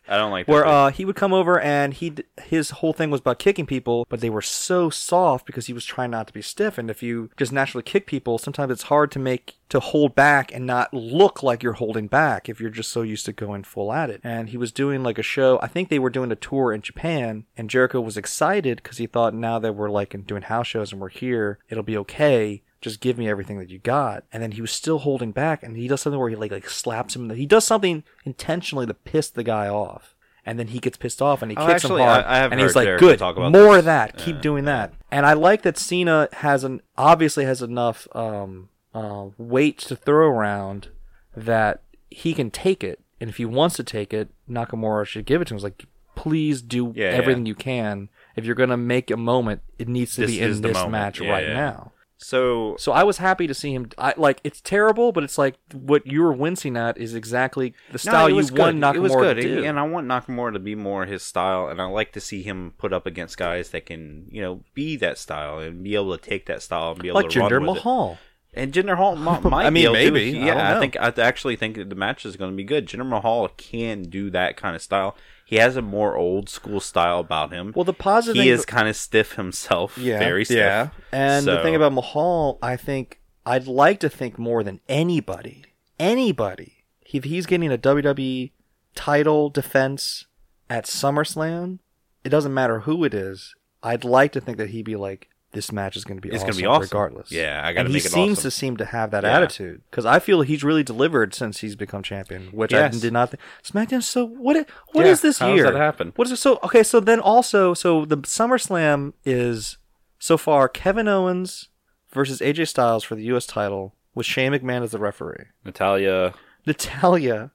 I 0.08 0.18
don't 0.18 0.30
like 0.30 0.46
that. 0.46 0.52
Where 0.52 0.66
uh, 0.66 0.92
he 0.92 1.06
would 1.06 1.16
come 1.16 1.34
over 1.34 1.60
and 1.60 1.92
he 1.92 2.14
his 2.44 2.70
whole 2.70 2.94
thing 2.94 3.10
was 3.10 3.22
about 3.22 3.40
kicking 3.40 3.66
people, 3.66 4.06
but 4.10 4.22
they 4.22 4.30
were 4.30 4.44
so 4.44 4.92
soft 4.92 5.48
because 5.48 5.66
he 5.66 5.74
was 5.74 5.86
trying 5.86 6.12
not 6.12 6.28
to 6.28 6.34
be 6.34 6.42
stiff. 6.44 6.78
And 6.78 6.92
if 6.92 7.02
you 7.02 7.32
just 7.36 7.52
naturally 7.52 7.82
kick 7.82 8.06
people, 8.06 8.38
sometimes 8.38 8.72
it's 8.72 8.84
hard 8.84 9.12
to 9.14 9.20
make 9.20 9.58
to 9.70 9.80
hold 9.80 10.14
back 10.14 10.54
and 10.54 10.68
not 10.68 10.94
look 10.94 11.42
like 11.42 11.64
you're 11.64 11.74
holding 11.74 12.08
back 12.08 12.48
if 12.48 12.60
you're 12.60 12.70
just 12.70 12.92
so 12.92 13.02
used 13.02 13.26
to 13.26 13.34
going 13.34 13.64
full 13.64 13.92
at 13.92 14.12
it. 14.12 14.22
And 14.24 14.50
he 14.50 14.58
was 14.58 14.72
doing 14.72 15.02
like 15.02 15.18
a 15.18 15.24
show. 15.24 15.60
I 15.64 15.68
think 15.68 15.90
they 15.90 15.98
were 15.98 16.10
doing 16.12 16.32
a 16.32 16.36
tour 16.36 16.74
in 16.74 16.82
Japan, 16.82 17.46
and 17.58 17.72
Jericho 17.72 18.02
was 18.02 18.18
excited 18.18 18.84
because 18.84 18.98
he 18.98 19.08
thought 19.08 19.34
now 19.34 19.58
that 19.58 19.74
we're 19.74 19.90
like 19.90 20.28
doing 20.28 20.44
house 20.44 20.68
shows 20.68 20.92
and 20.92 21.02
we're 21.02 21.10
here, 21.10 21.58
it'll 21.70 21.84
be 21.84 21.98
okay 21.98 22.62
just 22.82 23.00
give 23.00 23.18
me 23.18 23.30
everything 23.30 23.60
that 23.60 23.70
you 23.70 23.80
got. 23.80 24.24
And 24.34 24.42
then 24.42 24.52
he 24.54 24.62
was 24.62 24.72
still 24.72 25.00
holding 25.00 25.32
back, 25.32 25.64
and 25.64 25.78
he 25.78 25.88
does 25.88 26.02
something 26.02 26.20
where 26.20 26.30
he 26.30 26.36
like 26.36 26.52
like 26.52 26.70
slaps 26.70 27.16
him. 27.16 27.30
He 27.30 27.46
does 27.46 27.64
something 27.66 28.04
intentionally 28.26 28.86
to 28.88 28.94
piss 28.94 29.30
the 29.30 29.44
guy 29.44 29.68
off, 29.68 30.16
and 30.46 30.58
then 30.60 30.68
he 30.68 30.80
gets 30.80 30.98
pissed 30.98 31.22
off 31.22 31.42
and 31.42 31.52
he 31.52 31.58
Oh, 31.58 31.68
kicks 31.68 31.84
actually, 31.86 32.02
him 32.02 32.08
hard. 32.10 32.26
I- 32.26 32.34
I 32.34 32.38
have 32.38 32.52
and 32.52 32.60
he's 32.60 32.76
like, 32.76 32.98
"Good, 33.00 33.20
more 33.22 33.52
this. 33.52 33.80
of 33.80 33.86
that. 33.86 34.18
Keep 34.18 34.42
doing 34.42 34.66
that." 34.66 34.94
And 35.12 35.26
I 35.26 35.34
like 35.34 35.62
that 35.62 35.78
Cena 35.78 36.28
has 36.34 36.64
an 36.64 36.82
obviously 36.98 37.46
has 37.46 37.62
enough 37.62 38.08
um, 38.16 38.70
uh, 38.94 39.28
weight 39.38 39.78
to 39.80 39.96
throw 39.96 40.28
around 40.28 40.90
that 41.36 41.82
he 42.10 42.34
can 42.34 42.50
take 42.52 42.84
it, 42.84 43.00
and 43.20 43.30
if 43.30 43.38
he 43.38 43.46
wants 43.46 43.76
to 43.78 43.84
take 43.84 44.14
it, 44.14 44.30
Nakamura 44.50 45.06
should 45.06 45.26
give 45.26 45.42
it 45.42 45.46
to 45.48 45.54
him. 45.54 45.58
It's 45.58 45.64
like, 45.64 45.86
please 46.16 46.62
do 46.62 46.92
Yeah, 46.96 47.06
everything 47.08 47.46
you 47.46 47.56
can. 47.56 48.10
If 48.36 48.46
you're 48.46 48.56
gonna 48.56 48.78
make 48.78 49.12
a 49.12 49.18
moment, 49.18 49.62
it 49.78 49.88
needs 49.88 50.16
to 50.16 50.22
This 50.22 50.32
be 50.32 50.40
in 50.42 50.62
this 50.62 50.74
moment. 50.74 50.92
match 50.92 51.22
Yeah, 51.22 51.32
right 51.32 51.48
yeah. 51.48 51.54
now. 51.54 51.92
So 52.24 52.76
So 52.78 52.92
I 52.92 53.04
was 53.04 53.18
happy 53.18 53.48
to 53.48 53.54
see 53.54 53.74
him. 53.74 53.90
I 53.98 54.14
like 54.16 54.40
it's 54.44 54.62
terrible, 54.62 55.12
but 55.12 55.24
it's 55.24 55.38
like 55.38 55.56
what 55.74 56.06
you 56.06 56.22
were 56.22 56.32
wincing 56.32 56.78
at 56.78 56.98
is 56.98 57.16
exactly 57.16 57.74
the 57.92 57.98
style 57.98 58.30
you 58.30 58.36
want. 58.36 58.78
Nakamura 58.78 58.96
It 58.96 59.00
was 59.00 59.16
good, 59.16 59.34
to 59.36 59.42
do. 59.42 59.64
and 59.64 59.80
I 59.80 59.84
want 59.84 60.08
Nakamura 60.08 60.54
to 60.54 60.60
be 60.60 60.76
more 60.76 61.06
his 61.06 61.24
style, 61.24 61.68
and 61.68 61.82
I 61.82 61.86
like 61.86 62.12
to 62.14 62.22
see 62.22 62.44
him 62.44 62.74
put 62.78 62.94
up 62.94 63.06
against 63.08 63.38
guys 63.38 63.70
that 63.72 63.88
can, 63.88 64.28
you 64.30 64.42
know, 64.42 64.62
be 64.76 64.96
that 64.98 65.18
style 65.18 65.60
and 65.60 65.84
be 65.84 65.96
able 65.96 66.16
to 66.18 66.24
take 66.24 66.46
that 66.46 66.62
style 66.62 66.92
and 66.92 67.02
be 67.02 67.08
able 67.08 67.22
like 67.22 67.30
to 67.32 67.40
run 67.40 67.50
Jinder 67.52 67.62
with 67.62 67.70
it. 67.78 67.84
Mahal. 67.84 68.18
And 68.54 68.74
Jinder 68.74 68.88
Mahal 68.98 69.16
mi- 69.16 69.50
might 69.50 69.66
I 69.66 69.70
be 69.70 69.74
mean, 69.74 69.86
able 69.86 69.96
to. 69.96 70.12
maybe. 70.12 70.40
I 70.40 70.46
Yeah, 70.46 70.70
I, 70.70 70.74
know. 70.76 70.80
think 70.80 70.98
I 71.00 71.08
actually 71.18 71.56
think 71.56 71.78
that 71.78 71.90
the 71.90 71.96
match 71.96 72.26
is 72.26 72.36
going 72.38 72.52
to 72.52 72.58
be 72.58 72.64
good. 72.66 72.86
Jinder 72.86 73.08
Mahal 73.08 73.48
can 73.58 74.04
do 74.04 74.30
that 74.30 74.58
kind 74.58 74.76
of 74.76 74.82
style. 74.82 75.16
He 75.52 75.58
has 75.58 75.76
a 75.76 75.82
more 75.82 76.16
old 76.16 76.48
school 76.48 76.80
style 76.80 77.20
about 77.20 77.52
him. 77.52 77.74
Well, 77.76 77.84
the 77.84 77.92
positive 77.92 78.42
he 78.42 78.50
is 78.50 78.66
kind 78.66 78.88
of 78.88 78.96
stiff 78.96 79.34
himself. 79.34 79.98
Yeah, 79.98 80.18
very 80.18 80.46
stiff. 80.46 80.56
Yeah, 80.56 80.90
and 81.12 81.46
the 81.46 81.62
thing 81.62 81.76
about 81.76 81.92
Mahal, 81.92 82.58
I 82.62 82.78
think 82.78 83.20
I'd 83.46 83.68
like 83.68 84.00
to 84.00 84.10
think 84.10 84.40
more 84.40 84.64
than 84.64 84.80
anybody, 84.88 85.66
anybody, 86.00 86.86
if 87.02 87.26
he's 87.26 87.46
getting 87.46 87.70
a 87.70 87.78
WWE 87.78 88.52
title 88.96 89.50
defense 89.50 90.26
at 90.70 90.86
SummerSlam, 90.86 91.80
it 92.24 92.30
doesn't 92.30 92.54
matter 92.54 92.80
who 92.80 93.04
it 93.04 93.14
is. 93.14 93.54
I'd 93.84 94.06
like 94.06 94.32
to 94.32 94.40
think 94.40 94.58
that 94.58 94.70
he'd 94.70 94.86
be 94.86 94.96
like, 94.96 95.28
this 95.54 95.72
match 95.72 95.98
is 95.98 96.06
going 96.06 96.18
to 96.18 96.22
be 96.22 96.30
It's 96.30 96.38
awesome, 96.44 96.52
gonna 96.52 96.62
be 96.62 96.66
awesome. 96.66 96.82
regardless. 96.84 97.32
Yeah, 97.32 97.62
I 97.64 97.74
gotta 97.74 97.86
And 97.86 97.94
make 97.94 98.04
he 98.04 98.08
it 98.08 98.12
seems 98.12 98.40
awesome. 98.40 98.48
to 98.50 98.52
seem 98.52 98.78
to 98.78 98.86
have 98.86 99.12
that 99.12 99.24
Yeah. 99.24 99.36
attitude 99.38 99.82
because 99.90 100.06
I 100.06 100.20
feel 100.20 100.42
he's 100.44 100.64
really 100.64 100.84
delivered 100.84 101.34
since 101.34 101.60
he's 101.60 101.76
become 101.76 102.04
champion, 102.04 102.48
which 102.54 102.72
Yes. 102.72 102.96
I 102.96 103.00
did 103.00 103.12
not 103.14 103.32
think. 103.32 103.42
SmackDown. 103.64 104.02
So 104.04 104.26
what? 104.26 104.66
What 104.94 105.06
is 105.06 105.20
Yeah, 105.20 105.30
this 105.30 105.40
how 105.40 105.48
does 105.50 105.56
year? 105.58 105.72
that 105.72 105.78
happen? 105.78 106.14
What 106.16 106.28
is 106.28 106.32
it? 106.32 106.38
So 106.38 106.60
okay, 106.64 106.84
so 106.84 107.00
then 107.00 107.20
also, 107.20 107.74
so 107.74 108.06
the 108.06 108.18
SummerSlam 108.18 109.14
is 109.26 109.78
so 110.20 110.38
far 110.38 110.70
Kevin 110.70 111.08
Owens 111.08 111.68
versus 112.14 112.40
AJ 112.42 112.66
Styles 112.68 113.04
for 113.04 113.16
the 113.16 113.24
U.S. 113.24 113.46
title 113.46 113.96
with 114.16 114.26
Shane 114.26 114.52
McMahon 114.54 114.84
as 114.84 114.92
the 114.92 115.00
referee. 115.00 115.46
Natalya. 115.66 116.34
Natalya, 116.66 117.52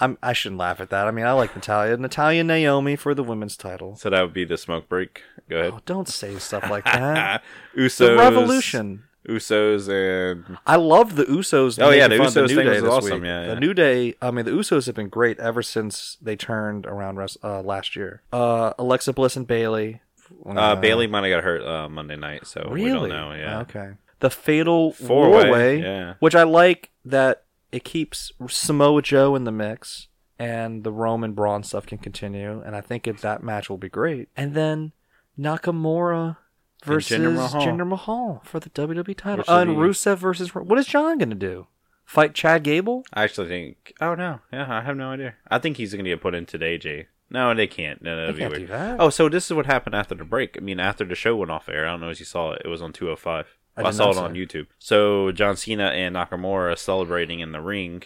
I'm, 0.00 0.16
I 0.22 0.32
shouldn't 0.32 0.58
laugh 0.58 0.80
at 0.80 0.90
that. 0.90 1.06
I 1.06 1.10
mean, 1.10 1.24
I 1.26 1.32
like 1.32 1.54
Natalya. 1.54 1.96
Natalya 1.96 2.44
Naomi 2.44 2.96
for 2.96 3.14
the 3.14 3.22
women's 3.24 3.56
title. 3.56 3.96
So 3.96 4.10
that 4.10 4.22
would 4.22 4.32
be 4.34 4.44
the 4.44 4.56
smoke 4.56 4.88
break. 4.88 5.22
Go 5.48 5.58
ahead. 5.58 5.72
Oh, 5.74 5.80
don't 5.86 6.08
say 6.08 6.38
stuff 6.38 6.68
like 6.70 6.84
that. 6.84 7.42
Usos. 7.76 7.98
the 7.98 8.16
Revolution. 8.16 9.04
Usos 9.28 9.88
and 9.90 10.56
I 10.66 10.76
love 10.76 11.16
the 11.16 11.24
Usos. 11.24 11.82
Oh, 11.82 11.90
yeah, 11.90 12.08
the 12.08 12.14
Usos 12.16 12.48
New 12.48 12.54
thing 12.56 12.64
Day 12.66 12.80
this 12.80 12.84
awesome, 12.84 13.20
week. 13.20 13.24
yeah, 13.28 13.46
The. 13.54 13.60
New 13.60 13.74
Day. 13.74 14.14
I 14.22 14.30
mean, 14.30 14.44
the 14.46 14.52
Usos 14.52 14.86
have 14.86 14.94
been 14.94 15.08
great 15.10 15.38
ever 15.38 15.62
since 15.62 16.16
they 16.22 16.34
turned 16.36 16.86
around 16.86 17.18
uh, 17.42 17.60
last 17.60 17.94
year. 17.94 18.22
Uh, 18.32 18.72
Alexa 18.78 19.12
Bliss 19.12 19.36
and 19.36 19.46
Bayley. 19.46 20.00
uh, 20.46 20.76
Bayley 20.76 21.06
might 21.08 21.24
have 21.28 21.36
got 21.36 21.44
hurt 21.44 21.62
uh, 21.62 21.88
Monday 21.90 22.16
night, 22.16 22.46
so 22.46 22.68
Really? 22.70 22.84
we 22.84 22.88
don't 22.88 23.08
know. 23.10 23.32
Yeah. 23.34 23.60
Okay. 23.60 23.90
The 24.20 24.30
Fatal 24.30 24.92
Four-way, 24.92 25.42
Four-Way, 25.42 25.80
yeah. 25.82 26.14
which 26.20 26.34
I 26.34 26.44
like 26.44 26.90
that 27.04 27.42
it 27.72 27.84
keeps 27.84 28.32
Samoa 28.48 29.02
Joe 29.02 29.34
in 29.34 29.44
the 29.44 29.52
mix, 29.52 30.08
and 30.38 30.84
the 30.84 30.92
Roman 30.92 31.32
Braun 31.32 31.62
stuff 31.62 31.86
can 31.86 31.98
continue, 31.98 32.62
and 32.64 32.74
I 32.76 32.80
think 32.80 33.06
it, 33.06 33.18
that 33.18 33.42
match 33.42 33.68
will 33.68 33.78
be 33.78 33.88
great. 33.88 34.28
And 34.36 34.54
then 34.54 34.92
Nakamura 35.38 36.36
versus 36.84 37.18
Jinder 37.18 37.34
Mahal. 37.34 37.62
Jinder 37.62 37.86
Mahal 37.88 38.42
for 38.44 38.60
the 38.60 38.70
WWE 38.70 39.16
title. 39.16 39.38
Which 39.38 39.48
and 39.48 39.70
be- 39.70 39.76
Rusev 39.76 40.16
versus 40.18 40.54
what 40.54 40.78
is 40.78 40.86
John 40.86 41.18
going 41.18 41.30
to 41.30 41.34
do? 41.36 41.66
Fight 42.04 42.34
Chad 42.34 42.62
Gable? 42.62 43.04
I 43.12 43.24
actually 43.24 43.48
think. 43.48 43.92
Oh 44.00 44.14
no, 44.14 44.40
yeah, 44.52 44.66
I 44.78 44.80
have 44.82 44.96
no 44.96 45.10
idea. 45.10 45.34
I 45.50 45.58
think 45.58 45.76
he's 45.76 45.92
going 45.92 46.04
to 46.04 46.10
get 46.10 46.22
put 46.22 46.34
into 46.34 46.58
AJ. 46.58 47.06
No, 47.30 47.54
they 47.54 47.66
can't. 47.66 48.00
No, 48.00 48.16
that'd 48.16 48.34
They 48.34 48.38
be 48.38 48.40
can't 48.40 48.52
weird. 48.52 48.62
do 48.68 48.72
that. 48.72 48.96
Oh, 48.98 49.10
so 49.10 49.28
this 49.28 49.44
is 49.44 49.52
what 49.52 49.66
happened 49.66 49.94
after 49.94 50.14
the 50.14 50.24
break. 50.24 50.56
I 50.56 50.60
mean, 50.60 50.80
after 50.80 51.04
the 51.04 51.14
show 51.14 51.36
went 51.36 51.50
off 51.50 51.68
air. 51.68 51.86
I 51.86 51.90
don't 51.90 52.00
know 52.00 52.08
if 52.08 52.18
you 52.18 52.24
saw 52.24 52.52
it. 52.52 52.62
It 52.64 52.68
was 52.68 52.80
on 52.80 52.94
205. 52.94 53.57
I 53.84 53.88
I, 53.88 53.90
saw 53.90 54.10
it 54.10 54.16
on 54.18 54.36
it. 54.36 54.38
YouTube. 54.48 54.66
So 54.78 55.32
John 55.32 55.56
Cena 55.56 55.86
and 55.88 56.16
Nakamura 56.16 56.76
celebrating 56.78 57.40
in 57.40 57.52
the 57.52 57.60
ring. 57.60 58.02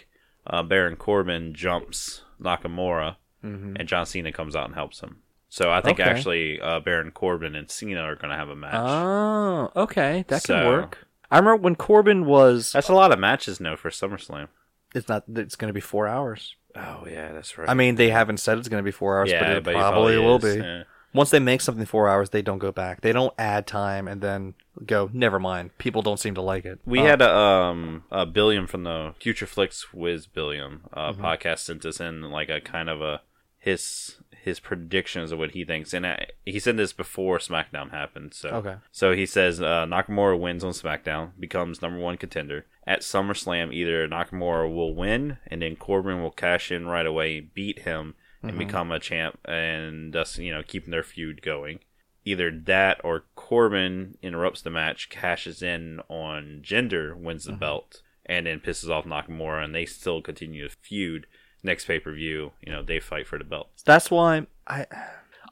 Uh, 0.47 0.63
Baron 0.63 0.97
Corbin 0.97 1.55
jumps 1.55 2.23
Nakamura, 2.41 3.17
and 3.43 3.87
John 3.89 4.07
Cena 4.07 4.33
comes 4.33 4.55
out 4.57 4.67
and 4.67 4.75
helps 4.75 5.01
him. 5.01 5.19
So 5.49 5.71
I 5.71 5.81
think 5.81 5.99
Mm-hmm. 5.99 6.09
Okay. 6.09 6.17
actually 6.19 6.61
uh, 6.61 6.81
Baron 6.81 7.11
Corbin 7.11 7.55
and 7.55 7.71
Cena 7.71 8.01
are 8.03 8.15
going 8.17 8.31
to 8.31 8.37
have 8.37 8.49
a 8.49 8.57
match. 8.57 8.75
Oh, 8.75 9.71
okay, 9.77 10.25
that 10.29 10.43
can 10.45 10.67
work. 10.67 11.07
I 11.31 11.39
remember 11.39 11.63
when 11.63 11.77
Corbin 11.77 12.25
was. 12.27 12.73
That's 12.73 12.89
a 12.89 12.95
lot 12.95 13.13
of 13.13 13.19
matches, 13.19 13.61
no, 13.61 13.77
for 13.77 13.91
SummerSlam. 13.91 14.49
It's 14.95 15.09
not. 15.09 15.25
It's 15.35 15.57
going 15.57 15.69
to 15.69 15.75
be 15.75 15.81
four 15.81 16.07
hours. 16.09 16.57
Oh 16.75 17.07
yeah, 17.09 17.33
that's 17.33 17.57
right. 17.59 17.69
I 17.69 17.75
mean, 17.75 17.97
they 17.97 18.09
haven't 18.11 18.39
said 18.39 18.59
it's 18.59 18.69
going 18.69 18.83
to 18.83 18.85
be 18.85 18.91
four 18.93 19.19
hours, 19.19 19.31
but 19.31 19.41
Yeah, 19.43 19.53
it 19.59 19.65
but 19.65 19.75
it 19.75 19.77
probably, 19.79 20.17
probably 20.17 20.19
will 20.19 20.39
be. 20.39 20.55
yeah. 20.61 20.83
Once 21.15 21.31
they 21.31 21.39
make 21.39 21.61
something 21.61 21.85
four 21.85 22.09
hours, 22.09 22.31
they 22.31 22.41
don't 22.43 22.59
go 22.59 22.73
back. 22.73 23.03
They 23.03 23.13
don't 23.13 23.35
add 23.39 23.67
time 23.67 24.09
and 24.09 24.21
then 24.23 24.55
go. 24.87 25.11
Never 25.13 25.39
mind. 25.39 25.77
People 25.79 26.03
don't 26.03 26.21
seem 26.21 26.35
to 26.35 26.43
like 26.43 26.65
it. 26.65 26.81
We 26.85 27.01
Uh, 27.01 27.05
had 27.05 27.23
a 27.23 27.31
um 27.37 28.05
a 28.11 28.27
Billiam 28.27 28.67
from 28.67 28.85
the 28.85 29.15
Future 29.21 29.47
Flicks 29.47 29.93
Wiz 29.93 30.27
Billiam 30.27 30.85
uh, 30.93 31.13
Mm-hmm. 31.13 31.25
podcast 31.25 31.59
sent 31.61 31.85
us 31.85 32.01
in 32.01 32.23
like 32.31 32.49
a 32.49 32.61
kind 32.61 32.89
of 32.89 33.01
a 33.03 33.21
his 33.59 34.17
his 34.43 34.59
predictions 34.59 35.31
of 35.31 35.39
what 35.39 35.53
he 35.53 35.65
thinks, 35.65 35.93
and 35.95 36.05
I, 36.05 36.27
he 36.45 36.59
said 36.59 36.77
this 36.77 36.93
before 36.93 37.39
SmackDown 37.39 37.93
happened. 37.93 38.35
So 38.35 38.49
Okay. 38.49 38.75
so 38.91 39.13
he 39.15 39.25
says 39.25 39.61
uh, 39.63 39.87
Nakamura 39.87 40.37
wins 40.39 40.65
on 40.65 40.73
SmackDown, 40.73 41.31
becomes 41.39 41.81
number 41.81 42.01
one 42.01 42.17
contender 42.17 42.67
at 42.85 43.03
SummerSlam. 43.03 43.73
Either 43.73 44.09
Nakamura 44.09 44.75
will 44.75 44.97
win, 44.97 45.39
and 45.47 45.63
then 45.63 45.77
Corbin 45.77 46.21
will 46.21 46.33
cash 46.33 46.73
in 46.73 46.87
right 46.89 47.07
away, 47.07 47.39
beat 47.39 47.81
him, 47.81 48.15
and 48.43 48.51
Mm-hmm. 48.53 48.59
become 48.59 48.91
a 48.91 48.99
champ, 48.99 49.39
and 49.45 50.13
thus 50.13 50.39
you 50.39 50.53
know 50.53 50.65
keeping 50.65 50.91
their 50.91 51.05
feud 51.05 51.41
going 51.43 51.79
either 52.25 52.51
that 52.51 53.01
or 53.05 53.25
Corbin 53.35 54.17
interrupts 54.23 54.63
the 54.63 54.71
match, 54.71 55.11
cashes 55.11 55.63
in 55.63 56.01
on 56.09 56.61
Jinder, 56.63 57.17
wins 57.17 57.45
the 57.45 57.53
uh-huh. 57.53 57.61
belt, 57.61 58.03
and 58.27 58.47
then 58.47 58.61
pisses 58.61 58.91
off 58.91 59.05
Nakamura, 59.05 59.65
and 59.65 59.75
they 59.75 59.85
still 59.85 60.23
continue 60.23 60.69
to 60.69 60.75
feud. 60.81 61.27
Next 61.63 61.85
pay 61.85 62.01
per 62.01 62.13
view, 62.13 62.53
you 62.61 62.73
know, 62.73 62.83
they 62.83 62.99
fight 62.99 63.27
for 63.27 63.39
the 63.39 63.45
belt. 63.45 63.69
That's 63.85 64.11
why 64.11 64.47
I 64.67 64.87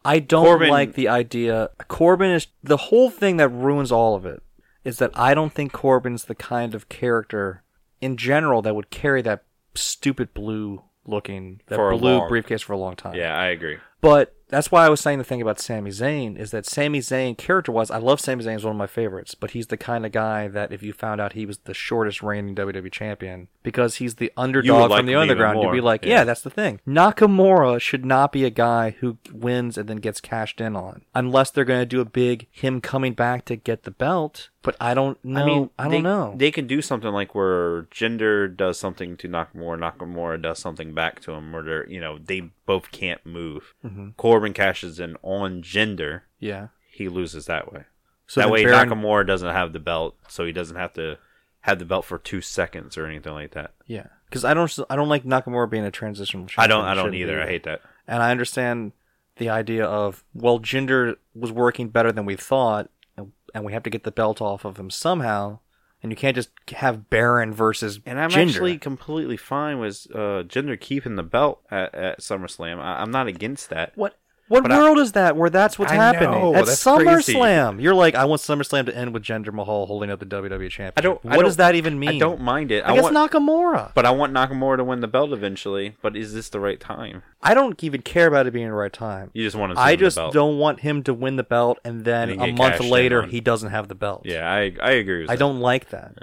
I 0.04 0.18
don't 0.18 0.44
Corbin- 0.44 0.70
like 0.70 0.94
the 0.94 1.08
idea. 1.08 1.70
Corbin 1.88 2.30
is 2.30 2.48
the 2.62 2.76
whole 2.76 3.10
thing 3.10 3.36
that 3.36 3.48
ruins 3.48 3.92
all 3.92 4.14
of 4.14 4.26
it. 4.26 4.42
Is 4.82 4.98
that 4.98 5.10
I 5.14 5.34
don't 5.34 5.52
think 5.52 5.72
Corbin's 5.72 6.24
the 6.24 6.34
kind 6.34 6.74
of 6.74 6.88
character 6.88 7.62
in 8.00 8.16
general 8.16 8.62
that 8.62 8.74
would 8.74 8.90
carry 8.90 9.20
that 9.22 9.44
stupid 9.74 10.32
blue 10.32 10.82
looking 11.04 11.60
that 11.66 11.76
blue 11.76 12.18
long- 12.18 12.28
briefcase 12.28 12.62
for 12.62 12.72
a 12.72 12.78
long 12.78 12.96
time. 12.96 13.14
Yeah, 13.14 13.36
I 13.36 13.46
agree. 13.46 13.78
But 14.00 14.34
that's 14.50 14.70
why 14.70 14.84
I 14.84 14.88
was 14.88 15.00
saying 15.00 15.18
the 15.18 15.24
thing 15.24 15.40
about 15.40 15.60
Sami 15.60 15.90
Zayn 15.90 16.36
is 16.36 16.50
that 16.50 16.66
Sami 16.66 17.00
Zayn, 17.00 17.36
character 17.36 17.72
wise, 17.72 17.90
I 17.90 17.98
love 17.98 18.20
Sami 18.20 18.44
Zayn 18.44 18.56
is 18.56 18.64
one 18.64 18.72
of 18.72 18.78
my 18.78 18.86
favorites, 18.86 19.34
but 19.34 19.52
he's 19.52 19.68
the 19.68 19.76
kind 19.76 20.04
of 20.04 20.12
guy 20.12 20.48
that 20.48 20.72
if 20.72 20.82
you 20.82 20.92
found 20.92 21.20
out 21.20 21.32
he 21.34 21.46
was 21.46 21.58
the 21.58 21.74
shortest 21.74 22.22
reigning 22.22 22.54
WWE 22.54 22.90
champion, 22.92 23.48
because 23.62 23.96
he's 23.96 24.16
the 24.16 24.32
underdog 24.36 24.90
like 24.90 24.98
from 25.00 25.06
the 25.06 25.14
underground, 25.14 25.62
you'd 25.62 25.72
be 25.72 25.80
like, 25.80 26.04
yeah. 26.04 26.10
Yeah. 26.20 26.24
that's 26.24 26.42
the 26.42 26.50
thing. 26.50 26.80
Nakamura 26.86 27.80
should 27.80 28.04
not 28.04 28.32
be 28.32 28.44
a 28.44 28.50
guy 28.50 28.90
who 29.00 29.18
wins 29.32 29.78
and 29.78 29.88
then 29.88 29.98
gets 29.98 30.20
cashed 30.20 30.60
in 30.60 30.76
on, 30.76 31.02
unless 31.14 31.50
they're 31.50 31.64
going 31.64 31.80
to 31.80 31.86
do 31.86 32.00
a 32.00 32.04
big 32.04 32.46
him 32.50 32.80
coming 32.80 33.14
back 33.14 33.44
to 33.46 33.56
get 33.56 33.84
the 33.84 33.90
belt. 33.90 34.48
But 34.62 34.76
I 34.78 34.92
don't 34.92 35.22
know. 35.24 35.40
I, 35.40 35.46
mean, 35.46 35.70
I 35.78 35.84
don't 35.84 35.92
they, 35.92 36.00
know. 36.02 36.34
They 36.36 36.50
can 36.50 36.66
do 36.66 36.82
something 36.82 37.10
like 37.10 37.34
where 37.34 37.84
Jinder 37.84 38.54
does 38.54 38.78
something 38.78 39.16
to 39.18 39.28
Nakamura, 39.28 39.78
Nakamura 39.78 40.40
does 40.40 40.58
something 40.58 40.92
back 40.92 41.20
to 41.20 41.32
him, 41.32 41.56
or 41.56 41.62
they're, 41.62 41.88
you 41.88 42.00
know, 42.00 42.18
they 42.18 42.50
both 42.66 42.90
can't 42.90 43.24
move. 43.24 43.72
Mm-hmm. 43.84 44.10
Corbin 44.18 44.52
cashes 44.52 45.00
in 45.00 45.16
on 45.22 45.62
Jinder. 45.62 46.22
yeah. 46.38 46.68
he 46.92 47.08
loses 47.08 47.46
that 47.46 47.72
way. 47.72 47.84
So 48.26 48.40
that 48.40 48.50
way, 48.50 48.64
Baron- 48.64 48.90
Nakamura 48.90 49.26
doesn't 49.26 49.48
have 49.50 49.72
the 49.72 49.80
belt, 49.80 50.16
so 50.28 50.44
he 50.44 50.52
doesn't 50.52 50.76
have 50.76 50.92
to 50.92 51.16
have 51.62 51.78
the 51.78 51.84
belt 51.84 52.04
for 52.04 52.18
two 52.18 52.40
seconds 52.40 52.96
or 52.96 53.06
anything 53.06 53.32
like 53.32 53.52
that. 53.52 53.72
Yeah, 53.86 54.06
because 54.28 54.44
I 54.44 54.54
don't. 54.54 54.78
I 54.88 54.94
don't 54.94 55.08
like 55.08 55.24
Nakamura 55.24 55.68
being 55.68 55.84
a 55.84 55.90
transitional. 55.90 56.46
I 56.56 56.66
don't. 56.66 56.84
I 56.84 56.94
don't 56.94 57.14
either. 57.14 57.36
be. 57.36 57.42
I 57.42 57.46
hate 57.46 57.64
that. 57.64 57.80
And 58.06 58.22
I 58.22 58.30
understand 58.30 58.92
the 59.36 59.48
idea 59.48 59.84
of 59.84 60.22
well, 60.34 60.60
Jinder 60.60 61.16
was 61.34 61.50
working 61.50 61.88
better 61.88 62.12
than 62.12 62.24
we 62.24 62.36
thought, 62.36 62.88
and, 63.54 63.64
we 63.64 63.72
have 63.72 63.82
to 63.84 63.90
get 63.90 64.04
the 64.04 64.10
belt 64.12 64.40
off 64.40 64.64
of 64.64 64.78
him 64.78 64.90
somehow. 64.90 65.58
And 66.02 66.10
you 66.10 66.16
can't 66.16 66.34
just 66.34 66.48
have 66.76 67.10
Baron 67.10 67.52
versus 67.52 68.00
And 68.06 68.18
I'm 68.18 68.30
Jinder. 68.30 68.48
actually 68.48 68.78
completely 68.78 69.36
fine 69.36 69.78
with 69.78 70.06
uh, 70.14 70.44
Jinder 70.44 70.80
keeping 70.80 71.16
the 71.16 71.22
belt 71.22 71.60
at, 71.70 71.94
at 71.94 72.20
SummerSlam. 72.20 72.78
I, 72.78 73.02
I'm 73.02 73.10
not 73.10 73.26
against 73.26 73.68
that. 73.70 73.92
what. 73.96 74.16
What 74.50 74.64
But 74.64 74.72
I- 74.72 74.78
world 74.78 74.98
is 74.98 75.12
that 75.12 75.36
where 75.36 75.48
that's 75.48 75.78
what's 75.78 75.92
I 75.92 75.94
happening? 75.94 76.32
know, 76.32 76.54
At. 76.56 76.64
SummerSlam, 76.64 77.80
you're 77.80 77.94
like, 77.94 78.14
I 78.16 78.24
want 78.24 78.40
SummerSlam 78.40 78.86
to 78.86 78.96
end 78.96 79.14
with 79.14 79.22
Jinder 79.22 79.52
Mahal 79.52 79.86
holding 79.86 80.10
up 80.10 80.18
the 80.18 80.26
WWE 80.26 80.68
Championship. 80.68 80.94
I 80.96 81.00
don't. 81.02 81.24
What 81.24 81.32
I 81.32 81.36
don't, 81.36 81.44
does 81.44 81.56
that 81.58 81.74
even 81.76 81.98
mean? 82.00 82.08
I 82.08 82.18
don't 82.18 82.40
mind 82.40 82.72
it. 82.72 82.84
I 82.84 82.94
guess 82.94 83.04
want, 83.12 83.16
Nakamura. 83.16 83.92
but 83.94 84.04
I 84.04 84.10
want 84.10 84.32
Nakamura 84.32 84.78
to 84.78 84.84
win 84.84 85.00
the 85.00 85.06
belt 85.08 85.32
eventually. 85.32 85.96
But 86.02 86.16
is 86.16 86.34
this 86.34 86.48
the 86.48 86.58
right 86.58 86.80
time? 86.80 87.22
I 87.42 87.54
don't 87.54 87.82
even 87.84 88.02
care 88.02 88.26
about 88.26 88.46
it 88.46 88.52
being 88.52 88.66
the 88.66 88.72
right 88.74 88.92
time. 88.92 89.30
You 89.34 89.44
just 89.44 89.56
want 89.56 89.72
to 89.74 89.80
I 89.80 89.94
just 89.96 90.16
don't 90.16 90.58
want 90.58 90.80
him 90.80 91.02
to 91.04 91.14
win 91.14 91.36
the 91.36 91.42
belt 91.44 91.78
and 91.84 92.04
then 92.04 92.30
And 92.30 92.42
a 92.42 92.52
month 92.52 92.80
later 92.80 93.22
he 93.26 93.40
doesn't 93.40 93.70
have 93.70 93.88
the 93.88 93.94
belt. 93.94 94.22
Yeah, 94.24 94.50
I 94.50 94.74
I 94.82 94.90
agree 94.92 95.20
with 95.22 95.30
I 95.30 95.34
that. 95.34 95.38
don't 95.38 95.60
like 95.60 95.90
that. 95.90 96.14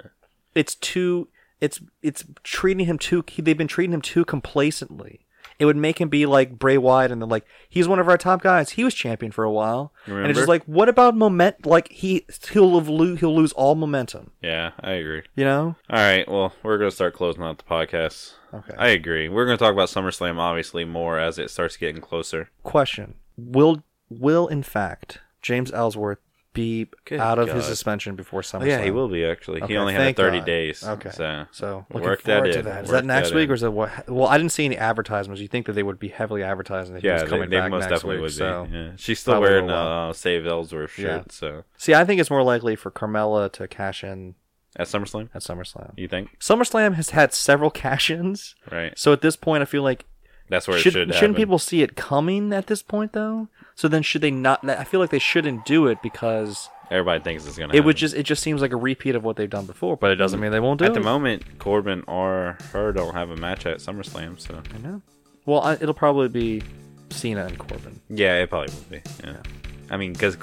It's 0.54 0.74
too. 0.74 1.28
It's 1.60 1.80
it's 2.02 2.24
treating 2.44 2.84
him 2.86 2.98
too. 2.98 3.24
They've 3.38 3.56
been 3.56 3.66
treating 3.68 3.94
him 3.94 4.02
too 4.02 4.24
complacently. 4.24 5.20
It 5.58 5.64
would 5.64 5.76
make 5.76 6.00
him 6.00 6.08
be 6.08 6.24
like 6.26 6.58
Bray 6.58 6.78
Wyatt, 6.78 7.10
and 7.10 7.20
then 7.20 7.28
like 7.28 7.44
he's 7.68 7.88
one 7.88 7.98
of 7.98 8.08
our 8.08 8.16
top 8.18 8.42
guys. 8.42 8.70
He 8.70 8.84
was 8.84 8.94
champion 8.94 9.32
for 9.32 9.44
a 9.44 9.50
while, 9.50 9.92
and 10.06 10.26
it's 10.26 10.38
just 10.38 10.48
like, 10.48 10.64
what 10.64 10.88
about 10.88 11.16
moment? 11.16 11.66
Like 11.66 11.90
he 11.90 12.26
he'll 12.50 12.70
lo- 12.70 13.16
he'll 13.16 13.34
lose 13.34 13.52
all 13.52 13.74
momentum. 13.74 14.30
Yeah, 14.40 14.72
I 14.80 14.92
agree. 14.92 15.22
You 15.34 15.44
know? 15.44 15.76
All 15.90 15.98
right, 15.98 16.28
well, 16.28 16.52
we're 16.62 16.78
gonna 16.78 16.90
start 16.90 17.14
closing 17.14 17.42
out 17.42 17.58
the 17.58 17.64
podcast. 17.64 18.34
Okay. 18.54 18.74
I 18.78 18.88
agree. 18.88 19.28
We're 19.28 19.44
gonna 19.46 19.58
talk 19.58 19.72
about 19.72 19.88
SummerSlam 19.88 20.38
obviously 20.38 20.84
more 20.84 21.18
as 21.18 21.38
it 21.38 21.50
starts 21.50 21.76
getting 21.76 22.00
closer. 22.00 22.50
Question: 22.62 23.14
Will 23.36 23.82
will 24.08 24.46
in 24.46 24.62
fact 24.62 25.20
James 25.42 25.72
Ellsworth 25.72 26.18
be 26.58 26.88
Good 27.04 27.20
out 27.20 27.38
of 27.38 27.48
his 27.48 27.64
God. 27.64 27.68
suspension 27.68 28.16
before 28.16 28.42
SummerSlam? 28.42 28.62
Oh, 28.62 28.64
yeah, 28.66 28.82
he 28.82 28.90
will 28.90 29.08
be 29.08 29.24
actually. 29.24 29.62
Okay, 29.62 29.74
he 29.74 29.76
only 29.78 29.92
had 29.94 30.00
thank 30.02 30.16
30 30.16 30.38
God. 30.38 30.46
days. 30.46 30.84
Okay. 30.84 31.10
So, 31.10 31.46
So 31.52 31.86
looking 31.92 32.08
work 32.08 32.20
forward 32.22 32.48
that 32.48 32.52
to 32.52 32.58
in. 32.58 32.64
that. 32.66 32.84
Is 32.84 32.90
Work 32.90 33.00
that 33.00 33.04
next 33.06 33.28
that 33.30 33.34
week 33.36 33.44
in. 33.44 33.50
or 33.50 33.54
is 33.54 33.62
it 33.62 33.72
what? 33.72 34.08
Well, 34.08 34.26
I 34.28 34.36
didn't 34.38 34.52
see 34.52 34.64
any 34.64 34.76
advertisements. 34.76 35.40
You 35.40 35.48
think 35.48 35.66
that 35.66 35.72
they 35.72 35.82
would 35.82 35.98
be 35.98 36.08
heavily 36.08 36.42
advertising 36.42 36.94
that 36.94 37.02
he 37.02 37.06
Yeah, 37.08 37.14
was 37.14 37.22
they, 37.22 37.28
coming 37.28 37.50
they 37.50 37.56
back 37.58 37.70
most 37.70 37.80
next 37.82 37.92
definitely 37.92 38.16
week? 38.16 38.22
would 38.22 38.32
so 38.32 38.66
be. 38.70 38.76
Yeah. 38.76 38.90
She's 38.96 39.18
still 39.20 39.34
probably 39.34 39.48
wearing 39.50 39.70
a 39.70 39.74
uh, 40.08 40.12
Save 40.12 40.46
Ellsworth 40.46 40.90
shirt. 40.92 41.04
Yeah. 41.06 41.22
So 41.30 41.64
see, 41.76 41.94
I 41.94 42.04
think 42.04 42.20
it's 42.20 42.30
more 42.30 42.42
likely 42.42 42.76
for 42.76 42.90
Carmella 42.90 43.50
to 43.52 43.68
cash 43.68 44.02
in 44.04 44.34
at 44.76 44.86
SummerSlam, 44.86 45.28
at 45.34 45.42
SummerSlam. 45.42 45.92
you 45.96 46.08
think? 46.08 46.38
SummerSlam 46.40 46.94
has 46.94 47.10
had 47.10 47.32
several 47.32 47.70
cash-ins, 47.82 48.54
Right. 48.70 48.96
so 48.98 49.12
at 49.12 49.22
this 49.22 49.34
point, 49.34 49.62
I 49.62 49.64
feel 49.64 49.82
like 49.82 50.04
That's 50.48 50.66
where 50.68 50.78
should, 50.78 50.88
it 50.88 50.92
should. 50.92 51.14
shouldn't 51.14 51.20
happen. 51.20 51.34
people 51.34 51.58
see 51.58 51.82
it 51.82 51.96
coming 51.96 52.52
at 52.52 52.66
this 52.66 52.82
point 52.82 53.12
though? 53.12 53.48
So 53.74 53.86
then, 53.88 54.02
should 54.02 54.22
they 54.22 54.30
not? 54.30 54.68
I 54.68 54.84
feel 54.84 55.00
like 55.00 55.10
they 55.10 55.18
shouldn't 55.18 55.64
do 55.64 55.86
it 55.86 56.02
because 56.02 56.68
Everybody 56.90 57.22
thinks 57.22 57.46
it's 57.46 57.58
gonna. 57.58 57.74
it 57.74 57.84
would 57.84 57.96
just 57.96 58.14
it 58.14 58.22
just 58.24 58.42
seems 58.42 58.62
like 58.62 58.72
a 58.72 58.76
repeat 58.76 59.14
of 59.14 59.22
what 59.22 59.36
they've 59.36 59.50
done 59.50 59.66
before. 59.66 59.96
But 59.96 60.10
it 60.10 60.16
doesn't 60.16 60.40
mean 60.40 60.50
they 60.52 60.60
won't 60.60 60.78
do 60.78 60.86
At 60.86 60.92
it. 60.92 60.96
At 60.96 61.00
the 61.00 61.04
moment, 61.04 61.58
Corbin 61.58 62.02
or 62.06 62.56
her 62.72 62.92
don't 62.92 63.14
have 63.14 63.30
a 63.30 63.36
match 63.36 63.66
at 63.66 63.78
SummerSlam, 63.78 64.40
so 64.40 64.62
I 64.74 64.78
know. 64.78 65.02
Well, 65.44 65.60
I, 65.60 65.74
it'll 65.74 65.94
probably 65.94 66.28
be 66.28 66.62
Cena 67.10 67.46
and 67.46 67.58
Corbin. 67.58 68.00
yeah, 68.08 68.40
it 68.40 68.50
probably 68.50 68.74
will 68.74 68.90
be. 68.90 69.02
Yeah. 69.24 69.36
I 69.90 69.96
mean, 69.96 70.12
because 70.12 70.36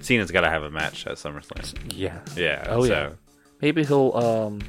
Cena's 0.00 0.30
got 0.30 0.42
to 0.42 0.50
have 0.50 0.62
a 0.62 0.70
match 0.70 1.06
at 1.06 1.14
SummerSlam. 1.16 1.92
Yeah. 1.94 2.20
Yeah. 2.36 2.66
Oh 2.68 2.84
so. 2.84 2.92
yeah. 2.92 3.10
Maybe 3.60 3.84
he'll. 3.84 4.12
Um, 4.14 4.60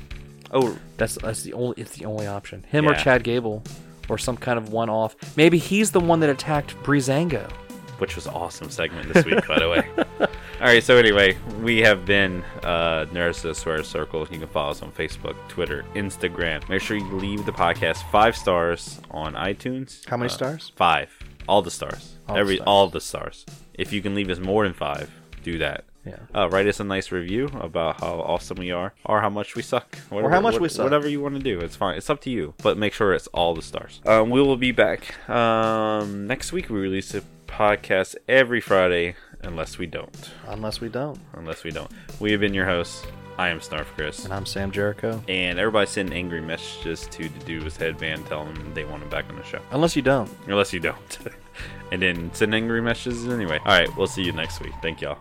Oh, 0.51 0.77
that's 0.97 1.15
that's 1.15 1.43
the 1.43 1.53
only 1.53 1.75
it's 1.77 1.97
the 1.97 2.05
only 2.05 2.27
option. 2.27 2.63
Him 2.63 2.88
or 2.88 2.95
Chad 2.95 3.23
Gable, 3.23 3.63
or 4.09 4.17
some 4.17 4.37
kind 4.37 4.57
of 4.57 4.69
one-off. 4.69 5.15
Maybe 5.37 5.57
he's 5.57 5.91
the 5.91 5.99
one 5.99 6.19
that 6.21 6.29
attacked 6.29 6.75
Breezango. 6.83 7.51
which 7.99 8.15
was 8.15 8.27
awesome 8.27 8.69
segment 8.69 9.11
this 9.11 9.25
week, 9.25 9.47
by 9.47 9.57
the 9.59 9.67
way. 9.69 9.89
All 10.59 10.65
right, 10.67 10.83
so 10.83 10.97
anyway, 10.97 11.35
we 11.61 11.79
have 11.79 12.05
been 12.05 12.43
uh, 12.63 13.05
Nerds 13.11 13.37
of 13.37 13.43
the 13.43 13.55
Square 13.55 13.83
Circle. 13.85 14.27
You 14.31 14.39
can 14.39 14.47
follow 14.47 14.71
us 14.71 14.81
on 14.83 14.91
Facebook, 14.91 15.35
Twitter, 15.49 15.83
Instagram. 15.95 16.67
Make 16.69 16.81
sure 16.81 16.95
you 16.97 17.05
leave 17.15 17.45
the 17.45 17.51
podcast 17.51 18.03
five 18.11 18.35
stars 18.37 18.99
on 19.11 19.33
iTunes. 19.33 20.07
How 20.07 20.17
many 20.17 20.29
Uh, 20.29 20.33
stars? 20.33 20.71
Five. 20.75 21.09
All 21.47 21.61
the 21.61 21.71
stars. 21.71 22.15
All 22.27 22.35
the 22.35 22.41
Every 22.41 22.55
stars. 22.57 22.67
all 22.67 22.87
the 22.89 23.01
stars. 23.01 23.45
If 23.73 23.91
you 23.93 24.01
can 24.01 24.13
leave 24.15 24.29
us 24.29 24.39
more 24.39 24.63
than 24.63 24.73
five, 24.73 25.09
do 25.43 25.57
that. 25.59 25.85
Yeah. 26.07 26.17
Uh, 26.41 26.49
write 26.49 26.67
us 26.67 26.79
a 26.79 26.83
nice 26.83 27.11
review 27.11 27.49
about 27.59 28.01
how 28.01 28.15
awesome 28.21 28.57
we 28.57 28.71
are, 28.71 28.93
or 29.05 29.21
how 29.21 29.29
much 29.29 29.55
we 29.55 29.61
suck, 29.61 29.97
Whatever- 30.09 30.33
how 30.33 30.41
much 30.41 30.53
what- 30.53 30.61
we 30.61 30.69
suck. 30.69 30.83
Whatever 30.85 31.07
you 31.07 31.21
want 31.21 31.35
to 31.35 31.41
do, 31.41 31.59
it's 31.59 31.75
fine. 31.75 31.97
It's 31.97 32.09
up 32.09 32.21
to 32.21 32.29
you, 32.29 32.53
but 32.63 32.77
make 32.77 32.93
sure 32.93 33.13
it's 33.13 33.27
all 33.27 33.53
the 33.53 33.61
stars. 33.61 34.01
Um, 34.05 34.29
we 34.29 34.41
will 34.41 34.57
be 34.57 34.71
back 34.71 35.27
um, 35.29 36.27
next 36.27 36.51
week. 36.51 36.69
We 36.69 36.79
release 36.79 37.13
a 37.13 37.21
podcast 37.47 38.15
every 38.27 38.61
Friday, 38.61 39.15
unless 39.41 39.77
we 39.77 39.87
don't. 39.87 40.31
Unless 40.47 40.81
we 40.81 40.89
don't. 40.89 41.19
Unless 41.33 41.63
we 41.63 41.71
don't. 41.71 41.91
We 42.19 42.31
have 42.31 42.41
been 42.41 42.53
your 42.53 42.65
hosts. 42.65 43.05
I 43.39 43.49
am 43.49 43.59
Snarf 43.59 43.85
Chris. 43.95 44.25
And 44.25 44.33
I'm 44.33 44.47
Sam 44.47 44.71
Jericho. 44.71 45.21
And 45.27 45.59
everybody 45.59 45.85
send 45.85 46.11
angry 46.11 46.41
messages 46.41 47.05
to 47.11 47.29
the 47.29 47.45
dude 47.45 47.63
with 47.63 47.77
headband, 47.77 48.25
telling 48.25 48.51
them 48.55 48.73
they 48.73 48.83
want 48.83 49.03
him 49.03 49.09
back 49.09 49.29
on 49.29 49.35
the 49.35 49.43
show. 49.43 49.59
Unless 49.71 49.95
you 49.95 50.01
don't. 50.01 50.27
Unless 50.47 50.73
you 50.73 50.79
don't. 50.79 51.17
and 51.91 52.01
then 52.01 52.33
send 52.33 52.55
angry 52.55 52.81
messages 52.81 53.27
anyway. 53.27 53.59
All 53.59 53.77
right, 53.77 53.95
we'll 53.95 54.07
see 54.07 54.23
you 54.23 54.31
next 54.31 54.59
week. 54.59 54.73
Thank 54.81 55.01
y'all. 55.01 55.19